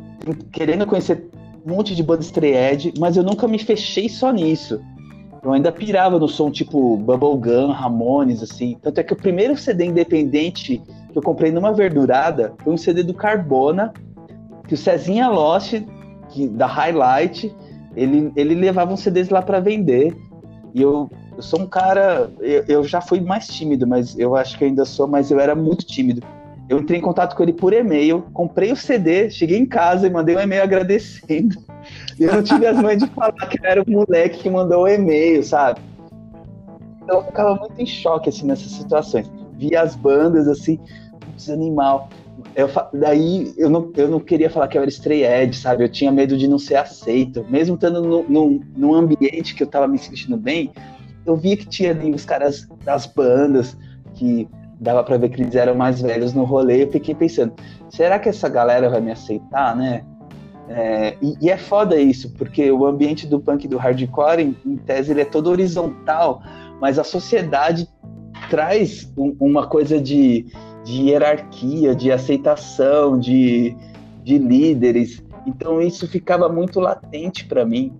querendo 0.52 0.86
conhecer 0.86 1.28
um 1.66 1.74
monte 1.74 1.94
de 1.94 2.02
banda 2.04 2.22
estreed, 2.22 2.94
mas 2.98 3.16
eu 3.16 3.22
nunca 3.24 3.48
me 3.48 3.58
fechei 3.58 4.08
só 4.08 4.30
nisso. 4.32 4.80
Eu 5.42 5.52
ainda 5.52 5.72
pirava 5.72 6.18
no 6.20 6.28
som 6.28 6.50
tipo 6.50 6.96
Bubblegum, 6.98 7.72
Ramones, 7.72 8.42
assim. 8.42 8.76
Tanto 8.82 8.98
é 8.98 9.02
que 9.02 9.12
o 9.12 9.16
primeiro 9.16 9.56
CD 9.56 9.86
independente 9.86 10.80
que 11.10 11.18
eu 11.18 11.22
comprei 11.22 11.50
numa 11.50 11.72
verdurada 11.72 12.54
foi 12.62 12.72
um 12.72 12.76
CD 12.76 13.02
do 13.02 13.14
Carbona, 13.14 13.92
que 14.66 14.74
o 14.74 14.76
Cezinha 14.76 15.28
Lost, 15.28 15.82
que, 16.28 16.48
da 16.48 16.66
Highlight, 16.66 17.54
ele, 17.96 18.32
ele 18.36 18.54
levava 18.54 18.92
uns 18.92 19.00
CDs 19.00 19.28
lá 19.28 19.42
para 19.42 19.60
vender. 19.60 20.16
E 20.72 20.80
eu, 20.80 21.10
eu 21.36 21.42
sou 21.42 21.60
um 21.60 21.66
cara. 21.66 22.30
Eu, 22.38 22.64
eu 22.68 22.84
já 22.84 23.00
fui 23.00 23.20
mais 23.20 23.46
tímido, 23.48 23.86
mas 23.86 24.18
eu 24.18 24.36
acho 24.36 24.56
que 24.56 24.64
ainda 24.64 24.84
sou, 24.84 25.06
mas 25.06 25.30
eu 25.30 25.40
era 25.40 25.54
muito 25.54 25.84
tímido. 25.84 26.22
Eu 26.68 26.78
entrei 26.78 27.00
em 27.00 27.02
contato 27.02 27.34
com 27.34 27.42
ele 27.42 27.52
por 27.52 27.72
e-mail, 27.72 28.24
comprei 28.32 28.70
o 28.70 28.76
CD, 28.76 29.28
cheguei 29.28 29.58
em 29.58 29.66
casa 29.66 30.06
e 30.06 30.10
mandei 30.10 30.36
um 30.36 30.40
e-mail 30.40 30.62
agradecendo. 30.62 31.56
E 32.16 32.22
eu 32.22 32.32
não 32.32 32.44
tive 32.44 32.64
as 32.64 32.80
mães 32.80 33.02
de 33.02 33.08
falar 33.08 33.32
que 33.32 33.58
era 33.66 33.82
o 33.82 33.90
moleque 33.90 34.38
que 34.38 34.50
mandou 34.50 34.84
o 34.84 34.88
e-mail, 34.88 35.42
sabe? 35.42 35.80
Então 37.02 37.18
eu 37.18 37.24
ficava 37.24 37.56
muito 37.56 37.80
em 37.80 37.86
choque 37.86 38.28
assim 38.28 38.46
nessas 38.46 38.70
situações. 38.70 39.28
Via 39.60 39.82
as 39.82 39.94
bandas 39.94 40.48
assim, 40.48 40.78
putz, 41.20 41.50
animal. 41.50 42.08
Eu, 42.56 42.68
daí 42.94 43.52
eu 43.58 43.68
não, 43.68 43.92
eu 43.94 44.08
não 44.08 44.18
queria 44.18 44.48
falar 44.48 44.66
que 44.68 44.78
eu 44.78 44.82
era 44.82 44.90
stray 44.90 45.24
edge, 45.24 45.58
sabe? 45.58 45.84
Eu 45.84 45.88
tinha 45.88 46.10
medo 46.10 46.36
de 46.36 46.48
não 46.48 46.58
ser 46.58 46.76
aceito. 46.76 47.44
Mesmo 47.50 47.74
estando 47.74 48.24
num, 48.26 48.94
ambiente 48.94 49.54
que 49.54 49.62
eu 49.62 49.66
tava 49.66 49.86
me 49.86 49.98
sentindo 49.98 50.36
bem, 50.36 50.72
eu 51.26 51.36
via 51.36 51.56
que 51.56 51.66
tinha 51.66 51.90
ali 51.90 52.10
os 52.10 52.24
caras 52.24 52.66
das 52.84 53.04
bandas 53.04 53.76
que 54.14 54.48
dava 54.80 55.04
pra 55.04 55.18
ver 55.18 55.28
que 55.28 55.42
eles 55.42 55.54
eram 55.54 55.74
mais 55.74 56.00
velhos 56.00 56.32
no 56.32 56.44
rolê. 56.44 56.82
Eu 56.84 56.90
fiquei 56.90 57.14
pensando, 57.14 57.52
será 57.90 58.18
que 58.18 58.30
essa 58.30 58.48
galera 58.48 58.88
vai 58.88 59.00
me 59.00 59.12
aceitar, 59.12 59.76
né? 59.76 60.02
É, 60.68 61.16
e, 61.20 61.36
e 61.42 61.50
é 61.50 61.56
foda 61.56 61.96
isso, 62.00 62.32
porque 62.34 62.70
o 62.70 62.86
ambiente 62.86 63.26
do 63.26 63.40
punk 63.40 63.64
e 63.64 63.68
do 63.68 63.76
hardcore, 63.76 64.40
em, 64.40 64.56
em 64.64 64.76
tese, 64.76 65.10
ele 65.10 65.22
é 65.22 65.24
todo 65.24 65.50
horizontal, 65.50 66.40
mas 66.80 66.96
a 66.96 67.02
sociedade 67.02 67.88
traz 68.50 69.10
um- 69.16 69.34
uma 69.40 69.66
coisa 69.66 69.98
de, 69.98 70.44
de 70.84 71.02
hierarquia, 71.08 71.94
de 71.94 72.12
aceitação, 72.12 73.18
de, 73.18 73.74
de 74.22 74.36
líderes. 74.36 75.22
Então 75.46 75.80
isso 75.80 76.06
ficava 76.06 76.48
muito 76.48 76.78
latente 76.80 77.46
para 77.46 77.64
mim. 77.64 77.92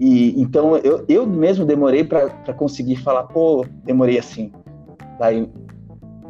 E 0.00 0.40
então 0.40 0.76
eu, 0.78 1.04
eu 1.08 1.26
mesmo 1.26 1.64
demorei 1.64 2.02
para 2.02 2.30
conseguir 2.54 2.96
falar, 2.96 3.24
pô, 3.24 3.64
demorei 3.84 4.18
assim, 4.18 4.50
vai 5.18 5.46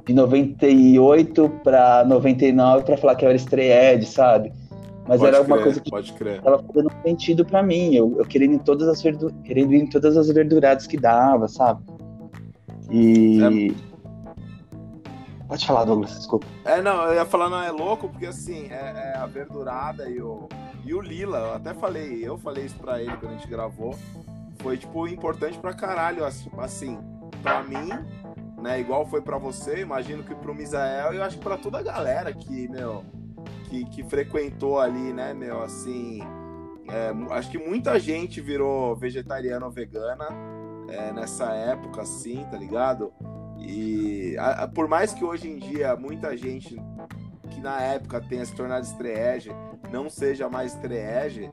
de 0.04 0.12
98 0.14 1.48
para 1.62 2.04
99 2.04 2.84
para 2.84 2.96
falar 2.96 3.14
que 3.14 3.24
eu 3.24 3.28
era 3.28 3.36
estreed, 3.36 4.04
sabe? 4.04 4.52
Mas 5.06 5.20
Pode 5.20 5.34
era 5.34 5.44
uma 5.44 5.56
crer, 5.56 5.62
coisa 5.64 5.80
que 5.80 5.90
Pode 5.90 6.12
crer. 6.14 6.40
tava 6.42 6.62
fazendo 6.62 6.90
sentido 7.04 7.44
pra 7.44 7.62
mim. 7.62 7.94
Eu, 7.94 8.16
eu 8.18 8.24
querendo, 8.26 8.54
em 8.54 8.58
todas 8.58 8.88
as 8.88 9.02
verdu... 9.02 9.32
querendo 9.44 9.72
ir 9.72 9.82
em 9.82 9.86
todas 9.86 10.16
as 10.16 10.28
verduradas 10.28 10.86
que 10.86 10.96
dava, 10.96 11.48
sabe? 11.48 11.80
E. 12.90 13.74
Pode 15.50 15.66
falar, 15.66 15.84
Douglas, 15.84 16.14
desculpa. 16.14 16.46
É, 16.64 16.80
não, 16.80 17.02
eu 17.06 17.14
ia 17.14 17.24
falar, 17.24 17.50
não, 17.50 17.60
é 17.60 17.72
louco, 17.72 18.08
porque 18.08 18.26
assim, 18.26 18.68
é, 18.70 19.12
é 19.14 19.18
a 19.18 19.26
verdurada 19.26 20.08
e 20.08 20.22
o, 20.22 20.48
e 20.84 20.94
o 20.94 21.00
Lila, 21.00 21.38
eu 21.38 21.54
até 21.54 21.74
falei, 21.74 22.20
eu 22.24 22.38
falei 22.38 22.66
isso 22.66 22.76
pra 22.76 23.02
ele 23.02 23.16
quando 23.16 23.32
a 23.32 23.36
gente 23.36 23.48
gravou, 23.48 23.98
foi, 24.60 24.78
tipo, 24.78 25.08
importante 25.08 25.58
pra 25.58 25.72
caralho, 25.72 26.24
assim, 26.24 26.98
pra 27.42 27.64
mim, 27.64 27.90
né, 28.62 28.78
igual 28.78 29.04
foi 29.04 29.20
pra 29.20 29.38
você, 29.38 29.80
imagino 29.80 30.22
que 30.22 30.36
pro 30.36 30.54
Misael, 30.54 31.14
e 31.14 31.16
eu 31.16 31.24
acho 31.24 31.36
que 31.36 31.42
pra 31.42 31.56
toda 31.56 31.78
a 31.78 31.82
galera 31.82 32.32
que, 32.32 32.68
meu, 32.68 33.04
que, 33.64 33.84
que 33.86 34.04
frequentou 34.04 34.78
ali, 34.78 35.12
né, 35.12 35.34
meu, 35.34 35.64
assim, 35.64 36.20
é, 36.88 37.12
acho 37.34 37.50
que 37.50 37.58
muita 37.58 37.98
gente 37.98 38.40
virou 38.40 38.94
vegetariana 38.94 39.66
ou 39.66 39.72
vegana 39.72 40.28
é, 40.90 41.12
nessa 41.12 41.52
época, 41.52 42.02
assim, 42.02 42.44
tá 42.50 42.56
ligado? 42.56 43.12
E 43.58 44.36
a- 44.38 44.64
a- 44.64 44.68
por 44.68 44.88
mais 44.88 45.12
que 45.12 45.24
hoje 45.24 45.48
em 45.50 45.56
dia 45.58 45.94
muita 45.96 46.36
gente 46.36 46.80
que 47.50 47.60
na 47.60 47.80
época 47.80 48.20
tenha 48.20 48.44
se 48.44 48.54
tornado 48.54 48.84
estreege 48.84 49.50
não 49.92 50.08
seja 50.08 50.48
mais 50.48 50.72
estreege, 50.74 51.50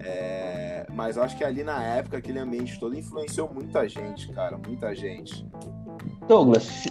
é, 0.00 0.86
mas 0.92 1.16
eu 1.16 1.22
acho 1.22 1.36
que 1.36 1.42
ali 1.44 1.64
na 1.64 1.82
época 1.82 2.18
aquele 2.18 2.38
ambiente 2.38 2.78
todo 2.78 2.96
influenciou 2.96 3.50
muita 3.52 3.88
gente, 3.88 4.28
cara, 4.32 4.56
muita 4.58 4.94
gente. 4.94 5.46
Douglas, 6.28 6.84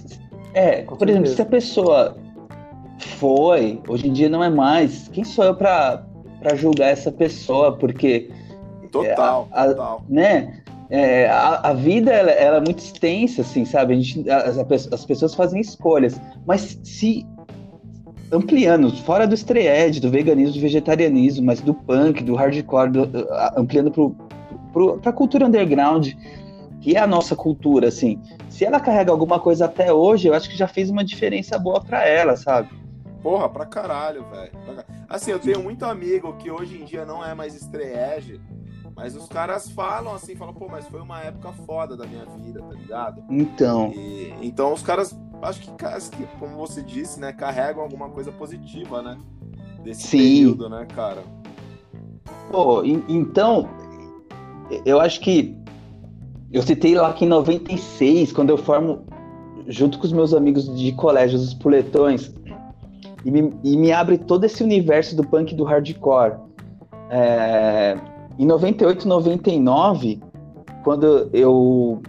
é, 0.53 0.81
por 0.83 1.07
exemplo, 1.07 1.27
se 1.27 1.41
a 1.41 1.45
pessoa 1.45 2.17
foi, 3.19 3.81
hoje 3.87 4.07
em 4.09 4.13
dia 4.13 4.27
não 4.29 4.43
é 4.43 4.49
mais, 4.49 5.07
quem 5.09 5.23
sou 5.23 5.45
eu 5.45 5.55
pra, 5.55 6.03
pra 6.39 6.55
julgar 6.55 6.89
essa 6.89 7.11
pessoa? 7.11 7.77
Porque, 7.77 8.29
Total, 8.91 9.47
É, 9.51 9.55
a- 9.57 9.63
a- 9.63 9.67
total. 9.67 10.03
né? 10.09 10.63
É, 10.89 11.27
a, 11.29 11.69
a 11.69 11.73
vida 11.73 12.11
ela, 12.11 12.31
ela 12.31 12.57
é 12.57 12.61
muito 12.61 12.79
extensa, 12.79 13.41
assim, 13.41 13.65
sabe? 13.65 13.93
A 13.93 13.97
gente, 13.99 14.29
as, 14.29 14.57
as 14.91 15.05
pessoas 15.05 15.33
fazem 15.35 15.59
escolhas, 15.61 16.19
mas 16.45 16.79
se 16.83 17.25
ampliando, 18.31 18.91
fora 19.03 19.25
do 19.25 19.33
estreed, 19.33 19.99
do 19.99 20.09
veganismo, 20.09 20.55
do 20.55 20.61
vegetarianismo, 20.61 21.45
mas 21.45 21.61
do 21.61 21.73
punk, 21.73 22.23
do 22.23 22.35
hardcore, 22.35 22.91
do- 22.91 23.05
do- 23.05 23.33
a- 23.33 23.53
ampliando 23.57 23.91
pro, 23.91 24.15
pra 24.99 25.13
cultura 25.13 25.45
underground, 25.45 26.09
que 26.81 26.95
é 26.95 26.99
a 26.99 27.07
nossa 27.07 27.35
cultura, 27.35 27.87
assim. 27.87 28.21
Se 28.49 28.65
ela 28.65 28.79
carrega 28.79 29.11
alguma 29.11 29.39
coisa 29.39 29.65
até 29.65 29.91
hoje, 29.93 30.27
eu 30.27 30.33
acho 30.33 30.49
que 30.49 30.57
já 30.57 30.67
fez 30.67 30.89
uma 30.89 31.03
diferença 31.03 31.57
boa 31.57 31.81
pra 31.81 32.05
ela, 32.05 32.35
sabe? 32.35 32.69
Porra, 33.23 33.49
pra 33.49 33.65
caralho, 33.65 34.25
velho. 34.29 34.51
Assim, 35.09 35.31
eu 35.31 35.39
tenho 35.39 35.61
muito 35.63 35.85
amigo 35.85 36.33
que 36.33 36.51
hoje 36.51 36.79
em 36.81 36.85
dia 36.85 37.05
não 37.05 37.25
é 37.25 37.33
mais 37.33 37.55
estreege, 37.55 38.39
mas 38.97 39.15
os 39.15 39.27
caras 39.27 39.69
falam 39.69 40.15
assim, 40.15 40.35
falam, 40.35 40.55
pô, 40.55 40.67
mas 40.67 40.87
foi 40.87 40.99
uma 40.99 41.21
época 41.21 41.53
foda 41.67 41.95
da 41.95 42.07
minha 42.07 42.25
vida, 42.25 42.59
tá 42.63 42.73
ligado? 42.73 43.23
Então, 43.29 43.91
E- 43.95 44.33
então 44.41 44.73
os 44.73 44.81
caras 44.81 45.15
acho 45.43 45.61
que, 45.61 45.67
que, 46.17 46.25
como 46.39 46.57
você 46.57 46.81
disse, 46.81 47.19
né, 47.19 47.31
carregam 47.31 47.83
alguma 47.83 48.09
coisa 48.09 48.31
positiva, 48.31 49.03
né? 49.03 49.15
Desse 49.83 50.07
Sim. 50.07 50.17
período, 50.17 50.67
né, 50.67 50.87
cara? 50.95 51.21
Pô, 52.51 52.83
então, 52.83 53.69
eu 54.83 54.99
acho 54.99 55.19
que 55.21 55.55
eu 56.51 56.63
citei 56.63 56.95
lá 56.95 57.13
que 57.13 57.23
em 57.23 57.27
96, 57.27 58.33
quando 58.33 58.49
eu 58.49 58.57
formo 58.57 59.05
junto 59.67 59.99
com 59.99 60.05
os 60.05 60.11
meus 60.11 60.33
amigos 60.33 60.75
de 60.75 60.91
colégio, 60.93 61.37
os 61.37 61.53
puletões, 61.53 62.33
e 63.23 63.29
me, 63.29 63.53
e 63.63 63.77
me 63.77 63.91
abre 63.91 64.17
todo 64.17 64.43
esse 64.45 64.63
universo 64.63 65.15
do 65.15 65.23
punk 65.23 65.51
e 65.51 65.55
do 65.55 65.63
hardcore. 65.63 66.39
É, 67.09 67.95
em 68.39 68.45
98, 68.45 69.07
99, 69.07 70.19
quando 70.83 71.29
eu, 71.33 72.01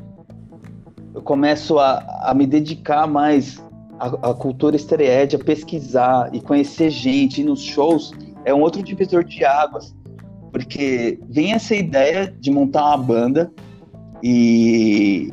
eu 1.14 1.22
começo 1.22 1.78
a, 1.78 1.98
a 2.22 2.34
me 2.34 2.46
dedicar 2.46 3.06
mais 3.06 3.62
à, 3.98 4.30
à 4.30 4.34
cultura 4.34 4.76
estereed, 4.76 5.34
a 5.34 5.38
pesquisar 5.38 6.34
e 6.34 6.40
conhecer 6.40 6.90
gente, 6.90 7.40
ir 7.40 7.44
nos 7.44 7.62
shows, 7.62 8.12
é 8.44 8.54
um 8.54 8.60
outro 8.60 8.82
divisor 8.82 9.24
de 9.24 9.44
águas. 9.44 9.94
Porque 10.52 11.18
vem 11.28 11.52
essa 11.52 11.74
ideia 11.74 12.34
de 12.40 12.50
montar 12.50 12.86
uma 12.86 12.98
banda 12.98 13.52
e 14.22 15.32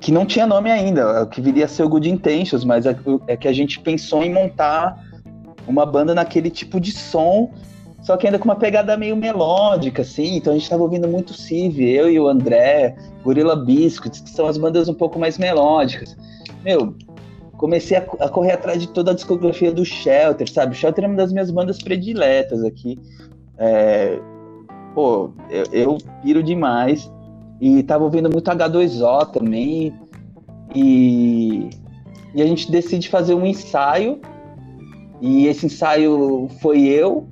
que 0.00 0.10
não 0.10 0.24
tinha 0.24 0.46
nome 0.46 0.70
ainda, 0.70 1.26
que 1.26 1.40
viria 1.40 1.66
a 1.66 1.68
ser 1.68 1.82
o 1.82 1.88
Good 1.88 2.08
Intentions, 2.08 2.64
mas 2.64 2.86
é, 2.86 2.96
é 3.26 3.36
que 3.36 3.46
a 3.46 3.52
gente 3.52 3.78
pensou 3.80 4.24
em 4.24 4.32
montar 4.32 4.98
uma 5.66 5.84
banda 5.84 6.14
naquele 6.14 6.50
tipo 6.50 6.80
de 6.80 6.92
som, 6.92 7.52
só 8.02 8.16
que 8.16 8.26
ainda 8.26 8.38
com 8.38 8.46
uma 8.46 8.56
pegada 8.56 8.96
meio 8.96 9.16
melódica, 9.16 10.02
assim. 10.02 10.36
Então 10.36 10.52
a 10.52 10.56
gente 10.56 10.64
estava 10.64 10.82
ouvindo 10.82 11.06
muito 11.06 11.34
Civ, 11.34 11.80
eu 11.80 12.10
e 12.10 12.18
o 12.18 12.28
André, 12.28 12.96
Gorilla 13.22 13.56
Biscuits, 13.56 14.20
que 14.20 14.30
são 14.30 14.46
as 14.46 14.56
bandas 14.56 14.88
um 14.88 14.94
pouco 14.94 15.18
mais 15.18 15.36
melódicas. 15.36 16.16
Meu, 16.64 16.94
comecei 17.56 17.98
a, 17.98 18.00
a 18.20 18.28
correr 18.28 18.52
atrás 18.52 18.80
de 18.80 18.88
toda 18.88 19.10
a 19.10 19.14
discografia 19.14 19.70
do 19.70 19.84
Shelter, 19.84 20.50
sabe? 20.50 20.74
Shelter 20.74 21.04
é 21.04 21.06
uma 21.06 21.16
das 21.16 21.30
minhas 21.32 21.50
bandas 21.50 21.82
prediletas 21.82 22.64
aqui. 22.64 22.98
É, 23.58 24.18
pô, 24.94 25.30
eu, 25.50 25.64
eu 25.70 25.98
piro 26.22 26.42
demais. 26.42 27.12
E 27.60 27.82
tava 27.82 28.04
ouvindo 28.04 28.30
muito 28.30 28.50
H2O 28.50 29.30
também. 29.30 29.92
E, 30.74 31.68
e 32.34 32.40
a 32.40 32.46
gente 32.46 32.70
decide 32.70 33.10
fazer 33.10 33.34
um 33.34 33.44
ensaio. 33.44 34.18
E 35.20 35.46
esse 35.46 35.66
ensaio 35.66 36.48
foi 36.62 36.80
eu, 36.80 37.28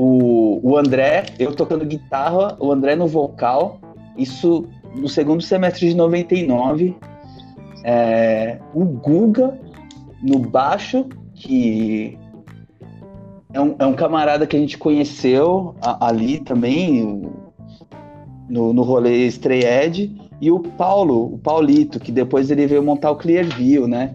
o, 0.00 0.60
o 0.62 0.78
André, 0.78 1.26
eu 1.40 1.52
tocando 1.52 1.84
guitarra, 1.84 2.56
o 2.60 2.70
André 2.70 2.94
no 2.94 3.08
vocal. 3.08 3.80
Isso 4.16 4.64
no 4.94 5.08
segundo 5.08 5.42
semestre 5.42 5.88
de 5.88 5.96
99. 5.96 6.96
É, 7.82 8.60
o 8.72 8.84
Guga 8.84 9.58
no 10.22 10.38
baixo, 10.38 11.04
que 11.34 12.16
é 13.52 13.60
um, 13.60 13.74
é 13.76 13.86
um 13.86 13.92
camarada 13.92 14.46
que 14.46 14.56
a 14.56 14.60
gente 14.60 14.78
conheceu 14.78 15.74
a, 15.82 16.06
ali 16.06 16.38
também, 16.38 17.28
no, 18.48 18.72
no 18.72 18.82
rolê 18.82 19.26
Stray 19.26 19.64
Edge, 19.64 20.16
e 20.40 20.48
o 20.48 20.60
Paulo, 20.60 21.34
o 21.34 21.38
Paulito, 21.38 21.98
que 21.98 22.12
depois 22.12 22.52
ele 22.52 22.68
veio 22.68 22.84
montar 22.84 23.10
o 23.10 23.16
Clearview, 23.16 23.88
né? 23.88 24.14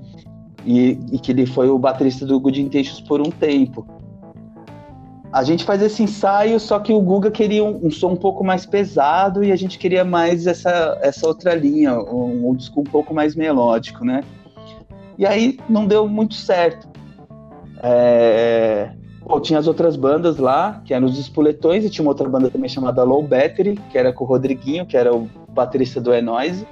E, 0.66 0.98
e 1.12 1.20
que 1.20 1.34
ele 1.34 1.46
foi 1.46 1.70
o 1.70 1.78
baterista 1.78 2.26
do 2.26 2.40
Good 2.40 2.62
Intentions 2.62 3.02
por 3.02 3.20
um 3.20 3.30
tempo. 3.30 3.86
A 5.34 5.44
gente 5.44 5.64
faz 5.64 5.82
esse 5.82 6.04
ensaio, 6.04 6.60
só 6.60 6.78
que 6.80 6.94
o 6.94 7.02
Guga 7.02 7.32
queria 7.32 7.64
um, 7.64 7.88
um, 7.88 7.90
som 7.90 8.12
um 8.12 8.16
pouco 8.16 8.44
mais 8.44 8.68
pesado 8.68 9.44
e 9.44 9.52
a 9.52 9.56
gente 9.56 9.80
queria 9.80 10.06
mais 10.06 10.46
essa, 10.46 11.00
essa 11.02 11.28
outra 11.28 11.56
linha, 11.56 11.98
um, 11.98 12.50
um 12.50 12.56
disco 12.56 12.82
um 12.82 12.84
pouco 12.84 13.16
mais 13.16 13.36
melódico, 13.36 14.06
né? 14.06 14.24
E 15.18 15.26
aí 15.26 15.58
não 15.68 15.88
deu 15.88 16.08
muito 16.08 16.36
certo. 16.36 16.88
É... 17.82 18.92
Pô, 19.26 19.40
tinha 19.40 19.58
as 19.58 19.66
outras 19.66 19.96
bandas 19.96 20.38
lá, 20.38 20.84
que 20.86 20.94
eram 20.94 21.08
os 21.08 21.18
Espoletões, 21.18 21.84
e 21.84 21.90
tinha 21.90 22.06
uma 22.06 22.12
outra 22.12 22.30
banda 22.30 22.52
também 22.52 22.70
chamada 22.70 23.04
Low 23.04 23.24
Battery, 23.24 23.80
que 23.90 23.98
era 23.98 24.14
com 24.14 24.26
o 24.26 24.28
Rodriguinho, 24.28 24.86
que 24.86 24.96
era 24.96 25.16
o 25.16 25.28
baterista 25.50 26.00
do 26.00 26.14
Enoise, 26.14 26.68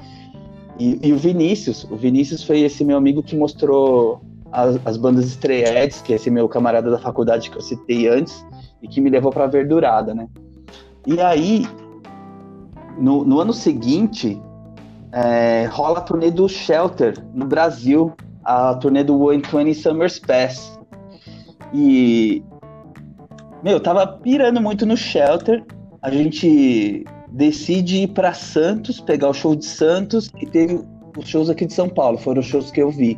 e, 0.78 1.00
e 1.02 1.12
o 1.12 1.18
Vinícius. 1.18 1.84
O 1.86 1.96
Vinícius 1.96 2.44
foi 2.44 2.60
esse 2.60 2.86
meu 2.86 2.98
amigo 2.98 3.24
que 3.24 3.36
mostrou 3.36 4.22
as, 4.52 4.80
as 4.86 4.98
bandas 4.98 5.38
Eds, 5.44 6.02
que 6.02 6.14
é 6.14 6.16
esse 6.16 6.30
meu 6.30 6.48
camarada 6.50 6.92
da 6.92 7.00
faculdade 7.00 7.50
que 7.50 7.58
eu 7.58 7.62
citei 7.62 8.08
antes, 8.08 8.46
e 8.82 8.88
que 8.88 9.00
me 9.00 9.10
levou 9.10 9.32
pra 9.32 9.48
Verdurada, 9.48 10.14
né? 10.14 10.28
E 11.06 11.20
aí, 11.20 11.66
no, 12.98 13.24
no 13.24 13.40
ano 13.40 13.54
seguinte, 13.54 14.42
é, 15.12 15.66
rola 15.72 16.00
a 16.00 16.02
turnê 16.02 16.32
do 16.32 16.48
Shelter 16.48 17.16
no 17.34 17.46
Brasil, 17.46 18.14
a 18.44 18.76
turnê 18.76 19.04
do 19.04 19.20
One 19.20 19.42
Twenty 19.42 19.74
Summers 19.74 20.20
Pass. 20.20 20.80
E. 21.74 22.44
Meu, 23.64 23.74
eu 23.74 23.80
tava 23.80 24.06
pirando 24.08 24.60
muito 24.60 24.86
no 24.86 24.98
Shelter. 24.98 25.64
A 26.02 26.10
gente 26.10 27.06
decide 27.32 28.04
ir 28.04 28.08
para 28.10 28.34
Santos, 28.34 29.00
pegar 29.00 29.30
o 29.30 29.34
show 29.34 29.56
de 29.56 29.66
Santos 29.66 30.32
e 30.40 30.46
teve 30.46 30.82
os 31.18 31.28
shows 31.28 31.50
aqui 31.50 31.66
de 31.66 31.74
São 31.74 31.88
Paulo, 31.88 32.18
foram 32.18 32.40
os 32.40 32.46
shows 32.46 32.72
que 32.72 32.82
eu 32.82 32.90
vi. 32.90 33.18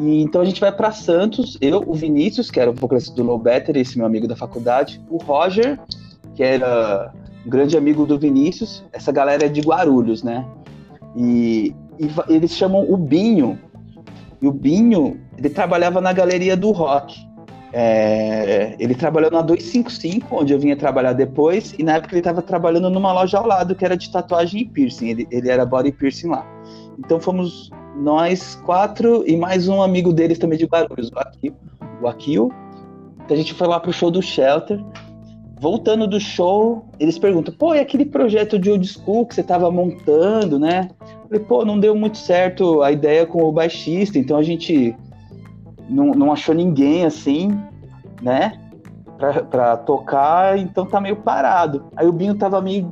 E 0.00 0.22
então 0.22 0.40
a 0.40 0.44
gente 0.46 0.60
vai 0.60 0.72
para 0.72 0.90
Santos, 0.92 1.58
eu, 1.60 1.84
o 1.86 1.92
Vinícius, 1.92 2.50
que 2.50 2.58
era 2.58 2.70
o 2.70 2.74
vocalista 2.74 3.14
do 3.14 3.22
Low 3.22 3.38
Better, 3.38 3.76
esse 3.76 3.98
meu 3.98 4.06
amigo 4.06 4.26
da 4.26 4.34
faculdade, 4.34 5.00
o 5.10 5.18
Roger, 5.18 5.78
que 6.34 6.42
era 6.42 7.12
um 7.46 7.50
grande 7.50 7.76
amigo 7.76 8.06
do 8.06 8.18
Vinícius, 8.18 8.82
essa 8.94 9.12
galera 9.12 9.44
é 9.44 9.48
de 9.48 9.60
Guarulhos, 9.60 10.22
né? 10.22 10.46
E, 11.14 11.74
e 11.98 12.34
eles 12.34 12.56
chamam 12.56 12.90
o 12.90 12.96
Binho. 12.96 13.58
E 14.40 14.48
o 14.48 14.52
Binho, 14.52 15.20
ele 15.36 15.50
trabalhava 15.50 16.00
na 16.00 16.14
galeria 16.14 16.56
do 16.56 16.70
rock. 16.70 17.28
É, 17.70 18.74
ele 18.78 18.94
trabalhou 18.94 19.30
na 19.30 19.42
255, 19.42 20.34
onde 20.34 20.54
eu 20.54 20.58
vinha 20.58 20.76
trabalhar 20.76 21.12
depois, 21.12 21.74
e 21.78 21.82
na 21.82 21.96
época 21.96 22.14
ele 22.14 22.20
estava 22.20 22.40
trabalhando 22.40 22.88
numa 22.88 23.12
loja 23.12 23.36
ao 23.36 23.46
lado 23.46 23.74
que 23.74 23.84
era 23.84 23.98
de 23.98 24.10
tatuagem 24.10 24.62
e 24.62 24.64
piercing. 24.64 25.08
Ele, 25.10 25.28
ele 25.30 25.50
era 25.50 25.66
body 25.66 25.92
piercing 25.92 26.28
lá. 26.28 26.46
Então 26.98 27.20
fomos 27.20 27.70
nós 27.96 28.54
quatro 28.64 29.24
e 29.26 29.36
mais 29.36 29.68
um 29.68 29.82
amigo 29.82 30.12
deles 30.12 30.38
também 30.38 30.58
de 30.58 30.66
Guarulhos, 30.66 31.10
o 32.00 32.06
Akil. 32.08 32.46
O. 32.46 32.52
Então 33.24 33.34
a 33.34 33.36
gente 33.36 33.54
foi 33.54 33.66
lá 33.66 33.78
pro 33.78 33.92
show 33.92 34.10
do 34.10 34.22
Shelter. 34.22 34.82
Voltando 35.60 36.06
do 36.06 36.18
show, 36.18 36.86
eles 36.98 37.18
perguntam: 37.18 37.54
pô, 37.54 37.74
e 37.74 37.80
aquele 37.80 38.06
projeto 38.06 38.58
de 38.58 38.70
old 38.70 38.86
school 38.86 39.26
que 39.26 39.34
você 39.34 39.42
estava 39.42 39.70
montando, 39.70 40.58
né? 40.58 40.88
Eu 41.00 41.28
falei, 41.28 41.44
pô, 41.44 41.64
não 41.64 41.78
deu 41.78 41.94
muito 41.94 42.16
certo 42.16 42.82
a 42.82 42.90
ideia 42.90 43.26
com 43.26 43.42
o 43.44 43.52
baixista, 43.52 44.18
então 44.18 44.38
a 44.38 44.42
gente 44.42 44.96
não, 45.88 46.12
não 46.12 46.32
achou 46.32 46.54
ninguém 46.54 47.04
assim, 47.04 47.50
né? 48.22 48.58
Pra, 49.18 49.42
pra, 49.42 49.76
tocar, 49.76 50.58
então 50.58 50.86
tá 50.86 50.98
meio 50.98 51.16
parado. 51.16 51.84
Aí 51.94 52.06
o 52.06 52.12
Binho 52.12 52.34
tava 52.34 52.62
meio 52.62 52.90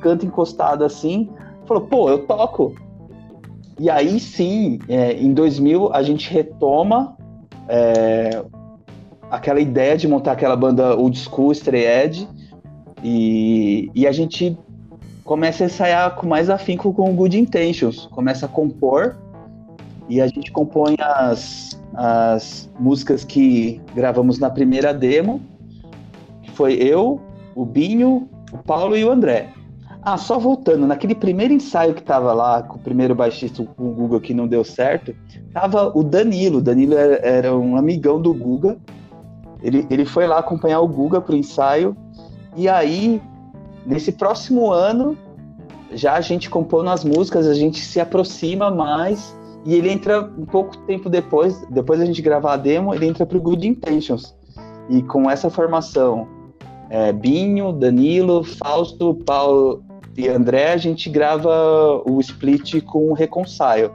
canto 0.00 0.24
encostado 0.24 0.84
assim, 0.84 1.28
falou, 1.66 1.82
pô, 1.84 2.08
eu 2.08 2.26
toco. 2.26 2.74
E 3.80 3.88
aí 3.88 4.20
sim, 4.20 4.78
é, 4.90 5.14
em 5.14 5.32
2000 5.32 5.90
a 5.94 6.02
gente 6.02 6.30
retoma 6.30 7.16
é, 7.66 8.44
aquela 9.30 9.58
ideia 9.58 9.96
de 9.96 10.06
montar 10.06 10.32
aquela 10.32 10.54
banda 10.54 10.94
old 10.94 11.18
school, 11.18 11.50
Stray 11.50 11.86
Edge, 11.86 12.28
e, 13.02 13.90
e 13.94 14.06
a 14.06 14.12
gente 14.12 14.54
começa 15.24 15.64
a 15.64 15.66
ensaiar 15.66 16.14
com 16.14 16.26
mais 16.26 16.50
afinco 16.50 16.92
com 16.92 17.10
Good 17.16 17.38
Intentions, 17.38 18.04
começa 18.12 18.44
a 18.44 18.48
compor, 18.50 19.16
e 20.10 20.20
a 20.20 20.26
gente 20.26 20.52
compõe 20.52 20.96
as, 21.00 21.80
as 21.94 22.70
músicas 22.78 23.24
que 23.24 23.80
gravamos 23.94 24.38
na 24.38 24.50
primeira 24.50 24.92
demo, 24.92 25.40
que 26.42 26.50
foi 26.50 26.74
eu, 26.74 27.18
o 27.54 27.64
Binho, 27.64 28.28
o 28.52 28.58
Paulo 28.58 28.94
e 28.94 29.02
o 29.06 29.10
André. 29.10 29.48
Ah, 30.02 30.16
só 30.16 30.38
voltando, 30.38 30.86
naquele 30.86 31.14
primeiro 31.14 31.52
ensaio 31.52 31.92
que 31.92 32.02
tava 32.02 32.32
lá 32.32 32.62
com 32.62 32.76
o 32.76 32.78
primeiro 32.78 33.14
baixista, 33.14 33.62
com 33.76 33.90
o 33.90 33.92
Guga, 33.92 34.18
que 34.18 34.32
não 34.32 34.48
deu 34.48 34.64
certo, 34.64 35.14
tava 35.52 35.92
o 35.94 36.02
Danilo. 36.02 36.58
O 36.58 36.62
Danilo 36.62 36.94
era, 36.94 37.16
era, 37.16 37.56
um 37.56 37.76
amigão 37.76 38.20
do 38.20 38.32
Guga. 38.32 38.78
Ele, 39.62 39.86
ele 39.90 40.06
foi 40.06 40.26
lá 40.26 40.38
acompanhar 40.38 40.80
o 40.80 40.88
Guga 40.88 41.20
pro 41.20 41.36
ensaio. 41.36 41.94
E 42.56 42.66
aí, 42.66 43.20
nesse 43.84 44.12
próximo 44.12 44.70
ano, 44.70 45.18
já 45.92 46.14
a 46.14 46.20
gente 46.22 46.48
compondo 46.48 46.88
as 46.88 47.04
músicas, 47.04 47.46
a 47.46 47.54
gente 47.54 47.80
se 47.80 48.00
aproxima 48.00 48.70
mais 48.70 49.36
e 49.66 49.74
ele 49.74 49.90
entra 49.90 50.22
um 50.22 50.46
pouco 50.46 50.76
tempo 50.78 51.10
depois, 51.10 51.62
depois 51.68 52.00
a 52.00 52.06
gente 52.06 52.22
gravar 52.22 52.54
a 52.54 52.56
demo, 52.56 52.94
ele 52.94 53.06
entra 53.06 53.26
pro 53.26 53.40
Good 53.40 53.68
Intentions. 53.68 54.34
E 54.88 55.02
com 55.02 55.30
essa 55.30 55.50
formação, 55.50 56.26
é, 56.88 57.12
Binho, 57.12 57.70
Danilo, 57.70 58.42
Fausto, 58.42 59.14
Paulo 59.26 59.84
e 60.16 60.28
André, 60.28 60.72
a 60.72 60.76
gente 60.76 61.08
grava 61.08 62.02
o 62.04 62.20
split 62.20 62.82
com 62.82 63.10
o 63.10 63.12
Reconcile. 63.12 63.90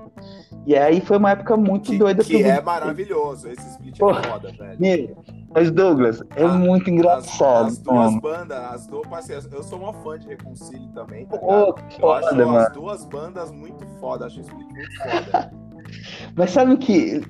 E 0.66 0.76
aí 0.76 1.00
foi 1.00 1.18
uma 1.18 1.32
época 1.32 1.56
muito 1.56 1.92
que, 1.92 1.98
doida. 1.98 2.24
Que 2.24 2.42
é 2.42 2.60
maravilhoso, 2.60 3.48
esse 3.48 3.68
split 3.70 4.00
Pô, 4.00 4.10
é 4.10 4.24
foda, 4.24 4.52
velho. 4.52 5.16
Mas 5.54 5.70
Douglas, 5.70 6.22
é 6.36 6.44
ah, 6.44 6.48
muito 6.48 6.90
engraçado. 6.90 7.68
As, 7.68 7.74
as 7.74 7.78
duas 7.78 8.20
bandas, 8.20 8.58
as 8.58 8.88
duas, 8.88 9.14
assim, 9.14 9.34
eu 9.52 9.64
sou 9.64 9.80
uma 9.80 9.94
fã 9.94 10.18
de 10.18 10.28
Reconcile 10.28 10.88
também, 10.94 11.26
tá 11.28 11.36
eu 11.36 11.76
foda, 12.00 12.28
acho 12.28 12.36
mano. 12.36 12.58
as 12.58 12.74
duas 12.74 13.06
bandas 13.06 13.52
muito 13.52 13.86
foda, 14.00 14.26
acho 14.26 14.40
o 14.40 14.42
split 14.42 14.68
muito 14.68 14.98
foda. 14.98 15.54
Mas 16.36 16.50
sabe 16.50 16.74
o 16.74 16.78
que, 16.78 17.22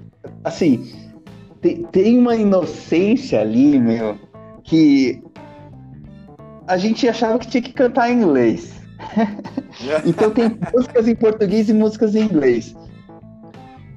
assim, 0.44 1.12
tem, 1.62 1.84
tem 1.84 2.18
uma 2.18 2.36
inocência 2.36 3.42
ali, 3.42 3.78
meu, 3.78 4.18
que 4.64 5.22
a 6.68 6.78
gente 6.78 7.08
achava 7.08 7.40
que 7.40 7.48
tinha 7.48 7.62
que 7.62 7.74
cantar 7.74 8.10
em 8.10 8.22
inglês. 8.22 8.74
então 10.06 10.32
tem 10.32 10.58
músicas 10.74 11.08
em 11.08 11.16
português 11.16 11.70
e 11.70 11.74
músicas 11.74 12.16
em 12.16 12.24
inglês. 12.24 12.76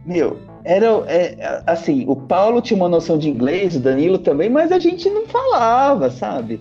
Meu, 0.05 0.39
era 0.65 0.87
é, 1.07 1.63
assim, 1.67 2.05
o 2.09 2.17
Paulo 2.17 2.61
tinha 2.61 2.77
uma 2.77 2.89
noção 2.89 3.19
de 3.19 3.29
inglês, 3.29 3.77
o 3.77 3.81
Danilo 3.81 4.19
também, 4.19 4.51
mas 4.51 4.73
a 4.73 4.79
gente 4.79 5.09
não 5.09 5.27
falava, 5.27 6.11
sabe? 6.11 6.61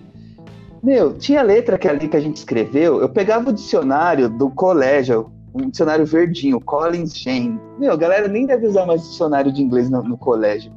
Meu, 0.82 1.14
tinha 1.14 1.42
letra 1.42 1.76
que 1.76 1.88
ali 1.88 2.08
que 2.08 2.16
a 2.16 2.20
gente 2.20 2.36
escreveu, 2.36 3.00
eu 3.00 3.08
pegava 3.08 3.50
o 3.50 3.52
dicionário 3.52 4.28
do 4.28 4.48
colégio, 4.50 5.30
um 5.52 5.68
dicionário 5.68 6.06
verdinho, 6.06 6.60
Collins 6.60 7.18
Jane. 7.18 7.60
Meu, 7.78 7.92
a 7.92 7.96
galera 7.96 8.28
nem 8.28 8.46
deve 8.46 8.66
usar 8.66 8.86
mais 8.86 9.02
dicionário 9.02 9.52
de 9.52 9.62
inglês 9.62 9.90
no, 9.90 10.02
no 10.02 10.16
colégio. 10.16 10.72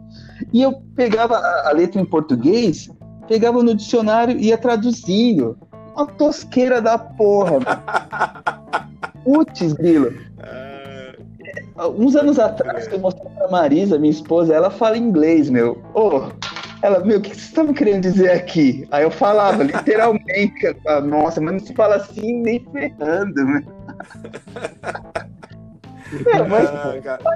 E 0.52 0.62
eu 0.62 0.74
pegava 0.96 1.38
a, 1.38 1.70
a, 1.70 1.72
letra 1.72 2.02
em 2.02 2.06
português, 2.06 2.90
pegava 3.28 3.62
no 3.64 3.76
dicionário 3.76 4.38
e 4.38 4.48
ia 4.48 4.58
traduzindo. 4.58 5.58
Uma 5.96 6.06
tosqueira 6.08 6.82
da 6.82 6.98
porra. 6.98 7.60
Putz, 9.24 9.74
Grilo. 9.74 10.14
É. 10.40 11.16
Uns 11.98 12.16
anos 12.16 12.38
atrás, 12.40 12.88
eu 12.92 13.00
mostrei 13.00 13.32
pra 13.32 13.50
Marisa, 13.50 13.98
minha 13.98 14.12
esposa, 14.12 14.54
ela 14.54 14.70
fala 14.70 14.98
inglês, 14.98 15.50
meu. 15.50 15.82
Ô, 15.94 16.18
oh, 16.18 16.32
ela, 16.82 17.00
meu, 17.00 17.20
o 17.20 17.22
que 17.22 17.30
vocês 17.30 17.46
estão 17.46 17.74
querendo 17.74 18.02
dizer 18.02 18.32
aqui? 18.32 18.88
Aí 18.92 19.04
eu 19.04 19.12
falava, 19.12 19.64
literalmente, 19.64 20.78
ela, 20.86 21.02
nossa, 21.02 21.40
mas 21.40 21.54
não 21.54 21.60
se 21.60 21.74
fala 21.74 21.96
assim 21.96 22.42
nem 22.42 22.66
ferrando, 22.72 23.46
meu. 23.46 23.64
É, 26.34 26.44
mas 26.44 26.70
ah, 26.70 27.28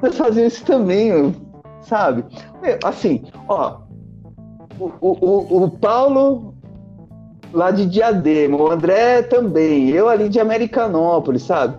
vocês 0.00 0.16
faziam 0.16 0.46
isso 0.46 0.64
também, 0.64 1.34
sabe? 1.82 2.24
Assim, 2.82 3.24
ó, 3.48 3.80
o, 4.78 4.90
o, 5.00 5.64
o 5.64 5.70
Paulo 5.70 6.54
lá 7.52 7.70
de 7.70 7.86
Diadema, 7.86 8.56
o 8.56 8.70
André 8.70 9.22
também, 9.22 9.88
eu 9.88 10.08
ali 10.08 10.28
de 10.28 10.38
Americanópolis, 10.38 11.42
sabe? 11.42 11.76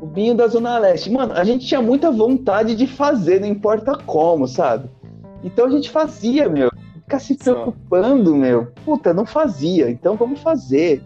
O 0.00 0.06
Binho 0.06 0.34
da 0.34 0.46
Zona 0.46 0.78
Leste. 0.78 1.10
Mano, 1.10 1.32
a 1.32 1.42
gente 1.42 1.66
tinha 1.66 1.80
muita 1.80 2.10
vontade 2.10 2.74
de 2.74 2.86
fazer, 2.86 3.40
não 3.40 3.48
importa 3.48 3.96
como, 4.06 4.46
sabe? 4.46 4.88
Então 5.42 5.66
a 5.66 5.70
gente 5.70 5.90
fazia, 5.90 6.48
meu. 6.48 6.70
Ficar 6.94 7.18
se 7.18 7.34
preocupando, 7.36 8.34
meu. 8.34 8.68
Puta, 8.84 9.14
não 9.14 9.24
fazia. 9.24 9.90
Então 9.90 10.16
vamos 10.16 10.40
fazer. 10.40 11.02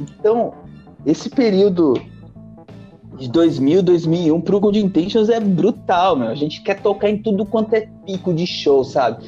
Então, 0.00 0.54
esse 1.04 1.28
período 1.28 1.94
de 3.16 3.28
2000, 3.28 3.82
2001 3.82 4.40
pro 4.40 4.60
Good 4.60 4.78
Intentions 4.78 5.28
é 5.28 5.38
brutal, 5.38 6.16
meu. 6.16 6.28
A 6.28 6.34
gente 6.34 6.62
quer 6.62 6.80
tocar 6.80 7.10
em 7.10 7.18
tudo 7.18 7.44
quanto 7.46 7.74
é 7.74 7.88
pico 8.04 8.32
de 8.32 8.46
show, 8.46 8.82
sabe? 8.82 9.24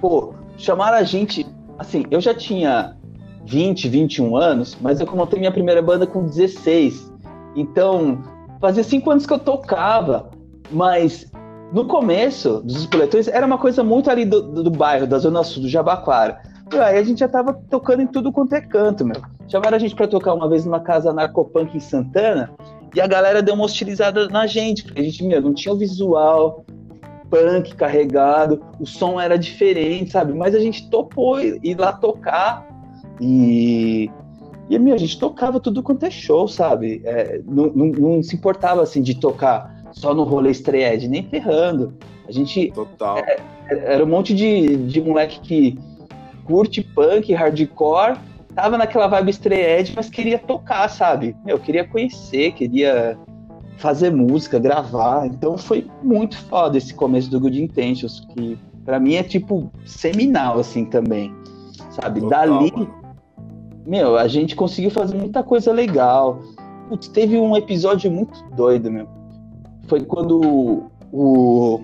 Pô, 0.00 0.34
chamaram 0.56 0.98
a 0.98 1.02
gente. 1.02 1.46
Assim, 1.78 2.04
eu 2.10 2.20
já 2.20 2.34
tinha 2.34 2.96
20, 3.44 3.88
21 3.88 4.36
anos, 4.36 4.76
mas 4.80 5.00
eu 5.00 5.06
montei 5.14 5.38
minha 5.38 5.52
primeira 5.52 5.82
banda 5.82 6.06
com 6.06 6.24
16. 6.24 7.12
Então, 7.54 8.22
fazia 8.60 8.82
cinco 8.82 9.10
anos 9.10 9.26
que 9.26 9.32
eu 9.32 9.38
tocava, 9.38 10.30
mas 10.70 11.30
no 11.72 11.86
começo 11.86 12.60
dos 12.62 12.76
espoletões 12.76 13.28
era 13.28 13.46
uma 13.46 13.58
coisa 13.58 13.82
muito 13.82 14.10
ali 14.10 14.24
do, 14.24 14.42
do, 14.42 14.62
do, 14.64 14.70
bairro, 14.70 15.06
da 15.06 15.18
zona 15.18 15.42
sul, 15.42 15.62
do 15.62 15.68
Jabaquara. 15.68 16.40
E 16.72 16.78
aí 16.78 16.98
a 16.98 17.02
gente 17.02 17.20
já 17.20 17.28
tava 17.28 17.54
tocando 17.70 18.02
em 18.02 18.06
tudo 18.06 18.32
quanto 18.32 18.54
é 18.54 18.60
canto, 18.60 19.04
meu. 19.04 19.20
Chamaram 19.48 19.76
a 19.76 19.78
gente 19.78 19.94
para 19.94 20.08
tocar 20.08 20.34
uma 20.34 20.48
vez 20.48 20.64
numa 20.64 20.80
casa 20.80 21.12
narcopunk 21.12 21.76
em 21.76 21.80
Santana 21.80 22.50
e 22.94 23.00
a 23.00 23.06
galera 23.06 23.42
deu 23.42 23.54
uma 23.54 23.64
hostilizada 23.64 24.28
na 24.28 24.46
gente, 24.46 24.82
porque 24.82 25.00
a 25.00 25.04
gente, 25.04 25.22
meu, 25.22 25.40
não 25.40 25.54
tinha 25.54 25.72
o 25.72 25.78
visual 25.78 26.64
punk 27.30 27.74
carregado, 27.74 28.62
o 28.80 28.86
som 28.86 29.20
era 29.20 29.38
diferente, 29.38 30.12
sabe? 30.12 30.32
Mas 30.32 30.54
a 30.54 30.60
gente 30.60 30.88
topou 30.88 31.40
ir 31.40 31.78
lá 31.78 31.92
tocar 31.92 32.66
e 33.20 34.10
e 34.68 34.78
meu, 34.78 34.94
a 34.94 34.98
gente 34.98 35.18
tocava 35.18 35.60
tudo 35.60 35.82
quanto 35.82 36.04
é 36.04 36.10
show, 36.10 36.48
sabe? 36.48 37.00
É, 37.04 37.40
não, 37.46 37.66
não, 37.66 37.86
não, 37.86 38.22
se 38.22 38.34
importava 38.34 38.82
assim 38.82 39.00
de 39.00 39.14
tocar 39.14 39.84
só 39.92 40.12
no 40.12 40.24
rolê 40.24 40.50
estreia, 40.50 40.96
nem 41.08 41.22
ferrando. 41.22 41.94
A 42.28 42.32
gente. 42.32 42.72
Total. 42.72 43.18
É, 43.18 43.38
era 43.68 44.04
um 44.04 44.08
monte 44.08 44.34
de, 44.34 44.76
de 44.76 45.00
moleque 45.00 45.40
que 45.40 45.78
curte 46.44 46.82
punk, 46.82 47.32
hardcore, 47.32 48.18
tava 48.54 48.76
naquela 48.76 49.06
vibe 49.06 49.30
estreia, 49.30 49.84
mas 49.94 50.08
queria 50.08 50.38
tocar, 50.38 50.88
sabe? 50.88 51.36
Meu, 51.44 51.58
queria 51.58 51.86
conhecer, 51.86 52.52
queria 52.52 53.16
fazer 53.76 54.10
música, 54.10 54.58
gravar. 54.58 55.26
Então 55.26 55.56
foi 55.56 55.86
muito 56.02 56.36
foda 56.36 56.78
esse 56.78 56.94
começo 56.94 57.30
do 57.30 57.40
Good 57.40 57.62
Intentions, 57.62 58.20
que 58.34 58.58
para 58.84 58.98
mim 59.00 59.14
é 59.14 59.22
tipo 59.22 59.70
seminal, 59.84 60.58
assim, 60.58 60.84
também. 60.84 61.34
Sabe? 61.90 62.20
Total, 62.20 62.48
Dali. 62.48 62.72
Mano. 62.72 62.94
Meu, 63.86 64.16
a 64.16 64.26
gente 64.26 64.56
conseguiu 64.56 64.90
fazer 64.90 65.16
muita 65.16 65.42
coisa 65.42 65.72
legal. 65.72 66.40
Putz, 66.88 67.08
teve 67.08 67.38
um 67.38 67.56
episódio 67.56 68.10
muito 68.10 68.42
doido, 68.54 68.90
meu 68.90 69.16
foi 69.88 70.04
quando 70.04 70.82
o, 71.12 71.80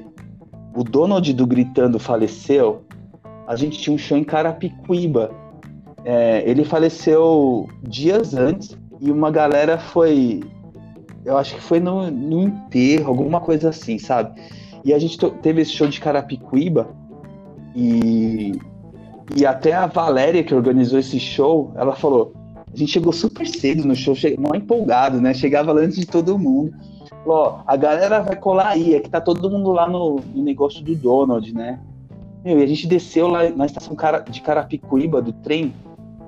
o 0.75 0.85
Donald 0.85 1.33
do 1.33 1.47
Gritando 1.47 1.99
faleceu, 1.99 2.85
a 3.47 3.57
gente 3.57 3.79
tinha 3.79 3.95
um 3.95 3.99
show 3.99 4.17
em 4.17 4.25
Carapicuíba. 4.25 5.31
É, 6.05 6.43
ele 6.49 6.65
faleceu 6.65 7.69
dias 7.83 8.35
antes 8.35 8.77
e 9.01 9.11
uma 9.11 9.31
galera 9.31 9.79
foi. 9.79 10.41
Eu 11.25 11.37
acho 11.37 11.55
que 11.55 11.61
foi 11.61 11.81
no, 11.81 12.11
no 12.11 12.43
enterro, 12.43 13.09
alguma 13.09 13.41
coisa 13.41 13.69
assim, 13.69 13.99
sabe? 13.99 14.41
E 14.85 14.93
a 14.93 14.99
gente 14.99 15.19
teve 15.43 15.63
esse 15.63 15.73
show 15.73 15.87
de 15.87 16.01
Carapicuíba 16.01 16.89
e, 17.75 18.53
e 19.37 19.47
até 19.47 19.73
a 19.73 19.87
Valéria, 19.87 20.43
que 20.43 20.55
organizou 20.55 20.99
esse 20.99 21.21
show, 21.21 21.73
ela 21.77 21.95
falou: 21.95 22.33
a 22.73 22.77
gente 22.77 22.93
chegou 22.93 23.13
super 23.13 23.47
cedo 23.47 23.87
no 23.87 23.95
show, 23.95 24.15
chegou 24.15 24.55
empolgado, 24.57 25.21
né? 25.21 25.33
Chegava 25.33 25.73
antes 25.73 25.97
de 25.97 26.07
todo 26.07 26.39
mundo 26.39 26.73
ó, 27.27 27.61
a 27.67 27.77
galera 27.77 28.21
vai 28.21 28.37
colar 28.37 28.69
aí, 28.69 28.95
é 28.95 29.01
que 29.01 29.11
tá 29.11 29.21
todo 29.21 29.51
mundo 29.51 29.73
lá 29.73 29.89
no, 29.89 30.21
no 30.35 30.43
negócio 30.43 30.83
do 30.83 30.95
Donald, 30.95 31.53
né? 31.55 31.81
Meu, 32.45 32.59
e 32.59 32.63
a 32.63 32.67
gente 32.67 32.87
desceu 32.87 33.29
lá 33.29 33.49
na 33.51 33.67
estação 33.67 33.97
de 34.29 34.41
Carapicuíba 34.41 35.23
do 35.23 35.33
trem, 35.33 35.73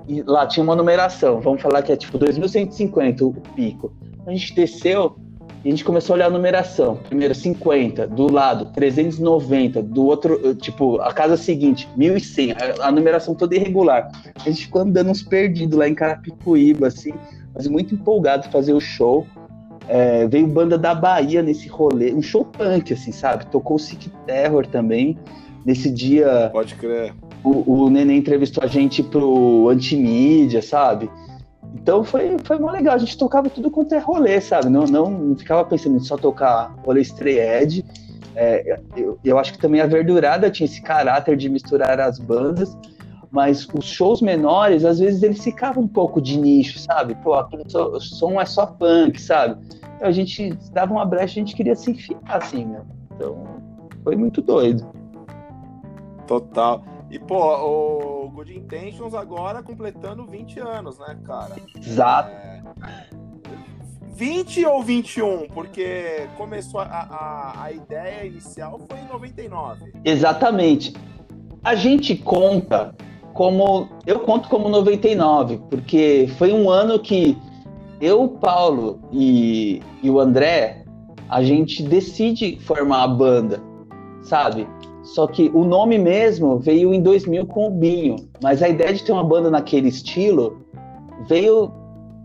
e 0.07 0.21
lá 0.21 0.45
tinha 0.45 0.63
uma 0.63 0.75
numeração, 0.75 1.41
vamos 1.41 1.61
falar 1.61 1.81
que 1.81 1.91
é 1.91 1.97
tipo 1.97 2.17
2150 2.17 3.25
o 3.25 3.33
pico. 3.55 3.91
A 4.25 4.31
gente 4.31 4.55
desceu 4.55 5.15
e 5.63 5.67
a 5.67 5.71
gente 5.71 5.83
começou 5.83 6.13
a 6.13 6.17
olhar 6.17 6.27
a 6.27 6.29
numeração. 6.29 6.97
Primeiro 7.07 7.33
50, 7.33 8.07
do 8.07 8.31
lado 8.31 8.65
390, 8.73 9.81
do 9.81 10.05
outro, 10.05 10.53
tipo, 10.55 11.01
a 11.01 11.11
casa 11.11 11.35
seguinte, 11.35 11.89
1100, 11.97 12.51
a, 12.51 12.87
a 12.87 12.91
numeração 12.91 13.33
toda 13.33 13.55
irregular. 13.55 14.11
A 14.35 14.49
gente 14.49 14.65
ficou 14.65 14.81
andando 14.81 15.09
uns 15.09 15.23
perdidos 15.23 15.77
lá 15.77 15.87
em 15.87 15.95
Carapicuíba, 15.95 16.87
assim, 16.87 17.13
mas 17.53 17.67
muito 17.67 17.95
empolgado 17.95 18.47
fazer 18.49 18.73
o 18.73 18.79
show. 18.79 19.25
É, 19.87 20.27
veio 20.27 20.47
banda 20.47 20.77
da 20.77 20.95
Bahia 20.95 21.41
nesse 21.41 21.67
rolê, 21.67 22.13
um 22.13 22.21
show 22.21 22.43
punk, 22.43 22.93
assim, 22.93 23.11
sabe? 23.11 23.45
Tocou 23.47 23.77
o 23.77 23.79
Sick 23.79 24.09
Terror 24.25 24.65
também. 24.67 25.17
Nesse 25.63 25.89
dia. 25.89 26.49
Pode 26.51 26.75
crer. 26.75 27.11
O, 27.43 27.85
o 27.85 27.89
Nenê 27.89 28.15
entrevistou 28.15 28.63
a 28.63 28.67
gente 28.67 29.01
pro 29.01 29.67
Antimídia, 29.69 30.61
sabe? 30.61 31.09
Então 31.75 32.03
foi, 32.03 32.37
foi 32.43 32.57
muito 32.57 32.71
legal. 32.71 32.95
A 32.95 32.97
gente 32.97 33.17
tocava 33.17 33.49
tudo 33.49 33.69
quanto 33.69 33.93
é 33.93 33.99
rolê, 33.99 34.39
sabe? 34.39 34.69
Não, 34.69 34.85
não, 34.85 35.11
não 35.11 35.35
ficava 35.35 35.63
pensando 35.65 35.97
em 35.97 35.99
só 35.99 36.17
tocar 36.17 36.73
rolê 36.85 37.01
estreed. 37.01 37.85
É, 38.35 38.79
eu, 38.95 39.19
eu 39.23 39.37
acho 39.37 39.53
que 39.53 39.59
também 39.59 39.81
a 39.81 39.85
Verdurada 39.85 40.49
tinha 40.49 40.65
esse 40.65 40.81
caráter 40.81 41.37
de 41.37 41.49
misturar 41.49 41.99
as 41.99 42.19
bandas 42.19 42.75
mas 43.35 43.67
os 43.73 43.83
shows 43.83 44.21
menores, 44.21 44.85
às 44.85 44.99
vezes 44.99 45.21
eles 45.21 45.43
ficavam 45.43 45.83
um 45.83 45.87
pouco 45.89 46.21
de 46.21 46.37
nicho, 46.37 46.79
sabe? 46.79 47.15
Pô, 47.15 47.33
aquele 47.33 47.65
som 47.99 48.39
é 48.39 48.45
só 48.45 48.65
punk, 48.65 49.21
sabe? 49.21 49.61
Então, 49.97 50.07
a 50.07 50.11
gente 50.11 50.53
dava 50.71 50.93
uma 50.93 51.05
brecha, 51.05 51.33
a 51.33 51.43
gente 51.43 51.53
queria 51.53 51.75
se 51.75 51.91
enfiar, 51.91 52.21
assim, 52.29 52.63
né? 52.63 52.81
Então, 53.13 53.43
foi 54.05 54.15
muito 54.15 54.41
doido. 54.41 54.87
Total. 56.25 56.81
E, 57.11 57.19
pô, 57.19 57.35
o 57.35 58.24
Good 58.35 58.53
Intentions 58.53 59.13
agora 59.13 59.63
completando 59.63 60.25
20 60.25 60.59
anos, 60.59 60.99
né, 60.99 61.17
cara? 61.23 61.55
Exato. 61.75 62.29
É... 62.29 62.61
20 64.15 64.65
ou 64.65 64.83
21? 64.83 65.47
Porque 65.47 66.27
começou 66.37 66.81
a, 66.81 66.85
a, 66.85 67.63
a 67.63 67.71
ideia 67.71 68.25
inicial 68.25 68.79
foi 68.87 68.99
em 68.99 69.07
99. 69.07 69.93
Exatamente. 70.03 70.93
A 71.63 71.75
gente 71.75 72.15
conta 72.15 72.93
como 73.33 73.89
eu 74.05 74.19
conto 74.21 74.47
como 74.47 74.69
99, 74.69 75.61
porque 75.69 76.29
foi 76.37 76.53
um 76.53 76.69
ano 76.69 76.99
que 76.99 77.37
eu, 77.99 78.27
Paulo 78.27 78.99
e, 79.11 79.81
e 80.01 80.09
o 80.09 80.19
André, 80.19 80.85
a 81.27 81.43
gente 81.43 81.83
decide 81.83 82.57
formar 82.61 83.03
a 83.03 83.07
banda, 83.07 83.61
sabe? 84.23 84.67
Só 85.05 85.27
que 85.27 85.51
o 85.53 85.63
nome 85.63 85.99
mesmo 85.99 86.57
veio 86.57 86.93
em 86.93 87.01
2000 87.01 87.45
com 87.45 87.67
o 87.67 87.71
Binho, 87.71 88.15
mas 88.41 88.63
a 88.63 88.67
ideia 88.67 88.91
de 88.91 89.03
ter 89.03 89.11
uma 89.11 89.23
banda 89.23 89.51
naquele 89.51 89.87
estilo 89.87 90.65
veio 91.27 91.71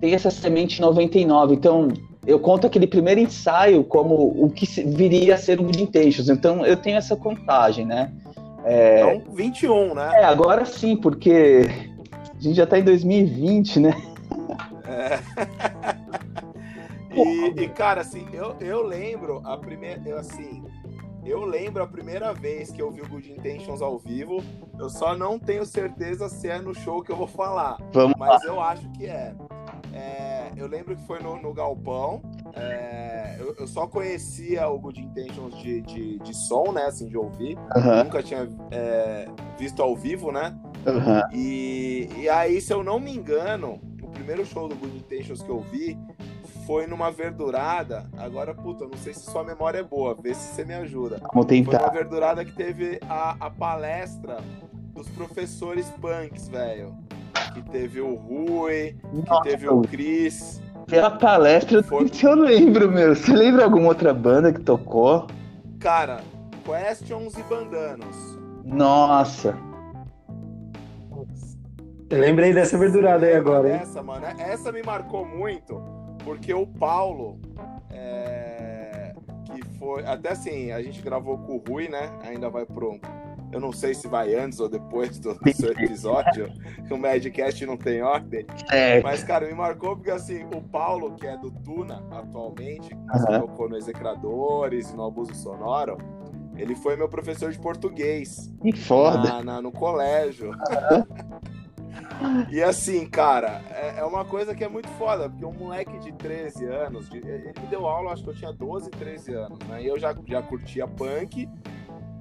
tem 0.01 0.15
essa 0.15 0.31
semente 0.31 0.81
99. 0.81 1.55
Então, 1.55 1.89
eu 2.27 2.41
conto 2.41 2.67
aquele 2.67 2.87
primeiro 2.87 3.21
ensaio 3.21 3.85
como 3.85 4.15
o 4.15 4.51
que 4.51 4.67
viria 4.83 5.35
a 5.35 5.39
ser 5.39 5.61
o 5.61 5.65
Good 5.65 5.83
Intentions. 5.83 6.31
Então 6.31 6.65
eu 6.65 6.77
tenho 6.77 6.97
essa 6.97 7.15
contagem, 7.15 7.85
né? 7.85 8.13
É... 8.65 9.17
Então, 9.17 9.35
21, 9.35 9.95
né? 9.95 10.11
É, 10.15 10.25
agora 10.25 10.65
sim, 10.65 10.97
porque 10.97 11.67
a 12.15 12.43
gente 12.43 12.57
já 12.57 12.67
tá 12.67 12.79
em 12.79 12.85
2020, 12.85 13.81
né? 13.81 14.03
É. 14.87 15.19
e, 17.15 17.63
e, 17.63 17.69
cara, 17.69 18.01
assim, 18.01 18.27
eu, 18.33 18.55
eu 18.61 18.83
lembro 18.83 19.43
a 19.45 19.57
primeira. 19.57 20.01
Eu, 20.05 20.19
assim, 20.19 20.63
eu 21.25 21.45
lembro 21.45 21.83
a 21.83 21.87
primeira 21.87 22.33
vez 22.33 22.71
que 22.71 22.81
eu 22.81 22.91
vi 22.91 23.03
o 23.03 23.09
Good 23.09 23.33
Intentions 23.33 23.83
ao 23.83 23.99
vivo. 23.99 24.43
Eu 24.79 24.89
só 24.89 25.17
não 25.17 25.39
tenho 25.39 25.67
certeza 25.67 26.29
se 26.29 26.49
é 26.49 26.59
no 26.61 26.75
show 26.75 27.03
que 27.03 27.13
eu 27.13 27.17
vou 27.17 27.27
falar. 27.27 27.77
Vamos 27.93 28.15
mas 28.19 28.43
lá. 28.43 28.49
eu 28.49 28.61
acho 28.61 28.89
que 28.93 29.07
é. 29.07 29.35
é. 29.93 30.51
eu 30.57 30.67
lembro 30.67 30.97
que 30.97 31.03
foi 31.07 31.21
no, 31.21 31.41
no 31.41 31.53
Galpão. 31.53 32.23
É, 32.55 33.37
eu, 33.39 33.55
eu, 33.59 33.67
só 33.67 33.87
conhecia 33.87 34.67
o 34.69 34.79
Good 34.79 35.01
Intentions 35.01 35.57
de, 35.59 35.83
de, 35.83 36.19
de 36.19 36.35
som, 36.35 36.73
né? 36.73 36.87
Assim, 36.87 37.07
de 37.07 37.17
ouvir. 37.17 37.57
Uhum. 37.77 38.05
Nunca 38.05 38.23
tinha 38.23 38.49
é, 38.71 39.29
visto 39.59 39.83
ao 39.83 39.95
vivo, 39.95 40.33
né? 40.33 40.59
Uhum. 40.87 41.37
E, 41.39 42.09
e 42.17 42.29
aí, 42.29 42.61
se 42.61 42.73
eu 42.73 42.83
não 42.83 42.99
me 42.99 43.15
engano, 43.15 43.79
o 44.03 44.09
primeiro 44.09 44.45
show 44.47 44.69
do 44.69 44.75
Good 44.75 44.97
Intentions 44.97 45.43
que 45.43 45.51
eu 45.51 45.61
vi 45.61 45.99
foi 46.71 46.87
numa 46.87 47.11
verdurada. 47.11 48.09
Agora, 48.17 48.55
puta, 48.55 48.87
não 48.87 48.97
sei 48.97 49.13
se 49.13 49.29
sua 49.29 49.43
memória 49.43 49.81
é 49.81 49.83
boa, 49.83 50.15
vê 50.15 50.33
se 50.33 50.55
você 50.55 50.65
me 50.65 50.73
ajuda. 50.73 51.21
Vamos 51.35 51.47
tentar. 51.47 51.81
Foi 51.81 51.89
uma 51.89 51.93
verdurada 51.93 52.45
que 52.45 52.53
teve 52.53 53.01
a, 53.09 53.35
a 53.41 53.51
palestra 53.51 54.39
dos 54.95 55.09
professores 55.09 55.91
punks, 56.01 56.47
velho. 56.47 56.95
Que 57.55 57.61
teve 57.73 58.01
o 58.01 58.15
Rui, 58.15 58.95
Nossa, 59.13 59.43
que 59.43 59.49
teve 59.49 59.69
o 59.69 59.83
Cris. 59.83 60.63
Pela 60.87 61.11
palestra, 61.11 61.83
foi... 61.83 62.09
eu 62.23 62.35
lembro, 62.37 62.89
meu. 62.89 63.17
Você 63.17 63.33
lembra 63.33 63.65
alguma 63.65 63.89
outra 63.89 64.15
banda 64.15 64.53
que 64.53 64.61
tocou? 64.61 65.27
Cara, 65.81 66.21
Questions 66.65 67.37
e 67.37 67.43
Bandanos. 67.43 68.39
Nossa. 68.65 69.59
Eu 72.09 72.21
lembrei 72.21 72.55
dessa 72.55 72.79
verdurada 72.79 73.27
aí 73.27 73.35
agora, 73.35 73.71
hein? 73.71 73.81
Essa, 73.83 74.01
mano, 74.05 74.25
essa 74.39 74.71
me 74.71 74.85
marcou 74.85 75.27
muito 75.27 76.00
porque 76.25 76.53
o 76.53 76.67
Paulo, 76.67 77.39
é, 77.91 79.15
que 79.45 79.65
foi. 79.79 80.05
Até 80.05 80.31
assim, 80.31 80.71
a 80.71 80.83
gente 80.83 81.01
gravou 81.03 81.39
com 81.39 81.57
o 81.57 81.65
Rui, 81.67 81.89
né? 81.89 82.11
Ainda 82.23 82.49
vai 82.49 82.65
pro. 82.65 83.01
Eu 83.53 83.59
não 83.59 83.73
sei 83.73 83.95
se 83.95 84.07
vai 84.07 84.35
antes 84.35 84.61
ou 84.61 84.69
depois 84.69 85.19
do, 85.19 85.37
seu 85.53 85.73
episódio, 85.73 86.53
que 86.87 86.95
o 86.95 86.99
Madcast 86.99 87.67
não 87.67 87.77
tem 87.77 88.01
ordem. 88.01 88.47
É. 88.71 89.03
Mas, 89.03 89.25
cara, 89.25 89.47
me 89.47 89.55
marcou 89.55 89.97
porque, 89.97 90.11
assim, 90.11 90.45
o 90.55 90.63
Paulo, 90.63 91.17
que 91.17 91.27
é 91.27 91.37
do 91.37 91.51
Tuna 91.51 92.05
atualmente, 92.13 92.91
que 92.91 92.95
uhum. 92.95 93.41
tocou 93.41 93.69
no 93.69 93.77
Execradores 93.77 94.91
e 94.91 94.97
no 94.97 95.05
Abuso 95.05 95.35
Sonoro, 95.35 95.99
ele 96.57 96.77
foi 96.77 96.95
meu 96.95 97.09
professor 97.09 97.51
de 97.51 97.59
português. 97.59 98.53
Que 98.63 98.73
foda. 98.73 99.19
Na, 99.19 99.43
na, 99.43 99.63
no 99.63 99.73
colégio. 99.73 100.51
Uhum. 100.51 101.51
E 102.51 102.63
assim, 102.63 103.07
cara, 103.07 103.63
é, 103.71 104.01
é, 104.01 104.05
uma 104.05 104.25
coisa 104.25 104.55
que 104.55 104.65
é 104.65 104.69
muito 104.69 104.89
foda, 104.91 105.29
porque 105.29 105.45
um 105.45 105.53
moleque 105.53 105.99
de 105.99 106.13
13 106.13 106.65
anos, 106.67 107.09
de, 107.09 107.19
ele 107.19 107.53
me 107.61 107.67
deu 107.69 107.87
aula, 107.87 108.13
acho 108.13 108.23
que 108.25 108.31
eu 108.31 108.35
tinha 108.35 108.53
12, 108.53 108.91
13 108.91 109.35
anos, 109.35 109.59
né? 109.69 109.83
E 109.83 109.87
eu 109.87 109.99
já, 109.99 110.15
já 110.27 110.43
curtia 110.43 110.87
punk, 110.87 111.49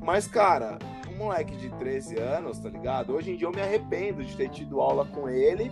mas, 0.01 0.27
cara, 0.27 0.79
um 1.11 1.17
moleque 1.17 1.55
de 1.57 1.69
13 1.69 2.17
anos, 2.17 2.59
tá 2.59 2.69
ligado? 2.69 3.13
Hoje 3.13 3.31
em 3.31 3.35
dia 3.35 3.47
eu 3.47 3.51
me 3.51 3.61
arrependo 3.61 4.23
de 4.23 4.35
ter 4.35 4.49
tido 4.49 4.79
aula 4.79 5.05
com 5.05 5.27
ele 5.27 5.71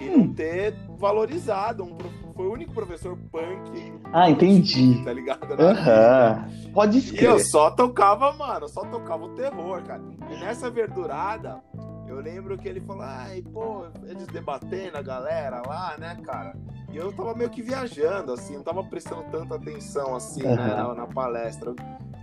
e 0.00 0.08
não 0.08 0.32
ter 0.32 0.74
valorizado. 0.96 1.84
Um, 1.84 1.96
foi 2.34 2.46
o 2.46 2.52
único 2.52 2.72
professor 2.72 3.16
punk. 3.30 3.92
Ah, 4.12 4.30
entendi. 4.30 5.02
Tá 5.04 5.12
ligado? 5.12 5.50
Uhum. 5.52 6.72
Pode 6.72 7.00
ser. 7.00 7.22
E 7.22 7.24
eu 7.24 7.38
só 7.40 7.70
tocava, 7.70 8.32
mano, 8.32 8.68
só 8.68 8.82
tocava 8.82 9.24
o 9.24 9.34
terror, 9.34 9.82
cara. 9.82 10.02
E 10.30 10.36
nessa 10.40 10.70
verdurada, 10.70 11.60
eu 12.08 12.20
lembro 12.20 12.56
que 12.56 12.68
ele 12.68 12.80
falou, 12.80 13.02
ai, 13.02 13.42
pô, 13.52 13.86
eles 14.06 14.26
debatendo 14.26 14.96
a 14.96 15.02
galera 15.02 15.62
lá, 15.66 15.96
né, 15.98 16.16
cara? 16.24 16.54
E 16.90 16.96
eu 16.96 17.12
tava 17.12 17.34
meio 17.34 17.50
que 17.50 17.60
viajando, 17.60 18.32
assim, 18.32 18.56
não 18.56 18.62
tava 18.62 18.82
prestando 18.82 19.24
tanta 19.30 19.56
atenção, 19.56 20.16
assim, 20.16 20.42
uhum. 20.42 20.56
né, 20.56 20.74
na, 20.74 20.94
na, 20.94 21.06
palestra. 21.06 21.74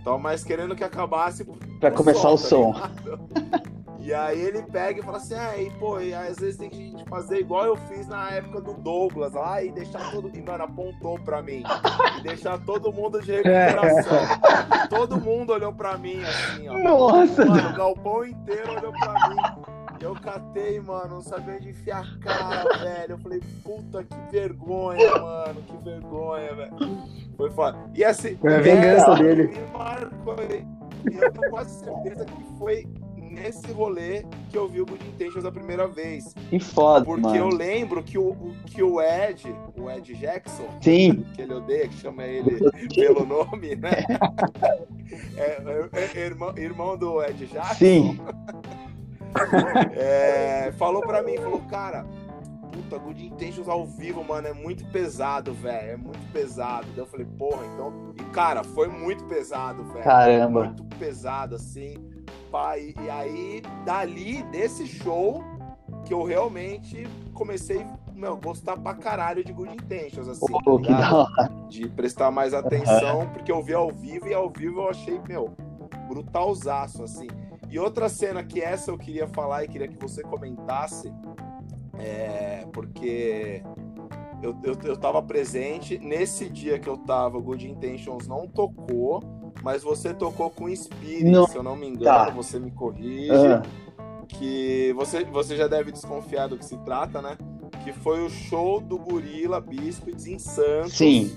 Tava 0.04 0.18
mais 0.18 0.42
querendo 0.42 0.74
que 0.74 0.82
acabasse. 0.82 1.44
Pra 1.80 1.90
começar 1.90 2.30
o 2.30 2.36
som. 2.36 2.72
Tá 2.72 2.90
e 4.00 4.14
aí 4.14 4.40
ele 4.40 4.62
pega 4.62 5.00
e 5.00 5.02
fala 5.02 5.16
assim, 5.16 5.34
ah, 5.34 5.56
e, 5.56 5.70
pô, 5.70 6.00
e 6.00 6.14
às 6.14 6.38
vezes 6.38 6.56
tem 6.56 6.70
que 6.70 6.94
fazer 7.08 7.38
igual 7.38 7.64
eu 7.64 7.76
fiz 7.76 8.06
na 8.06 8.30
época 8.30 8.60
do 8.60 8.74
Douglas 8.74 9.32
lá 9.32 9.62
e 9.62 9.72
deixar 9.72 10.10
todo. 10.10 10.30
E, 10.32 10.40
mano, 10.42 10.64
apontou 10.64 11.18
pra 11.20 11.42
mim. 11.42 11.64
E 12.18 12.22
deixar 12.22 12.58
todo 12.64 12.92
mundo 12.92 13.20
de 13.20 13.32
recuperação. 13.32 14.18
todo 14.90 15.20
mundo 15.20 15.52
olhou 15.52 15.72
pra 15.72 15.98
mim, 15.98 16.22
assim, 16.22 16.68
ó. 16.68 16.78
Nossa! 16.78 17.44
Mano, 17.44 17.70
o 17.70 17.76
galpão 17.76 18.24
inteiro 18.24 18.72
olhou 18.76 18.92
pra 18.92 19.28
mim. 19.28 19.75
Eu 20.00 20.14
catei, 20.14 20.80
mano, 20.80 21.14
não 21.16 21.20
sabia 21.20 21.54
onde 21.54 21.70
enfiar 21.70 22.04
a 22.04 22.18
cara, 22.18 22.78
velho. 22.78 23.12
Eu 23.12 23.18
falei, 23.18 23.40
puta 23.62 24.04
que 24.04 24.16
vergonha, 24.30 25.18
mano, 25.18 25.62
que 25.62 25.76
vergonha, 25.84 26.54
velho. 26.54 26.76
Foi 27.36 27.50
foda. 27.50 27.78
E 27.94 28.04
assim, 28.04 28.36
foi 28.36 28.54
a 28.54 28.60
vingança 28.60 29.12
é, 29.12 29.16
dele. 29.16 29.46
Me 29.48 29.66
marcou, 29.72 30.36
e 31.10 31.14
eu 31.14 31.32
tenho 31.32 31.50
quase 31.50 31.84
certeza 31.84 32.24
que 32.24 32.58
foi 32.58 32.86
nesse 33.16 33.70
rolê 33.72 34.24
que 34.50 34.56
eu 34.56 34.66
vi 34.66 34.80
o 34.80 34.86
Good 34.86 35.06
Intentions 35.06 35.44
a 35.44 35.52
primeira 35.52 35.86
vez. 35.86 36.34
Que 36.48 36.58
foda, 36.58 37.04
Porque 37.04 37.22
mano. 37.22 37.36
eu 37.36 37.48
lembro 37.48 38.02
que 38.02 38.18
o, 38.18 38.34
que 38.66 38.82
o 38.82 39.00
Ed, 39.00 39.54
o 39.76 39.90
Ed 39.90 40.14
Jackson, 40.14 40.68
Sim. 40.80 41.24
que 41.34 41.42
ele 41.42 41.54
odeia, 41.54 41.88
que 41.88 41.96
chama 41.96 42.24
ele 42.24 42.58
pelo 42.94 43.24
nome, 43.24 43.76
né? 43.76 44.04
É, 45.36 45.62
é, 45.92 46.10
é, 46.14 46.26
irmão, 46.26 46.54
irmão 46.56 46.96
do 46.96 47.22
Ed 47.22 47.46
Jackson. 47.46 47.74
Sim. 47.74 48.20
é, 49.94 50.72
falou 50.78 51.02
pra 51.02 51.22
mim, 51.22 51.36
falou, 51.36 51.60
cara, 51.62 52.06
puta, 52.72 52.98
Good 52.98 53.26
Intentions 53.26 53.68
ao 53.68 53.86
vivo, 53.86 54.22
mano, 54.22 54.48
é 54.48 54.52
muito 54.52 54.84
pesado, 54.86 55.52
velho. 55.54 55.90
É 55.90 55.96
muito 55.96 56.32
pesado. 56.32 56.86
Daí 56.88 56.98
eu 56.98 57.06
falei, 57.06 57.26
porra, 57.38 57.64
então. 57.66 58.14
E, 58.18 58.22
cara, 58.30 58.62
foi 58.62 58.88
muito 58.88 59.24
pesado, 59.24 59.84
velho. 59.84 60.04
Caramba. 60.04 60.64
Muito 60.64 60.84
pesado, 60.96 61.54
assim. 61.54 61.96
Pai. 62.50 62.94
E 63.02 63.10
aí, 63.10 63.62
dali, 63.84 64.42
desse 64.44 64.86
show, 64.86 65.42
que 66.04 66.14
eu 66.14 66.22
realmente 66.22 67.06
comecei 67.32 67.84
meu, 68.16 68.36
gostar 68.36 68.76
pra 68.78 68.94
caralho 68.94 69.44
de 69.44 69.52
Good 69.52 69.74
Intentions, 69.74 70.26
assim, 70.26 70.46
oh, 70.50 70.80
tá 70.80 71.50
de 71.68 71.86
prestar 71.88 72.30
mais 72.30 72.54
atenção, 72.54 73.20
uhum. 73.20 73.28
porque 73.28 73.52
eu 73.52 73.62
vi 73.62 73.74
ao 73.74 73.90
vivo 73.92 74.26
e 74.26 74.32
ao 74.32 74.48
vivo 74.48 74.80
eu 74.80 74.88
achei, 74.88 75.20
meu, 75.28 75.54
brutalzaço, 76.08 77.04
assim. 77.04 77.28
E 77.76 77.78
outra 77.78 78.08
cena 78.08 78.42
que 78.42 78.58
essa 78.58 78.90
eu 78.90 78.96
queria 78.96 79.28
falar 79.28 79.62
e 79.62 79.68
queria 79.68 79.86
que 79.86 79.98
você 80.00 80.22
comentasse, 80.22 81.12
é, 81.98 82.66
porque 82.72 83.62
eu, 84.42 84.56
eu, 84.64 84.78
eu 84.82 84.96
tava 84.96 85.22
presente. 85.22 85.98
Nesse 85.98 86.48
dia 86.48 86.78
que 86.78 86.88
eu 86.88 86.96
tava, 86.96 87.38
Good 87.38 87.70
Intentions 87.70 88.26
não 88.26 88.48
tocou, 88.48 89.22
mas 89.62 89.82
você 89.82 90.14
tocou 90.14 90.48
com 90.48 90.74
Spirit, 90.74 91.24
não. 91.24 91.46
se 91.46 91.54
eu 91.54 91.62
não 91.62 91.76
me 91.76 91.86
engano, 91.86 92.28
tá. 92.28 92.30
você 92.30 92.58
me 92.58 92.70
corrige. 92.70 93.30
Uhum. 93.30 93.60
Que 94.26 94.94
você, 94.94 95.24
você 95.24 95.54
já 95.54 95.68
deve 95.68 95.92
desconfiar 95.92 96.46
do 96.46 96.56
que 96.56 96.64
se 96.64 96.78
trata, 96.78 97.20
né? 97.20 97.36
Que 97.84 97.92
foi 97.92 98.24
o 98.24 98.30
show 98.30 98.80
do 98.80 98.98
Gorila 98.98 99.60
Biscuits 99.60 100.26
em 100.26 100.38
Santos. 100.38 100.94
Sim 100.94 101.30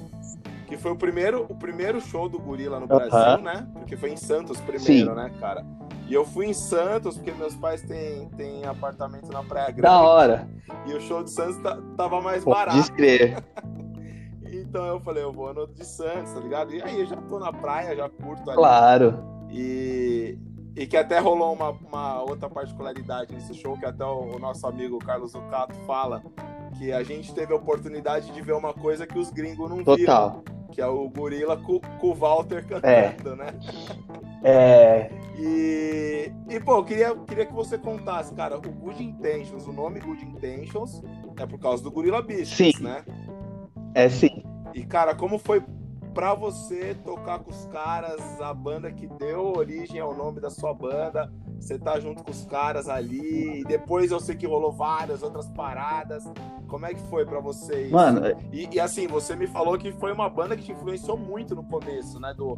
que 0.67 0.77
foi 0.77 0.91
o 0.91 0.95
primeiro, 0.95 1.47
o 1.49 1.55
primeiro 1.55 1.99
show 1.99 2.29
do 2.29 2.37
Gorila 2.37 2.79
no 2.79 2.85
Brasil, 2.85 3.43
né? 3.43 3.67
Porque 3.73 3.97
foi 3.97 4.11
em 4.11 4.15
Santos 4.15 4.61
primeiro, 4.61 5.09
Sim. 5.09 5.15
né, 5.15 5.31
cara? 5.39 5.65
E 6.09 6.13
eu 6.15 6.25
fui 6.25 6.47
em 6.47 6.53
Santos, 6.55 7.17
porque 7.17 7.31
meus 7.31 7.53
pais 7.53 7.83
têm, 7.83 8.27
têm 8.29 8.65
apartamento 8.65 9.31
na 9.31 9.43
Praia 9.43 9.67
Grande. 9.67 9.81
Da 9.81 10.01
hora. 10.01 10.49
E 10.87 10.93
o 10.93 10.99
show 10.99 11.23
de 11.23 11.29
Santos 11.29 11.57
tava 11.95 12.19
mais 12.19 12.43
Pode 12.43 12.57
barato. 12.57 12.77
Descrever. 12.77 13.37
então 14.41 14.87
eu 14.87 14.99
falei, 15.01 15.23
eu 15.23 15.31
vou 15.31 15.53
no 15.53 15.67
de 15.67 15.85
Santos, 15.85 16.33
tá 16.33 16.39
ligado? 16.39 16.73
E 16.73 16.81
aí 16.81 16.99
eu 16.99 17.05
já 17.05 17.15
tô 17.15 17.37
na 17.37 17.53
praia, 17.53 17.95
já 17.95 18.09
curto 18.09 18.49
ali. 18.49 18.57
Claro. 18.57 19.23
E, 19.51 20.35
e 20.75 20.87
que 20.87 20.97
até 20.97 21.19
rolou 21.19 21.53
uma, 21.53 21.69
uma 21.69 22.23
outra 22.23 22.49
particularidade 22.49 23.31
nesse 23.31 23.53
show, 23.53 23.77
que 23.77 23.85
até 23.85 24.03
o, 24.03 24.35
o 24.35 24.39
nosso 24.39 24.65
amigo 24.65 24.97
Carlos 24.97 25.33
Zucato 25.33 25.75
fala, 25.85 26.23
que 26.79 26.91
a 26.91 27.03
gente 27.03 27.35
teve 27.35 27.53
a 27.53 27.55
oportunidade 27.55 28.31
de 28.31 28.41
ver 28.41 28.53
uma 28.53 28.73
coisa 28.73 29.05
que 29.05 29.19
os 29.19 29.29
gringos 29.29 29.69
não 29.69 29.83
Total. 29.83 30.41
viram. 30.41 30.43
Que 30.71 30.81
é 30.81 30.87
o 30.87 31.07
gorila 31.07 31.55
com, 31.55 31.79
com 31.79 32.07
o 32.09 32.15
Walter 32.15 32.65
cantando, 32.65 33.33
é. 33.33 33.35
né? 33.35 33.53
É. 34.43 35.18
E, 35.41 36.33
e 36.49 36.59
pô, 36.59 36.75
eu 36.75 36.83
queria, 36.83 37.15
queria 37.15 37.45
que 37.45 37.53
você 37.53 37.77
contasse, 37.77 38.33
cara, 38.35 38.57
o 38.57 38.61
Good 38.61 39.01
Intentions, 39.01 39.65
o 39.65 39.71
nome 39.71 40.01
Good 40.01 40.25
Intentions 40.25 41.01
é 41.37 41.45
por 41.45 41.57
causa 41.57 41.81
do 41.81 41.89
Gorilla 41.89 42.21
Biscuits, 42.21 42.77
sim. 42.77 42.83
né? 42.83 43.05
É 43.93 44.09
sim. 44.09 44.43
E, 44.73 44.85
cara, 44.85 45.15
como 45.15 45.39
foi 45.39 45.63
pra 46.13 46.33
você 46.33 46.93
tocar 47.05 47.39
com 47.39 47.51
os 47.51 47.65
caras, 47.67 48.19
a 48.41 48.53
banda 48.53 48.91
que 48.91 49.07
deu 49.07 49.53
origem 49.55 50.01
ao 50.01 50.13
nome 50.13 50.41
da 50.41 50.49
sua 50.49 50.73
banda, 50.73 51.31
você 51.57 51.79
tá 51.79 51.97
junto 52.01 52.21
com 52.21 52.31
os 52.31 52.45
caras 52.45 52.89
ali, 52.89 53.61
e 53.61 53.63
depois 53.63 54.11
eu 54.11 54.19
sei 54.19 54.35
que 54.35 54.45
rolou 54.45 54.73
várias 54.73 55.23
outras 55.23 55.47
paradas. 55.51 56.25
Como 56.67 56.85
é 56.85 56.93
que 56.93 57.01
foi 57.03 57.25
para 57.25 57.39
você 57.39 57.83
isso? 57.83 57.93
Mano, 57.93 58.21
e, 58.51 58.67
e, 58.73 58.79
assim, 58.79 59.07
você 59.07 59.35
me 59.37 59.47
falou 59.47 59.77
que 59.77 59.93
foi 59.93 60.11
uma 60.11 60.29
banda 60.29 60.57
que 60.57 60.63
te 60.63 60.71
influenciou 60.73 61.17
muito 61.17 61.55
no 61.55 61.63
começo, 61.63 62.19
né? 62.19 62.33
Do, 62.33 62.57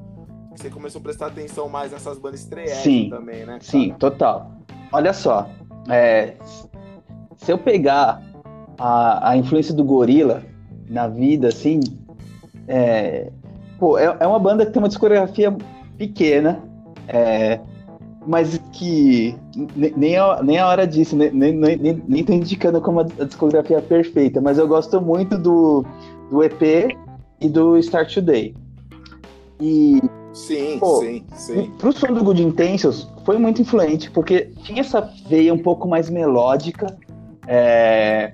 você 0.56 0.70
começou 0.70 1.00
a 1.00 1.04
prestar 1.04 1.28
atenção 1.28 1.70
mais 1.70 1.92
nessas 1.92 2.18
bandas 2.20 2.42
estreantes 2.42 3.10
também, 3.10 3.40
né? 3.40 3.46
Cara? 3.46 3.62
Sim, 3.62 3.96
total. 3.98 4.52
Olha 4.92 5.14
só, 5.14 5.50
é, 5.90 6.36
se 7.38 7.52
eu 7.52 7.58
pegar 7.58 8.22
a, 8.78 9.32
a 9.32 9.38
influência 9.38 9.74
do 9.74 9.84
Gorila 9.84 10.44
na 10.90 11.08
vida, 11.08 11.48
assim, 11.48 11.80
é, 12.68 13.32
pô, 13.80 13.98
é, 13.98 14.16
é 14.20 14.28
uma 14.28 14.40
banda 14.40 14.66
que 14.66 14.72
tem 14.72 14.82
uma 14.82 14.90
discografia 14.90 15.56
pequena, 15.98 16.62
é, 17.08 17.60
mas 18.28 18.58
que 18.74 19.36
nem 19.98 20.18
a, 20.18 20.44
nem 20.44 20.60
a 20.60 20.68
hora 20.68 20.86
disso, 20.86 21.16
nem, 21.16 21.32
nem, 21.32 21.54
nem, 21.54 22.04
nem 22.08 22.24
tô 22.24 22.34
indicando 22.34 22.82
como 22.82 23.00
a 23.00 23.04
discografia 23.04 23.82
perfeita, 23.82 24.42
mas 24.42 24.58
eu 24.58 24.68
gosto 24.68 25.02
muito 25.02 25.38
do, 25.38 25.86
do 26.30 26.44
EP 26.44 26.96
e 27.40 27.50
do 27.50 27.78
Start 27.78 28.14
Today. 28.14 28.54
E. 29.60 30.02
Sim, 30.34 30.80
pô, 30.80 31.00
sim, 31.02 31.24
sim. 31.36 31.72
Pro 31.78 31.92
som 31.92 32.14
do 32.14 32.24
Good 32.24 32.42
Intentions 32.42 33.08
foi 33.26 33.38
muito 33.38 33.62
influente, 33.62 34.10
porque 34.12 34.52
tinha 34.64 34.82
essa 34.82 35.02
veia 35.28 35.54
um 35.54 35.58
pouco 35.58 35.88
mais 35.88 36.10
melódica. 36.10 36.98
É, 37.48 38.34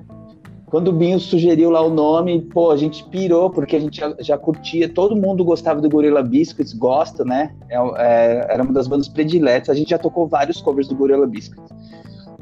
quando 0.67 0.89
o 0.89 0.91
Binho 0.91 1.19
sugeriu 1.19 1.69
lá 1.69 1.81
o 1.81 1.89
nome, 1.89 2.41
pô, 2.41 2.71
a 2.71 2.77
gente 2.77 3.03
pirou, 3.05 3.49
porque 3.49 3.77
a 3.77 3.79
gente 3.79 3.99
já, 3.99 4.13
já 4.19 4.37
curtia, 4.37 4.89
todo 4.89 5.15
mundo 5.15 5.43
gostava 5.43 5.79
do 5.79 5.89
Gorilla 5.89 6.21
Biscuits, 6.21 6.73
gosta, 6.73 7.23
né? 7.23 7.55
É, 7.69 7.77
é, 7.77 8.47
era 8.49 8.63
uma 8.63 8.73
das 8.73 8.85
bandas 8.87 9.07
prediletas, 9.07 9.69
a 9.69 9.73
gente 9.73 9.89
já 9.91 9.97
tocou 9.97 10.27
vários 10.27 10.61
covers 10.61 10.87
do 10.89 10.95
Gorilla 10.95 11.25
Biscuits. 11.25 11.71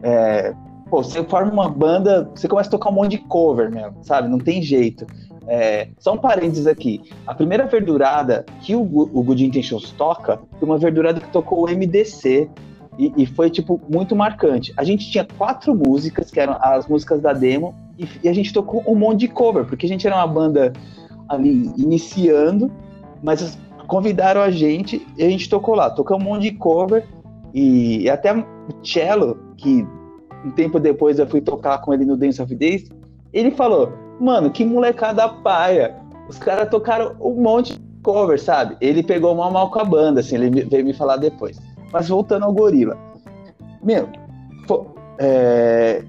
É, 0.02 0.56
pô, 0.90 1.04
você 1.04 1.24
forma 1.24 1.52
uma 1.52 1.70
banda, 1.70 2.30
você 2.36 2.48
começa 2.48 2.68
a 2.68 2.72
tocar 2.72 2.90
um 2.90 2.94
monte 2.94 3.12
de 3.12 3.18
cover 3.20 3.70
mesmo, 3.70 4.04
sabe? 4.04 4.28
Não 4.28 4.40
tem 4.40 4.60
jeito. 4.60 5.06
É, 5.48 5.90
só 6.00 6.14
um 6.14 6.18
parênteses 6.18 6.68
aqui. 6.68 7.02
A 7.28 7.34
primeira 7.34 7.66
verdurada 7.66 8.46
que 8.62 8.76
o, 8.76 8.82
o 8.82 9.24
Good 9.24 9.46
Intentions 9.46 9.92
toca 9.92 10.40
foi 10.60 10.68
uma 10.68 10.78
verdurada 10.78 11.20
que 11.20 11.32
tocou 11.32 11.66
o 11.66 11.70
MDC, 11.70 12.50
e, 12.98 13.12
e, 13.18 13.26
foi, 13.26 13.50
tipo, 13.50 13.80
muito 13.90 14.16
marcante. 14.16 14.74
A 14.78 14.84
gente 14.84 15.10
tinha 15.12 15.28
quatro 15.38 15.76
músicas, 15.76 16.32
que 16.32 16.40
eram 16.40 16.58
as 16.62 16.88
músicas 16.88 17.22
da 17.22 17.34
demo, 17.34 17.76
e, 17.98 18.08
e, 18.24 18.30
a 18.30 18.34
gente 18.34 18.54
tocou 18.54 18.84
um 18.88 18.96
monte 18.96 19.22
de 19.22 19.28
cover, 19.28 19.66
porque 19.66 19.86
a 19.86 19.90
gente 19.90 20.08
era 20.08 20.16
uma 20.16 20.28
banda 20.28 20.72
ali 21.28 21.72
iniciando, 21.78 22.72
mas 23.22 23.58
convidaram 23.88 24.42
a 24.42 24.50
gente 24.50 25.06
e 25.18 25.24
a 25.24 25.30
gente 25.30 25.50
tocou 25.50 25.76
lá. 25.76 25.90
Tocou 25.90 26.18
um 26.18 26.24
monte 26.24 26.44
de 26.44 26.52
cover, 26.52 27.06
e, 27.54 28.04
e 28.04 28.10
até 28.10 28.34
o 28.34 28.46
Cello, 28.84 29.38
que 29.58 29.86
um 30.46 30.52
tempo 30.52 30.80
depois 30.80 31.20
eu 31.20 31.28
fui 31.28 31.42
tocar 31.42 31.80
com 31.80 31.94
ele 31.94 32.06
no 32.06 32.16
Dance 32.16 32.42
of 32.42 32.54
Days, 32.56 32.88
ele 33.34 33.52
falou: 33.52 33.92
Mano, 34.20 34.50
que 34.50 34.64
molecada 34.64 35.28
paia. 35.28 35.96
Os 36.28 36.38
caras 36.38 36.70
tocaram 36.70 37.16
um 37.20 37.42
monte 37.42 37.74
de 37.74 37.80
cover, 38.02 38.40
sabe? 38.40 38.78
Ele 38.80 39.04
pegou 39.04 39.36
mal 39.36 39.52
mal 39.52 39.70
com 39.70 39.80
a 39.80 39.84
banda, 39.84 40.20
assim, 40.20 40.36
ele 40.36 40.64
veio 40.66 40.86
me 40.86 40.94
falar 40.94 41.18
depois. 41.18 41.60
Mas 41.92 42.10
voltando 42.10 42.44
ao 42.44 42.54
Gorila. 42.54 42.98
Meu, 43.84 44.10
é, 45.20 46.04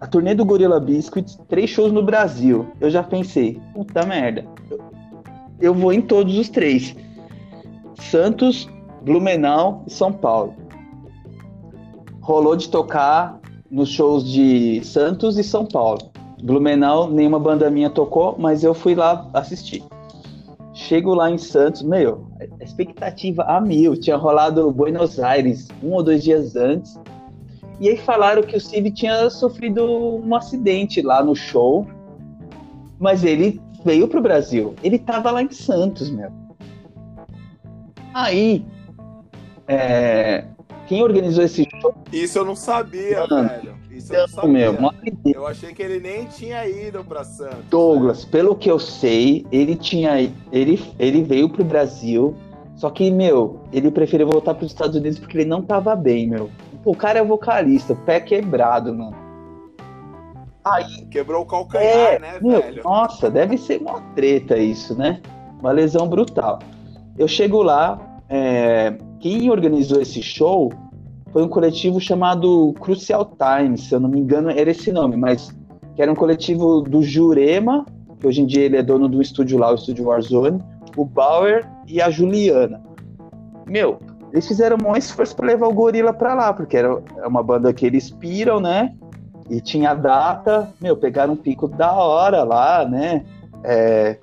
a 0.00 0.06
turnê 0.06 0.34
do 0.34 0.44
Gorila 0.44 0.80
Biscuits, 0.80 1.38
três 1.48 1.70
shows 1.70 1.92
no 1.92 2.02
Brasil. 2.02 2.66
Eu 2.80 2.90
já 2.90 3.02
pensei, 3.02 3.60
puta 3.74 4.04
merda. 4.04 4.44
Eu 5.60 5.74
vou 5.74 5.92
em 5.92 6.00
todos 6.00 6.38
os 6.38 6.48
três. 6.48 6.94
Santos, 7.94 8.68
Blumenau 9.02 9.82
e 9.86 9.90
São 9.90 10.12
Paulo. 10.12 10.54
Rolou 12.20 12.54
de 12.54 12.68
tocar 12.68 13.40
nos 13.70 13.88
shows 13.88 14.24
de 14.24 14.84
Santos 14.84 15.36
e 15.36 15.44
São 15.44 15.66
Paulo. 15.66 16.10
Blumenau, 16.42 17.10
nenhuma 17.10 17.38
banda 17.38 17.70
minha 17.70 17.90
tocou, 17.90 18.36
mas 18.38 18.62
eu 18.62 18.74
fui 18.74 18.94
lá 18.94 19.28
assistir. 19.32 19.82
Chego 20.72 21.12
lá 21.12 21.28
em 21.30 21.38
Santos, 21.38 21.82
meu, 21.82 22.28
expectativa 22.60 23.42
a 23.42 23.60
mil. 23.60 23.96
Tinha 23.96 24.16
rolado 24.16 24.70
Buenos 24.70 25.18
Aires 25.18 25.66
um 25.82 25.92
ou 25.92 26.02
dois 26.02 26.22
dias 26.22 26.54
antes. 26.54 26.98
E 27.80 27.88
aí 27.88 27.96
falaram 27.96 28.42
que 28.42 28.56
o 28.56 28.60
Steve 28.60 28.90
tinha 28.90 29.28
sofrido 29.30 29.84
um 29.84 30.34
acidente 30.34 31.02
lá 31.02 31.22
no 31.22 31.34
show. 31.34 31.86
Mas 32.98 33.24
ele 33.24 33.60
veio 33.84 34.06
pro 34.06 34.22
Brasil. 34.22 34.74
Ele 34.82 34.98
tava 34.98 35.30
lá 35.30 35.42
em 35.42 35.50
Santos, 35.50 36.10
meu. 36.10 36.30
Aí, 38.14 38.64
é, 39.66 40.44
quem 40.86 41.02
organizou 41.02 41.44
esse 41.44 41.68
show? 41.80 41.94
Isso 42.12 42.38
eu 42.38 42.44
não 42.44 42.56
sabia, 42.56 43.26
Mano, 43.26 43.48
velho. 43.48 43.77
Sabia. 44.28 44.72
Meu, 44.72 44.92
eu 45.24 45.46
achei 45.46 45.72
que 45.72 45.82
ele 45.82 46.00
nem 46.00 46.26
tinha 46.26 46.66
ido 46.66 47.04
para 47.04 47.24
Santos. 47.24 47.64
Douglas, 47.70 48.24
pelo 48.24 48.54
que 48.54 48.70
eu 48.70 48.78
sei, 48.78 49.46
ele 49.52 49.76
tinha 49.76 50.18
ele 50.52 50.82
ele 50.98 51.22
veio 51.22 51.48
pro 51.48 51.64
Brasil, 51.64 52.34
só 52.76 52.90
que 52.90 53.10
meu, 53.10 53.60
ele 53.72 53.90
preferiu 53.90 54.28
voltar 54.28 54.54
para 54.54 54.64
os 54.64 54.72
Estados 54.72 54.96
Unidos 54.96 55.18
porque 55.18 55.38
ele 55.38 55.44
não 55.44 55.62
tava 55.62 55.94
bem, 55.94 56.28
meu. 56.28 56.50
O 56.84 56.94
cara 56.94 57.18
é 57.18 57.24
vocalista, 57.24 57.94
pé 57.94 58.20
quebrado, 58.20 58.94
mano. 58.94 59.16
Aí, 60.64 61.06
Quebrou 61.06 61.42
o 61.42 61.46
calcanhar, 61.46 62.14
é, 62.14 62.18
né, 62.18 62.38
meu, 62.40 62.60
velho? 62.60 62.82
Nossa, 62.84 63.30
deve 63.30 63.56
ser 63.56 63.80
uma 63.80 64.00
treta 64.14 64.56
isso, 64.56 64.94
né? 64.96 65.20
Uma 65.60 65.72
lesão 65.72 66.06
brutal. 66.06 66.58
Eu 67.16 67.26
chego 67.26 67.62
lá, 67.62 67.98
é, 68.28 68.96
quem 69.18 69.50
organizou 69.50 70.00
esse 70.00 70.22
show 70.22 70.70
foi 71.32 71.42
um 71.42 71.48
coletivo 71.48 72.00
chamado 72.00 72.74
Crucial 72.80 73.32
Times, 73.36 73.88
se 73.88 73.94
eu 73.94 74.00
não 74.00 74.08
me 74.08 74.20
engano 74.20 74.50
era 74.50 74.70
esse 74.70 74.92
nome, 74.92 75.16
mas 75.16 75.54
que 75.94 76.02
era 76.02 76.10
um 76.10 76.14
coletivo 76.14 76.80
do 76.82 77.02
Jurema, 77.02 77.84
que 78.18 78.26
hoje 78.26 78.42
em 78.42 78.46
dia 78.46 78.62
ele 78.62 78.76
é 78.76 78.82
dono 78.82 79.08
do 79.08 79.20
estúdio 79.20 79.58
lá, 79.58 79.70
o 79.70 79.74
estúdio 79.74 80.06
Warzone, 80.06 80.62
o 80.96 81.04
Bauer 81.04 81.68
e 81.86 82.00
a 82.00 82.10
Juliana. 82.10 82.82
Meu, 83.66 83.98
eles 84.32 84.46
fizeram 84.46 84.76
um 84.84 84.96
esforço 84.96 85.36
para 85.36 85.46
levar 85.46 85.68
o 85.68 85.74
Gorila 85.74 86.12
para 86.12 86.34
lá, 86.34 86.52
porque 86.52 86.76
era 86.76 87.02
uma 87.26 87.42
banda 87.42 87.72
que 87.72 87.86
eles 87.86 88.10
piram, 88.10 88.60
né? 88.60 88.94
E 89.50 89.60
tinha 89.60 89.94
data, 89.94 90.72
meu, 90.80 90.96
pegaram 90.96 91.32
um 91.32 91.36
pico 91.36 91.68
da 91.68 91.92
hora 91.92 92.42
lá, 92.42 92.86
né? 92.86 93.24
É, 93.64 94.18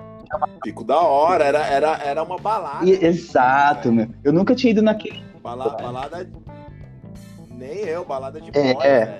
Pico 0.63 0.83
da 0.83 0.99
hora, 0.99 1.43
era, 1.43 1.65
era, 1.67 1.97
era 2.03 2.23
uma 2.23 2.37
balada. 2.37 2.85
E, 2.85 3.05
exato, 3.05 3.91
né? 3.91 4.05
meu. 4.05 4.15
Eu 4.23 4.33
nunca 4.33 4.55
tinha 4.55 4.71
ido 4.71 4.81
naquele. 4.81 5.23
Balada, 5.41 5.83
balada 5.83 6.29
nem 7.57 7.79
eu, 7.79 8.05
balada 8.05 8.39
de 8.39 8.49
é, 8.53 8.73
boy, 8.73 8.85
é. 8.85 9.17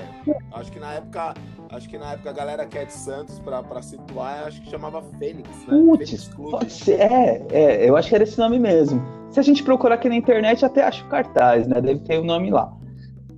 Acho 0.53 0.71
que 0.71 0.79
na 0.79 0.93
época. 0.93 1.33
Acho 1.71 1.89
que 1.89 1.97
na 1.97 2.13
época 2.13 2.29
a 2.29 2.33
galera 2.33 2.65
que 2.65 2.77
é 2.77 2.85
de 2.85 2.93
Santos, 2.93 3.39
pra, 3.39 3.63
pra 3.63 3.81
situar, 3.81 4.45
acho 4.47 4.61
que 4.61 4.69
chamava 4.69 5.01
Fênix, 5.17 5.49
né? 5.67 5.77
Putz, 5.77 6.29
pode 6.29 6.71
ser, 6.71 7.01
é, 7.01 7.45
é, 7.51 7.89
eu 7.89 7.97
acho 7.97 8.09
que 8.09 8.15
era 8.15 8.23
esse 8.23 8.37
nome 8.37 8.59
mesmo. 8.59 9.03
Se 9.31 9.39
a 9.39 9.43
gente 9.43 9.63
procurar 9.63 9.95
aqui 9.95 10.07
na 10.07 10.15
internet, 10.15 10.63
até 10.63 10.83
acho 10.83 11.03
cartaz, 11.07 11.67
né? 11.67 11.81
Deve 11.81 11.99
ter 12.01 12.19
o 12.19 12.21
um 12.21 12.25
nome 12.25 12.51
lá. 12.51 12.71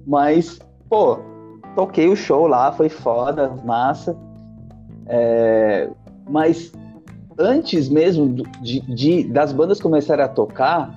Mas, 0.06 0.60
pô, 0.90 1.20
toquei 1.76 2.10
o 2.10 2.16
show 2.16 2.48
lá, 2.48 2.72
foi 2.72 2.90
foda, 2.90 3.50
massa. 3.64 4.16
É, 5.08 5.90
mas 6.30 6.72
antes 7.40 7.88
mesmo 7.88 8.44
de, 8.62 8.82
de, 8.82 9.24
das 9.26 9.54
bandas 9.54 9.80
começarem 9.80 10.26
a 10.26 10.28
tocar, 10.28 10.97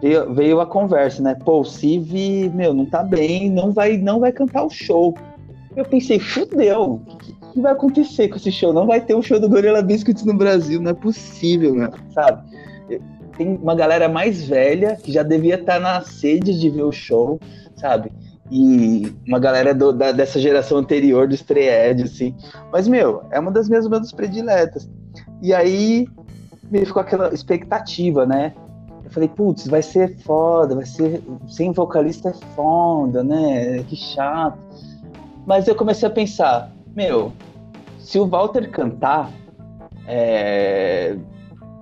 veio, 0.00 0.32
veio 0.32 0.60
a 0.60 0.66
conversa, 0.66 1.22
né? 1.22 1.34
Pô, 1.34 1.60
o 1.60 1.64
Civ, 1.64 2.50
meu, 2.54 2.72
não 2.72 2.86
tá 2.86 3.02
bem, 3.02 3.50
não 3.50 3.72
vai, 3.72 3.96
não 3.96 4.20
vai 4.20 4.32
cantar 4.32 4.64
o 4.64 4.70
show. 4.70 5.16
Eu 5.76 5.84
pensei, 5.84 6.18
fudeu, 6.18 7.00
o 7.06 7.16
que, 7.16 7.32
que, 7.52 7.60
vai 7.60 7.72
acontecer 7.72 8.28
com 8.28 8.36
esse 8.36 8.50
show? 8.50 8.72
Não 8.72 8.86
vai 8.86 9.00
ter 9.00 9.14
um 9.14 9.22
show 9.22 9.38
do 9.38 9.48
Gorilla 9.48 9.82
Biscuits 9.82 10.24
no 10.24 10.34
Brasil, 10.34 10.80
não 10.80 10.90
é 10.90 10.94
possível, 10.94 11.74
meu, 11.74 11.92
sabe? 12.12 12.42
Tem 13.36 13.56
uma 13.56 13.74
galera 13.74 14.08
mais 14.08 14.42
velha 14.42 14.96
que 14.96 15.12
já 15.12 15.22
devia 15.22 15.54
estar 15.54 15.74
tá 15.74 15.80
na 15.80 16.00
sede 16.02 16.58
de 16.58 16.68
ver 16.68 16.82
o 16.82 16.92
show, 16.92 17.38
sabe? 17.76 18.12
E 18.50 19.14
uma 19.26 19.38
galera 19.38 19.72
do, 19.72 19.92
da, 19.92 20.10
dessa 20.10 20.40
geração 20.40 20.78
anterior 20.78 21.28
do 21.28 21.34
Stray 21.34 21.68
assim. 22.02 22.34
Mas, 22.72 22.88
meu, 22.88 23.22
é 23.30 23.38
uma 23.38 23.52
das 23.52 23.68
minhas 23.68 23.86
bandas 23.86 24.10
prediletas. 24.10 24.90
E 25.40 25.54
aí 25.54 26.08
me 26.68 26.84
ficou 26.84 27.00
aquela 27.00 27.32
expectativa, 27.32 28.26
né? 28.26 28.52
Eu 29.10 29.14
falei, 29.14 29.28
putz, 29.28 29.66
vai 29.66 29.82
ser 29.82 30.16
foda, 30.18 30.76
vai 30.76 30.86
ser. 30.86 31.20
Sem 31.48 31.72
vocalista 31.72 32.28
é 32.28 32.32
foda, 32.54 33.24
né? 33.24 33.82
Que 33.88 33.96
chato. 33.96 34.56
Mas 35.44 35.66
eu 35.66 35.74
comecei 35.74 36.06
a 36.06 36.12
pensar, 36.12 36.70
meu, 36.94 37.32
se 37.98 38.20
o 38.20 38.26
Walter 38.26 38.70
cantar, 38.70 39.28
é... 40.06 41.16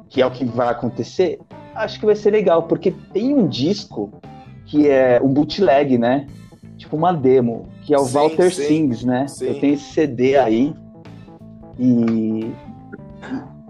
que 0.09 0.23
é 0.23 0.27
o 0.27 0.31
que 0.31 0.43
vai 0.47 0.69
acontecer, 0.69 1.39
acho 1.75 2.01
que 2.01 2.07
vai 2.07 2.17
ser 2.17 2.31
legal, 2.31 2.63
porque 2.63 2.93
tem 3.13 3.35
um 3.35 3.47
disco 3.47 4.11
que 4.65 4.89
é 4.89 5.21
um 5.23 5.29
bootleg, 5.29 5.99
né? 5.99 6.27
Tipo 6.79 6.97
uma 6.97 7.13
demo, 7.13 7.69
que 7.83 7.93
é 7.93 7.99
o 7.99 8.07
sim, 8.07 8.15
Walter 8.15 8.51
sim, 8.51 8.63
Sings, 8.63 9.05
né? 9.05 9.29
Sim. 9.29 9.49
Eu 9.49 9.61
tenho 9.61 9.75
esse 9.75 9.93
CD 9.93 10.39
aí. 10.39 10.75
E 11.79 12.51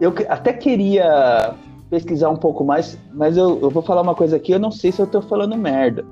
eu 0.00 0.14
até 0.28 0.52
queria 0.52 1.56
pesquisar 1.90 2.30
um 2.30 2.36
pouco 2.36 2.64
mais, 2.64 2.98
mas 3.12 3.36
eu, 3.36 3.58
eu 3.60 3.70
vou 3.70 3.82
falar 3.82 4.02
uma 4.02 4.14
coisa 4.14 4.36
aqui, 4.36 4.52
eu 4.52 4.58
não 4.58 4.70
sei 4.70 4.92
se 4.92 5.00
eu 5.00 5.06
tô 5.06 5.22
falando 5.22 5.56
merda. 5.56 6.04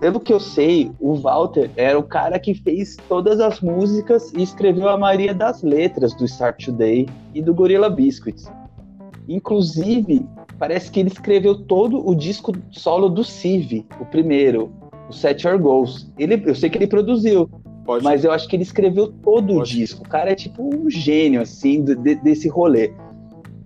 pelo 0.00 0.20
que 0.20 0.32
eu 0.32 0.40
sei, 0.40 0.90
o 1.00 1.14
Walter 1.14 1.70
era 1.76 1.98
o 1.98 2.02
cara 2.02 2.38
que 2.38 2.52
fez 2.54 2.96
todas 3.08 3.40
as 3.40 3.60
músicas 3.60 4.32
e 4.34 4.42
escreveu 4.42 4.88
a 4.88 4.98
maioria 4.98 5.32
das 5.32 5.62
letras 5.62 6.14
do 6.14 6.24
Start 6.26 6.66
Today 6.66 7.08
e 7.34 7.40
do 7.40 7.54
Gorilla 7.54 7.88
Biscuits. 7.88 8.50
Inclusive, 9.26 10.26
parece 10.58 10.90
que 10.90 11.00
ele 11.00 11.08
escreveu 11.08 11.54
todo 11.54 12.06
o 12.06 12.14
disco 12.14 12.52
solo 12.70 13.08
do 13.08 13.24
Civ, 13.24 13.86
o 13.98 14.04
primeiro, 14.04 14.70
o 15.08 15.12
Set 15.12 15.46
Your 15.46 15.58
Goals. 15.58 16.10
Ele, 16.18 16.42
eu 16.44 16.54
sei 16.54 16.68
que 16.68 16.76
ele 16.76 16.86
produziu, 16.86 17.48
Pode. 17.86 18.04
mas 18.04 18.24
eu 18.24 18.32
acho 18.32 18.46
que 18.46 18.56
ele 18.56 18.62
escreveu 18.62 19.08
todo 19.22 19.54
Pode. 19.54 19.58
o 19.58 19.62
disco. 19.62 20.04
O 20.04 20.08
cara 20.08 20.32
é 20.32 20.34
tipo 20.34 20.62
um 20.62 20.90
gênio, 20.90 21.40
assim, 21.40 21.82
de, 21.82 22.14
desse 22.16 22.48
rolê. 22.48 22.92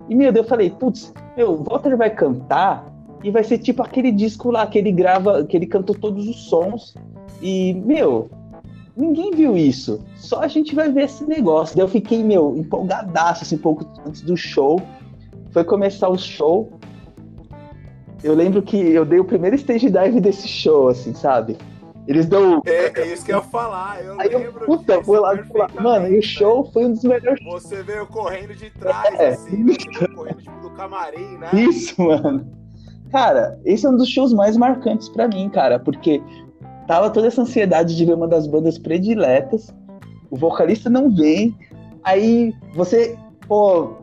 E, 0.09 0.15
meu 0.15 0.33
Deus, 0.33 0.45
eu 0.45 0.49
falei, 0.49 0.71
putz, 0.71 1.13
meu, 1.37 1.53
o 1.53 1.65
Walter 1.65 1.97
vai 1.97 2.11
cantar 2.11 2.91
e 3.23 3.31
vai 3.31 3.45
ser 3.45 3.59
tipo 3.59 3.83
aquele 3.83 4.11
disco 4.11 4.51
lá 4.51 4.67
que 4.67 4.79
ele 4.79 4.93
grava, 4.93 5.45
que 5.45 5.57
ele 5.57 5.67
cantou 5.67 5.95
todos 5.95 6.29
os 6.29 6.49
sons. 6.49 6.95
E, 7.43 7.75
meu, 7.75 8.31
ninguém 8.97 9.31
viu 9.33 9.57
isso. 9.57 10.01
Só 10.17 10.41
a 10.41 10.49
gente 10.49 10.75
vai 10.75 10.91
ver 10.91 11.05
esse 11.05 11.25
negócio. 11.25 11.77
Daí 11.77 11.85
eu 11.85 11.89
fiquei, 11.89 12.23
meu, 12.23 12.57
empolgadaço, 12.57 13.45
assim, 13.45 13.59
pouco 13.59 13.87
antes 14.07 14.23
do 14.23 14.37
show. 14.37 14.81
Foi 15.51 15.65
começar 15.65 16.09
o 16.09 16.17
show. 16.17 16.71
Eu 18.23 18.35
lembro 18.35 18.63
que 18.63 18.77
eu 18.77 19.05
dei 19.05 19.21
o 19.21 19.25
primeiro 19.25 19.57
stage 19.57 19.91
dive 19.91 20.21
desse 20.21 20.49
show, 20.49 20.89
assim, 20.89 21.15
sabe? 21.15 21.57
Eles 22.09 22.25
dão. 22.25 22.63
É, 22.65 23.01
é 23.01 23.13
isso 23.13 23.23
que 23.23 23.31
eu 23.31 23.37
ia 23.37 23.43
falar. 23.43 24.03
Eu 24.03 24.19
Aí 24.19 24.33
eu, 24.33 24.51
puta, 24.51 25.05
foi 25.05 25.21
lá, 25.21 25.33
lá. 25.55 25.69
Mano, 25.79 26.09
e 26.09 26.19
o 26.19 26.23
show 26.23 26.65
foi 26.73 26.87
um 26.87 26.93
dos 26.93 27.05
melhores. 27.05 27.39
Você 27.45 27.83
veio 27.83 28.07
correndo 28.07 28.55
de 28.55 28.71
trás, 28.71 29.15
é, 29.21 29.29
assim, 29.29 29.63
né? 29.63 29.75
correndo 30.17 30.39
tipo, 30.39 30.59
do 30.63 30.71
camarim, 30.71 31.37
né? 31.37 31.51
Isso, 31.53 32.01
mano. 32.03 32.51
Cara, 33.13 33.61
esse 33.63 33.85
é 33.85 33.91
um 33.91 33.97
dos 33.97 34.09
shows 34.09 34.33
mais 34.33 34.57
marcantes 34.57 35.11
para 35.11 35.29
mim, 35.29 35.51
cara, 35.51 35.79
porque 35.79 36.23
tava 36.87 37.11
toda 37.11 37.27
essa 37.27 37.43
ansiedade 37.43 37.95
de 37.95 38.05
ver 38.07 38.15
uma 38.15 38.27
das 38.27 38.47
bandas 38.47 38.79
prediletas, 38.79 39.75
o 40.31 40.37
vocalista 40.37 40.89
não 40.89 41.15
vem, 41.15 41.55
aí 42.03 42.55
você, 42.75 43.17
pô, 43.47 43.97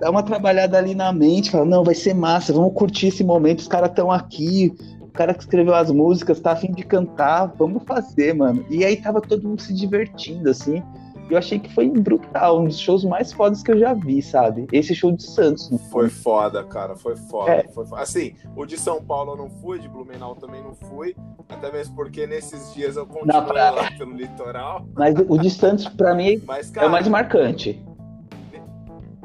dá 0.00 0.10
uma 0.10 0.22
trabalhada 0.22 0.78
ali 0.78 0.94
na 0.94 1.12
mente, 1.12 1.50
fala, 1.50 1.64
não, 1.64 1.82
vai 1.82 1.94
ser 1.94 2.14
massa, 2.14 2.52
vamos 2.52 2.72
curtir 2.74 3.08
esse 3.08 3.22
momento, 3.22 3.60
os 3.60 3.68
caras 3.68 3.90
estão 3.90 4.12
aqui, 4.12 4.72
cara 5.18 5.34
que 5.34 5.40
escreveu 5.40 5.74
as 5.74 5.90
músicas 5.90 6.38
tá 6.38 6.52
afim 6.52 6.70
de 6.70 6.84
cantar, 6.84 7.46
vamos 7.58 7.82
fazer, 7.82 8.34
mano. 8.34 8.64
E 8.70 8.84
aí 8.84 8.96
tava 8.96 9.20
todo 9.20 9.48
mundo 9.48 9.60
se 9.60 9.74
divertindo, 9.74 10.48
assim 10.48 10.80
eu 11.30 11.36
achei 11.36 11.58
que 11.58 11.72
foi 11.72 11.88
brutal, 11.88 12.60
um 12.60 12.64
dos 12.64 12.78
shows 12.78 13.04
mais 13.04 13.32
fodas 13.32 13.62
que 13.62 13.70
eu 13.70 13.78
já 13.78 13.92
vi, 13.92 14.22
sabe? 14.22 14.66
Esse 14.72 14.94
show 14.94 15.12
de 15.12 15.22
Santos. 15.22 15.70
Foi 15.90 16.08
foda, 16.08 16.64
cara, 16.64 16.96
foi 16.96 17.16
foda, 17.16 17.50
é. 17.50 17.68
foi 17.68 17.86
foda. 17.86 18.02
Assim, 18.02 18.34
o 18.56 18.64
de 18.64 18.78
São 18.78 19.02
Paulo 19.02 19.32
eu 19.32 19.36
não 19.36 19.50
fui, 19.50 19.78
de 19.78 19.88
Blumenau 19.88 20.34
também 20.36 20.62
não 20.62 20.74
fui, 20.74 21.14
até 21.48 21.70
mesmo 21.70 21.94
porque 21.94 22.26
nesses 22.26 22.72
dias 22.74 22.96
eu 22.96 23.06
continuo 23.06 23.52
lá 23.52 23.90
pelo 23.96 24.12
litoral. 24.12 24.86
Mas 24.94 25.14
o 25.28 25.38
de 25.38 25.50
Santos, 25.50 25.86
pra 25.88 26.14
mim, 26.14 26.40
Mas, 26.46 26.70
cara, 26.70 26.86
é 26.86 26.88
o 26.88 26.92
mais 26.92 27.06
marcante. 27.08 27.82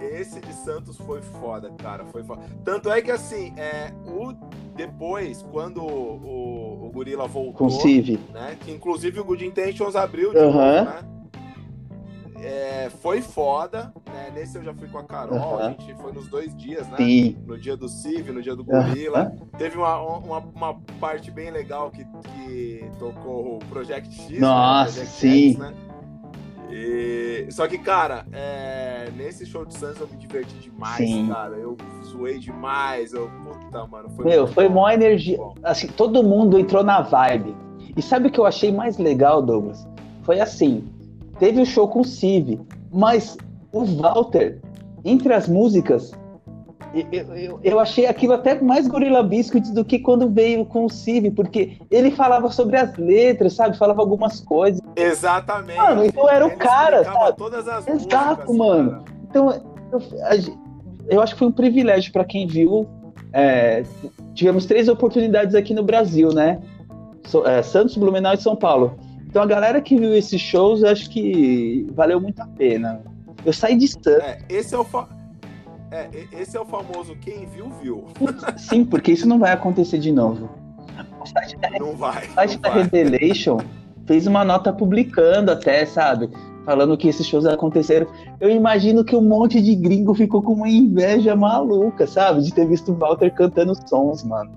Esse 0.04 0.39
de 0.39 0.54
Santos 0.54 0.97
foi 0.97 1.22
foda, 1.22 1.72
cara, 1.78 2.06
foi 2.06 2.24
foda. 2.24 2.41
Tanto 2.64 2.89
é 2.91 3.01
que, 3.01 3.12
assim, 3.12 3.54
é, 3.58 3.93
o 4.06 4.34
depois, 4.76 5.43
quando 5.51 5.84
o, 5.84 6.88
o, 6.88 6.91
Gorila 6.91 7.28
voltou, 7.28 7.70
né, 8.34 8.58
que 8.60 8.72
inclusive 8.72 9.20
o 9.20 9.24
Good 9.24 9.45
Intentions 9.45 9.95
abriu 9.95 10.32
de 10.32 10.39
uhum. 10.39 10.45
novo, 10.45 10.60
né? 10.60 11.04
É, 12.45 12.89
foi 13.01 13.22
foda, 13.22 13.93
né? 14.06 14.30
Nesse 14.34 14.58
eu 14.58 14.64
já 14.64 14.74
fui 14.74 14.89
com 14.89 14.97
a 14.97 15.04
Carol, 15.04 15.38
uhum. 15.38 15.60
a 15.60 15.70
gente 15.70 15.95
foi 15.95 16.12
nos 16.12 16.28
dois 16.28 16.54
dias, 16.58 16.86
né? 16.89 16.97
Sim. 16.97 17.38
No 17.47 17.58
dia 17.58 17.78
do 17.78 17.88
Civ, 17.88 18.32
no 18.32 18.41
dia 18.41 18.54
do 18.54 18.66
Gorila. 18.66 19.32
Uhum. 19.32 19.47
Teve 19.58 19.78
uma, 19.78 19.97
uma, 19.97 20.39
uma, 20.39 20.74
parte 20.99 21.32
bem 21.32 21.51
legal 21.51 21.89
que, 21.89 22.04
que 22.04 22.86
tocou 22.99 23.56
o 23.56 23.60
Project 23.70 24.14
X. 24.14 24.32
Né? 24.32 24.39
Nossa, 24.39 24.99
né? 24.99 25.06
Project 25.06 25.16
sim. 25.16 25.51
X, 25.51 25.58
né? 25.58 25.74
E... 26.76 27.47
Só 27.51 27.67
que, 27.67 27.78
cara, 27.78 28.26
é... 28.32 29.11
nesse 29.15 29.45
show 29.45 29.63
de 29.63 29.76
Santos 29.76 30.01
eu 30.01 30.07
me 30.07 30.17
diverti 30.17 30.55
demais, 30.55 30.97
Sim. 30.97 31.28
cara. 31.28 31.55
Eu 31.55 31.78
zoei 32.03 32.39
demais. 32.39 33.13
Eu... 33.13 33.30
Puta, 33.43 33.86
mano. 33.86 34.09
Foi 34.09 34.26
Meu, 34.26 34.47
foi 34.47 34.67
mó 34.67 34.89
energia. 34.89 35.38
Bom. 35.38 35.53
Assim, 35.61 35.88
todo 35.88 36.24
mundo 36.24 36.57
entrou 36.57 36.84
na 36.84 37.01
vibe. 37.01 37.55
E 37.95 38.01
sabe 38.01 38.28
o 38.28 38.32
que 38.32 38.39
eu 38.39 38.45
achei 38.45 38.71
mais 38.71 38.97
legal, 38.97 39.41
Douglas? 39.41 39.88
Foi 40.24 40.39
assim: 40.39 40.84
teve 41.38 41.61
o 41.61 41.65
show 41.65 41.88
com 41.88 42.01
o 42.01 42.05
Civ, 42.05 42.59
mas 42.91 43.38
o 43.71 43.86
Walter, 43.86 44.59
entre 45.05 45.32
as 45.32 45.47
músicas, 45.47 46.11
eu, 46.94 47.36
eu, 47.36 47.60
eu, 47.64 47.80
achei 47.80 48.06
aquilo 48.06 48.34
até 48.34 48.60
mais 48.62 48.88
Gorilla 48.88 49.24
Biscuits 49.24 49.72
do 49.72 49.84
que 49.84 49.98
quando 49.98 50.30
veio 50.30 50.64
com 50.64 50.86
o 50.86 50.89
Civ, 50.89 51.32
porque 51.32 51.78
ele 51.89 52.12
falava 52.12 52.52
sobre 52.52 52.78
as 52.78 52.96
letras, 52.98 53.54
sabe? 53.54 53.78
Falava 53.78 54.02
algumas 54.02 54.39
coisas. 54.39 54.80
Exatamente. 54.96 55.78
Mano, 55.78 56.06
então 56.06 56.30
era 56.30 56.46
o 56.46 56.56
cara, 56.56 57.04
sabe? 57.04 57.38
Todas 57.38 57.68
as 57.68 57.88
Exato, 57.88 58.52
músicas, 58.52 58.56
mano. 58.56 58.91
Cara. 58.91 59.04
Então, 59.30 59.62
eu, 59.91 60.02
eu, 61.10 61.22
acho 61.22 61.34
que 61.34 61.39
foi 61.39 61.48
um 61.48 61.52
privilégio 61.52 62.14
para 62.14 62.24
quem 62.24 62.46
viu. 62.46 62.88
É, 63.32 63.84
tivemos 64.36 64.68
três 64.68 64.88
oportunidades 64.88 65.56
aqui 65.56 65.74
no 65.74 65.84
Brasil, 65.84 66.30
né? 66.30 66.62
So, 67.26 67.46
é, 67.48 67.64
Santos, 67.64 67.98
Blumenau 67.98 68.36
e 68.36 68.38
São 68.38 68.56
Paulo. 68.56 68.96
Então 69.28 69.41
a 69.41 69.48
galera 69.48 69.82
que 69.82 69.98
viu 69.98 70.14
esses 70.14 70.39
shows, 70.39 70.84
acho 70.84 71.10
que 71.10 71.88
valeu 71.96 72.22
muito 72.22 72.39
a 72.39 72.46
pena. 72.46 73.02
Eu 73.44 73.52
saí 73.52 73.76
distante. 73.76 74.24
É, 74.24 74.38
esse 74.48 74.76
é 74.76 74.78
o 74.78 74.84
fa... 74.84 75.08
é, 75.94 76.10
esse 76.32 76.58
é 76.58 76.60
o 76.60 76.66
famoso 76.66 77.16
quem 77.22 77.46
viu, 77.46 77.70
viu. 77.82 78.06
Sim, 78.58 78.84
porque 78.84 79.12
isso 79.12 79.28
não 79.28 79.38
vai 79.38 79.52
acontecer 79.52 80.00
de 80.00 80.12
novo. 80.12 80.50
O 81.22 81.26
site 81.26 81.58
da, 81.58 81.70
não 81.72 81.96
vai, 81.96 82.26
o 82.28 82.34
site 82.34 82.58
da 82.58 82.70
Revelation 82.74 83.60
fez 84.06 84.28
uma 84.28 84.44
nota 84.44 84.74
publicando 84.74 85.52
até, 85.52 85.86
sabe? 85.86 86.30
Falando 86.66 86.98
que 86.98 87.08
esses 87.08 87.28
shows 87.28 87.46
aconteceram. 87.46 88.08
Eu 88.39 88.50
imagino 88.50 89.04
que 89.04 89.16
um 89.16 89.22
monte 89.22 89.62
de 89.62 89.76
gringo 89.76 90.14
ficou 90.14 90.41
com 90.41 90.54
uma 90.54 90.70
inveja 90.70 91.36
maluca, 91.36 92.08
sabe? 92.08 92.41
De 92.41 92.54
ter 92.54 92.68
visto 92.68 92.91
o 92.91 92.96
Walter 92.96 93.34
cantando 93.34 93.76
sons, 93.88 94.24
mano. 94.24 94.52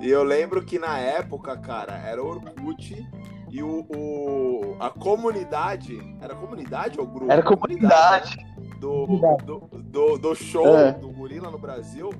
E 0.00 0.08
eu 0.08 0.22
lembro 0.22 0.62
que 0.64 0.78
na 0.78 0.98
época, 0.98 1.56
cara, 1.56 1.94
era 2.06 2.22
Orkut 2.22 3.04
e 3.50 3.62
o, 3.62 3.86
o, 3.88 4.76
a 4.78 4.90
comunidade. 4.90 5.98
Era 6.20 6.34
comunidade 6.34 7.00
ou 7.00 7.06
grupo? 7.06 7.32
Era 7.32 7.42
comunidade. 7.42 8.36
Né? 8.36 8.67
Do, 8.78 9.06
do, 9.44 9.58
do, 9.82 10.18
do, 10.18 10.34
show 10.34 10.76
é. 10.76 10.92
do 10.92 11.10
Gorila 11.10 11.50
no 11.50 11.58
Brasil. 11.58 12.10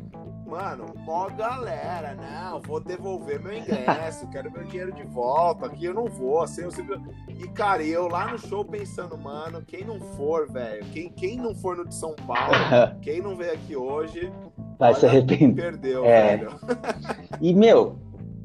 Mano, 0.46 0.86
mó 1.04 1.28
galera, 1.28 2.16
não, 2.16 2.60
vou 2.62 2.80
devolver 2.80 3.38
meu 3.40 3.56
ingresso, 3.56 4.26
quero 4.32 4.50
meu 4.50 4.64
dinheiro 4.64 4.92
de 4.92 5.04
volta, 5.04 5.66
aqui 5.66 5.84
eu 5.84 5.92
não 5.92 6.06
vou, 6.06 6.40
assim, 6.40 6.62
eu 6.62 6.70
sempre... 6.70 6.98
E, 7.28 7.46
cara, 7.48 7.82
eu 7.84 8.08
lá 8.08 8.32
no 8.32 8.38
show 8.38 8.64
pensando, 8.64 9.16
mano, 9.18 9.62
quem 9.66 9.84
não 9.84 10.00
for, 10.00 10.50
velho, 10.50 10.84
quem, 10.86 11.10
quem 11.10 11.36
não 11.36 11.54
for 11.54 11.76
no 11.76 11.86
de 11.86 11.94
São 11.94 12.14
Paulo, 12.26 12.54
quem 13.02 13.20
não 13.20 13.36
veio 13.36 13.52
aqui 13.52 13.76
hoje, 13.76 14.32
vai 14.78 14.94
se 14.94 15.04
arrepender. 15.04 15.62
Perdeu, 15.62 16.04
é. 16.04 16.36
velho. 16.38 16.50
E, 17.40 17.54
meu, 17.54 17.96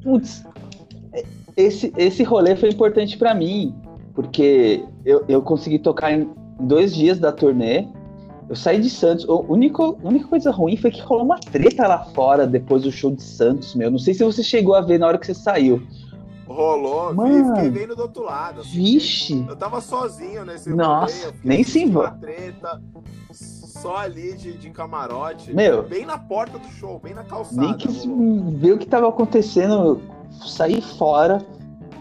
putz, 0.02 0.44
esse, 1.56 1.92
esse 1.96 2.22
rolê 2.22 2.54
foi 2.54 2.68
importante 2.68 3.16
para 3.16 3.34
mim, 3.34 3.74
porque 4.14 4.84
eu, 5.04 5.24
eu 5.28 5.42
consegui 5.42 5.78
tocar 5.78 6.12
em 6.12 6.30
dois 6.60 6.94
dias 6.94 7.18
da 7.18 7.32
turnê. 7.32 7.88
Eu 8.48 8.54
saí 8.56 8.80
de 8.80 8.90
Santos. 8.90 9.28
A 9.28 9.32
única, 9.32 9.82
a 9.82 9.96
única 10.02 10.28
coisa 10.28 10.50
ruim 10.50 10.76
foi 10.76 10.90
que 10.90 11.00
rolou 11.00 11.24
uma 11.24 11.38
treta 11.38 11.86
lá 11.86 12.04
fora 12.04 12.46
depois 12.46 12.82
do 12.82 12.92
show 12.92 13.10
de 13.10 13.22
Santos, 13.22 13.74
meu. 13.74 13.90
Não 13.90 13.98
sei 13.98 14.14
se 14.14 14.22
você 14.22 14.42
chegou 14.42 14.74
a 14.74 14.80
ver 14.80 14.98
na 14.98 15.06
hora 15.06 15.18
que 15.18 15.26
você 15.26 15.34
saiu. 15.34 15.82
Rolou, 16.46 17.14
Mano, 17.14 17.54
fiquei 17.56 17.70
vendo 17.70 17.96
do 17.96 18.02
outro 18.02 18.22
lado. 18.22 18.60
Assim, 18.60 18.70
vixe! 18.70 19.44
Eu 19.48 19.56
tava 19.56 19.80
sozinho 19.80 20.44
nesse 20.44 20.68
Nossa, 20.70 21.26
rolê, 21.26 21.38
nem 21.42 21.64
se 21.64 21.82
envolve. 21.82 22.18
treta 22.20 22.82
só 23.32 23.96
ali 23.96 24.34
de, 24.36 24.52
de 24.52 24.70
camarote. 24.70 25.52
Meu. 25.54 25.82
Bem 25.82 26.04
na 26.04 26.18
porta 26.18 26.58
do 26.58 26.68
show, 26.68 27.00
bem 27.02 27.14
na 27.14 27.24
calçada. 27.24 27.60
Nem 27.60 27.74
quis 27.74 28.04
ver 28.58 28.72
o 28.72 28.78
que 28.78 28.86
tava 28.86 29.08
acontecendo. 29.08 30.00
saí 30.46 30.82
fora, 30.82 31.44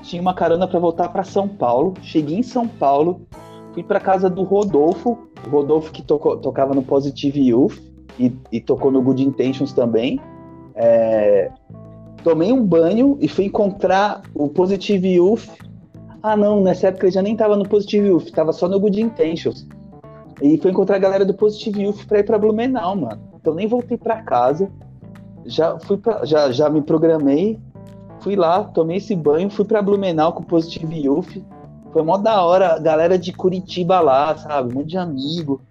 tinha 0.04 0.22
uma 0.22 0.34
carona 0.34 0.68
para 0.68 0.80
voltar 0.80 1.08
para 1.10 1.24
São 1.24 1.48
Paulo. 1.48 1.94
Cheguei 2.02 2.38
em 2.38 2.44
São 2.44 2.68
Paulo, 2.68 3.26
fui 3.74 3.82
para 3.82 4.00
casa 4.00 4.30
do 4.30 4.44
Rodolfo. 4.44 5.30
Rodolfo 5.50 5.92
que 5.92 6.02
tocou, 6.02 6.38
tocava 6.38 6.74
no 6.74 6.84
Positive 6.84 7.40
Youth 7.40 7.78
e, 8.20 8.36
e 8.52 8.62
tocou 8.62 8.92
no 8.92 9.02
Good 9.02 9.24
Intentions 9.24 9.74
também. 9.74 10.20
É, 10.76 11.52
tomei 12.24 12.52
um 12.52 12.66
banho 12.66 13.18
e 13.20 13.28
fui 13.28 13.46
encontrar 13.46 14.22
o 14.34 14.48
Positive 14.48 15.08
Youth. 15.08 15.48
Ah, 16.22 16.38
não, 16.38 16.62
nessa 16.62 16.88
época 16.88 17.06
ele 17.06 17.14
já 17.14 17.22
nem 17.22 17.36
tava 17.36 17.56
no 17.56 17.68
Positive 17.68 18.08
Youth, 18.08 18.32
tava 18.32 18.54
só 18.54 18.68
no 18.68 18.80
Good 18.80 19.02
Intentions. 19.02 19.68
E 20.42 20.58
fui 20.58 20.72
encontrar 20.72 20.96
a 20.96 21.00
galera 21.00 21.26
do 21.26 21.34
Positive 21.34 21.84
Youth 21.84 22.06
pra 22.06 22.20
ir 22.20 22.24
pra 22.24 22.38
Blumenau, 22.38 22.96
mano. 22.96 23.22
Então 23.36 23.54
nem 23.54 23.68
voltei 23.68 23.98
pra 23.98 24.22
casa. 24.22 24.70
Já 25.46 25.78
fui 25.80 25.98
pra, 25.98 26.26
já, 26.26 26.52
já 26.52 26.70
me 26.70 26.82
programei. 26.82 27.60
Fui 28.22 28.36
lá, 28.36 28.64
tomei 28.64 28.98
esse 28.98 29.16
banho, 29.16 29.50
fui 29.50 29.66
pra 29.66 29.82
Blumenau 29.82 30.32
com 30.32 30.42
o 30.42 30.46
Positive 30.46 30.98
Youth. 30.98 31.38
Foi 31.94 32.02
mó 32.02 32.18
da 32.18 32.42
hora, 32.44 32.80
galera 32.80 33.20
de 33.20 33.32
Curitiba 33.32 34.00
lá, 34.00 34.36
sabe? 34.36 34.74
Um 34.74 34.80
monte 34.80 34.90
de 34.90 34.98
amigo. 34.98 35.62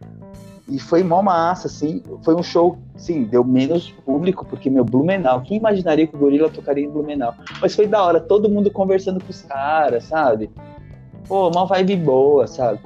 e 0.68 0.78
foi 0.78 1.02
mó 1.02 1.20
massa, 1.20 1.66
assim. 1.66 2.00
Foi 2.22 2.36
um 2.36 2.42
show, 2.42 2.78
sim, 2.96 3.24
deu 3.24 3.42
menos 3.42 3.90
público, 4.06 4.46
porque, 4.46 4.70
meu, 4.70 4.84
Blumenau. 4.84 5.42
Quem 5.42 5.58
imaginaria 5.58 6.06
que 6.06 6.14
o 6.14 6.18
Gorila 6.18 6.48
tocaria 6.48 6.84
em 6.84 6.88
Blumenau? 6.88 7.34
Mas 7.60 7.74
foi 7.74 7.88
da 7.88 8.02
hora, 8.02 8.20
todo 8.20 8.48
mundo 8.48 8.70
conversando 8.70 9.22
com 9.22 9.30
os 9.30 9.42
caras, 9.42 10.04
sabe? 10.04 10.48
Pô, 11.26 11.48
uma 11.48 11.66
vibe 11.66 11.96
boa, 11.96 12.46
sabe? 12.46 12.78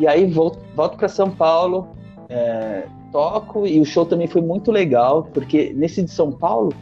E 0.00 0.06
aí 0.06 0.26
volto, 0.26 0.58
volto 0.74 0.96
para 0.96 1.08
São 1.08 1.30
Paulo, 1.30 1.88
é, 2.28 2.86
toco, 3.12 3.64
e 3.66 3.80
o 3.80 3.84
show 3.84 4.04
também 4.04 4.26
foi 4.26 4.40
muito 4.42 4.72
legal, 4.72 5.28
porque 5.32 5.72
nesse 5.76 6.02
de 6.02 6.10
São 6.10 6.32
Paulo 6.32 6.72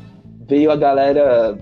veio 0.48 0.70
a 0.70 0.76
galera 0.76 1.58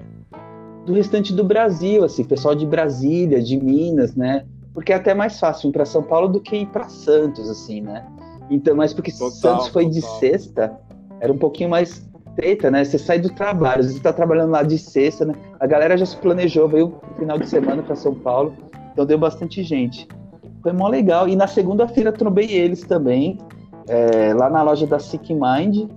do 0.88 0.94
restante 0.94 1.32
do 1.32 1.44
Brasil, 1.44 2.02
assim, 2.02 2.24
pessoal 2.24 2.54
de 2.54 2.66
Brasília, 2.66 3.42
de 3.42 3.56
Minas, 3.56 4.16
né? 4.16 4.44
Porque 4.72 4.92
é 4.92 4.96
até 4.96 5.14
mais 5.14 5.38
fácil 5.38 5.68
ir 5.68 5.72
para 5.72 5.84
São 5.84 6.02
Paulo 6.02 6.28
do 6.28 6.40
que 6.40 6.56
ir 6.56 6.66
para 6.66 6.88
Santos, 6.88 7.48
assim, 7.50 7.80
né? 7.80 8.04
Então, 8.50 8.74
mas 8.74 8.94
porque 8.94 9.12
total, 9.12 9.30
Santos 9.30 9.68
foi 9.68 9.84
total. 9.84 10.00
de 10.00 10.06
sexta, 10.18 10.78
era 11.20 11.32
um 11.32 11.38
pouquinho 11.38 11.68
mais 11.68 12.08
treta, 12.34 12.70
né? 12.70 12.84
Você 12.84 12.98
sai 12.98 13.18
do 13.18 13.28
trabalho, 13.30 13.82
você 13.82 14.00
tá 14.00 14.12
trabalhando 14.12 14.50
lá 14.50 14.62
de 14.62 14.78
sexta, 14.78 15.26
né? 15.26 15.34
A 15.60 15.66
galera 15.66 15.96
já 15.96 16.06
se 16.06 16.16
planejou, 16.16 16.68
veio 16.68 17.00
no 17.10 17.16
final 17.18 17.38
de 17.38 17.48
semana 17.48 17.82
para 17.82 17.94
São 17.94 18.14
Paulo, 18.14 18.54
então 18.92 19.04
deu 19.04 19.18
bastante 19.18 19.62
gente. 19.62 20.08
Foi 20.62 20.72
mó 20.72 20.88
legal. 20.88 21.28
E 21.28 21.36
na 21.36 21.46
segunda-feira 21.46 22.12
trombei 22.12 22.50
eles 22.50 22.82
também, 22.82 23.38
é, 23.86 24.32
lá 24.32 24.48
na 24.48 24.62
loja 24.62 24.86
da 24.86 24.98
Sick 24.98 25.34
Mind. 25.34 25.90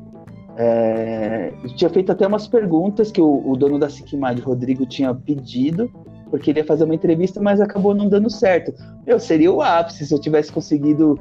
É, 0.57 1.53
tinha 1.75 1.89
feito 1.89 2.11
até 2.11 2.27
umas 2.27 2.47
perguntas 2.47 3.11
que 3.11 3.21
o, 3.21 3.49
o 3.49 3.55
dono 3.55 3.79
da 3.79 3.87
Mind, 3.87 4.39
Rodrigo, 4.41 4.85
tinha 4.85 5.13
pedido, 5.13 5.89
porque 6.29 6.51
ele 6.51 6.59
ia 6.59 6.65
fazer 6.65 6.83
uma 6.83 6.95
entrevista, 6.95 7.41
mas 7.41 7.61
acabou 7.61 7.93
não 7.93 8.09
dando 8.09 8.29
certo. 8.29 8.73
Eu 9.05 9.19
seria 9.19 9.51
o 9.51 9.61
ápice 9.61 10.05
se 10.05 10.13
eu 10.13 10.19
tivesse 10.19 10.51
conseguido 10.51 11.19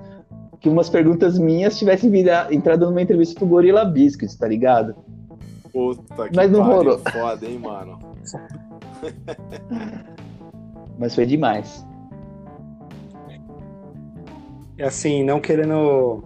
que 0.60 0.68
umas 0.68 0.90
perguntas 0.90 1.38
minhas 1.38 1.78
tivessem 1.78 2.10
vira, 2.10 2.48
entrado 2.50 2.86
numa 2.86 3.00
entrevista 3.00 3.34
pro 3.34 3.46
Gorilla 3.48 3.84
Biscuits, 3.84 4.34
tá 4.36 4.46
ligado? 4.46 4.94
Puta 5.72 6.28
que 6.28 6.36
Mas 6.36 6.50
não 6.50 6.62
rolou. 6.62 6.98
foda, 6.98 7.46
hein, 7.46 7.58
mano? 7.58 7.98
Mas 10.98 11.14
foi 11.14 11.24
demais. 11.24 11.86
E 14.76 14.82
assim, 14.82 15.24
não 15.24 15.40
querendo. 15.40 16.22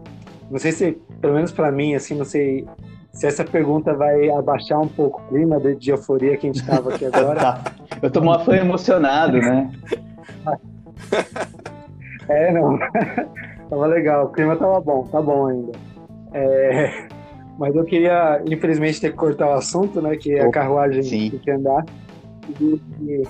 Não 0.51 0.59
sei 0.59 0.73
se, 0.73 0.99
pelo 1.21 1.35
menos 1.35 1.53
para 1.53 1.71
mim, 1.71 1.95
assim, 1.95 2.15
não 2.15 2.25
sei 2.25 2.67
se 3.15 3.27
essa 3.27 3.45
pergunta 3.45 3.95
vai 3.95 4.29
abaixar 4.29 4.81
um 4.81 4.89
pouco 4.89 5.23
o 5.23 5.29
clima 5.29 5.61
de 5.61 5.91
euforia 5.91 6.37
que 6.37 6.49
a 6.49 6.53
gente 6.53 6.67
tava 6.67 6.93
aqui 6.95 7.07
agora. 7.07 7.41
tá. 7.41 7.63
Eu 8.03 8.11
tô 8.11 8.21
uma 8.21 8.41
fã 8.41 8.57
emocionado, 8.57 9.39
né? 9.39 9.71
é, 12.29 12.53
não. 12.53 12.79
Tava 13.71 13.87
legal, 13.87 14.27
o 14.27 14.29
clima 14.29 14.57
tava 14.57 14.79
bom, 14.79 15.05
tá 15.05 15.23
bom 15.23 15.47
ainda. 15.47 15.73
É, 16.35 17.09
mas 17.59 17.75
eu 17.75 17.83
queria, 17.83 18.43
infelizmente, 18.47 19.01
ter 19.01 19.11
que 19.11 19.17
cortar 19.17 19.49
o 19.49 19.53
assunto, 19.55 20.03
né? 20.03 20.17
Que 20.17 20.39
a 20.39 20.51
carruagem 20.51 21.03
sim. 21.03 21.31
tem 21.31 21.39
que 21.41 21.51
andar. 21.51 21.85
E, 22.61 23.23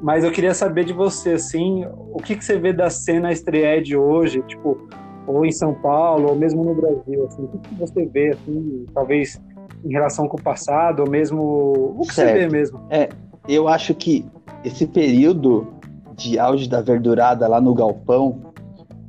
mas 0.00 0.22
eu 0.22 0.30
queria 0.30 0.54
saber 0.54 0.84
de 0.84 0.92
você, 0.92 1.32
assim, 1.32 1.84
o 2.12 2.22
que, 2.22 2.36
que 2.36 2.44
você 2.44 2.58
vê 2.58 2.72
da 2.72 2.88
cena 2.88 3.32
estreia 3.32 3.82
de 3.82 3.96
hoje, 3.96 4.40
tipo, 4.42 4.88
ou 5.28 5.44
em 5.44 5.52
São 5.52 5.74
Paulo, 5.74 6.30
ou 6.30 6.36
mesmo 6.36 6.64
no 6.64 6.74
Brasil, 6.74 7.26
assim, 7.26 7.42
o 7.44 7.48
que, 7.48 7.74
você 7.74 8.06
vê, 8.06 8.30
assim, 8.30 8.86
talvez 8.94 9.40
em 9.84 9.92
relação 9.92 10.26
com 10.26 10.38
o 10.38 10.42
passado, 10.42 11.00
ou 11.00 11.10
mesmo 11.10 11.94
o 11.96 12.02
que 12.06 12.14
certo. 12.14 12.32
você 12.32 12.38
vê 12.38 12.48
mesmo? 12.48 12.80
É, 12.88 13.08
eu 13.46 13.68
acho 13.68 13.94
que 13.94 14.24
esse 14.64 14.86
período 14.86 15.68
de 16.16 16.38
auge 16.38 16.68
da 16.68 16.80
verdurada 16.80 17.46
lá 17.46 17.60
no 17.60 17.74
galpão 17.74 18.40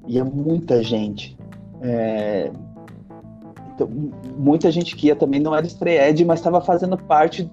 ia 0.05 0.24
muita 0.24 0.84
gente. 0.84 1.38
É... 1.82 2.51
Então, 3.74 3.89
muita 4.38 4.70
gente 4.70 4.95
que 4.95 5.07
ia 5.07 5.15
também 5.15 5.39
não 5.39 5.55
era 5.55 5.65
Estreed, 5.65 6.26
mas 6.26 6.39
estava 6.39 6.59
fazendo 6.59 6.97
parte 6.97 7.49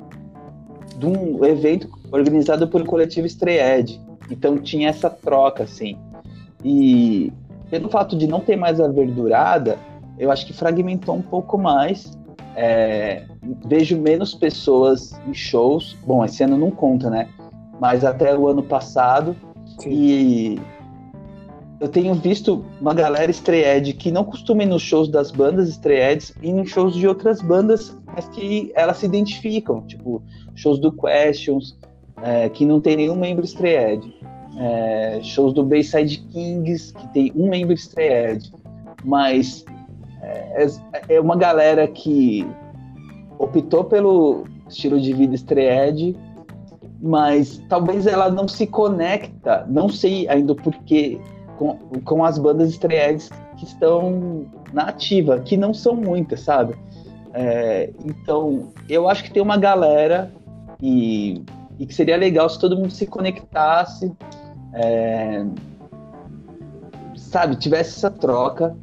de 0.99 1.07
um 1.07 1.45
evento 1.45 1.89
organizado 2.11 2.67
pelo 2.69 2.85
coletivo 2.85 3.27
Estreed. 3.27 4.01
Então 4.31 4.59
tinha 4.59 4.89
essa 4.89 5.09
troca, 5.09 5.63
assim. 5.63 5.97
E 6.65 7.33
pelo 7.71 7.89
fato 7.89 8.17
de 8.17 8.27
não 8.27 8.41
ter 8.41 8.57
mais 8.57 8.81
a 8.81 8.89
verdurada, 8.89 9.79
eu 10.19 10.31
acho 10.31 10.47
que 10.47 10.53
fragmentou 10.53 11.15
um 11.15 11.23
pouco 11.23 11.59
mais. 11.59 12.17
É... 12.55 13.25
vejo 13.67 13.99
menos 13.99 14.35
pessoas 14.35 15.13
em 15.27 15.35
shows. 15.35 15.97
Bom, 16.07 16.25
esse 16.25 16.43
ano 16.43 16.57
não 16.57 16.71
conta, 16.71 17.11
né? 17.11 17.29
Mas 17.81 18.05
até 18.05 18.37
o 18.37 18.49
ano 18.49 18.63
passado. 18.63 19.37
Sim. 19.79 19.91
E 19.91 20.61
eu 21.81 21.89
tenho 21.89 22.15
visto 22.15 22.65
uma 22.81 22.95
galera 22.95 23.31
estreed 23.31 23.93
que 23.95 24.11
não 24.11 24.25
costuma 24.25 24.63
ir 24.63 24.67
nos 24.67 24.83
shows 24.83 25.09
das 25.09 25.31
bandas 25.31 25.69
estreeds 25.69 26.33
e 26.43 26.53
nos 26.53 26.71
shows 26.71 26.95
de 26.95 27.07
outras 27.07 27.43
bandas, 27.43 27.97
mas 28.07 28.27
que 28.29 28.73
elas 28.75 28.99
se 28.99 29.07
identificam, 29.07 29.83
tipo 29.83 30.23
shows 30.55 30.79
do 30.79 30.91
Questions, 30.91 31.77
é, 32.23 32.49
que 32.49 32.65
não 32.65 32.81
tem 32.81 32.97
nenhum 32.97 33.17
membro 33.17 33.45
estreed, 33.45 34.11
é, 34.59 35.21
shows 35.23 35.53
do 35.53 35.65
Bayside 35.65 36.19
Kings, 36.33 36.93
que 36.93 37.09
tem 37.09 37.33
um 37.35 37.49
membro 37.49 37.75
estreed, 37.75 38.51
mas 39.05 39.65
é, 40.23 40.67
é 41.09 41.21
uma 41.21 41.37
galera 41.37 41.87
que 41.87 42.47
optou 43.39 43.85
pelo 43.85 44.45
estilo 44.69 45.01
de 45.01 45.13
vida 45.13 45.35
estreed, 45.35 46.17
mas 47.01 47.63
talvez 47.69 48.07
ela 48.07 48.31
não 48.31 48.49
se 48.49 48.67
conecta, 48.67 49.67
não 49.69 49.89
sei 49.89 50.29
ainda 50.29 50.53
o 50.53 50.57
porquê 50.57 51.21
com, 51.59 51.77
com 52.05 52.25
as 52.25 52.39
bandas 52.39 52.71
estreantes 52.71 53.31
que 53.57 53.65
estão 53.65 54.47
na 54.73 54.85
ativa, 54.85 55.41
que 55.41 55.57
não 55.57 55.73
são 55.73 55.95
muitas, 55.95 56.41
sabe? 56.41 56.75
É, 57.33 57.91
então, 58.05 58.73
eu 58.89 59.09
acho 59.09 59.25
que 59.25 59.31
tem 59.31 59.43
uma 59.43 59.57
galera 59.57 60.33
e, 60.81 61.43
e, 61.79 61.87
que 61.87 61.95
seria 61.95 62.17
legal 62.17 62.49
se 62.49 62.59
todo 62.59 62.77
mundo 62.77 62.91
se 62.91 63.07
conectasse, 63.07 64.13
é, 64.77 65.45
sabe, 67.17 67.57
tivesse 67.57 67.97
essa 67.97 68.11
troca. 68.11 68.77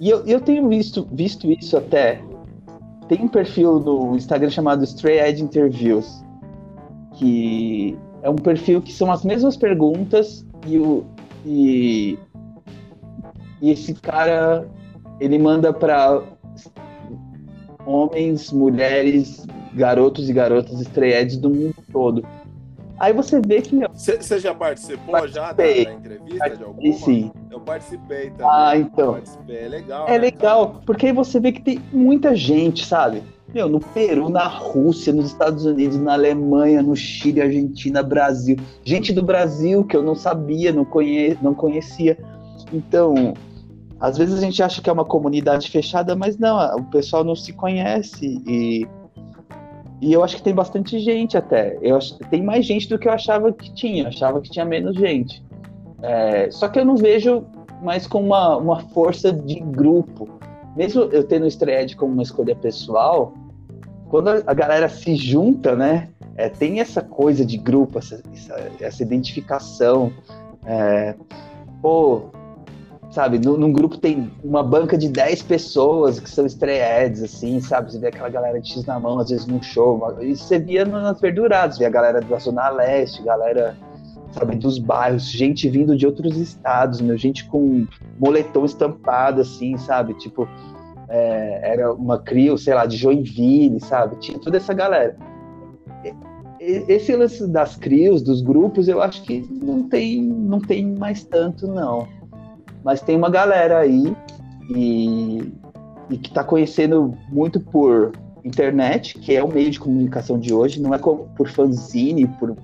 E 0.00 0.08
eu, 0.08 0.24
eu 0.24 0.40
tenho 0.40 0.66
visto, 0.68 1.06
visto 1.12 1.50
isso 1.50 1.76
até. 1.76 2.22
Tem 3.08 3.22
um 3.22 3.28
perfil 3.28 3.80
no 3.80 4.16
Instagram 4.16 4.50
chamado 4.50 4.84
Stray 4.84 5.18
Edge 5.18 5.42
Interviews, 5.42 6.24
que 7.14 7.98
é 8.22 8.30
um 8.30 8.36
perfil 8.36 8.80
que 8.80 8.92
são 8.92 9.10
as 9.10 9.24
mesmas 9.24 9.56
perguntas 9.56 10.46
e 10.66 10.78
o, 10.78 11.04
e, 11.44 12.18
e 13.60 13.70
esse 13.70 13.94
cara, 13.94 14.66
ele 15.18 15.38
manda 15.38 15.72
para 15.72 16.22
homens, 17.84 18.52
mulheres, 18.52 19.44
garotos 19.74 20.30
e 20.30 20.32
garotas 20.32 20.80
estreedes 20.80 21.36
do 21.36 21.50
mundo 21.50 21.74
todo. 21.92 22.24
Aí 23.00 23.14
você 23.14 23.40
vê 23.40 23.62
que. 23.62 23.74
Você 23.94 24.38
já 24.38 24.54
participou 24.54 25.26
já 25.26 25.52
da, 25.52 25.64
da 25.64 25.70
entrevista 25.70 26.38
participei, 26.38 26.56
de 26.58 26.64
alguma? 26.64 26.92
Sim. 26.92 27.32
Eu 27.50 27.60
participei 27.60 28.30
também. 28.30 28.46
Ah, 28.46 28.76
então. 28.76 29.18
É 29.48 29.68
legal. 29.68 30.06
É 30.06 30.10
né, 30.10 30.18
legal, 30.18 30.68
cara? 30.68 30.82
porque 30.84 31.06
aí 31.06 31.12
você 31.12 31.40
vê 31.40 31.50
que 31.50 31.62
tem 31.62 31.82
muita 31.90 32.36
gente, 32.36 32.84
sabe? 32.84 33.22
Meu, 33.54 33.70
no 33.70 33.80
Peru, 33.80 34.28
na 34.28 34.46
Rússia, 34.46 35.14
nos 35.14 35.26
Estados 35.26 35.64
Unidos, 35.64 35.96
na 35.96 36.12
Alemanha, 36.12 36.82
no 36.82 36.94
Chile, 36.94 37.40
Argentina, 37.40 38.02
Brasil. 38.02 38.58
Gente 38.84 39.14
do 39.14 39.22
Brasil 39.22 39.82
que 39.82 39.96
eu 39.96 40.02
não 40.02 40.14
sabia, 40.14 40.70
não, 40.70 40.84
conhe 40.84 41.38
não 41.40 41.54
conhecia. 41.54 42.18
Então, 42.70 43.32
às 43.98 44.18
vezes 44.18 44.36
a 44.36 44.40
gente 44.42 44.62
acha 44.62 44.82
que 44.82 44.90
é 44.90 44.92
uma 44.92 45.06
comunidade 45.06 45.70
fechada, 45.70 46.14
mas 46.14 46.36
não, 46.36 46.76
o 46.76 46.84
pessoal 46.84 47.24
não 47.24 47.34
se 47.34 47.54
conhece 47.54 48.42
e, 48.46 48.86
e 50.00 50.12
eu 50.12 50.24
acho 50.24 50.36
que 50.36 50.42
tem 50.42 50.54
bastante 50.54 50.98
gente 50.98 51.36
até. 51.36 51.78
Eu 51.82 51.96
acho 51.96 52.18
tem 52.30 52.42
mais 52.42 52.64
gente 52.64 52.88
do 52.88 52.98
que 52.98 53.08
eu 53.08 53.12
achava 53.12 53.52
que 53.52 53.72
tinha. 53.72 54.04
Eu 54.04 54.08
achava 54.08 54.40
que 54.40 54.50
tinha 54.50 54.64
menos 54.64 54.96
gente. 54.96 55.42
É, 56.02 56.50
só 56.50 56.68
que 56.68 56.78
eu 56.78 56.84
não 56.84 56.96
vejo 56.96 57.44
mais 57.82 58.06
com 58.06 58.22
uma, 58.24 58.56
uma 58.56 58.80
força 58.80 59.32
de 59.32 59.60
grupo 59.60 60.40
mesmo 60.76 61.02
eu 61.02 61.24
tendo 61.24 61.44
o 61.44 61.48
Stred 61.48 61.96
como 61.96 62.12
uma 62.12 62.22
escolha 62.22 62.54
pessoal, 62.54 63.34
quando 64.08 64.28
a 64.28 64.54
galera 64.54 64.88
se 64.88 65.14
junta, 65.14 65.74
né? 65.74 66.08
É, 66.36 66.48
tem 66.48 66.80
essa 66.80 67.02
coisa 67.02 67.44
de 67.44 67.58
grupo, 67.58 67.98
essa, 67.98 68.22
essa, 68.32 68.70
essa 68.80 69.02
identificação. 69.02 70.12
É, 70.64 71.14
pô, 71.82 72.30
sabe, 73.10 73.38
no, 73.38 73.56
num 73.56 73.72
grupo 73.72 73.98
tem 73.98 74.30
uma 74.42 74.62
banca 74.62 74.96
de 74.96 75.08
10 75.08 75.42
pessoas 75.42 76.20
que 76.20 76.30
são 76.30 76.46
estreads, 76.46 77.22
assim, 77.22 77.60
sabe? 77.60 77.90
Você 77.90 77.98
vê 77.98 78.08
aquela 78.08 78.28
galera 78.28 78.60
de 78.60 78.72
X 78.72 78.84
na 78.86 79.00
mão, 79.00 79.18
às 79.18 79.30
vezes 79.30 79.46
num 79.46 79.62
show. 79.62 80.00
Isso 80.20 80.44
você 80.44 80.58
via 80.58 80.84
nas 80.84 81.20
verduradas, 81.20 81.78
via 81.78 81.88
a 81.88 81.90
galera 81.90 82.20
da 82.20 82.38
Zona 82.38 82.68
Leste, 82.70 83.22
galera 83.22 83.76
sabe, 84.32 84.56
dos 84.56 84.78
bairros, 84.78 85.24
gente 85.30 85.68
vindo 85.68 85.96
de 85.96 86.06
outros 86.06 86.36
estados, 86.36 87.00
meu, 87.00 87.16
gente 87.16 87.46
com 87.48 87.86
moletom 88.18 88.64
estampado, 88.64 89.40
assim, 89.40 89.76
sabe, 89.76 90.14
tipo, 90.14 90.48
é, 91.08 91.72
era 91.72 91.92
uma 91.92 92.18
crio, 92.18 92.56
sei 92.56 92.74
lá, 92.74 92.86
de 92.86 92.96
Joinville, 92.96 93.80
sabe, 93.80 94.16
tinha 94.16 94.38
toda 94.38 94.56
essa 94.56 94.72
galera. 94.72 95.16
Esse 96.60 97.16
lance 97.16 97.46
das 97.48 97.74
crios, 97.74 98.22
dos 98.22 98.42
grupos, 98.42 98.86
eu 98.86 99.00
acho 99.00 99.22
que 99.22 99.48
não 99.50 99.88
tem, 99.88 100.22
não 100.22 100.60
tem 100.60 100.86
mais 100.86 101.24
tanto, 101.24 101.66
não. 101.66 102.06
Mas 102.84 103.00
tem 103.00 103.16
uma 103.16 103.30
galera 103.30 103.78
aí 103.78 104.14
e, 104.74 105.52
e 106.10 106.18
que 106.18 106.28
está 106.28 106.42
conhecendo 106.42 107.16
muito 107.28 107.60
por 107.60 108.12
internet, 108.44 109.18
que 109.18 109.36
é 109.36 109.42
o 109.42 109.48
meio 109.48 109.70
de 109.70 109.78
comunicação 109.78 110.38
de 110.38 110.52
hoje, 110.52 110.80
não 110.80 110.94
é 110.94 110.98
por 110.98 111.48
fanzine, 111.48 112.26
por, 112.26 112.56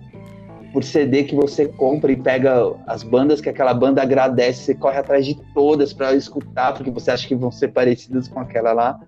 por 0.73 0.83
CD 0.83 1.25
que 1.25 1.35
você 1.35 1.67
compra 1.67 2.13
e 2.13 2.17
pega 2.17 2.75
as 2.87 3.03
bandas 3.03 3.41
que 3.41 3.49
aquela 3.49 3.75
banda 3.75 4.03
agradece, 4.03 4.63
você 4.63 4.75
corre 4.75 4.99
atrás 4.99 5.27
de 5.27 5.35
todas 5.53 5.93
para 5.93 6.15
escutar, 6.15 6.73
porque 6.75 6.91
você 6.91 7.11
acha 7.11 7.29
que 7.29 7.35
vão 7.35 7.51
ser 7.51 7.69
parecidas 7.69 8.29
com 8.29 8.41
aquela 8.41 8.73
lá. 8.73 8.99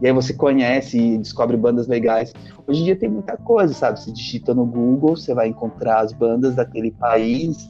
E 0.00 0.06
aí 0.06 0.12
você 0.12 0.34
conhece 0.34 0.98
e 0.98 1.18
descobre 1.18 1.56
bandas 1.56 1.86
legais. 1.86 2.32
Hoje 2.66 2.82
em 2.82 2.84
dia 2.84 2.96
tem 2.96 3.08
muita 3.08 3.34
coisa, 3.36 3.72
sabe? 3.72 3.98
Você 3.98 4.12
digita 4.12 4.54
no 4.54 4.66
Google, 4.66 5.16
você 5.16 5.32
vai 5.32 5.48
encontrar 5.48 6.00
as 6.00 6.12
bandas 6.12 6.54
daquele 6.54 6.90
país, 6.90 7.68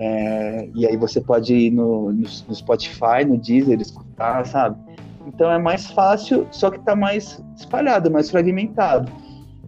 é, 0.00 0.68
e 0.76 0.86
aí 0.86 0.96
você 0.96 1.20
pode 1.20 1.52
ir 1.52 1.70
no, 1.72 2.12
no, 2.12 2.22
no, 2.22 2.54
Spotify, 2.54 3.24
no 3.26 3.36
Deezer, 3.36 3.80
escutar, 3.80 4.46
sabe? 4.46 4.78
Então 5.26 5.50
é 5.50 5.58
mais 5.58 5.88
fácil, 5.90 6.46
só 6.52 6.70
que 6.70 6.78
tá 6.78 6.94
mais 6.94 7.42
espalhado, 7.56 8.08
mais 8.08 8.30
fragmentado. 8.30 9.10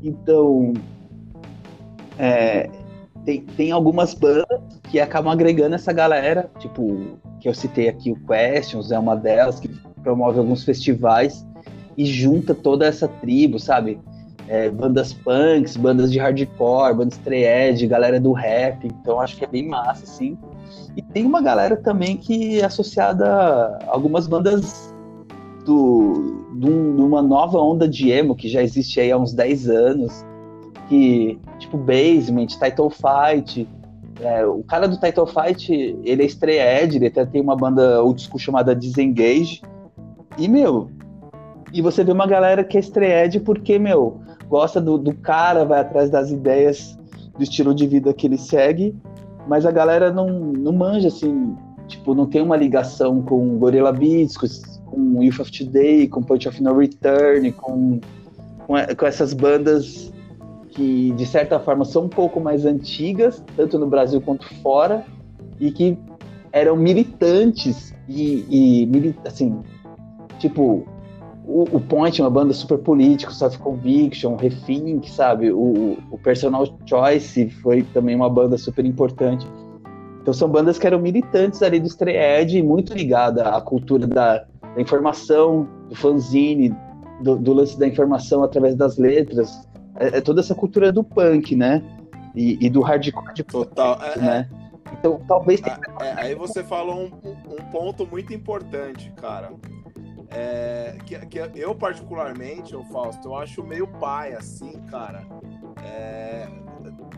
Então, 0.05 0.73
é, 2.16 2.70
tem, 3.24 3.40
tem 3.43 3.73
algumas 3.73 4.15
bandas 4.15 4.47
que 4.85 5.01
acabam 5.01 5.32
agregando 5.32 5.74
essa 5.74 5.93
galera, 5.93 6.48
tipo, 6.61 7.19
que 7.40 7.48
eu 7.48 7.55
citei 7.55 7.89
aqui, 7.89 8.12
o 8.12 8.16
Questions 8.24 8.93
é 8.93 8.98
uma 8.98 9.16
delas, 9.16 9.59
que 9.59 9.69
promove 10.01 10.39
alguns 10.39 10.62
festivais 10.62 11.44
e 11.97 12.07
junta 12.07 12.55
toda 12.55 12.86
essa 12.86 13.09
tribo, 13.09 13.59
sabe? 13.59 13.98
É, 14.51 14.69
bandas 14.69 15.13
punks, 15.13 15.77
bandas 15.77 16.11
de 16.11 16.19
hardcore, 16.19 16.97
bandas 16.97 17.17
thrash, 17.19 17.85
galera 17.85 18.19
do 18.19 18.33
rap, 18.33 18.85
então 18.85 19.21
acho 19.21 19.37
que 19.37 19.45
é 19.45 19.47
bem 19.47 19.69
massa, 19.69 20.03
assim. 20.03 20.37
E 20.97 21.01
tem 21.01 21.25
uma 21.25 21.41
galera 21.41 21.77
também 21.77 22.17
que 22.17 22.61
é 22.61 22.65
associada 22.65 23.29
a 23.29 23.79
algumas 23.87 24.27
bandas 24.27 24.93
do, 25.65 26.45
de 26.55 26.69
uma 26.69 27.23
nova 27.23 27.59
onda 27.59 27.89
de 27.89 28.11
emo 28.11 28.35
que 28.35 28.49
já 28.49 28.61
existe 28.61 28.99
aí 28.99 29.13
há 29.13 29.17
uns 29.17 29.33
10 29.33 29.71
anos, 29.71 30.27
que, 30.89 31.39
tipo, 31.61 31.79
Basement, 31.79 32.49
Title 32.49 32.91
Fight. 32.91 33.69
É, 34.21 34.45
o 34.45 34.65
cara 34.65 34.89
do 34.89 34.99
Title 34.99 35.29
Fight, 35.29 35.73
ele 36.03 36.23
é 36.23 36.27
estreed, 36.27 36.97
ele 36.97 37.07
até 37.07 37.25
tem 37.25 37.41
uma 37.41 37.55
banda 37.55 38.03
old 38.03 38.21
school 38.21 38.41
chamada 38.41 38.75
Disengage. 38.75 39.63
E, 40.37 40.49
meu, 40.49 40.91
e 41.73 41.81
você 41.81 42.03
vê 42.03 42.13
uma 42.13 42.27
galera 42.27 42.65
que 42.65 42.77
é 42.77 42.81
estreed 42.81 43.41
porque, 43.41 43.79
meu, 43.79 44.21
gosta 44.49 44.81
do, 44.81 44.99
do 44.99 45.15
cara, 45.15 45.65
vai 45.65 45.81
atrás 45.81 46.11
das 46.11 46.31
ideias 46.31 46.99
do 47.37 47.43
estilo 47.43 47.75
de 47.75 47.87
vida 47.87 48.13
que 48.13 48.27
ele 48.27 48.37
segue, 48.37 48.95
mas 49.47 49.65
a 49.65 49.71
galera 49.71 50.13
não, 50.13 50.29
não 50.29 50.73
manja, 50.73 51.09
assim, 51.09 51.57
tipo, 51.87 52.15
não 52.15 52.27
tem 52.27 52.43
uma 52.43 52.57
ligação 52.57 53.23
com 53.23 53.59
Gorilla 53.59 53.93
Beats, 53.93 54.37
com, 54.37 55.23
Youth 55.23 55.41
of 55.41 55.51
Today, 55.51 56.09
com 56.09 56.23
Point 56.23 56.49
of 56.49 56.63
No 56.63 56.77
Return, 56.77 57.51
com, 57.53 58.01
com, 58.67 58.75
com 58.97 59.07
essas 59.07 59.33
bandas 59.33 60.13
que, 60.71 61.13
de 61.13 61.27
certa 61.27 61.59
forma, 61.59 61.85
são 61.85 62.05
um 62.05 62.09
pouco 62.09 62.41
mais 62.41 62.65
antigas, 62.65 63.43
tanto 63.57 63.79
no 63.79 63.87
Brasil 63.87 64.21
quanto 64.21 64.47
fora, 64.57 65.05
e 65.59 65.71
que 65.71 65.97
eram 66.53 66.77
militantes 66.77 67.95
e, 68.09 68.85
e 68.85 69.15
assim, 69.25 69.61
tipo, 70.39 70.85
o, 71.51 71.65
o 71.77 71.81
Point, 71.81 72.23
uma 72.23 72.31
banda 72.31 72.53
super 72.53 72.79
política, 72.79 73.33
Soft 73.33 73.59
Conviction, 73.59 74.37
Refink, 74.37 75.11
sabe? 75.11 75.51
O, 75.51 75.99
o 76.11 76.19
Personal 76.19 76.65
Choice 76.87 77.51
foi 77.63 77.83
também 77.83 78.15
uma 78.15 78.31
banda 78.31 78.57
super 78.57 78.85
importante. 78.87 79.45
Então 80.23 80.33
são 80.33 80.49
bandas 80.49 80.79
que 80.79 80.87
eram 80.87 81.01
militantes 81.01 81.61
ali 81.63 81.81
do 81.81 81.89
Stray 81.89 82.63
muito 82.63 82.95
ligada 82.95 83.49
à 83.49 83.61
cultura 83.61 84.07
da, 84.07 84.39
da 84.39 84.81
informação, 84.81 85.67
do 85.89 85.97
fanzine, 85.97 86.73
do, 87.21 87.37
do, 87.37 87.53
lance 87.53 87.77
da 87.77 87.89
informação 87.89 88.45
através 88.45 88.77
das 88.77 88.97
letras. 88.97 89.69
É, 89.97 90.19
é, 90.19 90.21
toda 90.21 90.41
essa 90.41 90.55
cultura 90.55 90.93
do 90.93 91.03
punk, 91.03 91.57
né? 91.57 91.83
E, 92.35 92.65
e 92.65 92.71
do 92.71 92.81
hardcore 92.81 93.35
de 93.35 93.43
Total, 93.43 93.99
punk, 93.99 94.19
é, 94.19 94.23
né? 94.23 94.49
Então 94.93 95.21
talvez 95.27 95.61
tenha... 95.61 95.79
é, 96.01 96.13
aí 96.17 96.35
você 96.35 96.63
falou 96.63 96.95
um, 96.97 97.55
um 97.55 97.71
ponto 97.73 98.07
muito 98.07 98.33
importante, 98.33 99.13
cara 99.17 99.51
é, 100.31 100.97
que, 101.05 101.19
que, 101.27 101.39
eu, 101.57 101.74
particularmente, 101.74 102.74
o 102.77 102.85
Fausto, 102.85 103.28
eu 103.28 103.36
acho 103.36 103.65
meio 103.65 103.86
pai, 103.86 104.32
assim, 104.32 104.81
cara. 104.90 105.27
É, 105.82 106.47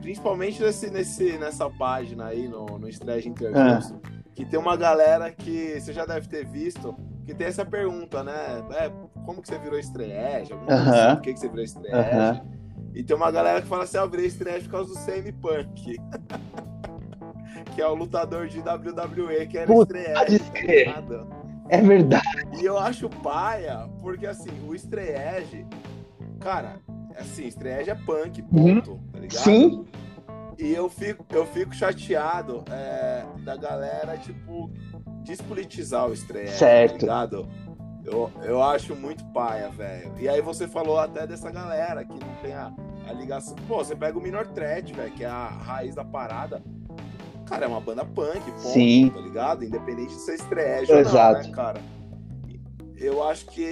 principalmente 0.01 0.63
nesse, 0.63 0.91
nesse, 0.91 1.39
nessa 1.39 1.69
página 1.69 2.27
aí, 2.27 2.49
no, 2.49 2.79
no 2.79 2.89
Stretch 2.89 3.27
Interviews, 3.27 3.93
é. 3.93 3.95
que 4.35 4.45
tem 4.47 4.59
uma 4.59 4.77
galera 4.77 5.31
que 5.31 5.79
você 5.79 5.93
já 5.93 6.07
deve 6.07 6.27
ter 6.27 6.47
visto, 6.47 6.97
que 7.27 7.35
tem 7.35 7.47
essa 7.47 7.65
pergunta, 7.65 8.25
né? 8.25 8.65
É, 8.73 8.91
como 9.27 9.43
que 9.43 9.49
você 9.49 9.59
virou 9.59 9.79
estreage? 9.79 10.53
Uh 10.53 10.57
-huh. 10.57 10.73
assim, 10.73 11.15
por 11.17 11.23
que, 11.23 11.35
que 11.35 11.41
você 11.41 11.49
virou 11.49 11.65
estreage? 11.65 12.17
Uh 12.17 12.21
-huh. 12.21 12.63
E 12.95 13.03
tem 13.03 13.17
uma 13.17 13.31
galera 13.31 13.61
que 13.61 13.69
fala 13.69 13.85
assim, 13.85 13.99
ah, 13.99 14.03
eu 14.03 14.11
virei 14.11 14.27
estreage 14.27 14.65
por 14.65 14.73
causa 14.73 14.95
do 14.95 15.01
CM 15.05 15.33
Punk. 15.33 15.97
que 17.75 17.81
é 17.81 17.87
o 17.87 17.95
lutador 17.95 18.49
de 18.49 18.59
WWE, 18.61 19.47
que 19.47 19.59
era 19.59 19.73
estreage. 19.73 20.41
É 21.73 21.81
verdade. 21.81 22.27
E 22.61 22.67
eu 22.67 22.77
acho 22.79 23.09
paia, 23.09 23.89
porque 24.03 24.27
assim, 24.27 24.51
o 24.69 24.75
Estreege, 24.75 25.67
cara, 26.39 26.77
assim, 27.17 27.47
Estreege 27.47 27.89
é 27.89 27.95
punk, 27.95 28.43
ponto, 28.43 28.91
uhum. 28.91 29.09
tá 29.11 29.19
ligado? 29.19 29.43
Sim. 29.43 29.87
E 30.59 30.71
eu 30.71 30.91
fico, 30.91 31.25
eu 31.31 31.47
fico 31.47 31.75
chateado 31.75 32.63
é, 32.71 33.25
da 33.43 33.57
galera, 33.57 34.19
tipo, 34.19 34.71
despolitizar 35.23 36.07
o 36.11 36.13
Estreege, 36.13 36.53
tá 36.53 36.59
certo. 36.59 36.93
tá 36.93 36.99
ligado? 36.99 37.49
Eu, 38.05 38.31
eu 38.43 38.63
acho 38.63 38.95
muito 38.95 39.25
paia, 39.33 39.71
velho. 39.71 40.13
E 40.19 40.29
aí 40.29 40.43
você 40.43 40.69
falou 40.69 40.99
até 40.99 41.27
dessa 41.27 41.51
galera 41.51 42.05
que 42.05 42.13
não 42.13 42.35
tem 42.43 42.53
a, 42.53 42.71
a 43.09 43.13
ligação. 43.15 43.57
Pô, 43.67 43.83
você 43.83 43.97
pega 43.97 44.19
o 44.19 44.21
Minor 44.21 44.47
Threat, 44.49 44.93
velho, 44.93 45.13
que 45.13 45.25
é 45.25 45.29
a 45.29 45.49
raiz 45.49 45.95
da 45.95 46.05
parada 46.05 46.63
cara, 47.53 47.67
é 47.67 47.69
uma 47.69 47.81
banda 47.81 48.05
punk, 48.05 48.41
ponto, 48.41 48.61
Sim. 48.61 49.11
tá 49.15 49.21
ligado? 49.21 49.65
Independente 49.65 50.15
de 50.15 50.21
ser 50.21 50.35
estreia 50.35 50.87
ou 50.89 51.05
não, 51.05 51.33
né, 51.33 51.51
cara? 51.53 51.81
Eu 52.97 53.23
acho 53.25 53.47
que, 53.47 53.67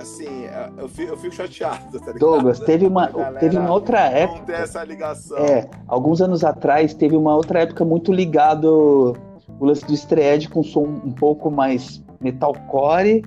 assim, 0.00 0.46
eu 0.78 0.88
fico, 0.88 1.12
eu 1.12 1.16
fico 1.16 1.34
chateado, 1.34 2.00
tá 2.00 2.06
ligado? 2.06 2.18
Douglas, 2.18 2.58
teve 2.60 2.86
uma, 2.86 3.08
teve 3.38 3.58
uma 3.58 3.70
outra 3.70 4.00
época. 4.06 4.38
Não 4.38 4.46
tem 4.46 4.54
essa 4.54 4.82
ligação. 4.82 5.36
É, 5.36 5.68
alguns 5.86 6.22
anos 6.22 6.42
atrás 6.42 6.94
teve 6.94 7.14
uma 7.14 7.36
outra 7.36 7.60
época 7.60 7.84
muito 7.84 8.10
ligado 8.10 9.14
o 9.58 9.64
lance 9.66 9.84
do 9.84 9.92
estreed 9.92 10.48
com 10.48 10.62
som 10.62 10.84
um 11.04 11.12
pouco 11.12 11.50
mais 11.50 12.02
metalcore 12.20 13.22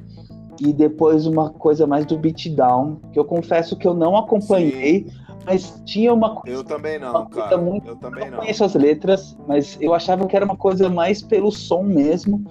e 0.59 0.73
depois 0.73 1.27
uma 1.27 1.51
coisa 1.51 1.85
mais 1.85 2.05
do 2.05 2.17
beatdown, 2.17 2.99
que 3.11 3.19
eu 3.19 3.25
confesso 3.25 3.77
que 3.77 3.87
eu 3.87 3.93
não 3.93 4.17
acompanhei, 4.17 5.03
Sim. 5.03 5.22
Mas 5.45 5.81
tinha 5.85 6.13
uma 6.13 6.35
coisa. 6.35 6.57
Eu 6.57 6.63
também 6.63 6.99
não, 6.99 7.25
cara. 7.27 7.57
Muito, 7.57 7.87
eu 7.87 7.95
também 7.95 8.29
não. 8.29 8.39
conheço 8.39 8.63
as 8.63 8.73
letras, 8.73 9.37
mas 9.47 9.77
eu 9.81 9.93
achava 9.93 10.25
que 10.25 10.35
era 10.35 10.45
uma 10.45 10.55
coisa 10.55 10.89
mais 10.89 11.21
pelo 11.21 11.51
som 11.51 11.83
mesmo. 11.83 12.43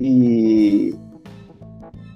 E. 0.00 0.94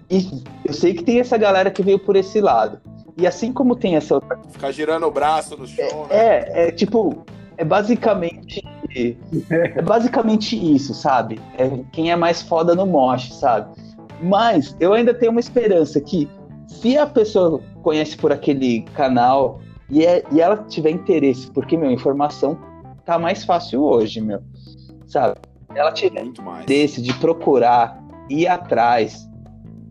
E 0.08 0.42
eu 0.64 0.72
sei 0.72 0.94
que 0.94 1.02
tem 1.02 1.18
essa 1.18 1.36
galera 1.36 1.70
que 1.70 1.82
veio 1.82 1.98
por 1.98 2.16
esse 2.16 2.40
lado. 2.40 2.80
E 3.16 3.26
assim 3.26 3.52
como 3.52 3.74
tem 3.74 3.96
essa 3.96 4.14
outra. 4.14 4.38
Ficar 4.50 4.70
girando 4.72 5.06
o 5.06 5.10
braço 5.10 5.56
no 5.56 5.66
show, 5.66 6.06
é, 6.10 6.40
né? 6.40 6.52
É, 6.54 6.68
é 6.68 6.72
tipo. 6.72 7.24
É 7.56 7.64
basicamente. 7.64 8.62
É 9.50 9.82
basicamente 9.82 10.56
isso, 10.56 10.94
sabe? 10.94 11.40
É 11.58 11.68
quem 11.92 12.10
é 12.10 12.16
mais 12.16 12.40
foda 12.40 12.74
no 12.74 12.86
mosh, 12.86 13.32
sabe? 13.34 13.74
Mas 14.22 14.74
eu 14.80 14.92
ainda 14.92 15.12
tenho 15.12 15.32
uma 15.32 15.40
esperança 15.40 16.00
que 16.00 16.28
se 16.66 16.96
a 16.96 17.06
pessoa 17.06 17.60
conhece 17.82 18.16
por 18.16 18.32
aquele 18.32 18.82
canal 18.94 19.60
e, 19.90 20.04
é, 20.04 20.24
e 20.32 20.40
ela 20.40 20.56
tiver 20.56 20.90
interesse, 20.90 21.50
porque, 21.50 21.76
meu, 21.76 21.90
informação 21.90 22.58
tá 23.04 23.18
mais 23.18 23.44
fácil 23.44 23.82
hoje, 23.82 24.20
meu. 24.20 24.40
Sabe? 25.06 25.36
Ela 25.74 25.92
tiver 25.92 26.24
interesse 26.24 27.00
de 27.00 27.14
procurar, 27.14 28.02
ir 28.28 28.48
atrás 28.48 29.28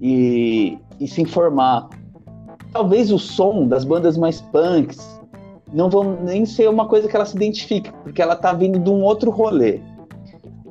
e, 0.01 0.77
e 0.99 1.07
se 1.07 1.21
informar. 1.21 1.89
Talvez 2.71 3.11
o 3.11 3.17
som 3.17 3.67
das 3.67 3.85
bandas 3.85 4.17
mais 4.17 4.41
punks 4.41 5.15
não 5.73 5.89
vão 5.89 6.21
nem 6.23 6.45
ser 6.45 6.69
uma 6.69 6.87
coisa 6.87 7.07
que 7.07 7.15
ela 7.15 7.25
se 7.25 7.35
identifique, 7.35 7.91
porque 8.03 8.21
ela 8.21 8.35
tá 8.35 8.51
vindo 8.51 8.79
de 8.79 8.89
um 8.89 9.01
outro 9.01 9.31
rolê. 9.31 9.79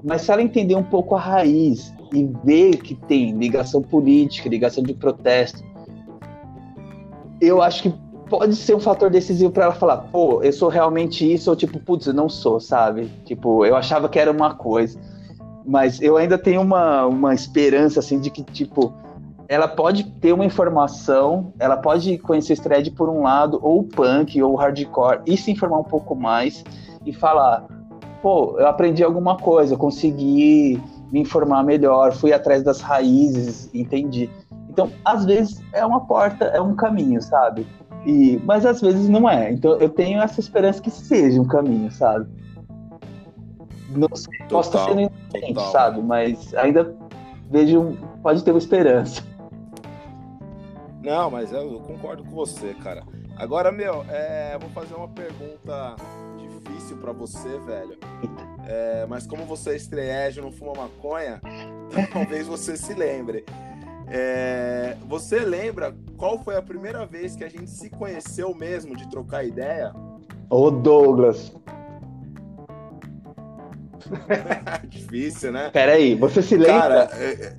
Mas 0.02 0.22
se 0.22 0.30
ela 0.30 0.42
entender 0.42 0.74
um 0.74 0.82
pouco 0.82 1.14
a 1.14 1.20
raiz 1.20 1.94
e 2.12 2.30
ver 2.44 2.76
que 2.76 2.94
tem 2.94 3.32
ligação 3.32 3.80
política, 3.80 4.48
ligação 4.48 4.82
de 4.82 4.92
protesto, 4.92 5.64
eu 7.40 7.62
acho 7.62 7.84
que 7.84 8.03
pode 8.38 8.56
ser 8.56 8.74
um 8.74 8.80
fator 8.80 9.10
decisivo 9.10 9.52
para 9.52 9.66
ela 9.66 9.74
falar, 9.74 9.98
pô, 9.98 10.42
eu 10.42 10.52
sou 10.52 10.68
realmente 10.68 11.32
isso, 11.32 11.50
ou 11.50 11.54
tipo, 11.54 11.78
putz, 11.78 12.08
eu 12.08 12.12
não 12.12 12.28
sou, 12.28 12.58
sabe? 12.58 13.08
Tipo, 13.24 13.64
eu 13.64 13.76
achava 13.76 14.08
que 14.08 14.18
era 14.18 14.28
uma 14.28 14.54
coisa. 14.54 14.98
Mas 15.64 16.02
eu 16.02 16.16
ainda 16.16 16.36
tenho 16.36 16.60
uma, 16.60 17.06
uma 17.06 17.32
esperança, 17.32 18.00
assim, 18.00 18.18
de 18.18 18.30
que, 18.30 18.42
tipo, 18.42 18.92
ela 19.46 19.68
pode 19.68 20.02
ter 20.20 20.32
uma 20.32 20.44
informação, 20.44 21.52
ela 21.60 21.76
pode 21.76 22.18
conhecer 22.18 22.58
o 22.58 22.60
thread 22.60 22.90
por 22.90 23.08
um 23.08 23.22
lado, 23.22 23.60
ou 23.62 23.84
punk, 23.84 24.42
ou 24.42 24.56
hardcore, 24.56 25.20
e 25.26 25.36
se 25.36 25.52
informar 25.52 25.78
um 25.78 25.84
pouco 25.84 26.16
mais 26.16 26.64
e 27.06 27.12
falar, 27.12 27.64
pô, 28.20 28.58
eu 28.58 28.66
aprendi 28.66 29.04
alguma 29.04 29.36
coisa, 29.36 29.76
consegui 29.76 30.82
me 31.12 31.20
informar 31.20 31.62
melhor, 31.62 32.12
fui 32.12 32.32
atrás 32.32 32.64
das 32.64 32.80
raízes, 32.80 33.70
entendi. 33.72 34.28
Então, 34.68 34.90
às 35.04 35.24
vezes 35.24 35.62
é 35.72 35.86
uma 35.86 36.00
porta, 36.00 36.46
é 36.46 36.60
um 36.60 36.74
caminho, 36.74 37.22
sabe? 37.22 37.64
E, 38.06 38.40
mas 38.44 38.66
às 38.66 38.80
vezes 38.80 39.08
não 39.08 39.28
é. 39.28 39.50
Então 39.52 39.78
eu 39.78 39.88
tenho 39.88 40.20
essa 40.20 40.40
esperança 40.40 40.80
que 40.80 40.90
seja 40.90 41.40
um 41.40 41.46
caminho, 41.46 41.90
sabe? 41.90 42.28
Não 43.90 44.08
sei, 44.14 44.38
total, 44.40 44.48
posso 44.48 44.68
estar 44.70 44.84
sendo 44.88 45.00
inocente, 45.00 45.72
sabe? 45.72 46.02
Mas 46.02 46.54
ainda 46.54 46.94
vejo, 47.50 47.96
pode 48.22 48.42
ter 48.42 48.50
uma 48.50 48.58
esperança. 48.58 49.22
Não, 51.02 51.30
mas 51.30 51.52
eu 51.52 51.80
concordo 51.80 52.24
com 52.24 52.30
você, 52.30 52.74
cara. 52.74 53.04
Agora, 53.36 53.70
meu, 53.70 54.04
é, 54.08 54.56
vou 54.58 54.70
fazer 54.70 54.94
uma 54.94 55.08
pergunta 55.08 55.96
difícil 56.38 56.96
para 56.96 57.12
você, 57.12 57.58
velho. 57.58 57.98
É, 58.66 59.04
mas 59.06 59.26
como 59.26 59.44
você 59.44 59.70
é 59.70 59.76
estreege 59.76 60.40
não 60.40 60.50
fuma 60.50 60.72
maconha, 60.74 61.40
talvez 62.12 62.46
você 62.46 62.76
se 62.76 62.94
lembre. 62.94 63.44
É, 64.16 64.96
você 65.08 65.40
lembra 65.40 65.92
qual 66.16 66.38
foi 66.38 66.54
a 66.54 66.62
primeira 66.62 67.04
vez 67.04 67.34
que 67.34 67.42
a 67.42 67.48
gente 67.48 67.68
se 67.68 67.90
conheceu 67.90 68.54
mesmo 68.54 68.96
de 68.96 69.10
trocar 69.10 69.44
ideia? 69.44 69.92
Ô 70.48 70.70
Douglas. 70.70 71.52
Difícil, 74.86 75.50
né? 75.50 75.68
Peraí, 75.72 76.14
você 76.14 76.42
se 76.42 76.56
lembra? 76.56 77.08
Cara, 77.08 77.10
é, 77.14 77.32
é, 77.32 77.56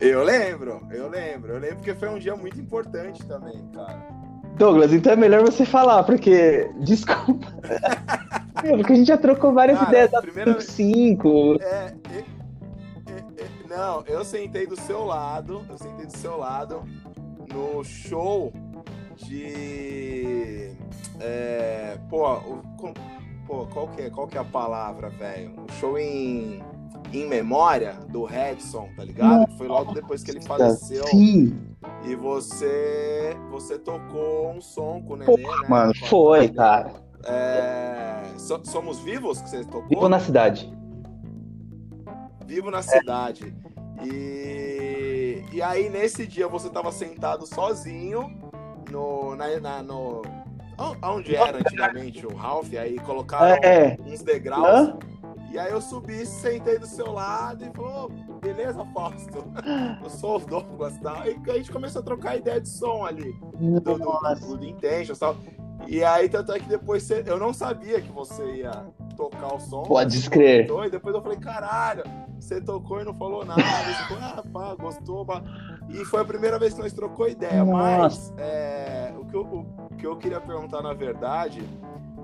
eu 0.00 0.24
lembro, 0.24 0.80
eu 0.90 1.10
lembro. 1.10 1.52
Eu 1.52 1.58
lembro 1.58 1.76
porque 1.76 1.94
foi 1.94 2.08
um 2.08 2.18
dia 2.18 2.34
muito 2.34 2.58
importante 2.58 3.22
também, 3.26 3.68
cara. 3.74 4.02
Douglas, 4.56 4.94
então 4.94 5.12
é 5.12 5.16
melhor 5.16 5.42
você 5.42 5.66
falar, 5.66 6.04
porque. 6.04 6.70
Desculpa. 6.80 7.46
é, 8.64 8.74
porque 8.78 8.94
a 8.94 8.96
gente 8.96 9.08
já 9.08 9.18
trocou 9.18 9.52
várias 9.52 9.78
cara, 9.78 9.90
ideias 9.90 10.10
da 10.10 10.22
primeira... 10.22 10.58
5. 10.58 11.58
É, 11.60 11.94
não, 13.76 14.02
eu 14.06 14.24
sentei 14.24 14.66
do 14.66 14.76
seu 14.80 15.04
lado, 15.04 15.64
eu 15.68 15.78
sentei 15.78 16.06
do 16.06 16.16
seu 16.16 16.36
lado 16.38 16.82
no 17.52 17.84
show 17.84 18.52
de. 19.16 20.72
É, 21.20 21.98
pô, 22.08 22.32
o, 22.32 22.62
pô, 23.46 23.66
qual 23.66 23.88
que 23.88 24.02
é, 24.02 24.10
qual 24.10 24.26
que 24.26 24.36
é 24.36 24.40
a 24.40 24.44
palavra, 24.44 25.08
velho? 25.10 25.54
O 25.68 25.72
show 25.72 25.98
em, 25.98 26.62
em 27.12 27.26
memória 27.26 27.94
do 28.08 28.24
Redson, 28.24 28.88
tá 28.96 29.04
ligado? 29.04 29.50
Foi 29.56 29.68
logo 29.68 29.92
depois 29.92 30.22
que 30.22 30.30
ele 30.30 30.40
faleceu. 30.40 31.06
Sim. 31.08 31.58
E 32.04 32.14
você 32.14 33.36
você 33.50 33.78
tocou 33.78 34.50
um 34.50 34.60
som 34.60 35.02
com 35.02 35.14
o 35.14 35.16
Nenê, 35.16 35.26
Pô, 35.26 35.36
né? 35.36 35.68
Mano, 35.68 35.92
foi, 36.08 36.48
cara. 36.48 36.92
É, 37.26 38.22
somos 38.64 38.98
vivos 39.00 39.40
que 39.40 39.48
você 39.48 39.64
tocou? 39.64 39.88
Vivo 39.88 40.08
na 40.08 40.18
cidade. 40.18 40.70
Vivo 42.46 42.70
na 42.70 42.82
cidade. 42.82 43.54
E, 44.04 45.44
e 45.52 45.62
aí, 45.62 45.88
nesse 45.88 46.26
dia, 46.26 46.48
você 46.48 46.68
tava 46.68 46.92
sentado 46.92 47.46
sozinho 47.46 48.30
no, 48.90 49.34
na, 49.36 49.60
na, 49.60 49.82
no, 49.82 50.22
onde 51.02 51.34
era 51.34 51.58
antigamente 51.58 52.26
o 52.26 52.34
Ralph, 52.34 52.72
aí 52.74 52.98
colocaram 53.00 53.56
é. 53.62 53.96
uns 54.04 54.22
degraus. 54.22 54.88
Hã? 54.88 54.98
E 55.54 55.58
aí 55.58 55.70
eu 55.70 55.80
subi, 55.80 56.26
sentei 56.26 56.80
do 56.80 56.86
seu 56.86 57.12
lado 57.12 57.64
e 57.64 57.70
falou, 57.70 58.10
beleza, 58.40 58.84
Fausto? 58.92 59.44
Eu 60.02 60.10
sou 60.10 60.36
o 60.36 60.38
Douglas, 60.40 60.98
tá? 60.98 61.22
E 61.28 61.48
a 61.48 61.54
gente 61.54 61.70
começou 61.70 62.02
a 62.02 62.04
trocar 62.04 62.36
ideia 62.36 62.60
de 62.60 62.68
som 62.68 63.04
ali. 63.04 63.32
Do, 63.60 63.80
do, 63.80 63.98
do, 63.98 64.56
do 64.56 64.64
Intentions 64.64 65.16
e 65.16 65.20
tal. 65.20 65.36
E 65.86 66.02
aí, 66.02 66.28
tanto 66.28 66.50
é 66.52 66.58
que 66.58 66.68
depois 66.68 67.04
você, 67.04 67.22
eu 67.24 67.38
não 67.38 67.54
sabia 67.54 68.00
que 68.00 68.10
você 68.10 68.44
ia 68.56 68.84
tocar 69.14 69.54
o 69.54 69.60
som. 69.60 69.82
Pode 69.82 70.16
escrever. 70.16 70.70
E 70.86 70.90
depois 70.90 71.14
eu 71.14 71.22
falei, 71.22 71.38
caralho, 71.38 72.04
você 72.38 72.60
tocou 72.60 73.00
e 73.00 73.04
não 73.04 73.14
falou 73.14 73.44
nada. 73.44 73.62
Você 73.62 74.14
falou, 74.14 74.22
ah, 74.22 74.44
pá, 74.52 74.74
gostou. 74.74 75.24
Pá. 75.24 75.42
E 75.88 76.04
foi 76.04 76.20
a 76.20 76.24
primeira 76.24 76.58
vez 76.58 76.74
que 76.74 76.80
nós 76.80 76.92
trocou 76.92 77.28
ideia. 77.28 77.64
Nossa. 77.64 78.32
Mas 78.32 78.32
é, 78.38 79.12
o, 79.18 79.24
que 79.24 79.34
eu, 79.34 79.42
o 79.42 79.96
que 79.96 80.06
eu 80.06 80.16
queria 80.16 80.40
perguntar, 80.40 80.82
na 80.82 80.92
verdade, 80.92 81.62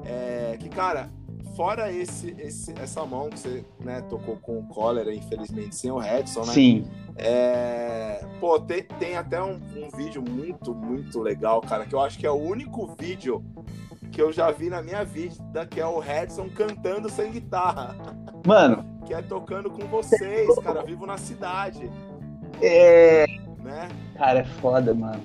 é 0.05 0.57
que, 0.59 0.69
cara, 0.69 1.11
fora 1.55 1.93
esse, 1.93 2.35
esse, 2.39 2.73
essa 2.81 3.05
mão 3.05 3.29
que 3.29 3.39
você 3.39 3.65
né, 3.81 4.01
tocou 4.03 4.37
com 4.37 4.59
o 4.59 4.67
cólera, 4.67 5.15
infelizmente, 5.15 5.75
sem 5.77 5.91
o 5.91 5.99
Redson, 5.99 6.41
né? 6.41 6.53
Sim. 6.53 6.85
É, 7.17 8.25
pô, 8.41 8.59
tem, 8.59 8.83
tem 8.83 9.17
até 9.17 9.43
um, 9.43 9.61
um, 9.77 9.91
vídeo 9.95 10.23
muito, 10.23 10.75
muito 10.75 11.21
legal, 11.21 11.61
cara, 11.61 11.85
que 11.85 11.95
eu 11.95 12.01
acho 12.01 12.19
que 12.19 12.27
é 12.27 12.31
o 12.31 12.41
único 12.41 12.95
vídeo 12.99 13.45
que 14.11 14.21
eu 14.21 14.33
já 14.33 14.51
vi 14.51 14.69
na 14.69 14.83
minha 14.83 15.05
vida, 15.05 15.67
que 15.67 15.81
é 15.81 15.87
o 15.87 15.99
Redson 15.99 16.49
cantando 16.49 17.09
sem 17.09 17.31
guitarra. 17.31 17.97
Mano. 18.47 18.85
Que 19.07 19.15
é 19.15 19.23
tocando 19.23 19.71
com 19.71 19.87
vocês, 19.87 20.49
cara, 20.61 20.83
vivo 20.83 21.07
na 21.07 21.17
cidade. 21.17 21.91
É. 22.61 23.27
Né? 23.63 23.89
Cara, 24.17 24.41
é 24.41 24.45
foda, 24.45 24.95
mano. 24.95 25.23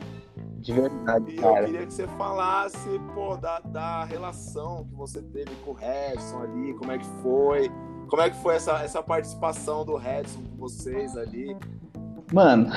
De 0.60 0.74
verdade, 0.74 1.32
e 1.32 1.36
cara. 1.36 1.60
eu 1.60 1.66
queria 1.66 1.86
que 1.86 1.94
você 1.94 2.08
falasse, 2.08 3.00
pô, 3.14 3.38
da, 3.38 3.60
da 3.60 4.04
relação 4.04 4.84
que 4.86 4.96
você 4.96 5.22
teve 5.22 5.52
com 5.64 5.72
o 5.72 5.74
Redson 5.76 6.42
ali, 6.42 6.74
como 6.74 6.92
é 6.92 6.98
que 6.98 7.06
foi, 7.22 7.70
como 8.08 8.22
é 8.24 8.32
que 8.32 8.36
foi 8.38 8.56
essa, 8.56 8.82
essa 8.82 9.04
participação 9.04 9.86
do 9.86 9.96
Redson 9.96 10.42
com 10.42 10.58
vocês 10.58 11.16
ali. 11.16 11.56
Mano, 12.34 12.68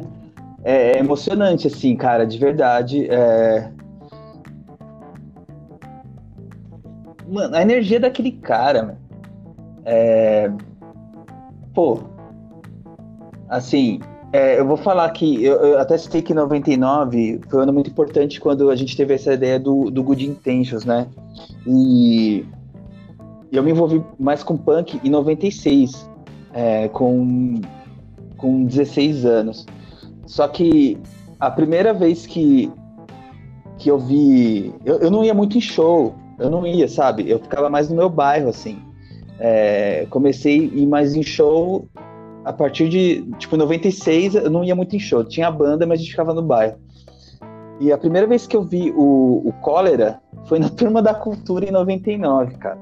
é 0.64 0.98
emocionante, 0.98 1.66
assim, 1.66 1.94
cara, 1.94 2.26
de 2.26 2.38
verdade. 2.38 3.06
É... 3.10 3.70
Mano, 7.28 7.56
a 7.56 7.62
energia 7.62 8.00
daquele 8.00 8.32
cara, 8.32 8.82
mano. 8.82 8.98
É... 9.84 10.50
Pô, 11.74 12.00
assim, 13.48 14.00
é, 14.32 14.58
eu 14.58 14.66
vou 14.66 14.76
falar 14.76 15.08
que 15.10 15.44
eu, 15.44 15.54
eu, 15.56 15.78
até 15.78 15.96
citei 15.96 16.22
que 16.22 16.34
99 16.34 17.40
foi 17.48 17.60
um 17.60 17.62
ano 17.62 17.72
muito 17.72 17.90
importante 17.90 18.40
quando 18.40 18.70
a 18.70 18.76
gente 18.76 18.96
teve 18.96 19.14
essa 19.14 19.32
ideia 19.32 19.58
do, 19.58 19.90
do 19.90 20.02
Good 20.02 20.26
Intentions, 20.26 20.84
né? 20.84 21.06
E 21.66 22.44
eu 23.52 23.62
me 23.62 23.70
envolvi 23.70 24.04
mais 24.18 24.42
com 24.42 24.56
punk 24.56 25.00
em 25.02 25.10
96, 25.10 26.10
é, 26.52 26.88
com, 26.88 27.60
com 28.36 28.64
16 28.64 29.24
anos. 29.24 29.66
Só 30.26 30.48
que 30.48 30.98
a 31.38 31.50
primeira 31.50 31.94
vez 31.94 32.26
que, 32.26 32.70
que 33.78 33.90
eu 33.90 33.98
vi. 33.98 34.74
Eu, 34.84 34.98
eu 34.98 35.10
não 35.10 35.24
ia 35.24 35.34
muito 35.34 35.56
em 35.56 35.60
show, 35.60 36.14
eu 36.38 36.50
não 36.50 36.66
ia, 36.66 36.88
sabe? 36.88 37.28
Eu 37.28 37.38
ficava 37.38 37.68
mais 37.68 37.88
no 37.88 37.96
meu 37.96 38.08
bairro, 38.08 38.48
assim. 38.48 38.78
É, 39.38 40.06
comecei 40.10 40.60
a 40.60 40.78
ir 40.78 40.86
mais 40.86 41.14
em 41.14 41.22
show 41.22 41.88
a 42.44 42.52
partir 42.52 42.88
de, 42.88 43.22
tipo, 43.38 43.56
96, 43.56 44.36
eu 44.36 44.50
não 44.50 44.62
ia 44.62 44.74
muito 44.74 44.94
em 44.94 45.00
show. 45.00 45.24
Tinha 45.24 45.48
a 45.48 45.50
banda, 45.50 45.84
mas 45.84 45.98
a 45.98 46.02
gente 46.02 46.12
ficava 46.12 46.32
no 46.32 46.42
bairro. 46.42 46.78
E 47.80 47.92
a 47.92 47.98
primeira 47.98 48.26
vez 48.26 48.46
que 48.46 48.56
eu 48.56 48.62
vi 48.62 48.92
o, 48.96 49.42
o 49.44 49.52
Cólera 49.60 50.20
foi 50.46 50.58
na 50.58 50.68
Turma 50.70 51.02
da 51.02 51.12
Cultura 51.12 51.66
em 51.66 51.72
99, 51.72 52.54
cara. 52.56 52.78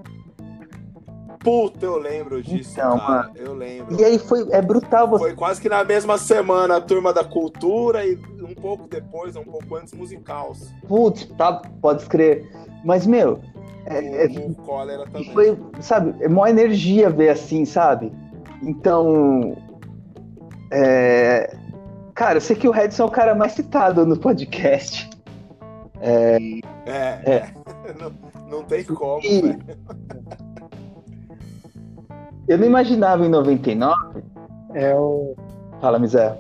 Puta, 1.44 1.84
eu 1.84 1.98
lembro 1.98 2.42
disso, 2.42 2.72
então, 2.72 2.98
cara. 2.98 3.28
Mano. 3.28 3.32
Eu 3.36 3.54
lembro. 3.54 4.00
E 4.00 4.04
aí 4.04 4.18
foi, 4.18 4.46
é 4.50 4.62
brutal. 4.62 5.08
Você... 5.08 5.24
Foi 5.24 5.34
quase 5.34 5.60
que 5.60 5.68
na 5.68 5.84
mesma 5.84 6.16
semana 6.16 6.76
a 6.76 6.80
Turma 6.80 7.12
da 7.12 7.22
Cultura 7.22 8.04
e 8.06 8.18
um 8.42 8.54
pouco 8.54 8.88
depois, 8.88 9.36
um 9.36 9.44
pouco 9.44 9.76
antes, 9.76 9.92
Musicals. 9.92 10.70
Putz, 10.88 11.26
tá, 11.36 11.60
pode 11.82 12.02
escrever. 12.02 12.50
Mas, 12.84 13.06
meu... 13.06 13.40
É, 13.86 14.00
o, 14.00 14.14
é, 14.14 14.46
o 14.46 14.54
Cólera 14.54 15.04
também. 15.04 15.32
Foi, 15.32 15.58
sabe, 15.80 16.14
é 16.22 16.28
maior 16.28 16.48
energia 16.48 17.10
ver 17.10 17.30
assim, 17.30 17.64
sabe? 17.64 18.12
Então, 18.62 19.56
é... 20.70 21.54
cara, 22.14 22.38
eu 22.38 22.40
sei 22.40 22.56
que 22.56 22.66
o 22.66 22.70
Redson 22.70 23.02
é 23.02 23.06
o 23.06 23.10
cara 23.10 23.34
mais 23.34 23.52
citado 23.52 24.06
no 24.06 24.16
podcast. 24.18 25.10
É, 26.00 26.38
é, 26.86 27.30
é. 27.30 27.54
Não, 28.00 28.12
não, 28.48 28.64
tem 28.64 28.82
como, 28.84 29.20
e... 29.24 29.58
Eu 32.48 32.58
não 32.58 32.66
imaginava 32.66 33.24
em 33.24 33.28
99. 33.28 34.22
É 34.74 34.94
o. 34.94 35.34
Fala, 35.80 35.98
Miséria. 35.98 36.38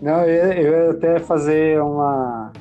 Não, 0.00 0.22
eu, 0.24 0.52
eu 0.52 0.84
ia 0.84 0.90
até 0.90 1.18
fazer 1.18 1.80
uma 1.82 2.52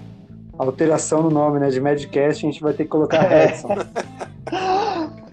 alteração 0.58 1.24
no 1.24 1.30
nome, 1.30 1.60
né? 1.60 1.70
De 1.70 1.80
Madcast, 1.80 2.46
a 2.46 2.50
gente 2.50 2.62
vai 2.62 2.74
ter 2.74 2.84
que 2.84 2.90
colocar 2.90 3.24
é. 3.32 3.46
Redson. 3.48 3.76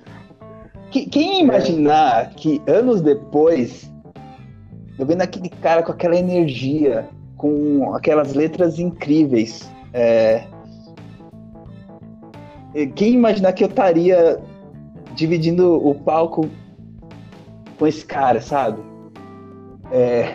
Quem 0.91 1.41
imaginar 1.41 2.31
que 2.35 2.61
anos 2.67 3.01
depois, 3.01 3.91
eu 4.99 5.07
vendo 5.07 5.23
aquele 5.23 5.49
cara 5.49 5.83
com 5.83 5.91
aquela 5.91 6.15
energia, 6.17 7.09
com 7.39 7.95
aquelas 7.95 8.35
letras 8.35 8.79
incríveis, 8.79 9.73
é... 9.95 10.45
quem 12.95 13.15
imaginar 13.15 13.55
que 13.55 13.65
eu 13.65 13.69
estaria 13.69 14.39
dividindo 15.15 15.75
o 15.75 15.95
palco 15.95 16.47
com 17.79 17.87
esse 17.87 18.05
cara, 18.05 18.43
sabe? 18.43 18.83
É... 19.91 20.31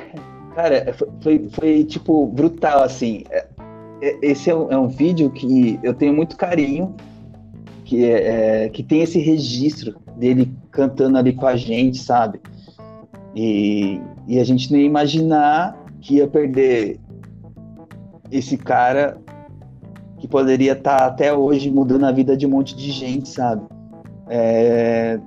Cara, 0.56 0.96
foi, 1.22 1.48
foi, 1.52 1.84
tipo 1.84 2.26
brutal 2.26 2.82
assim. 2.82 3.26
É, 4.02 4.18
esse 4.22 4.49
é 4.49 4.56
um, 4.56 4.72
é 4.72 4.78
um 4.78 4.88
vídeo 4.88 5.30
que 5.30 5.80
eu 5.84 5.94
tenho 5.94 6.14
muito 6.14 6.38
carinho, 6.38 6.95
que, 7.84 8.03
é, 8.03 8.65
é, 8.65 8.69
que 8.69 8.84
tem 8.84 9.02
esse 9.02 9.19
registro 9.19 9.95
dele 10.15 10.53
cantando 10.72 11.18
ali 11.18 11.34
com 11.34 11.48
a 11.48 11.56
gente, 11.56 11.98
sabe? 11.98 12.40
E, 13.36 14.02
e 14.28 14.40
a 14.40 14.44
gente 14.44 14.72
nem 14.72 14.86
imaginar 14.86 15.78
que 16.02 16.15
ia 16.15 16.28
perder 16.28 16.99
esse 18.32 18.57
cara 18.57 19.18
que 20.18 20.28
poderia 20.28 20.74
estar 20.74 20.98
tá 20.98 21.06
até 21.06 21.34
hoje 21.34 21.72
mudando 21.72 22.06
a 22.06 22.11
vida 22.11 22.36
de 22.36 22.45
um 22.45 22.49
monte 22.49 22.76
de 22.76 22.91
gente, 22.91 23.30
sabe? 23.30 23.65
É... 24.28 25.19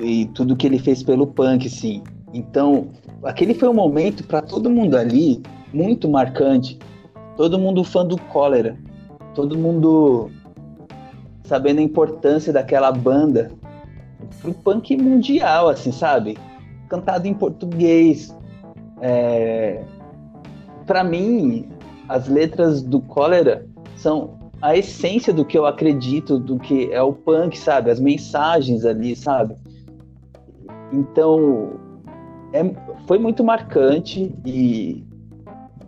E 0.00 0.26
tudo 0.26 0.56
que 0.56 0.66
ele 0.66 0.78
fez 0.78 1.02
pelo 1.02 1.26
punk, 1.26 1.68
sim. 1.68 2.02
Então, 2.34 2.88
aquele 3.22 3.54
foi 3.54 3.68
um 3.68 3.74
momento 3.74 4.24
para 4.26 4.42
todo 4.42 4.70
mundo 4.70 4.96
ali 4.96 5.42
muito 5.72 6.08
marcante. 6.08 6.78
Todo 7.36 7.58
mundo 7.58 7.82
fã 7.84 8.04
do 8.04 8.20
Cólera. 8.20 8.76
Todo 9.34 9.56
mundo 9.56 10.30
sabendo 11.44 11.80
a 11.80 11.82
importância 11.82 12.52
daquela 12.52 12.92
banda 12.92 13.50
pro 14.40 14.52
punk 14.52 14.96
mundial, 14.96 15.68
assim, 15.68 15.92
sabe? 15.92 16.38
Cantado 16.88 17.26
em 17.26 17.34
português. 17.34 18.36
É... 19.00 19.84
Para 20.86 21.02
mim, 21.02 21.68
as 22.08 22.28
letras 22.28 22.82
do 22.82 23.00
Cólera 23.00 23.66
são 23.96 24.42
a 24.60 24.76
essência 24.76 25.32
do 25.32 25.44
que 25.44 25.58
eu 25.58 25.66
acredito, 25.66 26.38
do 26.38 26.58
que 26.58 26.92
é 26.92 27.02
o 27.02 27.12
punk, 27.12 27.58
sabe? 27.58 27.90
As 27.90 27.98
mensagens 27.98 28.84
ali, 28.84 29.16
sabe? 29.16 29.56
Então, 30.92 31.72
é, 32.52 32.62
foi 33.06 33.18
muito 33.18 33.42
marcante 33.42 34.32
e, 34.44 35.04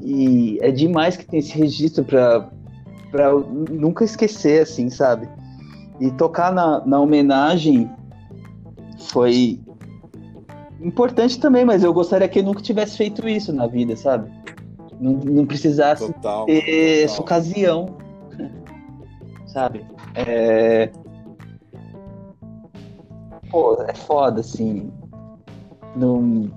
e 0.01 0.59
é 0.61 0.71
demais 0.71 1.17
que 1.17 1.27
tem 1.27 1.41
esse 1.41 1.57
registro 1.57 2.05
para 2.05 2.49
nunca 3.71 4.05
esquecer, 4.05 4.63
assim, 4.63 4.91
sabe? 4.91 5.29
E 6.01 6.11
tocar 6.13 6.53
na, 6.53 6.85
na 6.85 7.01
homenagem 7.01 7.91
foi 8.99 9.61
importante 10.81 11.39
também, 11.39 11.65
mas 11.65 11.83
eu 11.83 11.93
gostaria 11.93 12.29
que 12.29 12.41
eu 12.41 12.43
nunca 12.43 12.61
tivesse 12.61 12.97
feito 12.97 13.27
isso 13.29 13.53
na 13.53 13.67
vida, 13.67 13.97
sabe? 13.97 14.31
Não, 15.01 15.13
não 15.13 15.47
precisasse 15.47 16.07
total, 16.07 16.47
ter 16.47 16.61
total. 16.61 17.05
essa 17.05 17.21
ocasião, 17.21 17.97
sabe? 19.47 19.85
É... 20.15 20.91
Pô, 23.51 23.81
é 23.83 23.95
foda, 23.95 24.41
assim. 24.41 24.93
Não... 25.97 26.51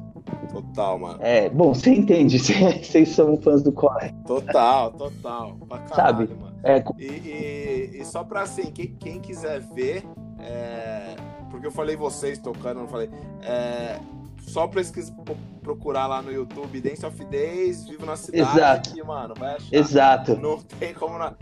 Total, 0.52 1.00
mano. 1.00 1.20
É, 1.22 1.50
bom, 1.50 1.74
você 1.74 1.92
entende, 1.92 2.40
vocês 2.84 3.10
são 3.10 3.38
fãs 3.38 3.64
do 3.64 3.72
Core. 3.72 4.14
Total, 4.26 4.92
total. 4.92 5.58
Pra 5.68 5.80
caralho, 5.80 6.28
Sabe? 6.28 6.34
mano. 6.34 6.58
É... 6.64 6.84
E, 6.98 7.06
e, 7.06 8.02
e, 8.02 8.06
só 8.06 8.24
pra 8.24 8.42
assim, 8.42 8.72
quem, 8.72 8.96
quem 8.96 9.20
quiser 9.20 9.62
ver, 9.74 10.04
é... 10.40 11.16
porque 11.50 11.68
eu 11.68 11.72
falei 11.72 11.96
vocês 11.96 12.38
tocando, 12.40 12.82
não 12.82 12.88
falei. 12.88 13.10
É 13.42 14.00
só 14.48 14.66
pesquisa, 14.66 15.14
procurar 15.62 16.08
lá 16.08 16.22
no 16.22 16.32
YouTube 16.32 16.80
Dance 16.80 17.06
of 17.06 17.26
Days, 17.26 17.86
Vivo 17.86 18.06
na 18.06 18.16
Cidade, 18.16 18.58
Exato. 18.58 18.94
que, 18.94 19.04
mano, 19.04 19.34
vai 19.38 19.56
achar. 19.56 19.76
Exato. 19.76 20.38
Não 20.38 20.60
tem 20.60 20.94
como. 20.94 21.20
Não... 21.20 21.36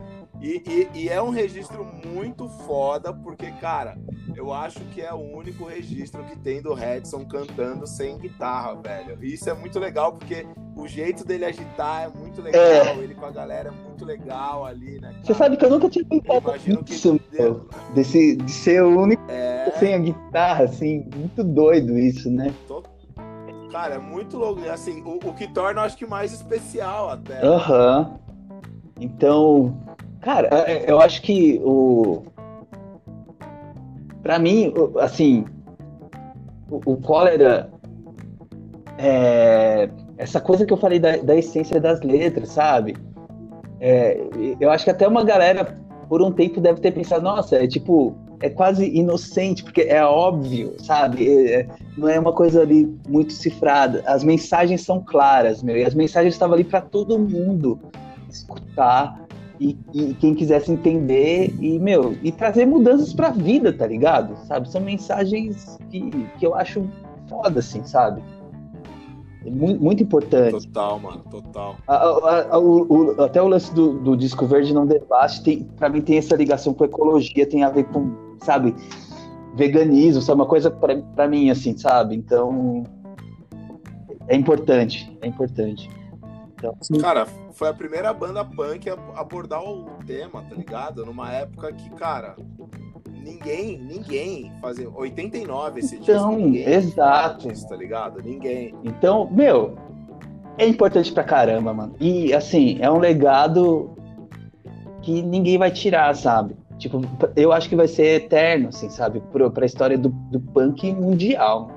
E, 0.46 0.62
e, 0.68 1.00
e, 1.00 1.10
é 1.10 1.20
um 1.20 1.32
registro 1.32 1.84
muito 2.06 2.48
foda, 2.48 3.12
porque, 3.12 3.50
cara, 3.54 3.98
eu 4.36 4.54
acho 4.54 4.80
que 4.94 5.02
é 5.02 5.12
o 5.12 5.18
único 5.18 5.66
registro 5.66 6.24
que 6.24 6.38
tem 6.38 6.62
do 6.62 6.76
Redson 6.76 7.26
cantando 7.26 7.88
sem 7.88 8.16
guitarra, 8.20 8.76
velho. 8.76 9.18
E 9.24 9.34
isso 9.34 9.50
é 9.50 9.56
muito 9.56 9.80
legal, 9.80 10.14
porque 10.14 10.46
o 10.76 10.88
jeito 10.88 11.26
dele 11.26 11.46
agitar 11.46 12.04
é 12.04 12.08
muito 12.10 12.44
legal, 12.44 12.62
é. 12.62 12.96
ele 13.00 13.16
com 13.16 13.26
a 13.26 13.32
galera 13.32 13.70
é 13.70 13.88
muito 13.88 14.06
legal 14.06 14.64
ali, 14.66 15.02
né? 15.02 15.16
Você 15.24 15.34
sabe 15.34 15.58
que 15.58 15.66
eu 15.66 15.70
nunca 15.72 15.90
tinha 15.90 16.06
pensado 16.06 16.54
nisso, 16.64 17.20
meu, 17.32 17.68
desse, 17.96 18.36
de 18.36 18.52
ser 18.52 18.84
o 18.84 19.02
único 19.02 19.24
é... 19.28 19.72
sem 19.80 19.96
a 19.96 19.98
guitarra, 19.98 20.66
assim, 20.66 21.10
muito 21.16 21.44
doido 21.44 21.98
isso, 21.98 22.30
né? 22.30 22.54
Total 22.68 22.94
Cara, 23.72 23.96
é 23.96 24.00
muito 24.00 24.38
louco. 24.38 24.62
Assim, 24.70 25.02
o, 25.02 25.16
o 25.16 25.34
que 25.34 25.50
torna, 25.50 25.82
acho 25.82 25.98
que, 25.98 26.06
mais 26.06 26.32
especial 26.32 27.10
até. 27.10 27.46
Aham. 27.46 28.00
Uhum. 28.00 28.25
Então, 29.00 29.78
cara, 30.22 30.50
é, 30.52 30.72
é, 30.72 30.92
eu 30.92 31.00
acho 31.00 31.22
que 31.22 31.62
o. 31.64 32.24
Pra 34.24 34.40
mim, 34.40 34.74
assim, 35.00 35.46
o, 36.70 36.94
o 36.94 36.98
cólera. 36.98 37.70
É, 38.98 39.90
essa 40.18 40.40
coisa 40.40 40.66
que 40.66 40.72
eu 40.72 40.78
falei 40.78 40.98
da, 41.00 41.18
da 41.18 41.36
essência 41.36 41.80
das 41.80 42.02
letras, 42.02 42.50
sabe? 42.50 42.96
É, 43.82 44.18
eu 44.60 44.72
acho 44.72 44.86
que 44.86 44.92
até 44.92 45.06
uma 45.06 45.24
galera, 45.24 45.78
por 46.08 46.22
um 46.22 46.32
tempo, 46.32 46.62
deve 46.62 46.80
ter 46.80 46.92
pensado, 46.92 47.24
nossa, 47.24 47.58
é 47.58 47.68
tipo 47.68 48.16
é 48.42 48.50
quase 48.50 48.88
inocente, 48.88 49.64
porque 49.64 49.82
é 49.82 50.04
óbvio, 50.04 50.76
sabe? 50.80 51.28
É, 51.28 51.62
é, 51.62 51.68
não 51.98 52.08
é 52.08 52.20
uma 52.20 52.34
coisa 52.34 52.62
ali 52.62 52.86
muito 53.08 53.34
cifrada. 53.34 54.04
As 54.06 54.24
mensagens 54.24 54.82
são 54.82 55.04
claras, 55.04 55.62
meu, 55.62 55.76
e 55.76 55.84
as 55.84 55.94
mensagens 55.94 56.34
estavam 56.34 56.56
ali 56.56 56.64
para 56.64 56.82
todo 56.82 57.20
mundo 57.20 57.80
escutar 58.38 59.26
e, 59.60 59.78
e, 59.94 60.14
quem 60.16 60.36
quisesse 60.36 60.72
entender 60.72 61.54
e, 61.60 61.80
meu, 61.80 62.16
e 62.22 62.32
trazer 62.32 62.66
mudanças 62.66 63.14
para 63.14 63.28
a 63.28 63.32
vida, 63.32 63.72
tá 63.72 63.88
ligado? 63.88 64.36
Sabe? 64.46 64.70
São 64.70 64.82
mensagens 64.82 65.78
que, 65.90 66.10
que 66.38 66.46
eu 66.46 66.56
acho 66.56 66.88
foda, 67.30 67.60
assim, 67.60 67.84
sabe? 67.86 68.22
É 69.46 69.50
muito, 69.50 69.82
muito 69.82 70.04
importante. 70.04 70.68
Total, 70.68 71.00
mano, 71.00 71.24
total. 71.30 71.76
A, 71.88 71.96
a, 71.96 72.56
a, 72.56 72.60
o, 72.60 73.22
até 73.22 73.42
o 73.42 73.48
lance 73.48 73.74
do, 73.74 74.00
do 74.00 74.18
disco 74.18 74.46
verde 74.46 74.74
não 74.74 74.86
debaste, 74.86 75.44
tem, 75.44 75.64
pra 75.78 75.88
mim 75.88 76.02
tem 76.02 76.18
essa 76.18 76.36
ligação 76.36 76.74
com 76.74 76.84
ecologia, 76.84 77.46
tem 77.46 77.64
a 77.64 77.70
ver 77.70 77.86
com, 77.86 78.12
sabe, 78.40 78.76
veganismo, 79.56 80.22
sabe, 80.22 80.42
uma 80.42 80.48
coisa 80.48 80.72
pra, 80.72 80.98
pra 80.98 81.28
mim, 81.28 81.50
assim, 81.50 81.78
sabe? 81.78 82.16
Então, 82.16 82.84
é 84.28 84.36
importante, 84.36 85.16
é 85.22 85.28
importante. 85.28 85.90
Então, 86.84 87.02
cara, 87.02 87.26
foi 87.54 87.70
a 87.70 87.74
primeira 87.74 88.14
banda 88.14 88.44
punk 88.44 88.90
a 88.90 88.94
abordar 89.20 89.64
o 89.64 89.86
tema, 90.06 90.44
tá 90.44 90.56
ligado? 90.56 91.06
Numa 91.06 91.32
época 91.32 91.72
que, 91.74 91.90
cara, 91.92 92.36
ninguém, 93.10 93.78
ninguém 93.80 94.52
fazia. 94.62 94.90
89 94.90 95.80
esse 95.80 95.96
então, 95.96 96.38
disco. 96.38 96.58
Então, 96.58 96.74
exato. 96.74 97.52
Isso, 97.52 97.68
tá 97.68 97.76
ligado? 97.76 98.22
Ninguém. 98.22 98.74
Então, 98.84 99.30
meu, 99.32 99.76
é 100.58 100.68
importante 100.68 101.12
pra 101.12 101.24
caramba, 101.24 101.74
mano. 101.74 101.96
E, 102.00 102.34
assim, 102.34 102.78
é 102.80 102.90
um 102.90 103.00
legado 103.00 103.96
que 105.02 105.22
ninguém 105.22 105.58
vai 105.58 105.72
tirar, 105.72 106.16
sabe? 106.16 106.56
Tipo, 106.78 107.02
eu 107.36 107.52
acho 107.52 107.70
que 107.70 107.76
vai 107.76 107.88
ser 107.88 108.22
eterno, 108.22 108.70
assim, 108.70 108.90
sabe? 108.90 109.22
Pra, 109.32 109.50
pra 109.50 109.66
história 109.66 109.98
do, 109.98 110.10
do 110.10 110.40
punk 110.40 110.92
mundial. 110.94 111.72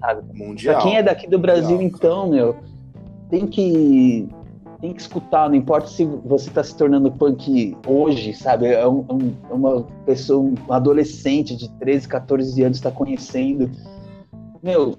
Sabe? 0.00 0.22
Mundial. 0.32 0.74
Pra 0.74 0.82
quem 0.82 0.96
é 0.96 1.02
daqui 1.02 1.28
do 1.28 1.38
Brasil, 1.38 1.76
mundial, 1.76 1.90
então, 1.94 2.28
meu, 2.28 2.56
tem 3.32 3.46
que 3.46 4.28
tem 4.82 4.92
que 4.92 5.00
escutar, 5.00 5.48
não 5.48 5.54
importa 5.54 5.86
se 5.86 6.04
você 6.04 6.48
está 6.48 6.62
se 6.62 6.76
tornando 6.76 7.10
punk 7.10 7.74
hoje, 7.86 8.34
sabe? 8.34 8.66
É, 8.66 8.86
um, 8.86 9.06
um, 9.08 9.34
uma 9.48 9.82
pessoa, 10.04 10.42
um 10.42 10.72
adolescente 10.72 11.56
de 11.56 11.70
13, 11.78 12.08
14 12.08 12.62
anos 12.64 12.78
está 12.78 12.90
conhecendo. 12.90 13.70
Meu, 14.60 14.98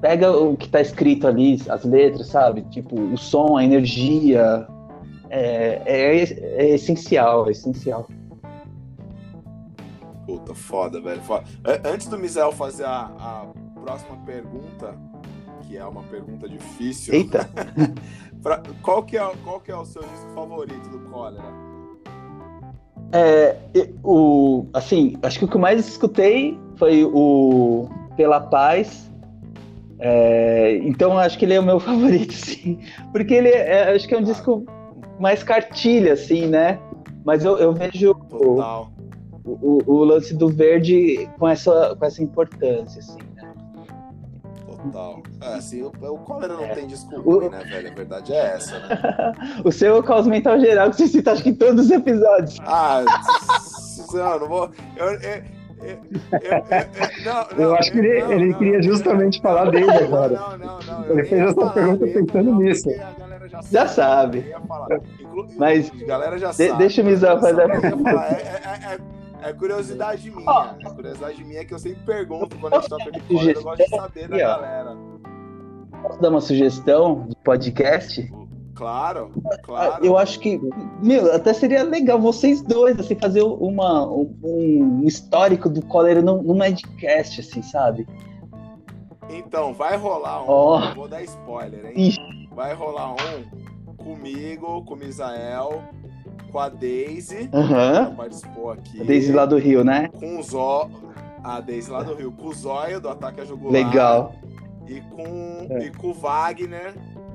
pega 0.00 0.32
o 0.34 0.56
que 0.56 0.64
está 0.64 0.80
escrito 0.80 1.28
ali, 1.28 1.60
as 1.68 1.84
letras, 1.84 2.28
sabe? 2.28 2.62
Tipo, 2.70 2.98
o 2.98 3.16
som, 3.18 3.58
a 3.58 3.64
energia. 3.64 4.66
É, 5.28 5.82
é, 5.84 6.22
é 6.22 6.68
essencial, 6.70 7.46
é 7.46 7.50
essencial. 7.50 8.08
Puta, 10.26 10.54
foda, 10.54 11.00
velho. 11.00 11.20
Foda. 11.20 11.44
Antes 11.84 12.08
do 12.08 12.18
Misael 12.18 12.52
fazer 12.52 12.86
a, 12.86 13.10
a 13.18 13.46
próxima 13.82 14.16
pergunta, 14.24 14.98
que 15.74 15.78
é 15.78 15.84
uma 15.84 16.04
pergunta 16.04 16.48
difícil. 16.48 17.14
Eita! 17.14 17.50
Pra, 18.40 18.62
qual, 18.80 19.02
que 19.02 19.16
é, 19.16 19.32
qual 19.42 19.58
que 19.58 19.72
é 19.72 19.76
o 19.76 19.84
seu 19.84 20.02
disco 20.02 20.30
favorito 20.34 20.88
do 20.88 21.00
Cólera? 21.10 21.48
É, 23.10 23.56
o, 24.04 24.66
assim, 24.72 25.16
acho 25.22 25.38
que 25.38 25.46
o 25.46 25.48
que 25.48 25.56
eu 25.56 25.60
mais 25.60 25.88
escutei 25.88 26.56
foi 26.76 27.04
o 27.04 27.88
Pela 28.16 28.40
Paz. 28.40 29.10
É, 29.98 30.76
então 30.82 31.18
acho 31.18 31.38
que 31.38 31.44
ele 31.44 31.54
é 31.54 31.60
o 31.60 31.62
meu 31.62 31.80
favorito, 31.80 32.34
sim. 32.34 32.78
Porque 33.10 33.34
ele 33.34 33.48
é, 33.48 33.94
acho 33.94 34.06
que 34.06 34.14
é 34.14 34.18
um 34.18 34.20
ah. 34.20 34.24
disco 34.24 34.64
mais 35.18 35.42
cartilha, 35.42 36.12
assim, 36.12 36.46
né? 36.46 36.78
Mas 37.24 37.44
eu, 37.44 37.56
eu 37.58 37.72
vejo 37.72 38.14
o, 38.30 38.60
o, 39.44 39.82
o, 39.86 40.04
lance 40.04 40.36
do 40.36 40.48
verde 40.50 41.28
com 41.38 41.48
essa, 41.48 41.96
com 41.96 42.04
essa 42.04 42.22
importância, 42.22 43.00
assim. 43.00 43.18
Total. 44.66 45.22
É, 45.44 45.54
assim, 45.54 45.82
o, 45.82 45.88
o 45.88 46.18
cólera 46.18 46.54
não 46.54 46.64
é. 46.64 46.74
tem 46.74 46.86
desculpa, 46.86 47.28
o... 47.28 47.50
né, 47.50 47.62
velho? 47.64 47.90
A 47.90 47.94
verdade 47.94 48.32
é 48.32 48.54
essa, 48.54 48.78
né? 48.78 49.32
o 49.62 49.70
seu 49.70 49.96
é 49.96 49.98
o 49.98 50.02
caos 50.02 50.26
mental 50.26 50.58
geral 50.58 50.90
que 50.90 50.96
você 50.96 51.06
cita, 51.06 51.32
acho 51.32 51.42
que 51.42 51.50
em 51.50 51.54
todos 51.54 51.84
os 51.84 51.90
episódios. 51.90 52.58
Ah, 52.64 53.04
não, 54.12 54.40
não 54.40 54.48
vou. 54.48 54.70
Eu, 54.96 55.06
eu, 55.06 55.42
eu, 55.84 55.98
não, 57.24 57.58
eu 57.58 57.74
acho 57.74 57.92
que 57.92 57.98
ele, 57.98 58.22
não, 58.22 58.32
ele 58.32 58.46
não, 58.46 58.58
queria 58.58 58.82
justamente 58.82 59.40
falar 59.42 59.70
dele 59.70 59.90
agora. 59.90 60.34
Não, 60.34 60.58
não, 60.58 60.78
não. 60.80 61.10
Ele 61.10 61.24
fez 61.24 61.42
essa 61.42 61.70
pergunta 61.70 62.06
pensando 62.06 62.54
nisso. 62.54 62.90
Já, 63.48 63.60
já 63.70 63.86
sabe. 63.86 64.54
Inclu... 65.20 65.46
Mas 65.58 65.90
galera 66.06 66.38
já 66.38 66.50
de, 66.52 66.68
sabe. 66.68 66.78
deixa 66.78 67.02
o 67.02 67.04
Mizão 67.04 67.38
fazer 67.38 67.70
a 67.70 67.80
pergunta. 67.80 68.10
É, 68.10 68.62
é, 68.64 68.94
é, 68.94 69.50
é 69.50 69.52
curiosidade 69.52 70.30
minha. 70.30 70.50
Oh. 70.50 70.88
É 70.88 70.94
curiosidade 70.94 71.44
minha 71.44 71.64
que 71.64 71.74
eu 71.74 71.78
sempre 71.78 72.02
pergunto 72.06 72.56
quando 72.58 72.74
a 72.74 72.80
gente 72.80 72.88
toca 72.88 73.12
de 73.12 73.20
fora, 73.20 73.50
eu 73.50 73.62
gosto 73.62 73.84
de 73.84 73.90
saber 73.90 74.28
da 74.28 74.38
galera. 74.38 74.96
Posso 76.04 76.20
dar 76.20 76.28
uma 76.28 76.40
sugestão 76.42 77.26
de 77.30 77.36
podcast? 77.36 78.30
Claro, 78.74 79.30
claro. 79.62 80.04
Eu 80.04 80.18
acho 80.18 80.38
que, 80.38 80.60
meu, 81.02 81.32
até 81.32 81.54
seria 81.54 81.82
legal 81.82 82.20
vocês 82.20 82.60
dois, 82.60 82.98
assim, 83.00 83.14
fazer 83.14 83.40
uma, 83.40 84.06
um, 84.06 85.00
histórico 85.06 85.70
do 85.70 85.80
cólera 85.86 86.20
num, 86.20 86.42
num 86.42 86.54
Madcast, 86.54 87.40
assim, 87.40 87.62
sabe? 87.62 88.06
Então, 89.30 89.72
vai 89.72 89.96
rolar 89.96 90.42
um. 90.42 90.50
Oh. 90.50 90.94
Vou 90.94 91.08
dar 91.08 91.22
spoiler, 91.22 91.86
hein? 91.86 92.08
Ixi. 92.08 92.48
Vai 92.54 92.74
rolar 92.74 93.14
um 93.14 93.94
comigo, 93.96 94.84
com 94.84 94.92
o 94.92 94.96
Misael, 94.98 95.82
com 96.52 96.58
a 96.58 96.68
Daisy. 96.68 97.48
Uhum. 97.50 98.10
Que 98.10 98.16
participou 98.16 98.70
aqui. 98.72 99.00
A 99.00 99.04
Daisy 99.04 99.32
lá 99.32 99.46
do 99.46 99.56
Rio, 99.56 99.82
né? 99.82 100.08
Com 100.08 100.38
o 100.38 100.42
Zó. 100.42 100.90
A 101.42 101.60
Daisy 101.60 101.90
lá 101.90 102.02
do 102.02 102.14
Rio. 102.14 102.30
Com 102.30 102.48
o 102.48 102.52
Zóio 102.52 103.00
do 103.00 103.08
Ataque 103.08 103.40
a 103.40 103.44
Jugular. 103.46 103.72
Legal. 103.72 104.34
E 104.86 105.00
com, 105.00 105.66
é. 105.70 105.86
e 105.86 105.90
com 105.90 106.08
o 106.08 106.14
Wagner. 106.14 106.94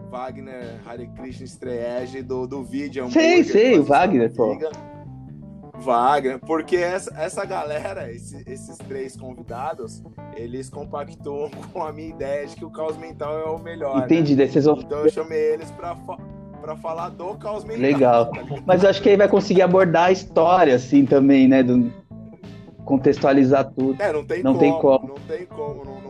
Wagner 0.09 0.80
Hare 0.85 1.07
Krishna 1.15 1.45
Streege 1.45 2.23
do, 2.23 2.47
do 2.47 2.63
vídeo. 2.63 3.09
Sei, 3.11 3.43
sei, 3.43 3.80
o 3.80 3.84
Wagner, 3.84 4.34
pô. 4.34 4.57
Wagner, 5.80 6.39
porque 6.39 6.76
essa, 6.76 7.13
essa 7.17 7.45
galera, 7.45 8.11
esse, 8.11 8.43
esses 8.47 8.77
três 8.80 9.15
convidados, 9.15 10.03
eles 10.35 10.69
compactuam 10.69 11.49
com 11.71 11.84
a 11.84 11.91
minha 11.91 12.09
ideia 12.09 12.45
de 12.45 12.55
que 12.55 12.65
o 12.65 12.69
caos 12.69 12.97
mental 12.97 13.39
é 13.39 13.45
o 13.45 13.59
melhor. 13.59 13.97
Né? 13.97 14.05
Entendi, 14.05 14.35
né? 14.35 14.47
vocês 14.47 14.65
vão... 14.65 14.77
Então 14.80 14.99
eu 14.99 15.09
chamei 15.09 15.53
eles 15.53 15.71
pra, 15.71 15.95
pra 16.61 16.76
falar 16.76 17.09
do 17.09 17.35
caos 17.35 17.63
mental. 17.63 17.81
Legal. 17.81 18.31
Tá 18.31 18.41
Mas 18.65 18.84
eu 18.84 18.89
acho 18.89 19.01
que 19.01 19.09
aí 19.09 19.15
vai 19.15 19.30
conseguir 19.30 19.61
abordar 19.61 20.05
a 20.05 20.11
história, 20.11 20.76
assim, 20.76 21.05
também, 21.05 21.47
né? 21.47 21.63
Do... 21.63 21.91
Contextualizar 22.84 23.71
tudo. 23.71 24.01
É, 24.01 24.11
não 24.11 24.26
tem 24.26 24.43
não 24.43 24.53
como. 24.53 24.59
Tem 24.59 24.80
como. 24.80 25.07
Não 25.07 25.15
tem 25.27 25.45
como 25.45 25.85
não, 25.85 26.01
não 26.01 26.09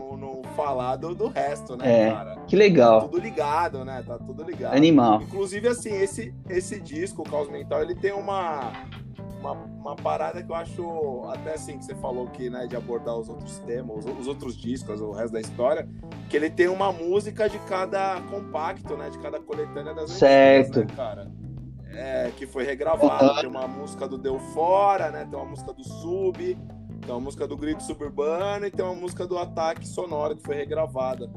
falar 0.64 0.96
do, 0.96 1.14
do 1.14 1.28
resto, 1.28 1.76
né, 1.76 2.08
é, 2.08 2.10
cara? 2.10 2.36
Que 2.46 2.56
legal. 2.56 3.02
Tá 3.02 3.08
tudo 3.08 3.18
ligado, 3.18 3.84
né? 3.84 4.04
Tá 4.06 4.18
tudo 4.18 4.42
ligado. 4.42 4.74
Animal. 4.74 5.22
Inclusive, 5.22 5.68
assim, 5.68 5.90
esse, 5.90 6.34
esse 6.48 6.80
disco, 6.80 7.22
o 7.22 7.24
Caos 7.24 7.48
Mental, 7.48 7.82
ele 7.82 7.94
tem 7.94 8.12
uma 8.12 8.72
uma, 9.40 9.52
uma 9.52 9.96
parada 9.96 10.42
que 10.42 10.50
eu 10.50 10.54
acho, 10.54 11.24
até 11.32 11.54
assim, 11.54 11.78
que 11.78 11.84
você 11.84 11.94
falou 11.94 12.26
que, 12.26 12.50
né, 12.50 12.66
de 12.66 12.76
abordar 12.76 13.16
os 13.16 13.28
outros 13.28 13.58
temas, 13.60 14.04
os, 14.04 14.18
os 14.18 14.26
outros 14.26 14.54
discos, 14.54 15.00
o 15.00 15.12
resto 15.12 15.32
da 15.32 15.40
história, 15.40 15.88
que 16.28 16.36
ele 16.36 16.50
tem 16.50 16.68
uma 16.68 16.92
música 16.92 17.48
de 17.48 17.58
cada 17.60 18.20
compacto, 18.30 18.96
né, 18.96 19.08
de 19.08 19.18
cada 19.18 19.40
coletânea 19.40 19.94
das 19.94 20.10
Certo. 20.10 20.80
Antigas, 20.80 20.96
né, 20.98 21.04
cara? 21.04 21.30
É, 21.92 22.30
que 22.36 22.46
foi 22.46 22.64
regravado. 22.64 23.40
Tem 23.40 23.48
uma 23.48 23.66
música 23.66 24.06
do 24.06 24.16
Deu 24.16 24.38
Fora, 24.38 25.10
né, 25.10 25.26
tem 25.28 25.38
uma 25.38 25.48
música 25.48 25.72
do 25.72 25.82
Sub, 25.82 26.56
tem 27.10 27.16
uma 27.16 27.20
música 27.20 27.44
do 27.44 27.56
Grito 27.56 27.82
Suburbano 27.82 28.66
e 28.66 28.70
tem 28.70 28.84
uma 28.84 28.94
música 28.94 29.26
do 29.26 29.36
Ataque 29.36 29.84
Sonoro, 29.86 30.36
que 30.36 30.44
foi 30.44 30.54
regravada. 30.54 31.28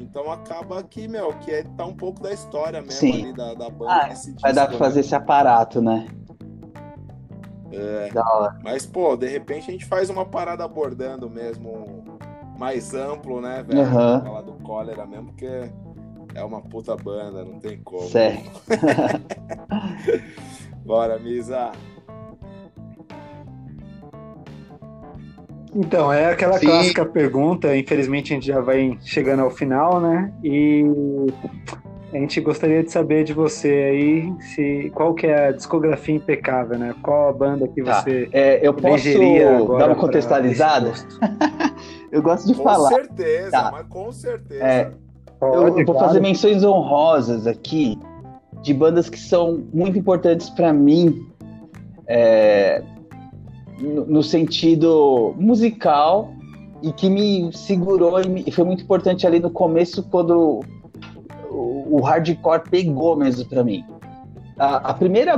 Então 0.00 0.32
acaba 0.32 0.82
que, 0.82 1.06
meu, 1.06 1.32
que 1.34 1.52
é, 1.52 1.62
tá 1.62 1.86
um 1.86 1.94
pouco 1.94 2.20
da 2.20 2.32
história 2.32 2.80
mesmo 2.80 2.98
Sim. 2.98 3.22
ali 3.22 3.32
da, 3.32 3.54
da 3.54 3.70
banda. 3.70 3.92
Ah, 3.92 4.08
disco, 4.08 4.34
vai 4.40 4.52
dar 4.52 4.66
pra 4.66 4.76
fazer 4.76 4.96
né? 4.96 5.00
esse 5.02 5.14
aparato, 5.14 5.80
né? 5.80 6.08
É, 7.70 8.10
mas, 8.64 8.84
pô, 8.84 9.16
de 9.16 9.28
repente 9.28 9.68
a 9.68 9.72
gente 9.72 9.86
faz 9.86 10.10
uma 10.10 10.26
parada 10.26 10.64
abordando 10.64 11.30
mesmo 11.30 12.18
mais 12.58 12.92
amplo, 12.92 13.40
né, 13.40 13.62
velho? 13.62 13.80
Uhum. 13.80 14.24
Falar 14.24 14.42
do 14.42 14.54
cólera 14.54 15.06
mesmo, 15.06 15.28
porque 15.28 15.70
é 16.34 16.42
uma 16.42 16.60
puta 16.62 16.96
banda, 16.96 17.44
não 17.44 17.60
tem 17.60 17.80
como. 17.80 18.08
Certo. 18.08 18.60
Bora, 20.84 21.16
Misa. 21.20 21.70
Então, 25.74 26.12
é 26.12 26.26
aquela 26.26 26.58
Sim. 26.58 26.66
clássica 26.66 27.06
pergunta, 27.06 27.74
infelizmente 27.74 28.32
a 28.32 28.34
gente 28.34 28.46
já 28.46 28.60
vai 28.60 28.98
chegando 29.00 29.40
ao 29.40 29.50
final, 29.50 30.00
né? 30.00 30.32
E 30.44 30.84
a 32.12 32.18
gente 32.18 32.40
gostaria 32.42 32.82
de 32.82 32.92
saber 32.92 33.24
de 33.24 33.32
você 33.32 33.68
aí 33.68 34.32
se 34.40 34.92
qual 34.94 35.14
que 35.14 35.26
é 35.26 35.48
a 35.48 35.52
discografia 35.52 36.14
impecável, 36.14 36.78
né? 36.78 36.94
Qual 37.02 37.30
a 37.30 37.32
banda 37.32 37.66
que 37.66 37.82
tá. 37.82 38.02
você 38.02 38.28
é, 38.32 38.66
eu 38.66 38.74
posso 38.74 39.08
dar 39.78 39.86
uma 39.86 39.96
contextualizada? 39.96 40.92
eu 42.12 42.20
gosto 42.20 42.46
de 42.46 42.54
com 42.54 42.64
falar. 42.64 42.90
Com 42.90 42.96
certeza, 42.96 43.50
tá. 43.50 43.70
mas 43.72 43.86
com 43.86 44.12
certeza. 44.12 44.62
É, 44.62 44.90
eu, 45.40 45.78
eu, 45.78 45.86
vou 45.86 45.98
fazer 45.98 46.20
menções 46.20 46.62
honrosas 46.62 47.46
aqui 47.46 47.98
de 48.60 48.74
bandas 48.74 49.08
que 49.08 49.18
são 49.18 49.64
muito 49.72 49.98
importantes 49.98 50.50
para 50.50 50.70
mim 50.70 51.26
é, 52.06 52.82
no, 53.78 54.06
no, 54.06 54.22
sentido 54.22 55.34
musical 55.38 56.32
e 56.82 56.92
que 56.92 57.08
me 57.08 57.52
segurou 57.52 58.20
e, 58.20 58.28
me, 58.28 58.44
e 58.46 58.50
foi 58.50 58.64
muito 58.64 58.82
importante 58.82 59.26
ali 59.26 59.38
no 59.40 59.50
começo 59.50 60.02
quando 60.04 60.60
o, 61.50 62.00
hardcore 62.00 62.62
pegou 62.70 63.16
mesmo 63.16 63.44
para 63.48 63.62
mim. 63.62 63.84
A, 64.58 64.90
a, 64.90 64.94
primeira 64.94 65.36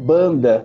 banda 0.00 0.64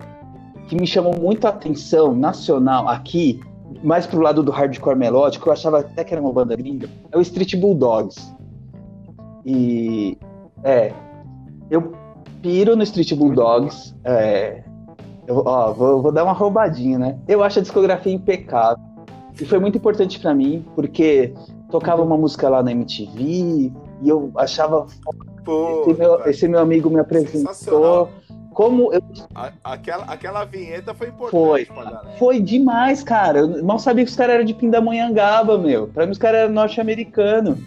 que 0.68 0.76
me 0.76 0.86
chamou 0.86 1.16
muito 1.20 1.46
a 1.46 1.50
atenção 1.50 2.16
nacional 2.16 2.88
aqui, 2.88 3.40
mais 3.84 4.06
pro 4.06 4.20
lado 4.20 4.44
do 4.44 4.52
hardcore 4.52 4.98
melódico, 4.98 5.48
eu 5.50 5.54
achava 5.54 5.80
até 5.80 6.04
que 6.04 6.14
era 6.14 6.22
uma 6.22 6.32
banda 6.32 6.56
linda, 6.56 6.90
é 7.12 7.18
o 7.18 7.22
Street 7.22 7.56
Bulldogs. 7.56 8.36
E 9.46 10.18
é, 10.64 10.92
eu 11.70 11.94
piro 12.42 12.76
no 12.76 12.84
Street 12.84 13.14
Bulldogs. 13.14 13.96
É, 14.04 14.64
eu, 15.28 15.44
ó, 15.46 15.74
vou, 15.74 16.02
vou, 16.02 16.12
dar 16.12 16.24
uma 16.24 16.34
roubadinha, 16.34 16.98
né? 16.98 17.20
Eu 17.28 17.44
acho 17.44 17.60
a 17.60 17.62
discografia 17.62 18.14
impecável. 18.14 18.84
E 19.40 19.46
foi 19.46 19.60
muito 19.60 19.78
importante 19.78 20.20
para 20.20 20.34
mim, 20.34 20.66
porque 20.74 21.34
tocava 21.70 22.02
uma 22.02 22.18
música 22.18 22.50
lá 22.50 22.64
na 22.64 22.72
MTV, 22.72 23.22
e 23.22 23.74
eu 24.06 24.32
achava. 24.36 24.88
Pô, 25.44 25.82
esse, 25.82 26.00
meu, 26.00 26.26
esse 26.26 26.48
meu 26.48 26.60
amigo 26.60 26.90
me 26.90 27.00
apresentou. 27.00 28.10
Como 28.54 28.92
eu... 28.92 29.02
aquela, 29.64 30.06
aquela 30.06 30.44
vinheta 30.44 30.92
foi 30.92 31.10
importante 31.10 31.68
foi, 31.68 32.18
Foi 32.18 32.42
demais, 32.42 33.04
cara. 33.04 33.40
Eu 33.40 33.64
mal 33.64 33.78
sabia 33.78 34.04
que 34.04 34.10
os 34.10 34.18
caras 34.18 34.36
eram 34.36 34.46
de 34.46 34.56
Pindamonhangaba, 34.56 35.60
meu. 35.60 35.88
Pra 35.88 36.06
mim, 36.06 36.12
os 36.12 36.18
caras 36.18 36.42
eram 36.42 36.54
norte-americanos. 36.54 37.60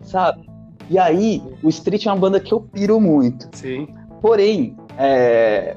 Sabe? 0.00 0.48
E 0.88 0.98
aí, 0.98 1.42
o 1.62 1.68
Street 1.68 2.06
é 2.06 2.10
uma 2.10 2.18
banda 2.18 2.40
que 2.40 2.52
eu 2.54 2.60
piro 2.60 2.98
muito. 2.98 3.46
Sim. 3.52 3.88
Porém, 4.22 4.74
é... 4.96 5.76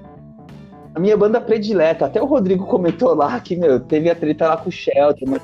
a 0.97 0.99
minha 0.99 1.15
banda 1.15 1.39
predileta, 1.39 2.07
até 2.07 2.19
o 2.19 2.25
Rodrigo 2.25 2.65
comentou 2.65 3.13
lá 3.13 3.39
que, 3.39 3.55
meu, 3.55 3.79
teve 3.79 4.09
a 4.09 4.15
treta 4.15 4.47
lá 4.47 4.57
com 4.57 4.69
o 4.69 4.71
Shelter, 4.71 5.29
mas. 5.29 5.43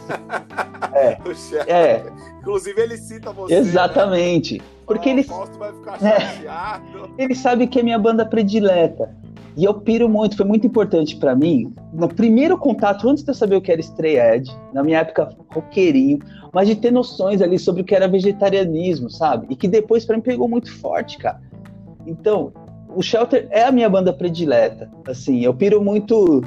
é. 0.96 1.16
o 1.24 1.36
Shelter. 1.36 1.76
É. 1.76 2.04
Inclusive, 2.40 2.82
ele 2.82 2.98
cita 2.98 3.32
você. 3.32 3.54
Exatamente. 3.54 4.58
Né? 4.58 4.64
Porque 4.88 5.10
ele. 5.10 5.22
vai 5.22 5.72
ficar 5.72 6.04
é. 6.04 6.82
ele 7.20 7.36
sabe 7.36 7.68
que 7.68 7.80
é 7.80 7.84
minha 7.84 8.00
banda 8.00 8.26
predileta. 8.26 9.16
E 9.56 9.64
eu 9.64 9.76
piro 9.76 10.10
muito, 10.10 10.36
foi 10.36 10.46
muito 10.48 10.66
importante 10.66 11.16
para 11.18 11.36
mim. 11.36 11.72
No 11.94 12.10
primeiro 12.10 12.58
contato, 12.58 13.08
antes 13.08 13.24
de 13.24 13.30
eu 13.30 13.36
saber 13.36 13.56
o 13.56 13.62
que 13.62 13.72
era 13.72 13.80
Stray 13.80 14.18
Edge, 14.18 14.52
na 14.74 14.82
minha 14.82 14.98
época 15.02 15.30
roqueirinho, 15.54 16.18
mas 16.52 16.68
de 16.68 16.76
ter 16.76 16.90
noções 16.90 17.44
ali 17.44 17.60
sobre 17.60 17.84
o 17.84 17.86
que 17.86 17.94
era 17.94 18.08
vegetarianismo, 18.08 19.12
sabe? 19.12 19.46
E 19.52 19.56
que 19.56 19.68
depois 19.68 20.04
para 20.04 20.16
mim 20.16 20.24
pegou 20.24 20.50
muito 20.50 20.76
forte, 20.80 21.20
cara. 21.20 21.40
Então, 22.08 22.52
o 22.96 23.02
Shelter 23.02 23.48
é 23.50 23.64
a 23.64 23.72
minha 23.72 23.90
banda 23.90 24.14
predileta. 24.14 24.90
Assim, 25.08 25.42
eu 25.42 25.54
piro 25.54 25.84
muito 25.84 26.44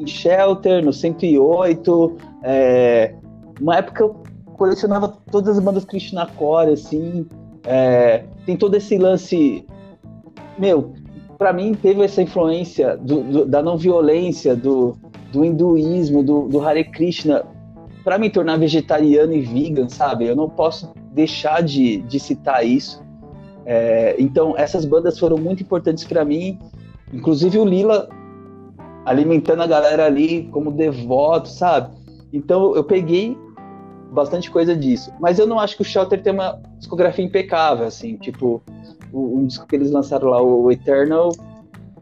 em 0.00 0.06
Shelter, 0.06 0.84
no 0.84 0.92
108. 0.92 2.16
É... 2.42 3.14
Uma 3.60 3.76
época 3.76 4.02
eu 4.02 4.22
colecionava 4.56 5.16
todas 5.30 5.56
as 5.56 5.64
bandas 5.64 5.84
Krishna 5.84 6.26
Core, 6.26 6.72
assim. 6.72 7.26
É, 7.64 8.24
tem 8.44 8.56
todo 8.56 8.74
esse 8.74 8.98
lance. 8.98 9.64
Meu, 10.58 10.92
para 11.38 11.52
mim 11.52 11.74
teve 11.74 12.02
essa 12.02 12.20
influência 12.20 12.96
do, 12.96 13.22
do, 13.22 13.46
da 13.46 13.62
não 13.62 13.76
violência, 13.76 14.56
do, 14.56 14.96
do 15.32 15.44
hinduísmo, 15.44 16.22
do, 16.22 16.48
do 16.48 16.60
Hare 16.60 16.84
Krishna, 16.84 17.44
para 18.02 18.18
me 18.18 18.28
tornar 18.28 18.58
vegetariano 18.58 19.32
e 19.32 19.40
vegan, 19.40 19.88
sabe? 19.88 20.26
Eu 20.26 20.34
não 20.34 20.48
posso 20.48 20.92
deixar 21.12 21.62
de, 21.62 21.98
de 22.02 22.18
citar 22.18 22.66
isso. 22.66 23.02
É, 23.70 24.16
então, 24.18 24.54
essas 24.56 24.86
bandas 24.86 25.18
foram 25.18 25.36
muito 25.36 25.62
importantes 25.62 26.02
para 26.02 26.24
mim, 26.24 26.58
inclusive 27.12 27.58
o 27.58 27.66
Lila 27.66 28.08
alimentando 29.04 29.62
a 29.62 29.66
galera 29.66 30.06
ali 30.06 30.48
como 30.50 30.72
devoto, 30.72 31.50
sabe? 31.50 31.94
Então, 32.32 32.74
eu 32.74 32.82
peguei 32.82 33.36
bastante 34.10 34.50
coisa 34.50 34.74
disso. 34.74 35.12
Mas 35.20 35.38
eu 35.38 35.46
não 35.46 35.60
acho 35.60 35.76
que 35.76 35.82
o 35.82 35.84
Shelter 35.84 36.22
tem 36.22 36.32
uma 36.32 36.58
discografia 36.78 37.22
impecável, 37.22 37.86
assim, 37.86 38.16
tipo, 38.16 38.62
o, 39.12 39.36
um 39.36 39.46
disco 39.46 39.66
que 39.66 39.76
eles 39.76 39.90
lançaram 39.90 40.30
lá, 40.30 40.40
o 40.40 40.72
Eternal, 40.72 41.30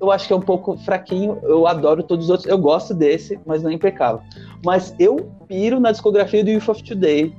eu 0.00 0.12
acho 0.12 0.28
que 0.28 0.32
é 0.32 0.36
um 0.36 0.40
pouco 0.40 0.76
fraquinho, 0.78 1.40
eu 1.42 1.66
adoro 1.66 2.04
todos 2.04 2.26
os 2.26 2.30
outros, 2.30 2.48
eu 2.48 2.58
gosto 2.58 2.94
desse, 2.94 3.40
mas 3.44 3.64
não 3.64 3.70
é 3.70 3.74
impecável. 3.74 4.20
Mas 4.64 4.94
eu 5.00 5.32
piro 5.48 5.80
na 5.80 5.90
discografia 5.90 6.44
do 6.44 6.50
Youth 6.50 6.68
of 6.68 6.84
Today, 6.84 7.34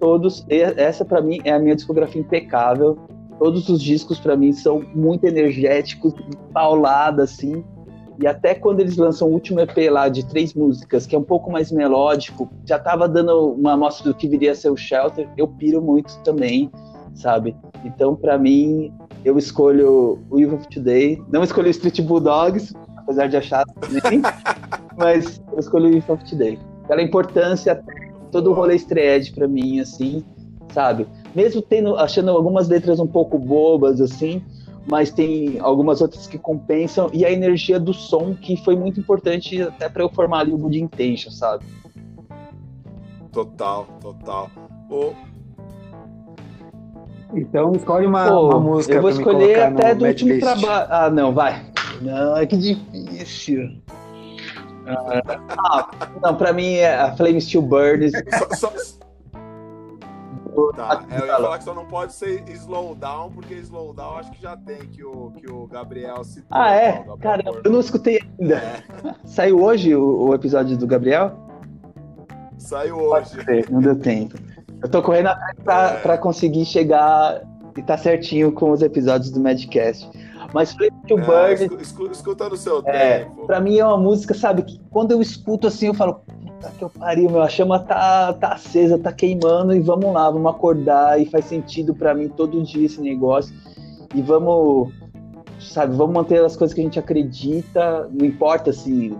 todos, 0.00 0.44
essa 0.48 1.04
para 1.04 1.20
mim 1.20 1.38
é 1.44 1.52
a 1.52 1.60
minha 1.60 1.76
discografia 1.76 2.20
impecável, 2.20 2.98
todos 3.38 3.68
os 3.68 3.80
discos 3.80 4.18
para 4.18 4.36
mim 4.36 4.52
são 4.52 4.82
muito 4.94 5.24
energéticos, 5.24 6.12
paulada, 6.52 7.22
assim, 7.22 7.64
E 8.20 8.26
até 8.26 8.52
quando 8.52 8.80
eles 8.80 8.96
lançam 8.96 9.28
o 9.28 9.32
último 9.32 9.60
EP 9.60 9.76
lá 9.90 10.08
de 10.08 10.26
três 10.26 10.52
músicas, 10.52 11.06
que 11.06 11.14
é 11.14 11.18
um 11.18 11.22
pouco 11.22 11.52
mais 11.52 11.70
melódico, 11.70 12.50
já 12.66 12.76
tava 12.76 13.08
dando 13.08 13.52
uma 13.52 13.74
amostra 13.74 14.10
do 14.10 14.16
que 14.16 14.26
viria 14.26 14.50
a 14.50 14.54
ser 14.56 14.70
o 14.70 14.76
Shelter, 14.76 15.28
eu 15.36 15.46
piro 15.46 15.80
muito 15.80 16.18
também, 16.24 16.68
sabe? 17.14 17.54
Então, 17.84 18.16
para 18.16 18.36
mim, 18.36 18.92
eu 19.24 19.38
escolho 19.38 20.18
o 20.30 20.40
Evil 20.40 20.56
of 20.56 20.68
Today. 20.68 21.22
Não 21.30 21.44
escolhi 21.44 21.68
o 21.68 21.70
Street 21.70 22.00
Bulldogs, 22.00 22.74
apesar 22.96 23.28
de 23.28 23.36
achar 23.36 23.64
também, 23.80 24.20
mas 24.98 25.40
eu 25.52 25.60
escolhi 25.60 25.86
o 25.86 25.96
Evil 25.96 26.14
of 26.14 26.24
Today. 26.28 26.58
Pela 26.88 27.02
importância, 27.02 27.80
todo 28.32 28.50
o 28.50 28.52
rolê 28.52 28.74
estreed 28.74 29.32
para 29.32 29.46
mim, 29.46 29.78
assim, 29.78 30.24
sabe? 30.72 31.06
Mesmo 31.38 31.62
tendo, 31.62 31.96
achando 31.96 32.32
algumas 32.32 32.66
letras 32.66 32.98
um 32.98 33.06
pouco 33.06 33.38
bobas, 33.38 34.00
assim, 34.00 34.42
mas 34.90 35.12
tem 35.12 35.60
algumas 35.60 36.00
outras 36.00 36.26
que 36.26 36.36
compensam 36.36 37.08
e 37.12 37.24
a 37.24 37.30
energia 37.30 37.78
do 37.78 37.94
som 37.94 38.34
que 38.34 38.56
foi 38.56 38.74
muito 38.74 38.98
importante 38.98 39.62
até 39.62 39.88
para 39.88 40.02
eu 40.02 40.08
formar 40.08 40.40
ali 40.40 40.52
o 40.52 40.58
Good 40.58 40.80
Intention, 40.80 41.30
sabe? 41.30 41.64
Total, 43.30 43.86
total. 44.00 44.50
Então 47.32 47.70
escolhe 47.70 48.06
uma, 48.06 48.26
Pô, 48.26 48.48
uma 48.48 48.58
música. 48.58 48.94
Eu 48.96 49.02
vou 49.02 49.10
escolher 49.10 49.60
até 49.60 49.94
do 49.94 50.06
último 50.06 50.40
trabalho. 50.40 50.88
Ah, 50.90 51.08
não, 51.08 51.32
vai. 51.32 51.64
Não, 52.02 52.36
é 52.36 52.46
que 52.46 52.56
difícil. 52.56 53.80
Ah, 54.90 55.90
não, 56.22 56.34
pra 56.34 56.50
mim 56.50 56.76
é 56.76 56.96
a 56.96 57.14
Flame 57.14 57.42
Still 57.42 57.60
Burns. 57.60 58.10
Só, 58.38 58.70
só, 58.70 58.72
Tá, 60.74 61.04
é, 61.10 61.20
eu 61.20 61.26
ia 61.26 61.36
falar 61.36 61.58
que 61.58 61.64
só 61.64 61.74
não 61.74 61.84
pode 61.86 62.12
ser 62.12 62.42
slowdown, 62.48 63.30
porque 63.30 63.54
slowdown 63.54 64.18
acho 64.18 64.30
que 64.32 64.42
já 64.42 64.56
tem, 64.56 64.78
que 64.78 65.04
o, 65.04 65.32
que 65.32 65.50
o 65.50 65.66
Gabriel 65.66 66.22
citou. 66.24 66.46
Ah, 66.50 66.72
é? 66.72 67.04
Cara, 67.20 67.42
eu 67.64 67.70
não 67.70 67.80
escutei 67.80 68.20
ainda. 68.38 68.56
É. 68.56 68.82
Saiu 69.24 69.62
hoje 69.62 69.94
o, 69.94 70.28
o, 70.28 70.34
episódio 70.34 70.76
do 70.76 70.86
Gabriel? 70.86 71.32
Saiu 72.58 72.96
hoje. 72.96 73.36
não 73.70 73.80
deu 73.80 73.98
tempo. 73.98 74.36
Eu 74.82 74.88
tô 74.88 75.02
correndo 75.02 75.28
atrás 75.28 75.56
pra, 75.64 75.90
é. 75.90 76.00
pra 76.00 76.18
conseguir 76.18 76.64
chegar 76.64 77.42
e 77.76 77.82
tá 77.82 77.96
certinho 77.96 78.52
com 78.52 78.70
os 78.70 78.82
episódios 78.82 79.30
do 79.30 79.40
Madcast. 79.40 80.08
Mas 80.52 80.72
Flip 80.72 80.94
to 81.06 81.18
é, 81.18 81.54
Bird. 81.56 81.82
Escuta, 81.82 82.12
escuta 82.12 82.48
no 82.48 82.56
seu 82.56 82.82
é, 82.86 83.20
tempo. 83.20 83.46
Pra 83.46 83.60
mim 83.60 83.78
é 83.78 83.84
uma 83.84 83.98
música, 83.98 84.34
sabe, 84.34 84.62
que 84.62 84.80
quando 84.90 85.12
eu 85.12 85.20
escuto 85.20 85.66
assim, 85.66 85.86
eu 85.86 85.94
falo, 85.94 86.22
puta 86.58 86.72
que 86.76 86.84
eu 86.84 86.90
pariu, 86.90 87.30
meu, 87.30 87.42
a 87.42 87.48
chama 87.48 87.78
tá, 87.78 88.32
tá 88.32 88.52
acesa, 88.52 88.98
tá 88.98 89.12
queimando 89.12 89.74
e 89.74 89.80
vamos 89.80 90.12
lá, 90.12 90.30
vamos 90.30 90.50
acordar 90.50 91.20
e 91.20 91.26
faz 91.26 91.44
sentido 91.44 91.94
para 91.94 92.14
mim 92.14 92.28
todo 92.28 92.62
dia 92.62 92.86
esse 92.86 93.00
negócio. 93.00 93.54
E 94.14 94.20
vamos, 94.20 94.92
sabe, 95.60 95.96
vamos 95.96 96.14
manter 96.14 96.44
as 96.44 96.56
coisas 96.56 96.74
que 96.74 96.80
a 96.80 96.84
gente 96.84 96.98
acredita, 96.98 98.08
não 98.12 98.26
importa 98.26 98.72
se 98.72 99.16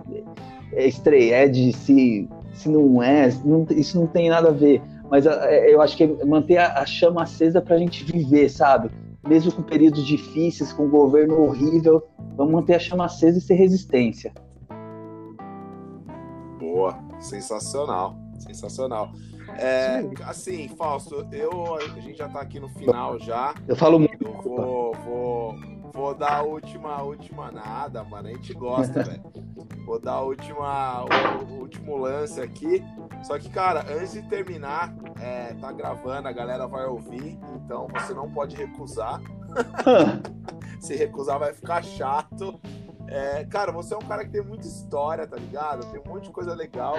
é 0.73 0.87
estreia, 0.87 1.51
se, 1.73 2.27
se 2.53 2.69
não 2.69 3.01
é, 3.01 3.31
não, 3.43 3.65
isso 3.71 3.99
não 3.99 4.07
tem 4.07 4.29
nada 4.29 4.49
a 4.49 4.53
ver. 4.53 4.81
Mas 5.09 5.25
é, 5.25 5.73
eu 5.73 5.81
acho 5.81 5.97
que 5.97 6.03
é 6.03 6.25
manter 6.25 6.57
a, 6.57 6.79
a 6.79 6.85
chama 6.85 7.23
acesa 7.23 7.61
pra 7.61 7.77
gente 7.77 8.03
viver, 8.03 8.49
sabe? 8.49 8.91
mesmo 9.27 9.51
com 9.51 9.61
períodos 9.61 10.07
difíceis, 10.07 10.71
com 10.71 10.85
um 10.85 10.89
governo 10.89 11.41
horrível, 11.41 12.01
vamos 12.35 12.53
manter 12.53 12.75
a 12.75 12.79
chama 12.79 13.05
acesa 13.05 13.37
e 13.37 13.41
ser 13.41 13.55
resistência. 13.55 14.31
Boa, 16.57 16.97
sensacional, 17.19 18.17
sensacional. 18.39 19.11
É, 19.57 20.03
assim, 20.25 20.67
Fausto, 20.69 21.27
eu, 21.31 21.75
a 21.75 21.99
gente 21.99 22.17
já 22.17 22.29
tá 22.29 22.41
aqui 22.41 22.59
no 22.59 22.69
final 22.69 23.19
já. 23.19 23.53
Eu 23.67 23.75
falo 23.75 23.99
muito. 23.99 24.23
Eu 24.23 24.41
vou, 24.41 24.93
vou, 24.93 25.55
vou 25.91 26.15
dar 26.15 26.37
a 26.37 26.41
última, 26.43 26.95
a 26.95 27.03
última 27.03 27.51
nada, 27.51 28.03
mano. 28.03 28.27
A 28.27 28.31
gente 28.31 28.53
gosta, 28.53 29.01
velho. 29.03 29.23
Vou 29.85 29.99
dar 29.99 30.13
a 30.13 30.21
última, 30.21 31.03
o, 31.03 31.53
o, 31.53 31.59
último 31.61 31.97
lance 31.97 32.39
aqui. 32.39 32.83
Só 33.23 33.39
que, 33.39 33.49
cara, 33.49 33.85
antes 33.91 34.13
de 34.13 34.21
terminar, 34.23 34.93
é, 35.19 35.53
tá 35.55 35.71
gravando, 35.71 36.27
a 36.27 36.31
galera 36.31 36.67
vai 36.67 36.85
ouvir, 36.85 37.39
então 37.55 37.87
você 37.87 38.13
não 38.13 38.29
pode 38.31 38.55
recusar. 38.55 39.19
Se 40.79 40.95
recusar 40.95 41.39
vai 41.39 41.53
ficar 41.53 41.83
chato. 41.83 42.59
É, 43.11 43.43
cara, 43.45 43.71
você 43.71 43.93
é 43.93 43.97
um 43.97 44.01
cara 44.01 44.23
que 44.23 44.31
tem 44.31 44.43
muita 44.43 44.67
história, 44.67 45.25
tá 45.25 45.35
ligado? 45.35 45.85
Tem 45.91 45.99
um 45.99 46.13
monte 46.13 46.25
de 46.25 46.29
coisa 46.29 46.53
legal. 46.53 46.95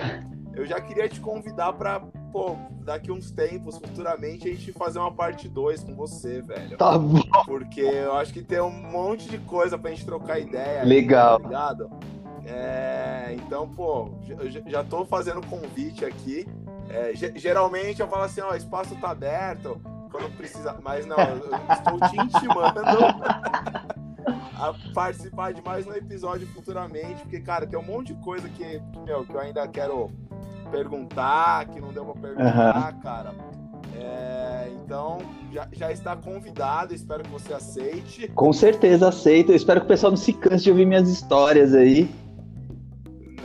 Eu 0.53 0.67
já 0.67 0.81
queria 0.81 1.09
te 1.09 1.21
convidar 1.21 1.73
pra, 1.75 2.01
pô, 2.33 2.57
daqui 2.83 3.13
uns 3.13 3.31
tempos, 3.31 3.79
futuramente, 3.79 4.49
a 4.49 4.51
gente 4.51 4.73
fazer 4.73 4.99
uma 4.99 5.13
parte 5.13 5.49
2 5.49 5.85
com 5.85 5.95
você, 5.95 6.43
velho. 6.43 6.77
Tá 6.77 6.99
bom. 6.99 7.23
Porque 7.47 7.81
eu 7.81 8.15
acho 8.17 8.33
que 8.33 8.43
tem 8.43 8.61
um 8.61 8.71
monte 8.71 9.29
de 9.29 9.39
coisa 9.39 9.79
pra 9.79 9.91
gente 9.91 10.05
trocar 10.05 10.41
ideia. 10.41 10.83
Legal. 10.83 11.37
Aí, 11.37 11.43
tá 11.43 11.49
ligado? 11.49 11.91
É, 12.45 13.37
então, 13.37 13.69
pô, 13.69 14.11
já, 14.49 14.61
já 14.67 14.85
tô 14.85 15.05
fazendo 15.05 15.41
convite 15.47 16.05
aqui. 16.05 16.45
É, 16.89 17.13
geralmente 17.15 18.01
eu 18.01 18.09
falo 18.09 18.25
assim, 18.25 18.41
ó, 18.41 18.51
o 18.51 18.57
espaço 18.57 18.97
tá 18.97 19.11
aberto 19.11 19.81
quando 20.11 20.29
precisa. 20.37 20.77
Mas 20.83 21.07
não, 21.07 21.17
eu 21.17 21.37
estou 21.73 22.01
te 22.09 22.21
intimando 22.21 22.81
a 24.57 24.75
participar 24.95 25.53
de 25.53 25.63
mais 25.63 25.87
um 25.87 25.93
episódio 25.93 26.47
futuramente, 26.49 27.23
porque, 27.23 27.41
cara, 27.41 27.67
tem 27.67 27.79
um 27.79 27.83
monte 27.83 28.15
de 28.15 28.21
coisa 28.21 28.49
que, 28.49 28.81
meu, 29.05 29.25
que 29.25 29.33
eu 29.33 29.41
ainda 29.41 29.67
quero 29.69 30.11
perguntar, 30.71 31.67
que 31.67 31.81
não 31.81 31.93
deu 31.93 32.05
pra 32.05 32.15
perguntar, 32.15 32.95
uhum. 32.95 33.01
cara. 33.01 33.35
É, 33.97 34.71
então, 34.83 35.19
já, 35.53 35.69
já 35.73 35.93
está 35.93 36.17
convidado, 36.17 36.95
espero 36.95 37.23
que 37.23 37.31
você 37.31 37.53
aceite. 37.53 38.29
Com 38.29 38.53
certeza 38.53 39.09
aceito. 39.09 39.53
Eu 39.53 39.57
espero 39.57 39.81
que 39.81 39.87
o 39.87 39.89
pessoal 39.89 40.11
não 40.11 40.17
se 40.17 40.33
canse 40.33 40.65
de 40.65 40.71
ouvir 40.71 40.87
minhas 40.87 41.09
histórias 41.09 41.75
aí. 41.75 42.11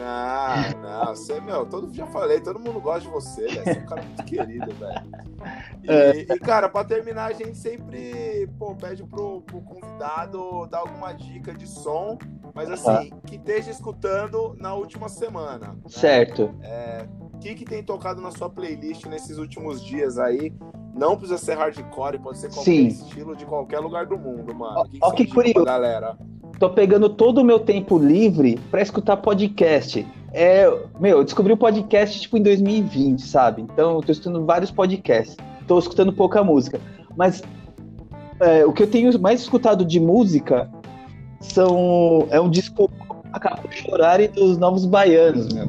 Não, 0.06 0.82
não, 0.82 1.06
você, 1.16 1.42
meu, 1.42 1.66
todo, 1.66 1.92
já 1.92 2.06
falei, 2.06 2.40
todo 2.40 2.60
mundo 2.60 2.80
gosta 2.80 3.02
de 3.02 3.08
você, 3.08 3.48
Você 3.48 3.70
é 3.72 3.82
um 3.82 3.86
cara 3.88 4.04
muito 4.04 4.24
querido, 4.24 4.72
velho. 4.76 5.02
E, 5.84 5.92
é. 5.92 6.20
e, 6.20 6.40
cara, 6.40 6.70
pra 6.70 6.84
terminar, 6.84 7.32
a 7.32 7.34
gente 7.34 7.58
sempre 7.58 8.48
pô, 8.60 8.76
pede 8.76 9.04
pro, 9.04 9.42
pro 9.42 9.62
convidado 9.62 10.68
dar 10.68 10.80
alguma 10.80 11.12
dica 11.12 11.56
de 11.56 11.66
som, 11.68 12.20
mas 12.54 12.70
assim, 12.70 13.12
que 13.26 13.36
esteja 13.36 13.72
escutando 13.72 14.56
na 14.60 14.76
última 14.76 15.10
semana. 15.10 15.70
Né? 15.70 15.76
Certo. 15.88 16.54
É, 16.62 17.08
o 17.20 17.40
que, 17.40 17.56
que 17.56 17.66
tem 17.66 17.82
tocado 17.82 18.22
na 18.22 18.30
sua 18.30 18.50
playlist 18.50 19.06
nesses 19.06 19.40
últimos 19.40 19.84
dias 19.84 20.20
aí? 20.20 20.54
Não 20.94 21.18
precisa 21.18 21.40
ser 21.40 21.58
hardcore, 21.58 22.20
pode 22.20 22.38
ser 22.38 22.50
qualquer 22.50 22.64
Sim. 22.64 22.88
estilo 22.88 23.36
de 23.36 23.46
qualquer 23.46 23.80
lugar 23.80 24.06
do 24.06 24.18
mundo, 24.20 24.54
mano. 24.54 24.82
O 24.82 24.86
que, 24.86 25.00
que, 25.00 25.26
que 25.26 25.34
curioso. 25.34 25.66
galera? 25.66 26.16
Tô 26.60 26.70
pegando 26.70 27.10
todo 27.10 27.40
o 27.40 27.44
meu 27.44 27.60
tempo 27.60 27.98
livre 27.98 28.60
para 28.72 28.82
escutar 28.82 29.18
podcast. 29.18 30.06
É, 30.34 30.66
meu, 31.00 31.20
eu 31.20 31.24
descobri 31.24 31.54
o 31.54 31.58
podcast 31.58 32.20
tipo 32.20 32.38
em 32.38 32.44
2020, 32.44 33.22
sabe? 33.22 33.62
Então 33.62 33.96
eu 33.96 34.02
tô 34.02 34.12
escutando 34.12 34.46
vários 34.46 34.72
podcasts. 34.72 35.38
Tô 35.68 35.80
escutando 35.80 36.12
pouca 36.14 36.44
música. 36.44 36.80
Mas 37.16 37.42
é, 38.40 38.66
o 38.66 38.74
que 38.74 38.84
eu 38.84 38.88
tenho 38.88 39.18
mais 39.20 39.42
escutado 39.42 39.86
de 39.86 40.00
música 40.00 40.70
são 41.40 42.28
é 42.30 42.40
um 42.40 42.50
disco 42.50 42.90
Acabou 43.32 43.70
de 43.70 43.76
Chorar 43.76 44.22
e 44.22 44.28
dos 44.30 44.58
Novos 44.58 44.86
Baianos, 44.86 45.54
meu. 45.54 45.68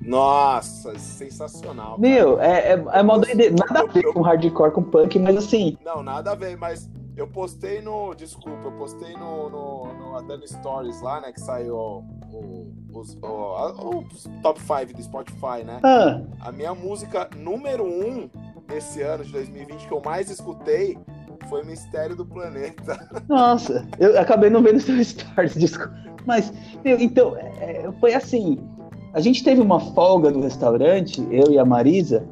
Nossa, 0.00 0.98
sensacional. 0.98 1.98
Meu, 1.98 2.40
é, 2.40 2.72
é, 2.72 2.72
é 2.72 3.02
nada 3.02 3.80
a 3.80 3.86
ver 3.86 4.02
com 4.12 4.20
hardcore, 4.20 4.72
com 4.72 4.82
punk, 4.82 5.18
mas 5.18 5.36
assim. 5.36 5.76
Não, 5.84 6.02
nada 6.02 6.32
a 6.32 6.34
ver, 6.34 6.56
mas 6.56 6.90
eu 7.16 7.26
postei 7.26 7.80
no. 7.80 8.14
Desculpa, 8.14 8.66
eu 8.66 8.72
postei 8.72 9.12
no, 9.14 9.48
no, 9.48 9.94
no 9.94 10.20
no 10.20 10.48
Stories 10.48 11.00
lá, 11.00 11.20
né? 11.20 11.32
Que 11.32 11.40
saiu 11.40 11.76
o, 11.76 12.72
os, 12.92 13.16
o, 13.22 13.98
o 13.98 14.04
top 14.42 14.60
5 14.60 14.96
do 14.96 15.02
Spotify, 15.02 15.64
né? 15.64 15.80
Ah. 15.82 16.20
A 16.40 16.52
minha 16.52 16.74
música 16.74 17.28
número 17.36 17.84
1 17.84 17.88
um 17.88 18.30
desse 18.66 19.02
ano 19.02 19.24
de 19.24 19.32
2020 19.32 19.86
que 19.86 19.92
eu 19.92 20.02
mais 20.04 20.30
escutei 20.30 20.98
foi 21.48 21.62
Mistério 21.64 22.16
do 22.16 22.24
Planeta. 22.24 23.08
Nossa, 23.28 23.86
eu 23.98 24.18
acabei 24.18 24.50
não 24.50 24.62
vendo 24.62 24.80
seu 24.80 25.02
stories, 25.04 25.54
desculpa. 25.54 25.94
Mas, 26.26 26.52
meu, 26.84 26.98
então, 26.98 27.36
é, 27.36 27.90
foi 28.00 28.14
assim. 28.14 28.58
A 29.12 29.20
gente 29.20 29.44
teve 29.44 29.60
uma 29.60 29.78
folga 29.78 30.30
no 30.30 30.40
restaurante, 30.40 31.24
eu 31.30 31.52
e 31.52 31.58
a 31.58 31.64
Marisa, 31.64 32.26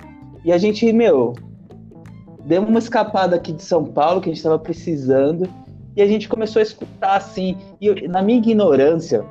e 0.45 0.51
a 0.51 0.59
gente, 0.59 0.93
meu, 0.93 1.35
deu 2.45 2.63
uma 2.63 2.79
escapada 2.79 3.37
aqui 3.37 3.53
de 3.53 3.63
São 3.63 3.85
Paulo 3.85 4.21
que 4.21 4.29
a 4.29 4.33
gente 4.33 4.39
estava 4.39 4.59
precisando 4.59 5.49
e 5.97 6.03
a 6.03 6.07
gente 6.07 6.29
começou 6.29 6.61
a 6.61 6.63
escutar 6.63 7.17
assim. 7.17 7.57
E 7.81 7.87
eu, 7.87 8.09
na 8.09 8.23
minha 8.23 8.39
ignorância, 8.39 9.25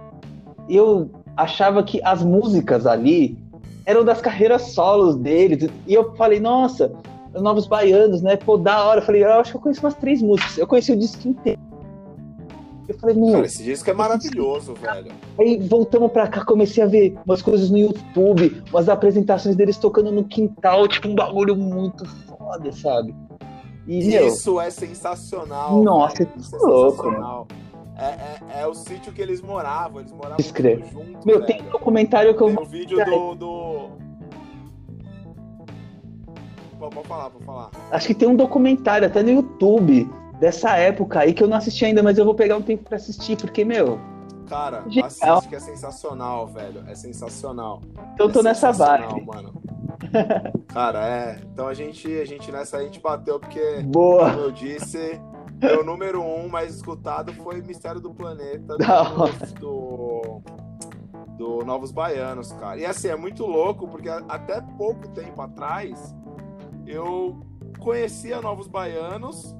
eu 0.70 1.10
achava 1.36 1.84
que 1.84 2.02
as 2.04 2.24
músicas 2.24 2.86
ali 2.86 3.38
eram 3.86 4.06
das 4.06 4.22
carreiras 4.22 4.74
solos 4.74 5.16
deles. 5.16 5.70
E 5.88 5.94
eu 5.94 6.14
falei, 6.16 6.40
nossa, 6.40 6.92
Novos 7.34 7.68
Baianos, 7.68 8.22
né? 8.22 8.36
Pô, 8.36 8.58
da 8.58 8.84
hora. 8.86 9.02
Eu 9.02 9.06
falei, 9.06 9.24
eu 9.24 9.34
acho 9.34 9.52
que 9.52 9.58
eu 9.58 9.62
conheço 9.62 9.82
umas 9.82 9.96
três 9.96 10.22
músicas. 10.22 10.58
Eu 10.58 10.68
conheci 10.68 10.92
o 10.92 10.98
disco 10.98 11.28
inteiro. 11.28 11.60
Eu 12.88 13.00
falei, 13.00 13.16
meu. 13.16 13.32
Cara, 13.32 13.46
esse 13.46 13.64
disco 13.64 13.90
é 13.90 13.94
maravilhoso, 13.94 14.74
velho. 14.76 15.12
Aí 15.40 15.58
voltamos 15.58 16.12
pra 16.12 16.28
cá, 16.28 16.44
comecei 16.44 16.84
a 16.84 16.88
ver 16.88 17.16
umas 17.26 17.42
coisas 17.42 17.70
no 17.70 17.78
YouTube, 17.78 18.62
umas 18.70 18.90
apresentações 18.90 19.56
deles 19.56 19.78
tocando 19.78 20.12
no 20.12 20.26
quintal, 20.26 20.88
tipo 20.88 21.08
um 21.08 21.16
bagulho 21.16 21.56
muito 21.56 22.04
foda, 22.52 22.72
sabe? 22.72 23.16
E, 23.88 24.00
Isso 24.00 24.52
meu, 24.52 24.62
é 24.62 24.70
sensacional. 24.70 25.82
Nossa, 25.84 26.24
é 26.24 26.28
louco. 26.62 27.48
É, 27.98 28.06
é, 28.06 28.62
é, 28.62 28.68
o 28.68 28.74
sítio 28.74 29.12
que 29.12 29.22
eles 29.22 29.42
moravam, 29.42 30.00
eles 30.00 30.12
moravam 30.12 30.38
Escreve. 30.40 30.90
juntos. 30.90 31.26
Meu, 31.26 31.36
velho. 31.36 31.46
tem 31.46 31.62
um 31.62 31.70
documentário 31.70 32.36
que 32.36 32.42
eu 32.42 32.48
Tem 32.48 32.56
vou. 32.56 32.64
o 32.66 32.68
vídeo 32.68 33.06
do. 33.06 33.36
do... 33.36 33.90
Pô, 36.80 36.90
Pode 36.90 37.08
falar, 37.08 37.30
pode 37.30 37.46
falar. 37.46 37.70
Acho 37.92 38.08
que 38.08 38.16
tem 38.16 38.28
um 38.28 38.36
documentário 38.36 39.08
até 39.08 39.22
no 39.22 39.30
YouTube 39.30 40.10
dessa 40.40 40.76
época 40.78 41.20
aí 41.20 41.34
que 41.34 41.44
eu 41.44 41.48
não 41.48 41.58
assisti 41.58 41.86
ainda, 41.86 42.02
mas 42.02 42.18
eu 42.18 42.26
vou 42.26 42.34
pegar 42.34 42.58
um 42.58 42.62
tempo 42.62 42.84
pra 42.84 42.96
assistir, 42.96 43.38
porque, 43.38 43.64
meu, 43.64 44.00
Cara, 44.52 44.84
Genial. 44.90 45.08
assiste 45.08 45.48
que 45.50 45.56
é 45.56 45.60
sensacional, 45.62 46.46
velho. 46.48 46.84
É 46.88 46.94
sensacional. 46.94 47.82
tô 48.18 48.42
É 48.42 48.44
nessa 48.44 48.74
sensacional, 48.74 49.10
vibe. 49.12 49.26
mano. 49.26 49.54
Cara, 50.68 51.08
é. 51.08 51.40
Então 51.54 51.68
a 51.70 51.74
gente, 51.74 52.08
a 52.20 52.26
gente 52.26 52.52
nessa 52.52 52.78
aí 52.78 52.84
a 52.84 52.86
gente 52.88 53.00
bateu, 53.00 53.40
porque, 53.40 53.82
Boa. 53.84 54.30
como 54.32 54.42
eu 54.44 54.52
disse, 54.52 55.22
meu 55.62 55.86
número 55.86 56.22
um 56.22 56.50
mais 56.50 56.76
escutado 56.76 57.32
foi 57.34 57.62
Mistério 57.62 58.02
do 58.02 58.14
Planeta 58.14 58.76
do, 58.78 58.82
do, 59.60 60.42
do 61.38 61.66
Novos 61.66 61.92
Baianos, 61.94 62.52
cara. 62.52 62.78
E 62.78 62.86
assim, 62.86 63.08
é 63.08 63.16
muito 63.16 63.46
louco, 63.46 63.88
porque 63.88 64.10
até 64.10 64.60
pouco 64.78 65.08
tempo 65.10 65.42
atrás 65.42 66.14
eu 66.86 67.40
conhecia 67.80 68.42
Novos 68.42 68.68
Baianos, 68.68 69.56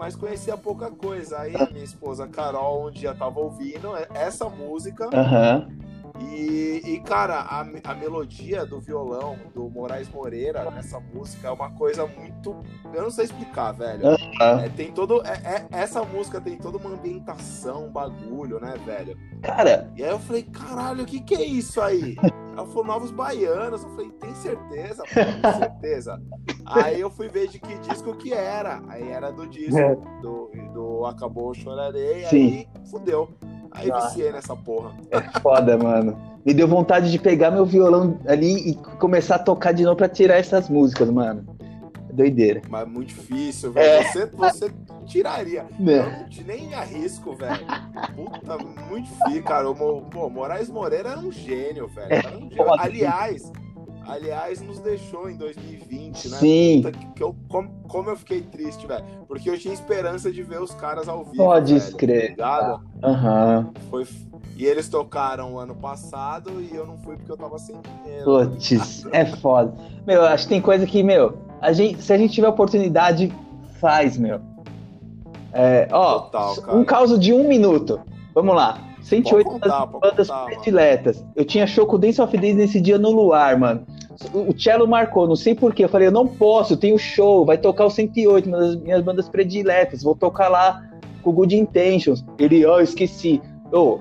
mas 0.00 0.16
conhecia 0.16 0.56
pouca 0.56 0.90
coisa. 0.90 1.40
Aí 1.40 1.54
a 1.54 1.68
minha 1.70 1.84
esposa 1.84 2.26
Carol 2.26 2.88
um 2.88 2.90
dia 2.90 3.14
tava 3.14 3.38
ouvindo 3.38 3.90
essa 4.14 4.48
música. 4.48 5.10
Aham. 5.12 5.68
E, 6.18 6.82
e, 6.84 7.00
cara, 7.00 7.40
a, 7.40 7.60
a 7.60 7.94
melodia 7.94 8.64
do 8.66 8.80
violão 8.80 9.38
do 9.54 9.70
Moraes 9.70 10.08
Moreira 10.08 10.70
nessa 10.70 10.98
música 10.98 11.48
é 11.48 11.50
uma 11.50 11.70
coisa 11.72 12.06
muito. 12.06 12.56
Eu 12.92 13.02
não 13.02 13.10
sei 13.10 13.26
explicar, 13.26 13.72
velho. 13.72 14.16
Ah. 14.40 14.62
É, 14.64 14.68
tem 14.70 14.90
todo. 14.90 15.22
é- 15.24 15.66
é- 15.66 15.66
essa 15.70 16.02
música 16.02 16.40
tem 16.40 16.56
toda 16.56 16.78
uma 16.78 16.90
ambientação, 16.90 17.86
um 17.86 17.92
bagulho, 17.92 18.58
né, 18.58 18.74
velho? 18.84 19.16
Cara, 19.42 19.90
E 19.96 20.02
aí 20.02 20.10
eu 20.10 20.18
falei, 20.18 20.42
caralho, 20.42 21.02
o 21.02 21.06
que, 21.06 21.20
que 21.20 21.34
é 21.34 21.44
isso 21.44 21.80
aí? 21.80 22.16
Ela 22.56 22.66
falou 22.66 22.84
Novos 22.84 23.10
Baianos. 23.10 23.82
Eu 23.82 23.90
falei, 23.90 24.10
tem 24.20 24.34
certeza? 24.34 25.02
Pô, 25.02 25.14
tem 25.42 25.52
certeza. 25.58 26.22
Aí 26.66 27.00
eu 27.00 27.10
fui 27.10 27.28
ver 27.28 27.48
de 27.48 27.58
que 27.58 27.78
disco 27.78 28.14
que 28.16 28.32
era. 28.32 28.82
Aí 28.88 29.08
era 29.10 29.30
do 29.30 29.46
disco 29.46 29.78
É. 29.78 29.96
do, 30.22 30.50
do 30.72 31.06
Acabou 31.06 31.52
Chorarei. 31.54 32.24
Sim. 32.26 32.46
Aí 32.46 32.68
fudeu. 32.90 33.28
Aí 33.72 33.90
Ah. 33.90 34.00
viciei 34.00 34.32
nessa 34.32 34.54
porra. 34.56 34.92
é 35.10 35.20
foda, 35.40 35.76
mano. 35.78 36.16
Me 36.44 36.52
deu 36.54 36.66
vontade 36.66 37.10
de 37.10 37.18
pegar 37.18 37.50
meu 37.50 37.64
violão 37.66 38.18
ali 38.26 38.70
e 38.70 38.74
começar 38.98 39.36
a 39.36 39.38
tocar 39.38 39.72
de 39.72 39.84
novo 39.84 39.96
pra 39.96 40.08
tirar 40.08 40.36
essas 40.36 40.68
músicas, 40.68 41.08
mano. 41.10 41.44
É 42.10 42.14
doideira. 42.16 42.62
Mas 42.68 42.88
muito 42.88 43.08
difícil, 43.08 43.72
velho. 43.72 43.86
É. 43.88 44.04
Você, 44.12 44.26
você 44.26 44.70
tiraria. 45.06 45.66
Eu 45.78 46.10
não 46.10 46.28
te- 46.28 46.44
nem 46.44 46.74
arrisco, 46.74 47.34
velho. 47.34 47.64
Puta, 48.16 48.58
muito 48.88 49.08
difícil, 49.08 49.42
cara. 49.44 49.70
O 49.70 50.02
pô, 50.02 50.28
Moraes 50.28 50.68
Moreira 50.68 51.10
era 51.10 51.20
um 51.20 51.30
gênio, 51.32 51.88
velho. 51.88 52.12
Era 52.12 52.36
um 52.36 52.48
gênio. 52.50 52.74
Aliás, 52.78 53.52
aliás, 54.06 54.60
nos 54.60 54.78
deixou 54.80 55.30
em 55.30 55.36
2020, 55.36 56.28
né? 56.28 56.36
Sim. 56.38 56.82
Puta, 56.82 56.98
que- 57.14 57.22
eu, 57.22 57.36
como, 57.48 57.70
como 57.88 58.10
eu 58.10 58.16
fiquei 58.16 58.42
triste, 58.42 58.86
velho. 58.86 59.04
Porque 59.26 59.48
eu 59.48 59.58
tinha 59.58 59.72
esperança 59.74 60.30
de 60.32 60.42
ver 60.42 60.60
os 60.60 60.74
caras 60.74 61.08
ao 61.08 61.24
vivo. 61.24 61.36
Pode 61.44 61.78
crer. 61.96 62.36
Tá? 62.36 62.80
Aham. 63.02 63.72
Foi... 63.88 64.06
E 64.56 64.66
eles 64.66 64.90
tocaram 64.90 65.58
ano 65.58 65.74
passado 65.74 66.50
e 66.60 66.74
eu 66.76 66.86
não 66.86 66.98
fui 66.98 67.16
porque 67.16 67.32
eu 67.32 67.36
tava 67.36 67.58
sem 67.58 67.76
dinheiro. 67.80 68.24
Putz, 68.24 69.06
é 69.10 69.24
foda. 69.24 69.72
Meu, 70.06 70.22
acho 70.22 70.44
que 70.44 70.50
tem 70.50 70.60
coisa 70.60 70.84
que, 70.86 71.02
meu, 71.02 71.38
a 71.60 71.72
gente, 71.72 72.02
se 72.02 72.12
a 72.12 72.18
gente 72.18 72.32
tiver 72.32 72.48
oportunidade, 72.48 73.32
faz, 73.80 74.16
meu. 74.16 74.40
É, 75.52 75.88
ó, 75.90 76.20
Total, 76.20 76.76
um 76.76 76.84
caso 76.84 77.18
de 77.18 77.32
um 77.32 77.46
minuto. 77.48 78.00
Vamos 78.34 78.54
lá. 78.54 78.78
108 79.02 79.44
Pode 79.44 79.60
contar, 79.60 79.68
das 79.68 79.90
bandas 79.90 80.28
contar, 80.28 80.44
mano. 80.44 80.56
prediletas. 80.56 81.24
Eu 81.34 81.44
tinha 81.44 81.66
show 81.66 81.86
com 81.86 81.96
o 81.96 81.98
Dance 81.98 82.20
of 82.20 82.36
Days 82.36 82.56
nesse 82.56 82.80
dia 82.80 82.98
no 82.98 83.10
Luar, 83.10 83.58
mano. 83.58 83.84
O 84.32 84.56
Cello 84.58 84.86
marcou, 84.86 85.26
não 85.26 85.36
sei 85.36 85.54
porquê. 85.54 85.84
Eu 85.84 85.88
falei, 85.88 86.08
eu 86.08 86.12
não 86.12 86.26
posso, 86.26 86.74
eu 86.74 86.76
tenho 86.76 86.98
show, 86.98 87.44
vai 87.44 87.56
tocar 87.56 87.86
o 87.86 87.90
108, 87.90 88.46
uma 88.46 88.58
das 88.58 88.76
minhas 88.76 89.02
bandas 89.02 89.28
prediletas. 89.28 90.02
Vou 90.02 90.14
tocar 90.14 90.48
lá 90.48 90.82
com 91.22 91.30
o 91.30 91.32
Good 91.32 91.56
Intentions. 91.56 92.24
Ele, 92.38 92.64
ó, 92.66 92.80
esqueci. 92.80 93.40
Ô, 93.72 93.98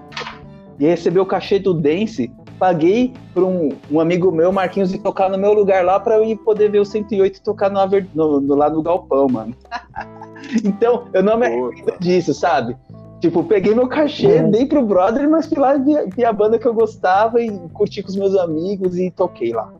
e 0.79 0.85
receber 0.85 1.19
o 1.19 1.25
cachê 1.25 1.59
do 1.59 1.73
Dance, 1.73 2.31
paguei 2.59 3.13
para 3.33 3.43
um, 3.43 3.69
um 3.89 3.99
amigo 3.99 4.31
meu, 4.31 4.51
Marquinhos, 4.51 4.93
ir 4.93 4.99
tocar 4.99 5.29
no 5.29 5.37
meu 5.37 5.53
lugar 5.53 5.83
lá 5.85 5.99
para 5.99 6.17
eu 6.17 6.25
ir 6.25 6.35
poder 6.37 6.69
ver 6.69 6.79
o 6.79 6.85
108 6.85 7.37
e 7.37 7.41
tocar 7.41 7.69
no, 7.71 7.79
no- 8.13 8.41
no- 8.41 8.55
lá 8.55 8.69
no 8.69 8.83
Galpão, 8.83 9.27
mano. 9.29 9.55
então, 10.63 11.07
eu 11.13 11.23
não 11.23 11.37
me 11.37 11.45
arrependo 11.47 11.97
disso, 11.99 12.33
sabe? 12.33 12.75
Tipo, 13.21 13.43
peguei 13.43 13.73
meu 13.75 13.87
cachê, 13.87 14.41
Uhum. 14.41 14.51
dei 14.51 14.65
pro 14.65 14.85
brother, 14.85 15.29
mas 15.29 15.45
fui 15.47 15.57
lá 15.57 15.73
ver, 15.77 16.07
ver 16.09 16.25
a 16.25 16.31
banda 16.33 16.57
que 16.59 16.65
eu 16.67 16.73
gostava 16.73 17.41
e 17.41 17.49
curti 17.73 18.01
com 18.03 18.09
os 18.09 18.15
meus 18.15 18.35
amigos 18.35 18.97
e 18.97 19.09
toquei 19.11 19.51
lá. 19.53 19.73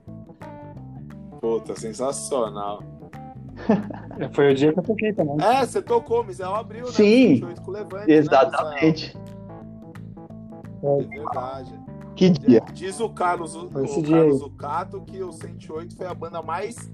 Puta, 1.39 1.73
sensacional. 1.76 2.84
Foi 4.34 4.51
o 4.51 4.56
dia 4.56 4.73
que 4.73 4.80
eu 4.80 4.84
toquei 4.84 5.14
também. 5.14 5.38
É, 5.41 5.65
você 5.65 5.81
tocou, 5.81 6.23
Mizel 6.23 6.53
abriu, 6.53 6.85
né? 6.85 6.91
Sim. 6.91 7.27
28 7.35 7.61
com 7.61 7.72
o 7.72 7.73
Levante, 7.73 8.07
né, 8.07 8.14
Exatamente. 8.15 9.18
Mizel? 9.18 10.99
É 10.99 11.03
verdade. 11.03 11.73
Que 12.20 12.30
dia. 12.32 12.62
Diz 12.74 13.00
o 13.00 13.08
Carlos, 13.08 13.56
o, 13.56 13.68
o 13.68 13.70
Carlos 13.70 14.12
aí. 14.12 14.32
Zucato 14.34 15.02
que 15.04 15.24
o 15.24 15.32
108 15.32 15.96
foi 15.96 16.06
a 16.06 16.14
banda 16.14 16.41
mais 16.41 16.91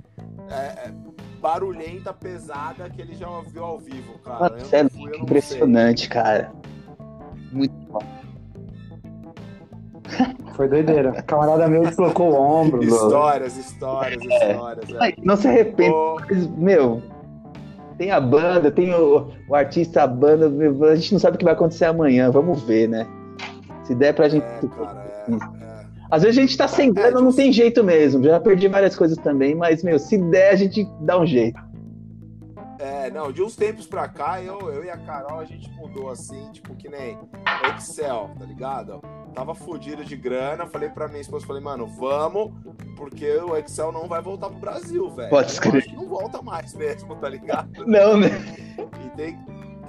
é, 0.47 0.53
é, 0.53 0.93
barulhenta, 1.41 2.13
pesada 2.13 2.87
que 2.91 3.01
ele 3.01 3.15
já 3.15 3.27
ouviu 3.27 3.63
ao 3.63 3.79
vivo, 3.79 4.19
cara. 4.19 4.51
Mano, 4.51 4.57
é 4.71 4.87
fui, 4.87 5.17
impressionante, 5.17 6.07
cara. 6.09 6.53
Muito 7.51 7.73
bom. 7.91 8.03
Foi 10.53 10.69
doideira. 10.69 11.09
O 11.09 11.23
camarada 11.23 11.67
meu 11.67 11.91
colocou 11.95 12.31
o 12.31 12.35
ombro. 12.35 12.83
sei. 12.83 12.91
mano. 12.91 13.05
Histórias, 13.07 13.57
histórias, 13.57 14.23
histórias. 14.23 14.89
é. 14.91 14.97
Ai, 14.99 15.15
Não 15.23 15.35
se 15.35 15.47
arrependa, 15.47 15.91
Pô, 15.91 16.21
mas, 16.29 16.47
meu. 16.49 17.01
Tem 17.97 18.11
a 18.11 18.19
banda, 18.19 18.69
tem 18.69 18.93
o, 18.93 19.31
o 19.49 19.55
artista, 19.55 20.03
a 20.03 20.07
banda. 20.07 20.45
A 20.91 20.95
gente 20.95 21.13
não 21.13 21.19
sabe 21.19 21.33
o 21.35 21.39
que 21.39 21.45
vai 21.45 21.55
acontecer 21.55 21.85
amanhã. 21.85 22.29
Vamos 22.29 22.61
ver, 22.61 22.87
né? 22.87 23.07
Se 23.85 23.95
der 23.95 24.13
pra 24.13 24.29
gente. 24.29 24.43
é, 24.43 24.67
cara, 24.67 25.14
é. 25.31 25.85
Às 26.09 26.23
vezes 26.23 26.37
a 26.37 26.41
gente 26.41 26.57
tá 26.57 26.67
sem 26.67 26.93
grana, 26.93 27.19
não 27.19 27.33
tem 27.33 27.51
jeito 27.51 27.83
mesmo. 27.83 28.23
Já 28.23 28.39
perdi 28.39 28.67
várias 28.67 28.95
coisas 28.95 29.17
também, 29.17 29.55
mas, 29.55 29.83
meu, 29.83 29.97
se 29.97 30.17
der, 30.17 30.51
a 30.51 30.55
gente 30.55 30.87
dá 31.01 31.19
um 31.19 31.25
jeito. 31.25 31.59
É, 32.79 33.09
não, 33.09 33.31
de 33.31 33.41
uns 33.41 33.55
tempos 33.55 33.87
pra 33.87 34.07
cá, 34.07 34.41
eu, 34.41 34.59
eu 34.71 34.83
e 34.83 34.89
a 34.89 34.97
Carol, 34.97 35.39
a 35.39 35.45
gente 35.45 35.71
mudou 35.71 36.09
assim, 36.09 36.51
tipo, 36.51 36.75
que 36.75 36.89
nem 36.89 37.17
Excel, 37.75 38.29
tá 38.37 38.45
ligado? 38.45 39.01
Tava 39.33 39.55
fudido 39.55 40.03
de 40.03 40.15
grana, 40.15 40.67
falei 40.67 40.89
pra 40.89 41.07
minha 41.07 41.21
esposa, 41.21 41.45
falei, 41.45 41.63
mano, 41.63 41.87
vamos, 41.87 42.51
porque 42.95 43.37
o 43.37 43.55
Excel 43.57 43.91
não 43.91 44.07
vai 44.07 44.21
voltar 44.21 44.49
pro 44.49 44.59
Brasil, 44.59 45.09
velho. 45.09 45.29
Pode 45.29 45.59
que 45.59 45.95
não 45.95 46.07
volta 46.07 46.41
mais 46.41 46.73
mesmo, 46.75 47.15
tá 47.15 47.29
ligado? 47.29 47.85
Não, 47.87 48.17
né? 48.17 48.29
E 49.05 49.09
tem, 49.15 49.39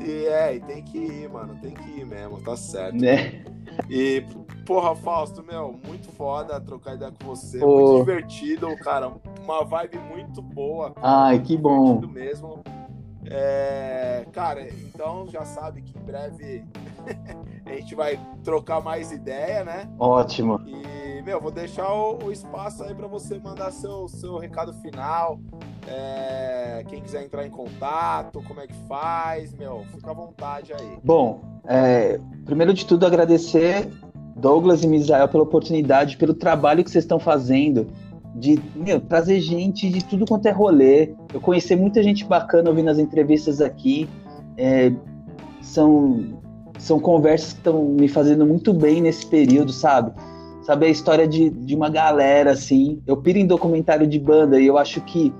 e 0.00 0.26
é, 0.26 0.54
e 0.54 0.60
tem 0.60 0.82
que 0.82 0.98
ir, 0.98 1.28
mano, 1.28 1.58
tem 1.60 1.74
que 1.74 2.00
ir 2.00 2.06
mesmo, 2.06 2.40
tá 2.40 2.56
certo. 2.56 2.96
né? 2.96 3.44
E, 3.88 4.24
porra, 4.64 4.94
Fausto, 4.94 5.42
meu, 5.42 5.78
muito 5.86 6.10
foda 6.12 6.60
trocar 6.60 6.94
ideia 6.94 7.12
com 7.12 7.26
você, 7.26 7.58
Pô. 7.58 7.66
muito 7.66 8.04
divertido, 8.04 8.76
cara, 8.78 9.12
uma 9.42 9.64
vibe 9.64 9.98
muito 9.98 10.42
boa. 10.42 10.92
Ai, 10.96 11.40
que 11.40 11.56
bom. 11.56 12.00
mesmo. 12.06 12.62
É, 13.28 14.24
cara, 14.32 14.68
então 14.68 15.26
já 15.28 15.44
sabe 15.44 15.82
que 15.82 15.98
em 15.98 16.02
breve 16.02 16.64
a 17.66 17.70
gente 17.72 17.94
vai 17.94 18.18
trocar 18.44 18.80
mais 18.80 19.10
ideia, 19.10 19.64
né? 19.64 19.88
Ótimo. 19.98 20.60
E, 20.64 21.05
meu, 21.26 21.40
vou 21.40 21.50
deixar 21.50 21.92
o, 21.92 22.26
o 22.26 22.30
espaço 22.30 22.84
aí 22.84 22.94
para 22.94 23.08
você 23.08 23.36
mandar 23.36 23.72
seu, 23.72 24.06
seu 24.06 24.38
recado 24.38 24.72
final. 24.74 25.40
É, 25.88 26.84
quem 26.88 27.02
quiser 27.02 27.24
entrar 27.24 27.44
em 27.44 27.50
contato, 27.50 28.40
como 28.46 28.60
é 28.60 28.66
que 28.68 28.74
faz, 28.86 29.52
meu, 29.52 29.84
fica 29.92 30.12
à 30.12 30.14
vontade 30.14 30.72
aí. 30.72 30.98
Bom, 31.02 31.40
é, 31.66 32.20
primeiro 32.44 32.72
de 32.72 32.86
tudo, 32.86 33.04
agradecer 33.04 33.88
Douglas 34.36 34.84
e 34.84 34.86
Misael 34.86 35.26
pela 35.26 35.42
oportunidade, 35.42 36.16
pelo 36.16 36.32
trabalho 36.32 36.84
que 36.84 36.92
vocês 36.92 37.02
estão 37.02 37.18
fazendo 37.18 37.88
de 38.32 38.62
meu, 38.76 39.00
trazer 39.00 39.40
gente 39.40 39.90
de 39.90 40.04
tudo 40.04 40.26
quanto 40.26 40.46
é 40.46 40.52
rolê. 40.52 41.12
Eu 41.34 41.40
conheci 41.40 41.74
muita 41.74 42.04
gente 42.04 42.24
bacana 42.24 42.70
ouvindo 42.70 42.90
as 42.90 43.00
entrevistas 43.00 43.60
aqui. 43.60 44.08
É, 44.56 44.92
são, 45.60 46.38
são 46.78 47.00
conversas 47.00 47.52
que 47.52 47.58
estão 47.58 47.82
me 47.82 48.06
fazendo 48.06 48.46
muito 48.46 48.72
bem 48.72 49.00
nesse 49.00 49.26
período, 49.26 49.72
sabe? 49.72 50.12
Sabe 50.66 50.86
a 50.86 50.88
história 50.88 51.28
de, 51.28 51.48
de 51.48 51.76
uma 51.76 51.88
galera, 51.88 52.50
assim. 52.50 53.00
Eu 53.06 53.16
piro 53.16 53.38
em 53.38 53.46
documentário 53.46 54.04
de 54.04 54.18
banda 54.18 54.60
e 54.60 54.66
eu 54.66 54.76
acho 54.76 55.00
que 55.02 55.32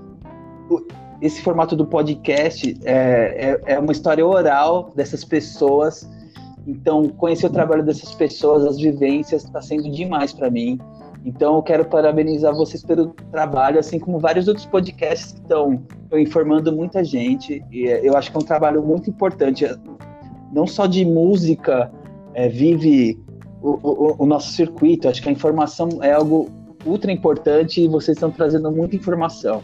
esse 1.21 1.43
formato 1.43 1.75
do 1.75 1.85
podcast 1.85 2.79
é, 2.85 3.59
é, 3.67 3.75
é 3.75 3.79
uma 3.81 3.91
história 3.91 4.25
oral 4.25 4.93
dessas 4.95 5.25
pessoas. 5.25 6.09
Então, 6.65 7.09
conhecer 7.09 7.47
o 7.47 7.51
trabalho 7.51 7.85
dessas 7.85 8.15
pessoas, 8.15 8.65
as 8.65 8.77
vivências, 8.77 9.43
está 9.43 9.61
sendo 9.61 9.91
demais 9.91 10.33
para 10.33 10.49
mim. 10.49 10.79
Então, 11.25 11.57
eu 11.57 11.63
quero 11.65 11.85
parabenizar 11.87 12.55
vocês 12.55 12.85
pelo 12.85 13.09
trabalho, 13.33 13.81
assim 13.81 13.99
como 13.99 14.21
vários 14.21 14.47
outros 14.47 14.67
podcasts 14.67 15.33
que 15.33 15.41
estão 15.41 15.83
informando 16.13 16.71
muita 16.73 17.03
gente. 17.03 17.65
E 17.73 17.89
é, 17.89 18.09
eu 18.09 18.17
acho 18.17 18.31
que 18.31 18.37
é 18.37 18.41
um 18.41 18.45
trabalho 18.45 18.81
muito 18.81 19.11
importante. 19.11 19.67
não 20.53 20.69
só 20.69 20.87
de 20.87 21.05
música 21.05 21.91
é, 22.33 22.49
vive 22.49 23.26
o, 23.63 23.71
o, 23.71 24.17
o, 24.19 24.27
nosso 24.27 24.53
circuito. 24.53 25.09
Acho 25.09 25.23
que 25.23 25.29
a 25.29 25.33
informação 25.33 25.89
é 26.03 26.13
algo 26.13 26.49
ultra 26.85 27.11
importante 27.11 27.83
e 27.83 27.89
vocês 27.89 28.17
estão 28.17 28.31
trazendo 28.31 28.71
muita 28.71 28.97
informação. 28.97 29.63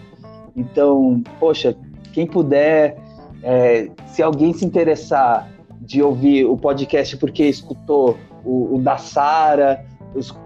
Então, 0.56 1.23
poxa, 1.39 1.77
quem 2.12 2.27
puder, 2.27 2.97
é, 3.43 3.90
se 4.06 4.23
alguém 4.23 4.52
se 4.52 4.64
interessar 4.64 5.48
de 5.81 6.02
ouvir 6.02 6.44
o 6.44 6.56
podcast 6.56 7.16
porque 7.16 7.44
escutou 7.44 8.16
o, 8.44 8.77
o 8.77 8.81
da 8.81 8.97
Sara, 8.98 9.85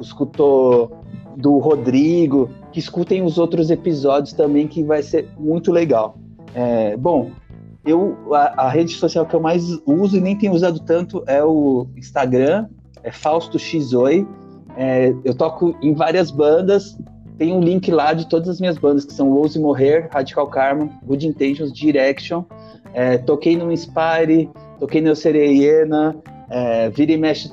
escutou 0.00 1.00
do 1.36 1.58
Rodrigo, 1.58 2.50
que 2.72 2.78
escutem 2.78 3.22
os 3.22 3.36
outros 3.36 3.70
episódios 3.70 4.32
também, 4.32 4.66
que 4.66 4.82
vai 4.82 5.02
ser 5.02 5.28
muito 5.38 5.70
legal. 5.70 6.16
É, 6.54 6.96
bom, 6.96 7.30
eu 7.84 8.16
a, 8.34 8.64
a, 8.66 8.68
rede 8.68 8.94
social 8.94 9.26
que 9.26 9.34
eu 9.34 9.40
mais 9.40 9.78
uso 9.86 10.16
e 10.16 10.20
nem 10.20 10.36
tenho 10.36 10.52
usado 10.52 10.80
tanto 10.80 11.22
é 11.26 11.44
o 11.44 11.86
Instagram, 11.96 12.66
é 13.06 13.12
Fausto 13.12 13.58
Xoi. 13.58 14.26
É, 14.76 15.14
eu 15.24 15.34
toco 15.34 15.74
em 15.80 15.94
várias 15.94 16.30
bandas, 16.30 16.98
tem 17.38 17.52
um 17.52 17.60
link 17.60 17.90
lá 17.90 18.12
de 18.12 18.28
todas 18.28 18.48
as 18.48 18.60
minhas 18.60 18.76
bandas, 18.76 19.04
que 19.04 19.12
são 19.12 19.32
Rose 19.32 19.58
Morrer, 19.58 20.08
Radical 20.10 20.48
Karma, 20.48 20.90
Good 21.06 21.26
Intentions, 21.26 21.72
Direction. 21.72 22.44
É, 22.92 23.16
toquei 23.16 23.56
no 23.56 23.70
Inspire, 23.70 24.50
toquei 24.78 25.00
no 25.00 25.14
Sereiena, 25.14 26.16
é, 26.50 26.90
vira 26.90 27.12
e 27.12 27.16
mexe, 27.16 27.50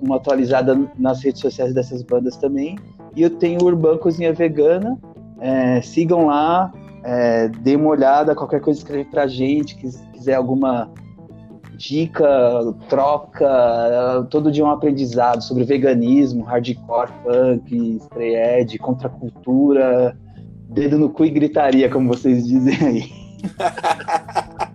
uma 0.00 0.16
atualizada 0.16 0.78
nas 0.98 1.22
redes 1.22 1.40
sociais 1.40 1.74
dessas 1.74 2.02
bandas 2.02 2.36
também. 2.36 2.78
E 3.14 3.22
eu 3.22 3.30
tenho 3.30 3.62
Urban 3.62 3.98
Cozinha 3.98 4.32
Vegana. 4.32 4.98
É, 5.40 5.80
sigam 5.82 6.26
lá, 6.26 6.72
é, 7.02 7.48
dê 7.48 7.76
uma 7.76 7.88
olhada, 7.88 8.34
qualquer 8.34 8.60
coisa 8.60 8.78
escreve 8.78 9.04
pra 9.04 9.26
gente, 9.26 9.74
quiser 9.76 10.34
alguma 10.34 10.90
dica, 11.80 12.28
troca, 12.90 14.26
todo 14.30 14.52
dia 14.52 14.62
um 14.62 14.70
aprendizado 14.70 15.42
sobre 15.42 15.64
veganismo, 15.64 16.44
hardcore, 16.44 17.10
punk, 17.24 17.96
stray 18.02 18.34
edge, 18.34 18.78
contracultura, 18.78 20.14
dedo 20.68 20.98
no 20.98 21.08
cu 21.08 21.24
e 21.24 21.30
gritaria, 21.30 21.88
como 21.88 22.08
vocês 22.08 22.46
dizem 22.46 22.86
aí. 22.86 23.10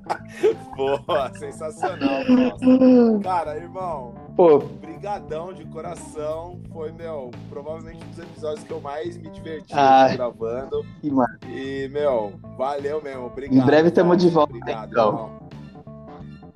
Boa, 0.75 1.31
sensacional, 1.35 2.25
nossa. 2.27 3.19
Cara, 3.23 3.55
irmão, 3.55 4.13
Pô. 4.35 4.57
brigadão 4.59 5.53
de 5.53 5.63
coração. 5.65 6.59
Foi, 6.73 6.91
meu, 6.91 7.31
provavelmente 7.49 8.03
um 8.03 8.09
dos 8.09 8.19
episódios 8.19 8.63
que 8.65 8.73
eu 8.73 8.81
mais 8.81 9.15
me 9.15 9.29
diverti 9.29 9.73
ah, 9.73 10.09
gravando. 10.11 10.83
Que 10.99 11.07
e, 11.47 11.87
meu, 11.87 12.33
valeu 12.57 13.01
mesmo. 13.01 13.27
Obrigado. 13.27 13.55
Em 13.55 13.65
breve 13.65 13.87
estamos 13.87 14.17
de 14.17 14.27
volta. 14.29 14.53
Obrigado, 14.53 14.91
então. 14.91 15.07
irmão. 15.07 15.44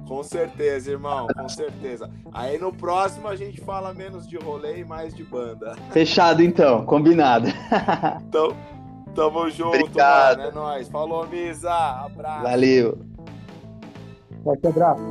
Com 0.09 0.23
certeza, 0.23 0.89
irmão, 0.89 1.27
com 1.27 1.47
certeza. 1.47 2.09
Aí 2.33 2.57
no 2.57 2.73
próximo 2.73 3.27
a 3.27 3.35
gente 3.35 3.61
fala 3.61 3.93
menos 3.93 4.27
de 4.27 4.37
rolê 4.37 4.79
e 4.79 4.83
mais 4.83 5.13
de 5.13 5.23
banda. 5.23 5.75
Fechado 5.91 6.41
então, 6.41 6.83
combinado. 6.83 7.47
então, 8.27 8.57
tamo 9.13 9.47
junto, 9.51 9.77
Obrigado. 9.77 10.39
mano. 10.39 10.49
É 10.49 10.51
nóis. 10.51 10.89
Falou, 10.89 11.27
Misa. 11.27 11.71
Abraço. 11.71 12.41
Valeu. 12.41 12.97
Forte 14.43 14.67
abraço. 14.67 15.03